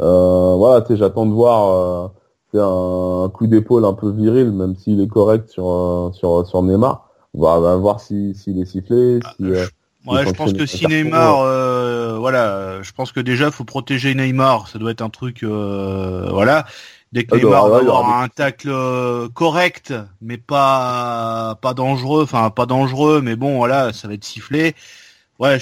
Euh, 0.00 0.54
voilà, 0.56 0.80
tu 0.80 0.88
sais, 0.88 0.96
j'attends 0.96 1.26
de 1.26 1.32
voir 1.32 2.10
euh, 2.54 3.24
un, 3.24 3.28
coup 3.28 3.46
d'épaule 3.46 3.84
un 3.84 3.92
peu 3.92 4.10
viril, 4.10 4.50
même 4.50 4.74
s'il 4.76 5.00
est 5.00 5.08
correct 5.08 5.48
sur, 5.50 6.10
sur, 6.14 6.46
sur 6.46 6.62
Neymar. 6.62 7.08
On 7.34 7.42
va, 7.42 7.76
voir 7.76 8.00
s'il 8.00 8.34
si, 8.34 8.58
est 8.60 8.64
sifflé. 8.64 9.20
Si, 9.36 9.44
ouais, 9.44 10.26
je 10.26 10.32
pense 10.32 10.52
que 10.52 10.66
si 10.66 10.86
Neymar, 10.86 11.40
euh, 11.42 12.16
voilà, 12.18 12.82
je 12.82 12.92
pense 12.92 13.12
que 13.12 13.20
déjà 13.20 13.50
faut 13.50 13.64
protéger 13.64 14.14
Neymar, 14.14 14.68
ça 14.68 14.78
doit 14.78 14.90
être 14.90 15.02
un 15.02 15.10
truc, 15.10 15.42
euh, 15.42 16.28
voilà. 16.30 16.66
Dès 17.12 17.24
que 17.24 17.34
Neymar 17.34 17.68
va 17.68 17.78
avoir 17.78 18.22
un 18.22 18.28
tacle 18.28 18.68
euh, 18.70 19.28
correct, 19.28 19.92
mais 20.22 20.38
pas 20.38 21.58
pas 21.60 21.74
dangereux, 21.74 22.22
enfin 22.22 22.50
pas 22.50 22.66
dangereux, 22.66 23.20
mais 23.20 23.34
bon 23.34 23.56
voilà, 23.56 23.92
ça 23.92 24.06
va 24.06 24.14
être 24.14 24.24
sifflé. 24.24 24.74
Ouais, 25.40 25.58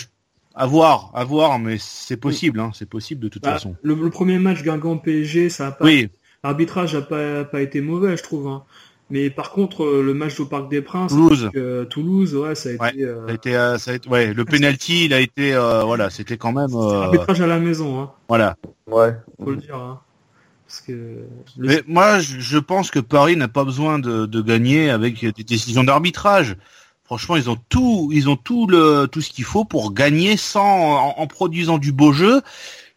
à 0.54 0.66
voir, 0.66 1.10
à 1.14 1.24
voir, 1.24 1.58
mais 1.58 1.76
c'est 1.78 2.18
possible, 2.18 2.60
hein, 2.60 2.72
c'est 2.74 2.88
possible 2.88 3.22
de 3.22 3.28
toute 3.28 3.44
bah, 3.44 3.54
façon. 3.54 3.76
Le, 3.82 4.10
premier 4.10 4.38
match 4.38 4.62
Guingamp 4.62 4.98
PSG, 4.98 5.48
ça 5.48 5.68
a 5.68 5.72
pas. 5.72 5.86
Oui. 5.86 6.10
L'arbitrage 6.44 6.94
a 6.94 7.00
pas 7.00 7.44
pas 7.44 7.62
été 7.62 7.80
mauvais, 7.80 8.18
je 8.18 8.22
trouve. 8.22 8.46
Hein. 8.46 8.64
Mais 9.08 9.30
par 9.30 9.50
contre, 9.50 9.84
euh, 9.84 10.02
le 10.02 10.12
match 10.12 10.38
au 10.40 10.44
Parc 10.44 10.68
des 10.68 10.82
Princes, 10.82 11.12
Toulouse, 11.12 11.50
euh, 11.56 11.86
Toulouse, 11.86 12.36
ouais, 12.36 12.54
ça 12.56 12.68
a 12.68 12.72
été. 12.72 13.06
Ouais, 13.06 13.14
ça 13.26 13.30
a 13.30 13.32
été, 13.32 13.52
ça 13.78 13.90
a 13.92 13.94
été 13.94 14.08
ouais, 14.10 14.34
le 14.34 14.44
penalty, 14.44 15.06
il 15.06 15.14
a 15.14 15.20
été, 15.20 15.54
voilà, 15.54 16.10
c'était 16.10 16.36
quand 16.36 16.52
même. 16.52 16.74
Arbitrage 16.74 17.40
à 17.40 17.46
la 17.46 17.58
maison, 17.58 18.02
hein. 18.02 18.10
Voilà. 18.28 18.56
Ouais. 18.86 19.14
Faut 19.42 19.52
le 19.52 19.56
dire. 19.56 19.76
Hein. 19.76 20.00
Parce 20.68 20.82
que 20.82 21.24
Mais 21.56 21.82
moi, 21.86 22.18
je 22.18 22.58
pense 22.58 22.90
que 22.90 22.98
Paris 22.98 23.36
n'a 23.36 23.48
pas 23.48 23.64
besoin 23.64 23.98
de, 23.98 24.26
de, 24.26 24.42
gagner 24.42 24.90
avec 24.90 25.24
des 25.24 25.42
décisions 25.42 25.82
d'arbitrage. 25.82 26.56
Franchement, 27.04 27.36
ils 27.36 27.48
ont 27.48 27.56
tout, 27.70 28.10
ils 28.12 28.28
ont 28.28 28.36
tout 28.36 28.66
le 28.66 29.08
tout 29.10 29.22
ce 29.22 29.30
qu'il 29.30 29.44
faut 29.44 29.64
pour 29.64 29.94
gagner 29.94 30.36
sans 30.36 31.14
en, 31.16 31.26
produisant 31.26 31.78
du 31.78 31.90
beau 31.90 32.12
jeu. 32.12 32.42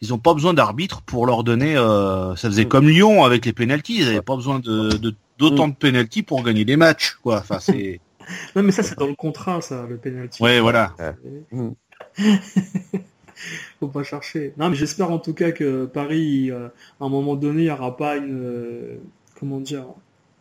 Ils 0.02 0.10
n'ont 0.10 0.18
pas 0.18 0.34
besoin 0.34 0.54
d'arbitre 0.54 1.02
pour 1.02 1.26
leur 1.26 1.46
donner. 1.46 1.78
Euh, 1.78 2.36
ça 2.36 2.50
faisait 2.50 2.66
comme 2.66 2.90
Lyon 2.90 3.24
avec 3.24 3.46
les 3.46 3.54
pénalties. 3.54 4.00
Ils 4.00 4.06
n'avaient 4.06 4.22
pas 4.22 4.36
besoin 4.36 4.60
de 4.60 4.90
d'autant 5.38 5.70
de, 5.70 5.74
de 5.74 5.78
pénalties 5.78 6.24
pour 6.24 6.44
gagner 6.44 6.66
des 6.66 6.76
matchs. 6.76 7.20
Quoi. 7.24 7.38
Enfin, 7.38 7.60
c'est. 7.60 8.02
non, 8.58 8.64
mais 8.64 8.74
ça, 8.74 8.84
c'est 8.84 9.00
dans 9.00 9.08
le 9.08 9.16
contrat, 9.16 9.62
ça, 9.62 9.86
le 9.88 9.96
pénalty. 9.96 10.44
Ouais, 10.44 10.60
voilà. 10.60 10.94
faut 13.82 13.88
pas 13.88 14.04
chercher. 14.04 14.54
Non, 14.58 14.70
mais 14.70 14.76
j'espère 14.76 15.12
en 15.12 15.18
tout 15.18 15.34
cas 15.34 15.52
que 15.52 15.86
Paris, 15.86 16.52
euh, 16.52 16.68
à 17.00 17.06
un 17.06 17.10
moment 17.10 17.36
donné, 17.36 17.64
il 17.64 17.66
n'y 17.66 17.72
aura 17.72 17.98
pas 17.98 18.16
une, 18.16 18.40
euh, 18.44 18.98
comment 19.40 19.60
dire, 19.60 19.86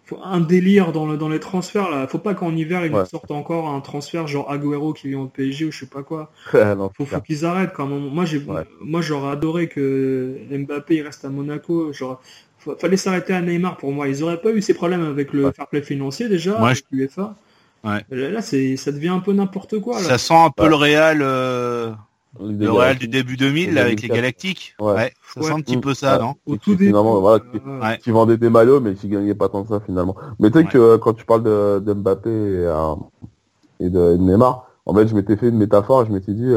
faut 0.05 0.19
un 0.23 0.41
délire 0.41 0.93
dans, 0.93 1.07
le, 1.07 1.17
dans 1.17 1.31
les 1.31 1.41
transferts 1.41 1.89
là. 1.89 2.07
Faut 2.07 2.19
pas 2.19 2.35
qu'en 2.35 2.55
hiver 2.55 2.85
ils 2.85 3.07
sortent 3.07 3.31
encore 3.31 3.69
un 3.69 3.81
transfert 3.81 4.27
genre 4.27 4.51
Agüero 4.51 4.93
qui 4.93 5.09
vient 5.09 5.21
au 5.21 5.27
PSG 5.27 5.65
ou 5.67 5.73
je 5.73 5.81
sais 5.81 5.87
pas 5.87 6.03
quoi. 6.03 6.31
faut, 6.97 7.07
faut 7.07 7.21
qu'ils 7.21 7.47
arrêtent 7.47 7.73
quand 7.73 7.87
même. 7.87 8.09
Moi 8.09 8.25
j'ai, 8.25 8.45
moi 8.81 9.01
j'aurais 9.01 9.33
adoré 9.33 9.69
que 9.69 10.37
Mbappé 10.51 10.97
il 10.97 11.03
reste 11.03 11.25
à 11.25 11.29
Monaco. 11.29 11.93
Genre, 11.93 12.21
fallait 12.79 12.97
s'arrêter 12.97 13.33
à 13.33 13.41
Neymar 13.41 13.79
pour 13.79 13.93
moi. 13.93 14.09
Ils 14.09 14.23
auraient 14.23 14.41
pas 14.41 14.51
eu 14.51 14.61
ces 14.61 14.75
problèmes 14.75 15.03
avec 15.03 15.33
le 15.33 15.51
fair 15.53 15.67
play 15.69 15.81
financier 15.81 16.29
déjà, 16.29 16.59
avec. 16.59 16.85
Ouais. 17.83 18.05
Là, 18.11 18.43
c'est, 18.43 18.77
ça 18.77 18.93
devient 18.93 19.09
un 19.09 19.21
peu 19.21 19.33
n'importe 19.33 19.81
quoi. 19.81 19.97
Là. 20.03 20.05
Ça 20.07 20.19
sent 20.19 20.35
un 20.35 20.51
peu 20.51 20.69
le 20.69 20.75
Real. 20.75 21.21
Euh, 21.23 21.93
Le 22.39 22.71
Real 22.71 22.97
du 22.97 23.09
début 23.09 23.37
2000 23.37 23.77
avec 23.79 24.03
les 24.03 24.09
Galactiques. 24.09 24.77
Ouais. 24.81 25.13
ça 25.35 25.43
sent 25.43 25.53
un 25.53 25.61
petit 25.61 25.79
peu 25.79 25.95
ça, 25.95 26.19
non 26.19 26.35
Au 26.47 26.57
tout 26.57 26.77
début. 26.77 26.93
Voilà, 26.93 27.43
qui, 27.97 28.11
vendait 28.11 28.37
des 28.37 28.51
maillots, 28.51 28.81
mais 28.81 28.95
qui 28.95 29.09
gagnait 29.09 29.35
pas 29.35 29.49
tant 29.49 29.63
que 29.63 29.69
ça 29.69 29.81
finalement. 29.81 30.15
Mais 30.39 30.51
tu 30.51 30.59
sais 30.59 30.65
que 30.65 30.97
quand 30.97 31.15
tu 31.15 31.25
parles 31.25 31.43
de, 31.43 31.81
de 31.81 31.93
Mbappé 31.93 32.31
et, 32.31 33.85
et, 33.85 33.91
de, 33.91 34.17
Neymar, 34.17 34.69
en 34.87 34.95
fait, 34.95 35.09
je 35.09 35.15
m'étais 35.15 35.37
fait 35.37 35.49
une 35.49 35.59
métaphore. 35.59 36.07
Je 36.07 36.13
m'étais 36.13 36.33
dit, 36.33 36.53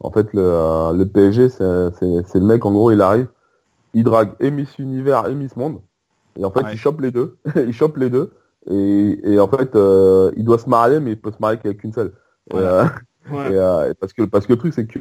en 0.00 0.10
fait, 0.10 0.28
le, 0.32 0.96
le 0.96 1.04
PSG, 1.06 1.48
c'est 1.48 1.60
le 1.64 2.40
mec. 2.40 2.64
En 2.64 2.72
gros, 2.72 2.92
il 2.92 3.00
arrive, 3.00 3.26
il 3.94 4.04
drague 4.04 4.32
et 4.40 4.50
Miss 4.50 4.78
Univers 4.78 5.26
et 5.26 5.34
Miss 5.34 5.56
Monde. 5.56 5.80
Et 6.38 6.44
en 6.44 6.50
fait, 6.50 6.64
il 6.70 6.78
chope 6.78 7.00
les 7.00 7.10
deux. 7.10 7.36
il 7.56 7.72
chope 7.72 7.96
les 7.96 8.10
deux. 8.10 8.30
Et, 8.70 9.18
et 9.24 9.40
en 9.40 9.48
fait, 9.48 9.74
euh, 9.74 10.30
il 10.36 10.44
doit 10.44 10.58
se 10.58 10.68
marier, 10.68 11.00
mais 11.00 11.12
il 11.12 11.20
peut 11.20 11.32
se 11.32 11.38
marier 11.40 11.58
qu'avec 11.58 11.82
une 11.84 11.92
seule. 11.92 12.12
Euh, 13.32 13.50
euh, 13.50 13.94
parce 14.00 14.12
que 14.12 14.22
parce 14.22 14.46
que 14.46 14.52
le 14.52 14.58
truc 14.58 14.74
c'est 14.74 14.86
que 14.86 14.98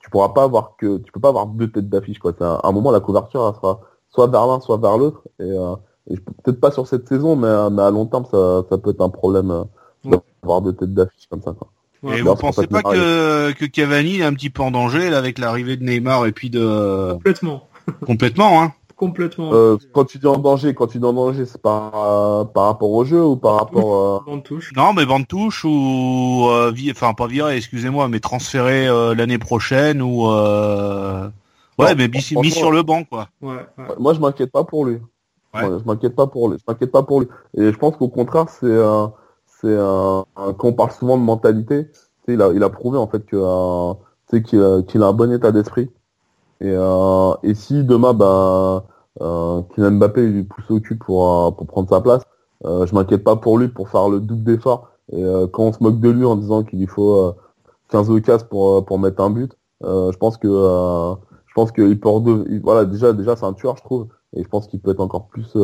tu 0.00 0.10
pourras 0.10 0.30
pas 0.30 0.44
avoir 0.44 0.76
que 0.76 0.98
tu 0.98 1.12
peux 1.12 1.20
pas 1.20 1.30
avoir 1.30 1.46
deux 1.46 1.70
têtes 1.70 1.88
d'affiche 1.88 2.18
quoi. 2.18 2.32
À 2.40 2.68
un, 2.68 2.72
moment 2.72 2.90
la 2.90 3.00
couverture 3.00 3.46
elle 3.48 3.54
sera 3.54 3.80
soit 4.10 4.26
vers 4.26 4.46
l'un 4.46 4.60
soit 4.60 4.76
vers 4.76 4.98
l'autre. 4.98 5.22
Et, 5.40 5.50
et 6.10 6.16
peut-être 6.16 6.60
pas 6.60 6.70
sur 6.70 6.86
cette 6.86 7.08
saison 7.08 7.36
mais, 7.36 7.70
mais 7.70 7.82
à 7.82 7.90
long 7.90 8.06
terme 8.06 8.26
ça, 8.30 8.62
ça 8.68 8.78
peut 8.78 8.90
être 8.90 9.00
un 9.00 9.08
problème 9.08 9.64
d'avoir 10.04 10.60
deux 10.60 10.74
têtes 10.74 10.92
d'affiche 10.92 11.26
comme 11.30 11.42
ça 11.42 11.52
quoi. 11.52 11.68
Et 12.14 12.20
vous 12.20 12.34
pensez 12.34 12.66
pas 12.66 12.82
que, 12.82 13.52
que 13.52 13.64
Cavani 13.64 14.18
est 14.18 14.24
un 14.24 14.34
petit 14.34 14.50
peu 14.50 14.62
en 14.62 14.70
danger 14.70 15.08
là, 15.08 15.16
avec 15.16 15.38
l'arrivée 15.38 15.78
de 15.78 15.84
Neymar 15.84 16.26
et 16.26 16.32
puis 16.32 16.50
de 16.50 17.12
complètement. 17.14 17.68
Complètement 18.06 18.62
hein 18.62 18.72
complètement. 18.96 19.50
Euh, 19.52 19.76
quand 19.92 20.04
tu 20.04 20.18
dis 20.18 20.26
en 20.26 20.38
danger, 20.38 20.74
quand 20.74 20.86
tu 20.86 20.98
dis 20.98 21.04
en 21.04 21.12
danger, 21.12 21.46
c'est 21.46 21.60
par 21.60 22.50
par 22.52 22.66
rapport 22.66 22.90
au 22.90 23.04
jeu 23.04 23.24
ou 23.24 23.36
par 23.36 23.56
rapport. 23.56 24.24
Euh... 24.28 24.38
touche. 24.40 24.72
Non, 24.76 24.92
mais 24.92 25.06
bande 25.06 25.26
touche 25.26 25.64
ou 25.64 26.46
euh, 26.48 26.72
enfin 26.90 27.14
pas 27.14 27.26
viré, 27.26 27.56
excusez-moi, 27.56 28.08
mais 28.08 28.20
transféré 28.20 28.86
euh, 28.86 29.14
l'année 29.14 29.38
prochaine 29.38 30.02
ou 30.02 30.28
euh, 30.28 31.28
ouais, 31.78 31.94
mais 31.94 32.08
mis, 32.08 32.50
sur 32.50 32.70
le 32.70 32.82
banc 32.82 33.04
quoi. 33.04 33.28
Ouais, 33.42 33.66
Moi, 33.98 34.14
je 34.14 34.20
m'inquiète 34.20 34.52
pas 34.52 34.64
pour 34.64 34.84
lui. 34.84 34.98
je 35.54 35.84
m'inquiète 35.84 36.14
pas 36.14 36.26
pour 36.26 36.48
lui. 36.48 36.58
Je 36.58 36.64
m'inquiète 36.72 36.92
pas 36.92 37.02
pour 37.02 37.20
lui. 37.20 37.28
Et 37.56 37.72
je 37.72 37.76
pense 37.76 37.96
qu'au 37.96 38.08
contraire, 38.08 38.46
c'est 38.48 38.82
un, 38.82 39.12
c'est 39.46 39.76
un, 39.76 40.24
quand 40.34 40.68
on 40.68 40.72
parle 40.72 40.92
souvent 40.92 41.18
de 41.18 41.22
mentalité, 41.22 41.88
il 42.28 42.40
a, 42.40 42.52
il 42.52 42.62
a 42.62 42.70
prouvé 42.70 42.98
en 42.98 43.06
fait 43.06 43.24
que, 43.26 43.36
qu'il 44.40 44.60
a, 44.62 44.82
qu'il 44.82 45.02
a 45.02 45.06
un 45.06 45.12
bon 45.12 45.32
état 45.32 45.52
d'esprit. 45.52 45.90
Et, 46.64 46.72
euh, 46.72 47.34
et 47.42 47.54
si 47.54 47.84
demain, 47.84 48.14
ben, 48.14 48.82
euh, 49.20 49.62
Kylian 49.74 49.92
Mbappé 49.92 50.26
lui 50.26 50.44
pousse 50.44 50.70
au 50.70 50.80
cul 50.80 50.96
pour, 50.96 51.28
euh, 51.28 51.50
pour 51.50 51.66
prendre 51.66 51.90
sa 51.90 52.00
place, 52.00 52.22
euh, 52.64 52.86
je 52.86 52.94
m'inquiète 52.94 53.22
pas 53.22 53.36
pour 53.36 53.58
lui 53.58 53.68
pour 53.68 53.90
faire 53.90 54.08
le 54.08 54.20
double 54.20 54.44
d'effort. 54.44 54.88
Et 55.12 55.22
quand 55.52 55.64
on 55.64 55.72
se 55.72 55.82
moque 55.82 56.00
de 56.00 56.08
lui 56.08 56.24
en 56.24 56.34
disant 56.34 56.62
qu'il 56.64 56.78
lui 56.78 56.86
faut 56.86 57.34
15 57.90 58.08
occasions 58.08 58.46
pour, 58.48 58.86
pour 58.86 58.98
mettre 58.98 59.22
un 59.22 59.28
but, 59.28 59.52
je 59.82 60.16
pense 60.16 60.38
que 60.38 60.48
je 60.48 61.52
pense 61.54 61.72
qu'il 61.72 62.00
peut 62.00 62.08
voilà 62.62 62.86
déjà 62.86 63.12
déjà 63.12 63.36
c'est 63.36 63.44
un 63.44 63.52
tueur 63.52 63.76
je 63.76 63.82
trouve 63.82 64.08
et 64.34 64.42
je 64.42 64.48
pense 64.48 64.66
qu'il 64.66 64.80
peut 64.80 64.92
être 64.92 65.00
encore 65.00 65.26
plus 65.26 65.54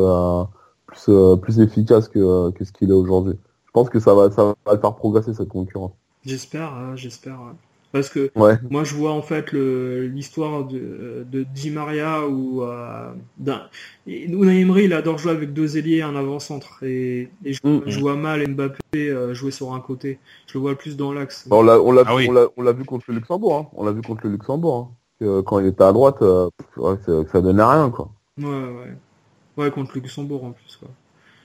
plus 0.87 1.11
plus 1.41 1.61
efficace 1.61 2.09
que, 2.09 2.51
que 2.51 2.65
ce 2.67 2.73
qu'il 2.73 2.91
est 2.91 2.95
aujourd'hui. 2.95 3.39
Je 3.65 3.71
pense 3.73 3.89
que 3.89 3.99
ça 3.99 4.13
va 4.13 4.31
ça 4.31 4.55
va 4.67 4.75
le 4.75 4.79
faire 4.79 4.95
progresser 4.95 5.33
cette 5.33 5.49
concurrence. 5.49 5.93
J'espère, 6.23 6.75
hein, 6.75 6.95
j'espère. 6.97 7.41
Parce 7.93 8.09
que 8.09 8.31
moi 8.37 8.85
je 8.85 8.95
vois 8.95 9.11
en 9.11 9.23
fait 9.23 9.53
l'histoire 9.53 10.65
de, 10.65 11.27
de 11.31 11.43
Di 11.43 11.71
Maria 11.71 12.27
ou 12.27 12.63
euh, 12.63 13.13
d'un 13.39 13.63
Unai 14.07 14.61
Emery 14.61 14.85
il 14.85 14.93
adore 14.93 15.19
jouer 15.19 15.33
avec 15.33 15.53
deux 15.53 15.77
ailiers 15.77 16.03
un 16.03 16.15
avant-centre 16.15 16.85
et, 16.85 17.31
et 17.45 17.53
mm. 17.65 17.81
je, 17.87 17.99
vois 17.99 18.15
mal 18.15 18.47
Mbappé 18.49 18.79
euh, 18.95 19.35
jouer 19.35 19.51
sur 19.51 19.73
un 19.75 19.81
côté. 19.81 20.21
Je 20.47 20.55
le 20.55 20.61
vois 20.61 20.77
plus 20.77 20.97
dans 20.97 21.13
l'axe. 21.13 21.49
on 21.51 21.63
l'a 21.63 21.81
on 21.81 21.97
ah 21.99 22.73
vu 22.73 22.85
contre 22.85 23.07
le 23.09 23.15
Luxembourg. 23.15 23.57
Hein. 23.57 23.67
On 23.75 23.85
l'a 23.85 23.93
vu 23.93 24.03
contre 24.03 24.25
le 24.25 24.33
Luxembourg. 24.33 24.93
Hein. 25.21 25.43
quand 25.45 25.59
il 25.59 25.67
était 25.67 25.83
à 25.83 25.93
droite, 25.93 26.23
euh, 26.23 26.49
ça 27.33 27.41
donnait 27.41 27.65
rien 27.65 27.91
quoi. 27.91 28.11
Ouais 28.39 28.47
ouais. 28.47 28.97
Ouais 29.57 29.71
contre 29.73 29.93
le 29.97 30.03
Luxembourg 30.03 30.45
en 30.45 30.53
plus 30.53 30.77
quoi. 30.77 30.89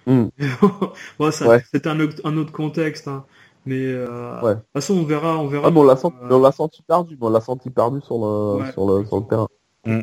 Mm. 0.05 0.27
ouais, 1.19 1.31
c'est 1.31 1.87
un, 1.87 1.99
un 1.99 2.37
autre 2.37 2.51
contexte. 2.51 3.07
Hein. 3.07 3.25
Mais 3.65 3.81
euh, 3.81 4.41
de 4.41 4.53
toute 4.53 4.63
façon, 4.73 4.95
on 4.95 5.03
verra, 5.03 5.37
on 5.37 5.47
verra. 5.47 5.67
Ah, 5.67 5.71
on 5.75 5.83
l'a 5.83 5.95
senti, 5.95 6.17
on 6.29 6.39
l'a 6.39 6.51
senti 6.51 6.81
perdu, 6.83 7.17
on 7.19 7.29
l'a 7.29 7.41
senti 7.41 7.69
perdu 7.69 7.99
sur 8.01 8.17
le, 8.17 8.71
sur 8.71 8.87
le, 8.87 9.05
sur 9.05 9.17
le 9.17 9.27
terrain. 9.27 9.47
Mm. 9.85 10.01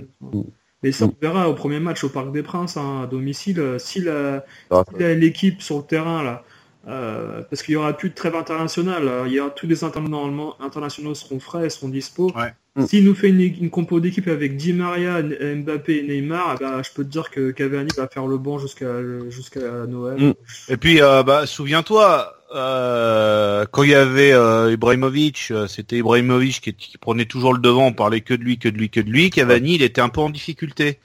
Mais 0.82 0.90
ça, 0.90 1.04
on 1.04 1.14
verra 1.20 1.48
au 1.48 1.54
premier 1.54 1.78
match 1.78 2.02
au 2.02 2.08
Parc 2.08 2.32
des 2.32 2.42
Princes, 2.42 2.76
hein, 2.76 3.02
à 3.04 3.06
domicile, 3.06 3.60
euh, 3.60 3.78
si 3.78 4.00
la, 4.00 4.44
ah, 4.70 4.82
l'équipe 4.98 5.62
sur 5.62 5.78
le 5.78 5.84
terrain 5.84 6.24
là, 6.24 6.42
euh, 6.88 7.42
parce 7.48 7.62
qu'il 7.62 7.74
y 7.74 7.76
aura 7.76 7.92
plus 7.92 8.10
de 8.10 8.14
trêve 8.14 8.34
internationale, 8.34 9.08
il 9.26 9.32
y 9.32 9.38
aura 9.38 9.50
tous 9.50 9.68
les 9.68 9.84
internationaux 9.84 11.14
seront 11.14 11.38
frais, 11.38 11.70
seront 11.70 11.88
dispo. 11.88 12.32
Ouais. 12.34 12.52
Mm. 12.74 12.86
S'il 12.86 13.04
nous 13.04 13.14
fait 13.14 13.28
une, 13.28 13.40
une 13.40 13.70
compo 13.70 14.00
d'équipe 14.00 14.28
avec 14.28 14.56
Di 14.56 14.72
Maria, 14.72 15.22
Mbappé 15.22 15.98
et 15.98 16.02
Neymar, 16.02 16.56
bah, 16.58 16.80
je 16.82 16.90
peux 16.94 17.04
te 17.04 17.10
dire 17.10 17.30
que 17.30 17.50
Cavani 17.50 17.90
va 17.96 18.08
faire 18.08 18.26
le 18.26 18.38
banc 18.38 18.58
jusqu'à 18.58 19.02
jusqu'à 19.28 19.86
Noël. 19.86 20.18
Mm. 20.20 20.34
Et 20.70 20.76
puis, 20.78 21.02
euh, 21.02 21.22
bah, 21.22 21.44
souviens-toi, 21.46 22.42
euh, 22.54 23.64
quand 23.70 23.82
il 23.82 23.90
y 23.90 23.94
avait 23.94 24.32
euh, 24.32 24.72
Ibrahimovic, 24.72 25.52
c'était 25.68 25.96
Ibrahimovic 25.96 26.60
qui, 26.60 26.74
qui, 26.74 26.98
prenait 26.98 27.24
toujours 27.24 27.54
le 27.54 27.58
devant, 27.58 27.86
on 27.86 27.92
parlait 27.92 28.20
que 28.20 28.34
de 28.34 28.42
lui, 28.42 28.58
que 28.58 28.68
de 28.68 28.76
lui, 28.76 28.90
que 28.90 29.00
de 29.00 29.08
lui. 29.08 29.30
Cavani, 29.30 29.76
il 29.76 29.82
était 29.82 30.00
un 30.00 30.08
peu 30.08 30.20
en 30.20 30.30
difficulté. 30.30 30.98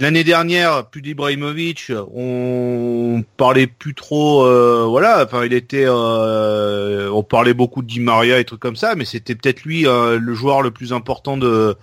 L'année 0.00 0.24
dernière, 0.24 0.86
plus 0.86 1.02
d'Ibrahimovic, 1.02 1.92
on 2.14 3.24
parlait 3.36 3.66
plus 3.66 3.94
trop, 3.94 4.44
euh, 4.44 4.84
voilà, 4.88 5.24
enfin 5.24 5.44
il 5.44 5.52
était, 5.52 5.88
on 5.88 7.22
parlait 7.22 7.54
beaucoup 7.54 7.82
de 7.82 7.88
Di 7.88 8.00
Maria 8.00 8.38
et 8.38 8.44
trucs 8.44 8.60
comme 8.60 8.76
ça, 8.76 8.94
mais 8.94 9.04
c'était 9.04 9.34
peut-être 9.34 9.62
lui 9.64 9.82
le 9.82 10.34
joueur 10.34 10.62
le 10.62 10.70
plus 10.70 10.79
important 10.92 11.36
de 11.36 11.76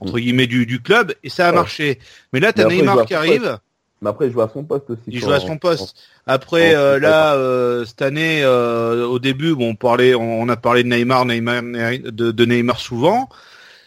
entre 0.00 0.18
guillemets 0.18 0.46
du, 0.46 0.66
du 0.66 0.80
club 0.80 1.12
et 1.24 1.28
ça 1.28 1.48
a 1.48 1.52
marché. 1.52 1.98
Mais 2.32 2.40
là, 2.40 2.52
t'as 2.52 2.68
Neymar 2.68 3.04
qui 3.04 3.14
arrive. 3.14 3.58
Mais 4.00 4.10
après, 4.10 4.28
il 4.28 4.32
joue 4.32 4.42
à 4.42 4.48
son 4.52 4.62
poste 4.62 4.90
aussi. 4.90 5.00
Il 5.08 5.20
joue 5.20 5.32
à 5.32 5.40
son 5.40 5.58
poste. 5.58 5.96
Après, 6.26 6.74
euh, 6.74 7.00
là, 7.00 7.34
euh, 7.34 7.84
cette 7.84 8.02
année, 8.02 8.42
euh, 8.44 9.06
au 9.06 9.18
début, 9.18 9.54
bon, 9.54 9.70
on 9.70 9.74
parlait, 9.74 10.14
on, 10.14 10.48
a 10.48 10.56
parlé 10.56 10.84
de 10.84 10.88
Neymar, 10.88 11.24
Neymar 11.24 11.62
de, 11.62 12.30
de 12.30 12.44
Neymar 12.44 12.78
souvent. 12.78 13.28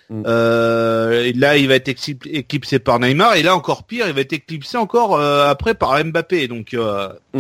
Mm. 0.10 0.26
et 0.26 1.32
là, 1.34 1.56
il 1.56 1.70
va 1.70 1.76
être 1.76 1.88
éclipsé 1.88 2.80
par 2.80 3.00
Neymar. 3.00 3.36
Et 3.36 3.44
là, 3.44 3.56
encore 3.56 3.86
pire, 3.86 4.08
il 4.08 4.14
va 4.14 4.22
être 4.22 4.34
éclipsé 4.34 4.78
encore 4.78 5.20
après 5.20 5.76
par 5.76 6.04
Mbappé. 6.04 6.50
Donc, 6.50 6.74
mm. 6.74 7.40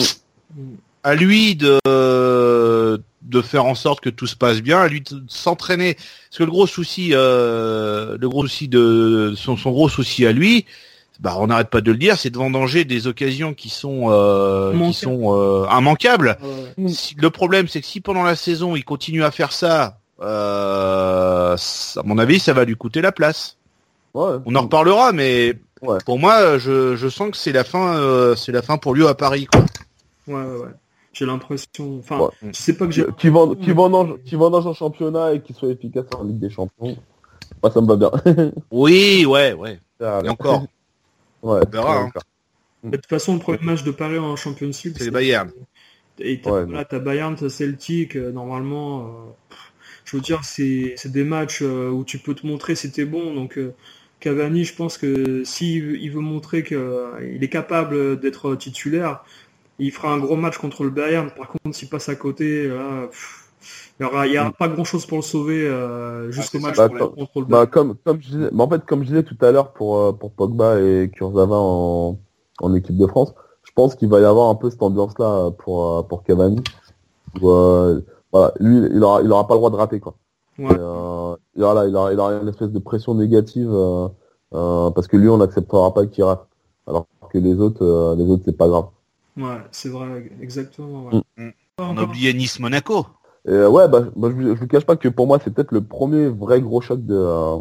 à 1.04 1.16
lui 1.16 1.56
de 1.58 1.78
de 3.22 3.42
faire 3.42 3.66
en 3.66 3.76
sorte 3.76 4.02
que 4.02 4.10
tout 4.10 4.28
se 4.28 4.36
passe 4.36 4.62
bien, 4.62 4.80
à 4.82 4.88
lui 4.88 5.02
de 5.02 5.24
s'entraîner. 5.28 5.96
Parce 5.96 6.38
que 6.40 6.44
le 6.44 6.52
gros 6.52 6.68
souci, 6.68 7.10
le 7.10 8.18
gros 8.24 8.44
souci 8.44 8.68
de 8.68 9.34
son, 9.36 9.58
son 9.58 9.72
gros 9.72 9.90
souci 9.90 10.26
à 10.26 10.32
lui, 10.32 10.66
bah, 11.22 11.36
on 11.38 11.48
n'arrête 11.48 11.70
pas 11.70 11.82
de 11.82 11.92
le 11.92 11.98
dire, 12.00 12.18
c'est 12.18 12.32
de 12.32 12.38
vendanger 12.38 12.84
des 12.84 13.06
occasions 13.06 13.54
qui 13.54 13.70
sont 13.70 14.08
euh, 14.10 14.74
qui 14.88 14.94
sont 14.94 15.38
euh, 15.38 15.68
immanquables. 15.70 16.38
le 16.78 17.30
problème, 17.30 17.68
c'est 17.68 17.80
que 17.80 17.86
si 17.86 18.02
pendant 18.02 18.24
la 18.24 18.36
saison 18.36 18.76
il 18.76 18.84
continue 18.84 19.24
à 19.24 19.30
faire 19.30 19.52
ça, 19.52 20.00
euh, 20.22 21.56
à 21.56 22.04
mon 22.04 22.18
avis, 22.18 22.40
ça 22.40 22.54
va 22.54 22.66
lui 22.66 22.76
coûter 22.76 23.02
la 23.02 23.12
place. 23.12 23.58
On 24.16 24.56
en 24.56 24.62
reparlera, 24.62 25.12
mais 25.14 25.60
pour 26.06 26.18
moi, 26.18 26.58
je, 26.58 26.96
je 26.96 27.08
sens 27.08 27.30
que 27.30 27.38
c'est 27.38 27.52
la 27.52 27.64
fin, 27.64 27.96
euh, 27.98 28.36
c'est 28.36 28.52
la 28.52 28.64
fin 28.64 28.78
pour 28.78 28.96
lui 28.96 29.06
à 29.06 29.14
Paris. 29.14 29.46
Quoi. 29.46 29.64
Ouais, 30.28 30.44
ouais, 30.44 30.70
J'ai 31.14 31.26
l'impression, 31.26 32.00
enfin, 32.00 32.30
je 32.42 32.52
sais 32.54 32.78
pas 32.78 32.86
que 32.86 32.94
j'ai. 32.94 33.06
Qui 33.18 33.30
vend, 33.30 33.54
qui 33.54 33.72
vendange, 33.72 34.16
qui 34.24 34.36
vendange 34.36 34.66
en 34.66 34.74
championnat 34.74 35.34
et 35.34 35.42
qui 35.42 35.54
soit 35.54 35.70
efficace 35.70 36.06
en 36.16 36.24
Ligue 36.24 36.40
des 36.40 36.50
Champions. 36.50 36.98
Moi, 37.62 37.72
ça 37.72 37.82
me 37.82 37.88
va 37.88 37.96
bien. 37.98 38.12
oui, 38.72 39.26
ouais, 39.26 39.54
ouais. 39.54 39.80
Et 40.00 40.30
encore. 40.30 40.66
Ouais, 41.44 41.62
hein. 41.74 42.12
De 42.84 42.98
toute 42.98 43.08
façon, 43.08 43.34
le 43.34 43.40
premier 43.40 43.60
match 43.62 43.84
de 43.84 43.92
Paris 43.92 44.20
en 44.20 44.36
Champions 44.36 44.68
League, 44.68 44.96
c'est 44.96 45.12
Bayern. 45.12 45.52
Et 46.20 46.40
t'as, 46.40 46.66
là, 46.66 46.86
t'as 46.86 47.00
Bayern, 47.00 47.36
t'as 47.36 47.50
Celtic, 47.50 48.16
euh, 48.16 48.32
normalement, 48.32 49.02
euh, 49.02 49.56
je 50.06 50.18
veux 50.18 50.22
dire, 50.22 50.44
c'est, 50.44 50.94
c'est 50.98 51.12
des 51.12 51.24
matchs 51.24 51.62
euh, 51.64 51.90
où 51.90 52.04
tu 52.04 52.20
peux 52.20 52.36
te 52.36 52.46
montrer 52.46 52.76
si 52.76 52.92
t'es 52.92 53.06
bon. 53.06 53.34
Donc, 53.34 53.60
Cavani, 54.20 54.66
je 54.66 54.76
pense 54.76 54.98
que 54.98 55.44
s'il 55.44 55.96
il 55.96 56.12
veut 56.12 56.22
montrer 56.22 56.64
qu'il 56.64 57.40
est 57.42 57.50
capable 57.50 58.20
d'être 58.20 58.56
titulaire, 58.56 59.24
il 59.80 59.92
fera 59.92 60.14
un 60.14 60.20
gros 60.20 60.36
match 60.36 60.58
contre 60.58 60.84
le 60.84 60.90
Bayern. 60.90 61.32
Par 61.36 61.48
contre, 61.48 61.76
s'il 61.76 61.90
passe 61.90 62.10
à 62.10 62.16
côté, 62.16 62.68
là, 62.68 64.26
il 64.26 64.32
n'y 64.32 64.38
aura, 64.38 64.50
mm. 64.50 64.54
pas 64.54 64.68
grand 64.68 64.84
chose 64.84 65.06
pour 65.06 65.20
le 65.20 65.24
sauver 65.24 65.68
euh, 65.68 66.32
jusqu'au 66.32 66.58
ah, 66.64 66.68
match 66.68 66.78
bah, 66.78 66.90
contre 66.90 67.40
le 67.40 67.46
bah, 67.46 67.66
comme, 67.68 67.96
comme 68.04 68.22
je 68.22 68.30
disais, 68.30 68.50
en 68.58 68.70
fait, 68.70 68.86
comme 68.86 69.04
je 69.04 69.10
disais 69.10 69.24
tout 69.24 69.38
à 69.42 69.52
l'heure 69.52 69.74
pour, 69.74 69.98
euh, 69.98 70.12
pour 70.12 70.32
Pogba 70.32 70.80
et 70.80 71.12
Kurzawa 71.14 71.58
en, 71.60 72.18
en 72.62 72.76
équipe 72.76 72.98
de 72.98 73.06
France, 73.06 73.34
je 73.64 73.72
pense 73.74 73.96
qu'il 73.96 74.10
va 74.10 74.20
y 74.20 74.26
avoir 74.26 74.50
un 74.50 74.56
peu 74.56 74.70
cette 74.70 74.82
ambiance-là 74.82 75.52
pour, 75.52 75.86
euh, 75.86 76.02
pour 76.02 76.24
Cavani. 76.24 76.64
voilà, 77.40 78.02
lui, 78.60 78.88
il 78.92 79.04
aura, 79.04 79.22
il 79.22 79.32
aura 79.32 79.48
pas 79.48 79.54
le 79.54 79.60
droit 79.60 79.70
de 79.70 79.76
rater, 79.76 80.00
quoi. 80.00 80.16
euh, 80.60 81.36
il, 81.56 81.64
aura, 81.64 81.88
il, 81.88 81.96
aura, 81.96 82.14
il 82.14 82.20
aura 82.20 82.34
une 82.34 82.48
espèce 82.48 82.72
de 82.72 82.80
pression 82.80 83.14
négative 83.14 83.72
parce 84.52 85.08
que 85.08 85.18
lui, 85.18 85.30
on 85.30 85.38
n'acceptera 85.38 85.94
pas 85.94 86.08
qu'il 86.08 86.24
rate. 86.24 86.48
Alors 86.88 87.06
que 87.32 87.38
les 87.38 87.60
autres, 87.60 88.16
les 88.18 88.26
autres, 88.26 88.44
c'est 88.46 88.58
pas 88.58 88.68
grave. 88.68 88.86
Ouais, 89.42 89.58
c'est 89.72 89.90
vrai, 89.90 90.32
exactement. 90.42 91.10
Mm. 91.38 91.50
On 91.80 91.98
a 91.98 92.04
oublié 92.04 92.34
Nice-Monaco. 92.34 93.08
Et 93.48 93.66
ouais, 93.66 93.88
bah, 93.88 94.04
je, 94.16 94.28
ne 94.28 94.54
vous 94.54 94.68
cache 94.68 94.86
pas 94.86 94.96
que 94.96 95.08
pour 95.08 95.26
moi, 95.26 95.40
c'est 95.44 95.52
peut-être 95.52 95.72
le 95.72 95.82
premier 95.82 96.28
vrai 96.28 96.62
gros 96.62 96.80
choc 96.82 97.04
de, 97.06 97.58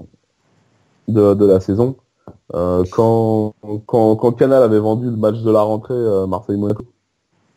de, 1.09 1.47
la 1.47 1.61
saison. 1.61 1.97
quand, 2.53 3.55
quand, 3.87 4.17
quand 4.17 4.33
Canal 4.33 4.63
avait 4.63 4.79
vendu 4.79 5.07
le 5.07 5.17
match 5.17 5.39
de 5.39 5.51
la 5.51 5.63
rentrée 5.63 6.27
Marseille-Monaco. 6.29 6.85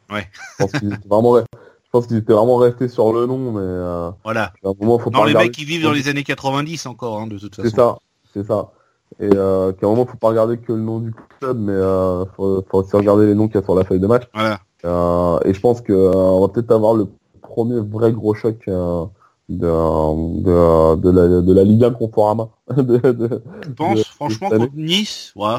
Ouais. 0.09 0.29
Je 0.33 0.63
pense 0.63 0.71
qu'ils 0.71 0.93
étaient 0.93 1.09
vraiment, 1.09 1.37
je 1.37 1.89
pense 1.91 2.07
qu'ils 2.07 2.17
étaient 2.17 2.33
vraiment 2.33 2.57
restés 2.57 2.87
sur 2.87 3.11
le 3.11 3.25
nom, 3.25 3.51
mais 3.51 4.13
voilà. 4.23 4.53
non, 4.63 5.23
les 5.25 5.33
mecs 5.33 5.51
qui 5.51 5.65
vivent 5.65 5.83
dans 5.83 5.91
les 5.91 6.07
années 6.07 6.23
90 6.23 6.85
encore, 6.85 7.19
hein, 7.19 7.27
de 7.27 7.37
toute 7.37 7.55
façon. 7.55 7.69
C'est 7.69 7.75
ça, 7.75 7.97
c'est 8.33 8.47
ça. 8.47 8.71
Et 9.19 9.29
euh, 9.33 9.71
qu'à 9.73 9.85
un 9.85 9.89
moment, 9.89 10.05
faut 10.05 10.17
pas 10.17 10.29
regarder 10.29 10.57
que 10.57 10.73
le 10.73 10.81
nom 10.81 10.99
du 10.99 11.13
club, 11.39 11.59
mais 11.59 11.71
euh, 11.71 12.25
faut, 12.35 12.63
faut 12.69 12.79
aussi 12.79 12.95
regarder 12.95 13.25
les 13.25 13.35
noms 13.35 13.47
qu'il 13.47 13.55
y 13.55 13.63
a 13.63 13.63
sur 13.63 13.75
la 13.75 13.83
feuille 13.83 13.99
de 13.99 14.07
match. 14.07 14.23
Voilà. 14.33 14.59
Euh, 14.85 15.39
et 15.45 15.53
je 15.53 15.59
pense 15.59 15.81
que 15.81 15.93
euh, 15.93 16.11
on 16.13 16.41
va 16.41 16.49
peut-être 16.49 16.71
avoir 16.71 16.93
le 16.93 17.07
premier 17.41 17.79
vrai 17.79 18.11
gros 18.11 18.33
choc 18.33 18.57
euh, 18.67 19.05
de, 19.49 19.67
de, 19.67 20.95
de, 20.95 21.09
la, 21.09 21.41
de 21.41 21.53
la 21.53 21.63
Ligue 21.63 21.83
1 21.83 21.91
Conforama. 21.91 22.49
de, 22.75 22.97
de, 22.97 23.43
je 23.63 23.69
pense, 23.69 24.03
franchement, 24.03 24.49
contre 24.49 24.75
Nice, 24.75 25.31
ouais. 25.35 25.55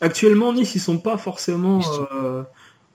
Actuellement, 0.00 0.52
Nice, 0.52 0.74
ils 0.74 0.80
sont 0.80 0.98
pas 0.98 1.18
forcément 1.18 1.80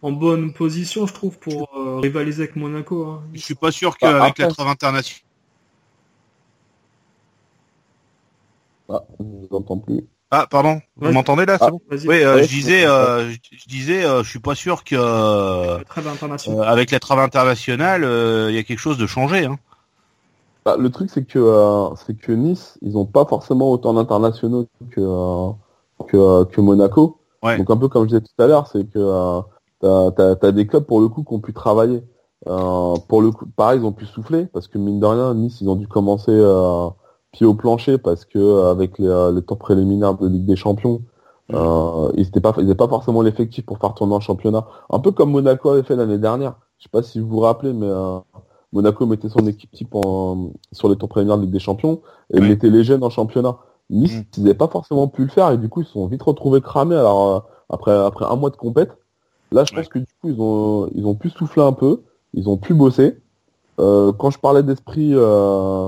en 0.02 0.11
bonne 0.11 0.53
position, 0.53 1.06
je 1.07 1.14
trouve, 1.14 1.38
pour 1.40 1.69
rivaliser 2.02 2.44
avec 2.44 2.56
Monaco. 2.56 3.06
Hein. 3.06 3.23
Je 3.34 3.41
suis 3.41 3.56
pas 3.56 3.72
sûr 3.72 3.98
qu'avec 3.98 4.38
la 4.38 4.48
trêve 4.48 4.68
internationale 4.68 5.23
Ah, 8.89 9.03
je 9.19 9.26
vous 9.26 9.55
entends 9.55 9.77
plus. 9.77 10.05
Ah, 10.35 10.47
pardon. 10.49 10.81
Vous 10.95 11.11
m'entendez 11.11 11.45
là 11.45 11.60
ah, 11.61 11.69
Oui, 11.91 12.23
euh, 12.23 12.41
je 12.41 12.47
disais, 12.47 12.88
euh, 12.88 13.30
je 13.30 13.68
disais, 13.68 14.03
euh, 14.03 14.23
je 14.23 14.30
suis 14.31 14.39
pas 14.39 14.55
sûr 14.55 14.84
que 14.84 14.95
avec 16.64 16.89
la 16.89 16.99
trêve 16.99 17.19
internationale, 17.19 18.01
il 18.49 18.55
y 18.55 18.57
a 18.57 18.64
quelque 18.64 18.80
chose 18.80 18.97
de 18.97 19.05
changé. 19.05 19.45
Hein. 19.45 19.60
Bah, 20.65 20.76
le 20.76 20.89
truc, 20.89 21.11
c'est 21.14 21.23
que 21.23 21.89
c'est 22.03 22.18
que 22.18 22.31
Nice, 22.31 22.80
ils 22.81 22.97
ont 22.97 23.05
pas 23.05 23.26
forcément 23.26 23.69
autant 23.69 23.93
d'internationaux 23.93 24.65
que, 24.89 25.51
que, 26.07 26.61
Monaco. 26.61 27.19
Donc 27.43 27.69
un 27.69 27.77
peu 27.77 27.88
comme 27.88 28.05
je 28.05 28.15
disais 28.15 28.22
tout 28.22 28.43
à 28.43 28.47
l'heure, 28.47 28.65
c'est 28.65 28.89
que 28.89 29.41
t'as 29.81 30.47
as, 30.47 30.51
des 30.51 30.65
clubs 30.65 30.84
pour 30.84 30.99
le 30.99 31.10
coup 31.10 31.23
qui 31.23 31.34
ont 31.35 31.41
pu 31.41 31.53
travailler. 31.53 32.01
pour 32.43 33.22
le 33.22 33.30
coup, 33.30 33.45
pareil, 33.55 33.81
ils 33.81 33.85
ont 33.85 33.93
pu 33.93 34.07
souffler 34.07 34.47
parce 34.47 34.68
que 34.68 34.80
mine 34.80 34.99
de 34.99 35.05
rien, 35.05 35.35
Nice, 35.35 35.61
ils 35.61 35.69
ont 35.69 35.76
dû 35.76 35.88
commencer 35.88 36.31
pied 37.34 37.45
au 37.45 37.53
plancher 37.53 37.97
parce 37.97 38.23
que 38.23 38.39
euh, 38.39 38.72
avec 38.72 38.97
les, 38.97 39.07
euh, 39.07 39.41
temps 39.41 39.57
préliminaires 39.57 40.14
de 40.14 40.30
Ligue 40.30 40.45
des 40.45 40.55
Champions, 40.55 41.01
mm. 41.49 41.55
euh, 41.55 42.11
ils 42.15 42.27
n'avaient 42.27 42.76
pas, 42.76 42.85
pas 42.85 42.88
forcément 42.88 43.22
l'effectif 43.22 43.65
pour 43.65 43.80
faire 43.80 43.93
tourner 43.93 44.15
un 44.15 44.22
championnat. 44.22 44.65
Un 44.89 44.99
peu 44.99 45.11
comme 45.11 45.31
Monaco 45.31 45.69
avait 45.69 45.84
fait 45.84 45.97
l'année 45.97 46.19
dernière. 46.19 46.55
Je 46.77 46.84
sais 46.84 46.89
pas 46.89 47.03
si 47.03 47.19
vous 47.19 47.27
vous 47.27 47.39
rappelez, 47.39 47.73
mais 47.73 47.89
Monaco 48.72 49.05
mettait 49.05 49.30
son 49.30 49.47
équipe 49.47 49.72
type 49.72 49.95
sur 50.72 50.89
les 50.89 50.95
tours 50.95 51.10
préliminaires 51.10 51.38
de 51.38 51.43
Ligue 51.43 51.53
des 51.53 51.60
Champions 51.60 52.01
et 52.34 52.39
mettait 52.39 52.69
les 52.69 52.84
jeunes 52.84 53.03
en 53.03 53.10
championnat. 53.10 53.57
Nice, 53.89 54.18
mm. 54.18 54.23
ils 54.38 54.43
n'avaient 54.43 54.55
pas 54.55 54.68
forcément 54.68 55.07
pu 55.07 55.23
le 55.23 55.30
faire 55.30 55.51
et 55.51 55.57
du 55.57 55.69
coup 55.69 55.81
ils 55.81 55.85
se 55.85 55.93
sont 55.93 56.07
vite 56.07 56.23
retrouvés 56.23 56.61
cramés. 56.61 56.95
Alors 56.95 57.47
après 57.69 57.95
après 57.95 58.26
un 58.26 58.35
mois 58.35 58.49
de 58.49 58.57
compète, 58.57 58.91
là 59.51 59.64
je 59.64 59.73
pense 59.73 59.88
que 59.88 59.99
du 59.99 60.05
coup 60.22 60.30
ils 60.30 60.39
ont 60.39 60.89
ils 60.93 61.05
ont 61.05 61.15
pu 61.15 61.30
souffler 61.30 61.64
un 61.64 61.73
peu, 61.73 62.01
ils 62.34 62.49
ont 62.49 62.57
pu 62.57 62.73
bosser. 62.73 63.18
quand 63.77 64.30
je 64.30 64.39
parlais 64.39 64.64
d'esprit 64.64 65.11
euh, 65.14 65.88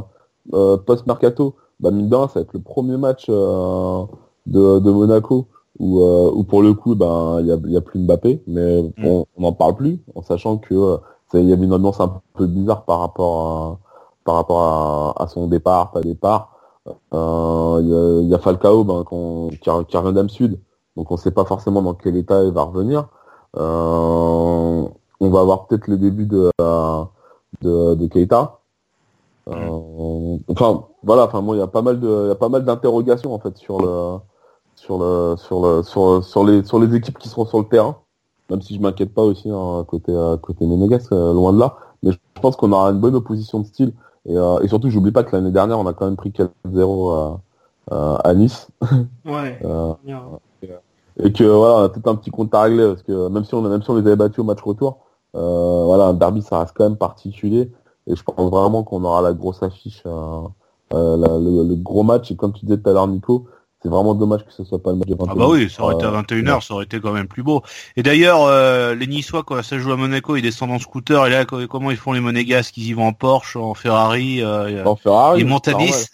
post-mercato, 0.52 1.56
bah, 1.80 1.92
mine 1.92 2.10
ça 2.10 2.28
va 2.36 2.42
être 2.42 2.54
le 2.54 2.60
premier 2.62 2.98
match 2.98 3.26
euh, 3.30 4.06
de, 4.46 4.80
de, 4.80 4.92
Monaco 4.92 5.48
où, 5.80 6.02
euh, 6.02 6.32
où, 6.34 6.44
pour 6.44 6.62
le 6.62 6.74
coup, 6.74 6.96
ben 6.96 7.40
il 7.42 7.48
y, 7.48 7.52
a, 7.52 7.58
y 7.66 7.78
a 7.78 7.82
plus 7.82 8.00
Mbappé, 8.00 8.42
mais 8.48 8.82
mm. 8.98 9.06
on 9.06 9.26
n'en 9.38 9.52
parle 9.52 9.76
plus, 9.76 10.00
en 10.16 10.22
sachant 10.22 10.58
que 10.58 10.98
il 11.34 11.50
y 11.50 11.54
avait 11.54 11.66
une 11.66 11.74
ambiance 11.74 12.00
un 12.00 12.22
peu 12.34 12.48
bizarre 12.48 12.86
par 12.86 13.00
rapport 13.00 13.48
à, 13.48 13.80
par 14.24 14.36
rapport 14.36 14.62
à, 15.18 15.24
à 15.24 15.28
son 15.28 15.48
départ, 15.48 15.92
pas 15.92 16.02
départ. 16.02 16.52
Il 16.86 16.94
euh, 17.16 18.22
y, 18.24 18.28
y, 18.28 18.34
a 18.34 18.38
Falcao 18.38 18.84
ben, 18.84 19.04
qui, 19.62 19.70
a, 19.70 19.84
qui 19.84 19.98
a 19.98 20.28
sud, 20.30 20.60
donc 20.96 21.12
on 21.12 21.16
ne 21.16 21.20
sait 21.20 21.32
pas 21.32 21.44
forcément 21.46 21.82
dans 21.82 21.96
quel 21.96 22.16
état 22.16 22.44
il 22.44 22.52
va 22.52 22.64
revenir. 22.64 23.08
Euh, 23.58 24.88
on 25.20 25.30
va 25.30 25.40
avoir 25.40 25.68
peut-être 25.68 25.88
le 25.88 25.98
début 25.98 26.26
de, 26.26 26.52
de, 27.62 27.96
de 27.96 28.08
Keita. 28.08 28.60
Euh, 29.48 30.38
enfin, 30.50 30.86
voilà. 31.04 31.26
Enfin, 31.26 31.42
moi, 31.42 31.56
il 31.56 31.60
y 31.60 31.62
a 31.62 31.68
pas 31.68 31.82
mal 31.82 32.00
de, 32.00 32.26
il 32.26 32.28
y 32.30 32.32
a 32.32 32.36
pas 32.36 32.50
mal 32.50 32.64
d'interrogations 32.64 33.34
en 33.34 33.40
fait 33.40 33.58
sur 33.58 33.80
le, 33.80 34.18
sur 34.76 34.98
le, 34.98 35.36
sur 35.38 35.62
le, 35.62 35.84
sur, 35.84 36.24
sur 36.24 36.44
les, 36.44 36.64
sur 36.64 36.80
les 36.80 36.96
équipes 36.96 37.18
qui 37.18 37.30
seront 37.30 37.46
sur 37.46 37.60
le 37.60 37.66
terrain. 37.66 37.98
Même 38.50 38.62
si 38.62 38.76
je 38.76 38.82
m'inquiète 38.82 39.14
pas 39.14 39.24
aussi 39.24 39.50
hein, 39.50 39.86
côté, 39.88 40.14
côté 40.42 40.66
Ménégas, 40.66 41.08
euh, 41.12 41.34
loin 41.34 41.52
de 41.54 41.60
là. 41.60 41.78
Mais 42.04 42.12
je 42.12 42.18
pense 42.42 42.56
qu'on 42.56 42.72
aura 42.72 42.90
une 42.92 43.00
bonne 43.00 43.16
opposition 43.16 43.60
de 43.60 43.66
style. 43.66 43.94
Et, 44.28 44.38
euh, 44.38 44.60
et 44.60 44.68
surtout, 44.68 44.90
j'oublie 44.90 45.12
pas 45.12 45.24
que 45.24 45.36
l'année 45.36 45.52
dernière, 45.52 45.80
on 45.80 45.88
a 45.88 45.94
quand 45.94 46.06
même 46.06 46.16
pris 46.16 46.32
4-0 46.32 47.40
à, 47.92 48.16
à 48.16 48.34
Nice. 48.34 48.68
Ouais. 49.26 49.60
et 51.18 51.32
que 51.32 51.44
voilà, 51.44 51.76
on 51.76 51.84
a 51.84 51.90
peut-être 51.90 52.08
un 52.08 52.16
petit 52.16 52.32
compte 52.32 52.54
à 52.54 52.64
régler 52.64 52.88
parce 52.88 53.04
que 53.04 53.30
même 53.30 53.46
si 53.46 53.54
on, 53.54 53.62
même 53.62 53.82
si 53.82 53.90
on 53.90 53.96
les 53.96 54.06
avait 54.06 54.16
battus 54.16 54.40
au 54.40 54.44
match 54.44 54.62
retour, 54.62 55.00
euh, 55.36 55.84
voilà, 55.86 56.06
un 56.06 56.14
derby, 56.14 56.42
ça 56.42 56.60
reste 56.60 56.74
quand 56.76 56.84
même 56.84 56.98
particulier. 56.98 57.72
Et 58.08 58.16
je 58.16 58.24
pense 58.24 58.50
vraiment 58.52 58.84
qu'on 58.84 59.04
aura 59.04 59.22
la 59.22 59.34
grosse 59.34 59.64
affiche, 59.64 60.04
euh, 60.06 60.42
euh 60.94 61.18
le, 61.18 61.76
gros 61.76 62.04
match. 62.04 62.32
Et 62.32 62.36
comme 62.36 62.54
tu 62.54 62.66
disais 62.66 62.78
tout 62.78 62.90
à 62.90 62.94
l'heure, 62.94 63.08
Nico, 63.08 63.48
c'est 63.82 63.90
vraiment 63.90 64.16
dommage 64.16 64.44
que 64.46 64.52
ce 64.52 64.64
soit 64.64 64.82
pas 64.82 64.92
le 64.92 64.98
match 64.98 65.10
de 65.10 65.16
21h. 65.16 65.28
Ah 65.30 65.36
bah 65.36 65.48
oui, 65.48 65.70
ça 65.70 65.84
aurait 65.84 65.96
été 65.96 66.06
à 66.06 66.22
21h, 66.22 66.66
ça 66.66 66.74
aurait 66.74 66.86
été 66.86 67.00
quand 67.00 67.12
même 67.12 67.28
plus 67.28 67.44
beau. 67.44 67.62
Et 67.96 68.04
d'ailleurs, 68.04 68.42
euh, 68.44 68.96
les 68.96 69.06
Niçois, 69.06 69.44
quand 69.44 69.62
ça 69.62 69.78
joue 69.78 69.92
à 69.92 69.96
Monaco, 69.96 70.36
ils 70.36 70.42
descendent 70.42 70.72
en 70.72 70.80
scooter. 70.80 71.28
Et 71.28 71.30
là, 71.30 71.46
comment 71.46 71.92
ils 71.92 71.98
font 71.98 72.14
les 72.14 72.20
monégasques? 72.20 72.78
Ils 72.78 72.88
y 72.88 72.94
vont 72.94 73.06
en 73.06 73.14
Porsche, 73.14 73.58
en 73.58 73.76
Ferrari 73.76 74.42
euh, 74.42 74.84
En 74.86 74.96
Ferrari 74.96 75.42
Ils 75.42 75.48
montent 75.48 75.68
à 75.68 75.76
Nice 75.76 76.12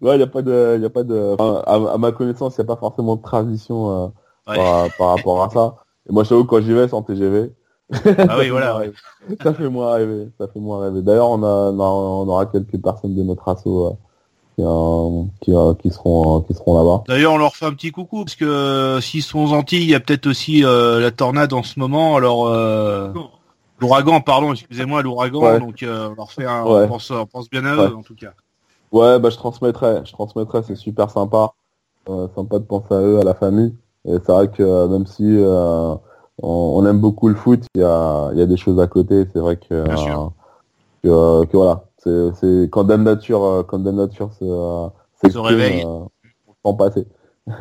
Ouais, 0.00 0.14
il 0.14 0.16
n'y 0.16 0.22
a 0.22 0.26
pas 0.28 0.42
de... 0.42 0.78
Y 0.80 0.84
a 0.84 0.90
pas 0.90 1.02
de 1.02 1.36
à, 1.66 1.98
ma 1.98 2.12
connaissance, 2.12 2.54
il 2.56 2.60
n'y 2.60 2.70
a 2.70 2.74
pas 2.74 2.78
forcément 2.78 3.16
de 3.16 3.22
transition 3.22 4.12
par, 4.44 4.88
par, 4.96 5.08
rapport 5.16 5.42
à 5.42 5.50
ça. 5.50 5.74
Et 6.08 6.12
moi, 6.12 6.22
je 6.22 6.28
t'avoue, 6.28 6.44
quand 6.44 6.60
j'y 6.60 6.72
vais, 6.72 6.86
sans 6.86 7.02
TGV, 7.02 7.52
ah 7.92 8.36
oui, 8.38 8.48
voilà. 8.48 8.82
ça 9.42 9.54
fait 9.54 9.68
moins 9.68 9.94
rêver. 9.94 10.28
Ça 10.38 10.48
fait 10.48 10.58
moins 10.58 10.80
rêver. 10.80 11.02
D'ailleurs, 11.02 11.30
on, 11.30 11.42
a, 11.42 11.70
on 11.70 12.28
aura 12.28 12.46
quelques 12.46 12.78
personnes 12.82 13.14
de 13.14 13.22
notre 13.22 13.48
assaut 13.48 13.96
euh, 14.58 15.22
qui, 15.42 15.54
euh, 15.54 15.74
qui, 15.74 15.90
seront, 15.90 16.40
qui 16.40 16.54
seront 16.54 16.78
là-bas. 16.78 17.04
D'ailleurs, 17.08 17.34
on 17.34 17.38
leur 17.38 17.54
fait 17.54 17.66
un 17.66 17.72
petit 17.72 17.92
coucou 17.92 18.24
parce 18.24 18.36
que 18.36 18.44
euh, 18.44 19.00
s'ils 19.00 19.22
sont 19.22 19.40
aux 19.40 19.52
Antilles, 19.52 19.82
il 19.82 19.90
y 19.90 19.94
a 19.94 20.00
peut-être 20.00 20.26
aussi 20.26 20.62
la 20.62 21.10
tornade 21.10 21.52
en 21.52 21.62
ce 21.62 21.78
moment. 21.78 22.16
Alors, 22.16 22.48
l'ouragan, 23.80 24.20
pardon, 24.20 24.52
excusez-moi, 24.52 25.02
l'ouragan. 25.02 25.58
Donc, 25.58 25.84
on 25.84 26.14
leur 26.14 26.32
fait 26.32 26.46
un, 26.46 26.64
on, 26.64 26.88
pense, 26.88 27.10
on, 27.10 27.26
pense, 27.26 27.50
bien 27.50 27.64
à 27.66 27.74
eux 27.74 27.94
en 27.96 28.02
tout 28.02 28.16
cas. 28.16 28.32
Ouais, 28.92 29.18
bah 29.18 29.30
je 29.30 29.36
transmettrai, 29.36 30.02
je 30.04 30.12
transmettrai. 30.12 30.62
C'est 30.62 30.76
super 30.76 31.10
sympa, 31.10 31.52
sympa 32.34 32.58
de 32.58 32.64
penser 32.64 32.94
à 32.94 33.00
eux, 33.00 33.20
à 33.20 33.24
la 33.24 33.34
famille. 33.34 33.74
Et 34.08 34.14
c'est 34.24 34.32
vrai 34.32 34.48
que 34.48 34.86
même 34.86 35.06
si 35.06 35.36
on, 36.42 36.84
aime 36.86 37.00
beaucoup 37.00 37.28
le 37.28 37.34
foot, 37.34 37.64
il 37.74 37.80
y 37.80 37.84
a, 37.84 38.30
y 38.34 38.42
a, 38.42 38.46
des 38.46 38.56
choses 38.56 38.78
à 38.80 38.86
côté. 38.86 39.24
C'est 39.32 39.38
vrai 39.38 39.56
que, 39.56 39.74
euh, 39.74 40.28
que, 41.02 41.44
que, 41.46 41.56
voilà, 41.56 41.84
c'est 41.98 42.68
quand 42.70 42.84
Dame 42.84 43.04
Nature, 43.04 43.44
euh, 43.44 43.62
quand 43.62 43.78
Dame 43.78 43.96
Nature 43.96 44.32
se, 44.32 44.44
se, 45.24 45.32
se 45.32 45.38
réveille, 45.38 45.84
euh, 45.84 46.72
passer. 46.72 47.06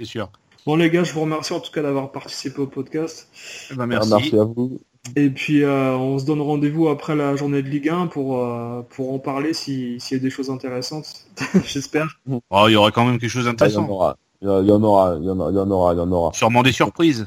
c'est 0.00 0.06
sûr. 0.06 0.30
Bon 0.66 0.76
les 0.76 0.90
gars, 0.90 1.04
je 1.04 1.12
vous 1.14 1.22
remercie 1.22 1.52
en 1.52 1.60
tout 1.60 1.72
cas 1.72 1.82
d'avoir 1.82 2.12
participé 2.12 2.60
au 2.60 2.66
podcast. 2.66 3.28
Eh 3.70 3.74
ben, 3.74 3.86
merci. 3.86 4.10
merci 4.10 4.38
à 4.38 4.44
vous. 4.44 4.78
Et 5.16 5.30
puis 5.30 5.62
euh, 5.62 5.96
on 5.96 6.18
se 6.18 6.26
donne 6.26 6.40
rendez-vous 6.40 6.88
après 6.88 7.16
la 7.16 7.36
journée 7.36 7.62
de 7.62 7.68
Ligue 7.68 7.88
1 7.88 8.08
pour, 8.08 8.38
euh, 8.38 8.82
pour 8.90 9.12
en 9.12 9.18
parler 9.18 9.54
s'il 9.54 9.96
y 9.98 10.14
a 10.14 10.18
des 10.18 10.30
choses 10.30 10.50
intéressantes, 10.50 11.26
j'espère. 11.64 12.18
Oh, 12.50 12.64
il 12.68 12.72
y 12.72 12.76
aura 12.76 12.90
quand 12.90 13.04
même 13.04 13.18
quelque 13.18 13.30
chose 13.30 13.46
d'intéressant. 13.46 13.82
Il 13.82 13.86
y 13.86 13.90
en 13.90 13.92
aura, 13.94 14.16
il 14.42 14.68
y 14.68 14.72
en 14.72 14.82
aura, 14.82 15.16
il 15.18 15.24
y 15.24 15.30
en 15.30 15.70
aura, 15.70 15.94
il 15.94 15.98
y 15.98 16.00
en 16.00 16.12
aura. 16.12 16.32
Sûrement 16.32 16.62
des 16.62 16.72
surprises. 16.72 17.26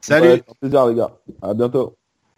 Salut. 0.00 0.42
plaisir 0.60 0.86
les 0.86 0.94
gars. 0.94 1.10
À 1.42 1.54
bientôt. 1.54 1.96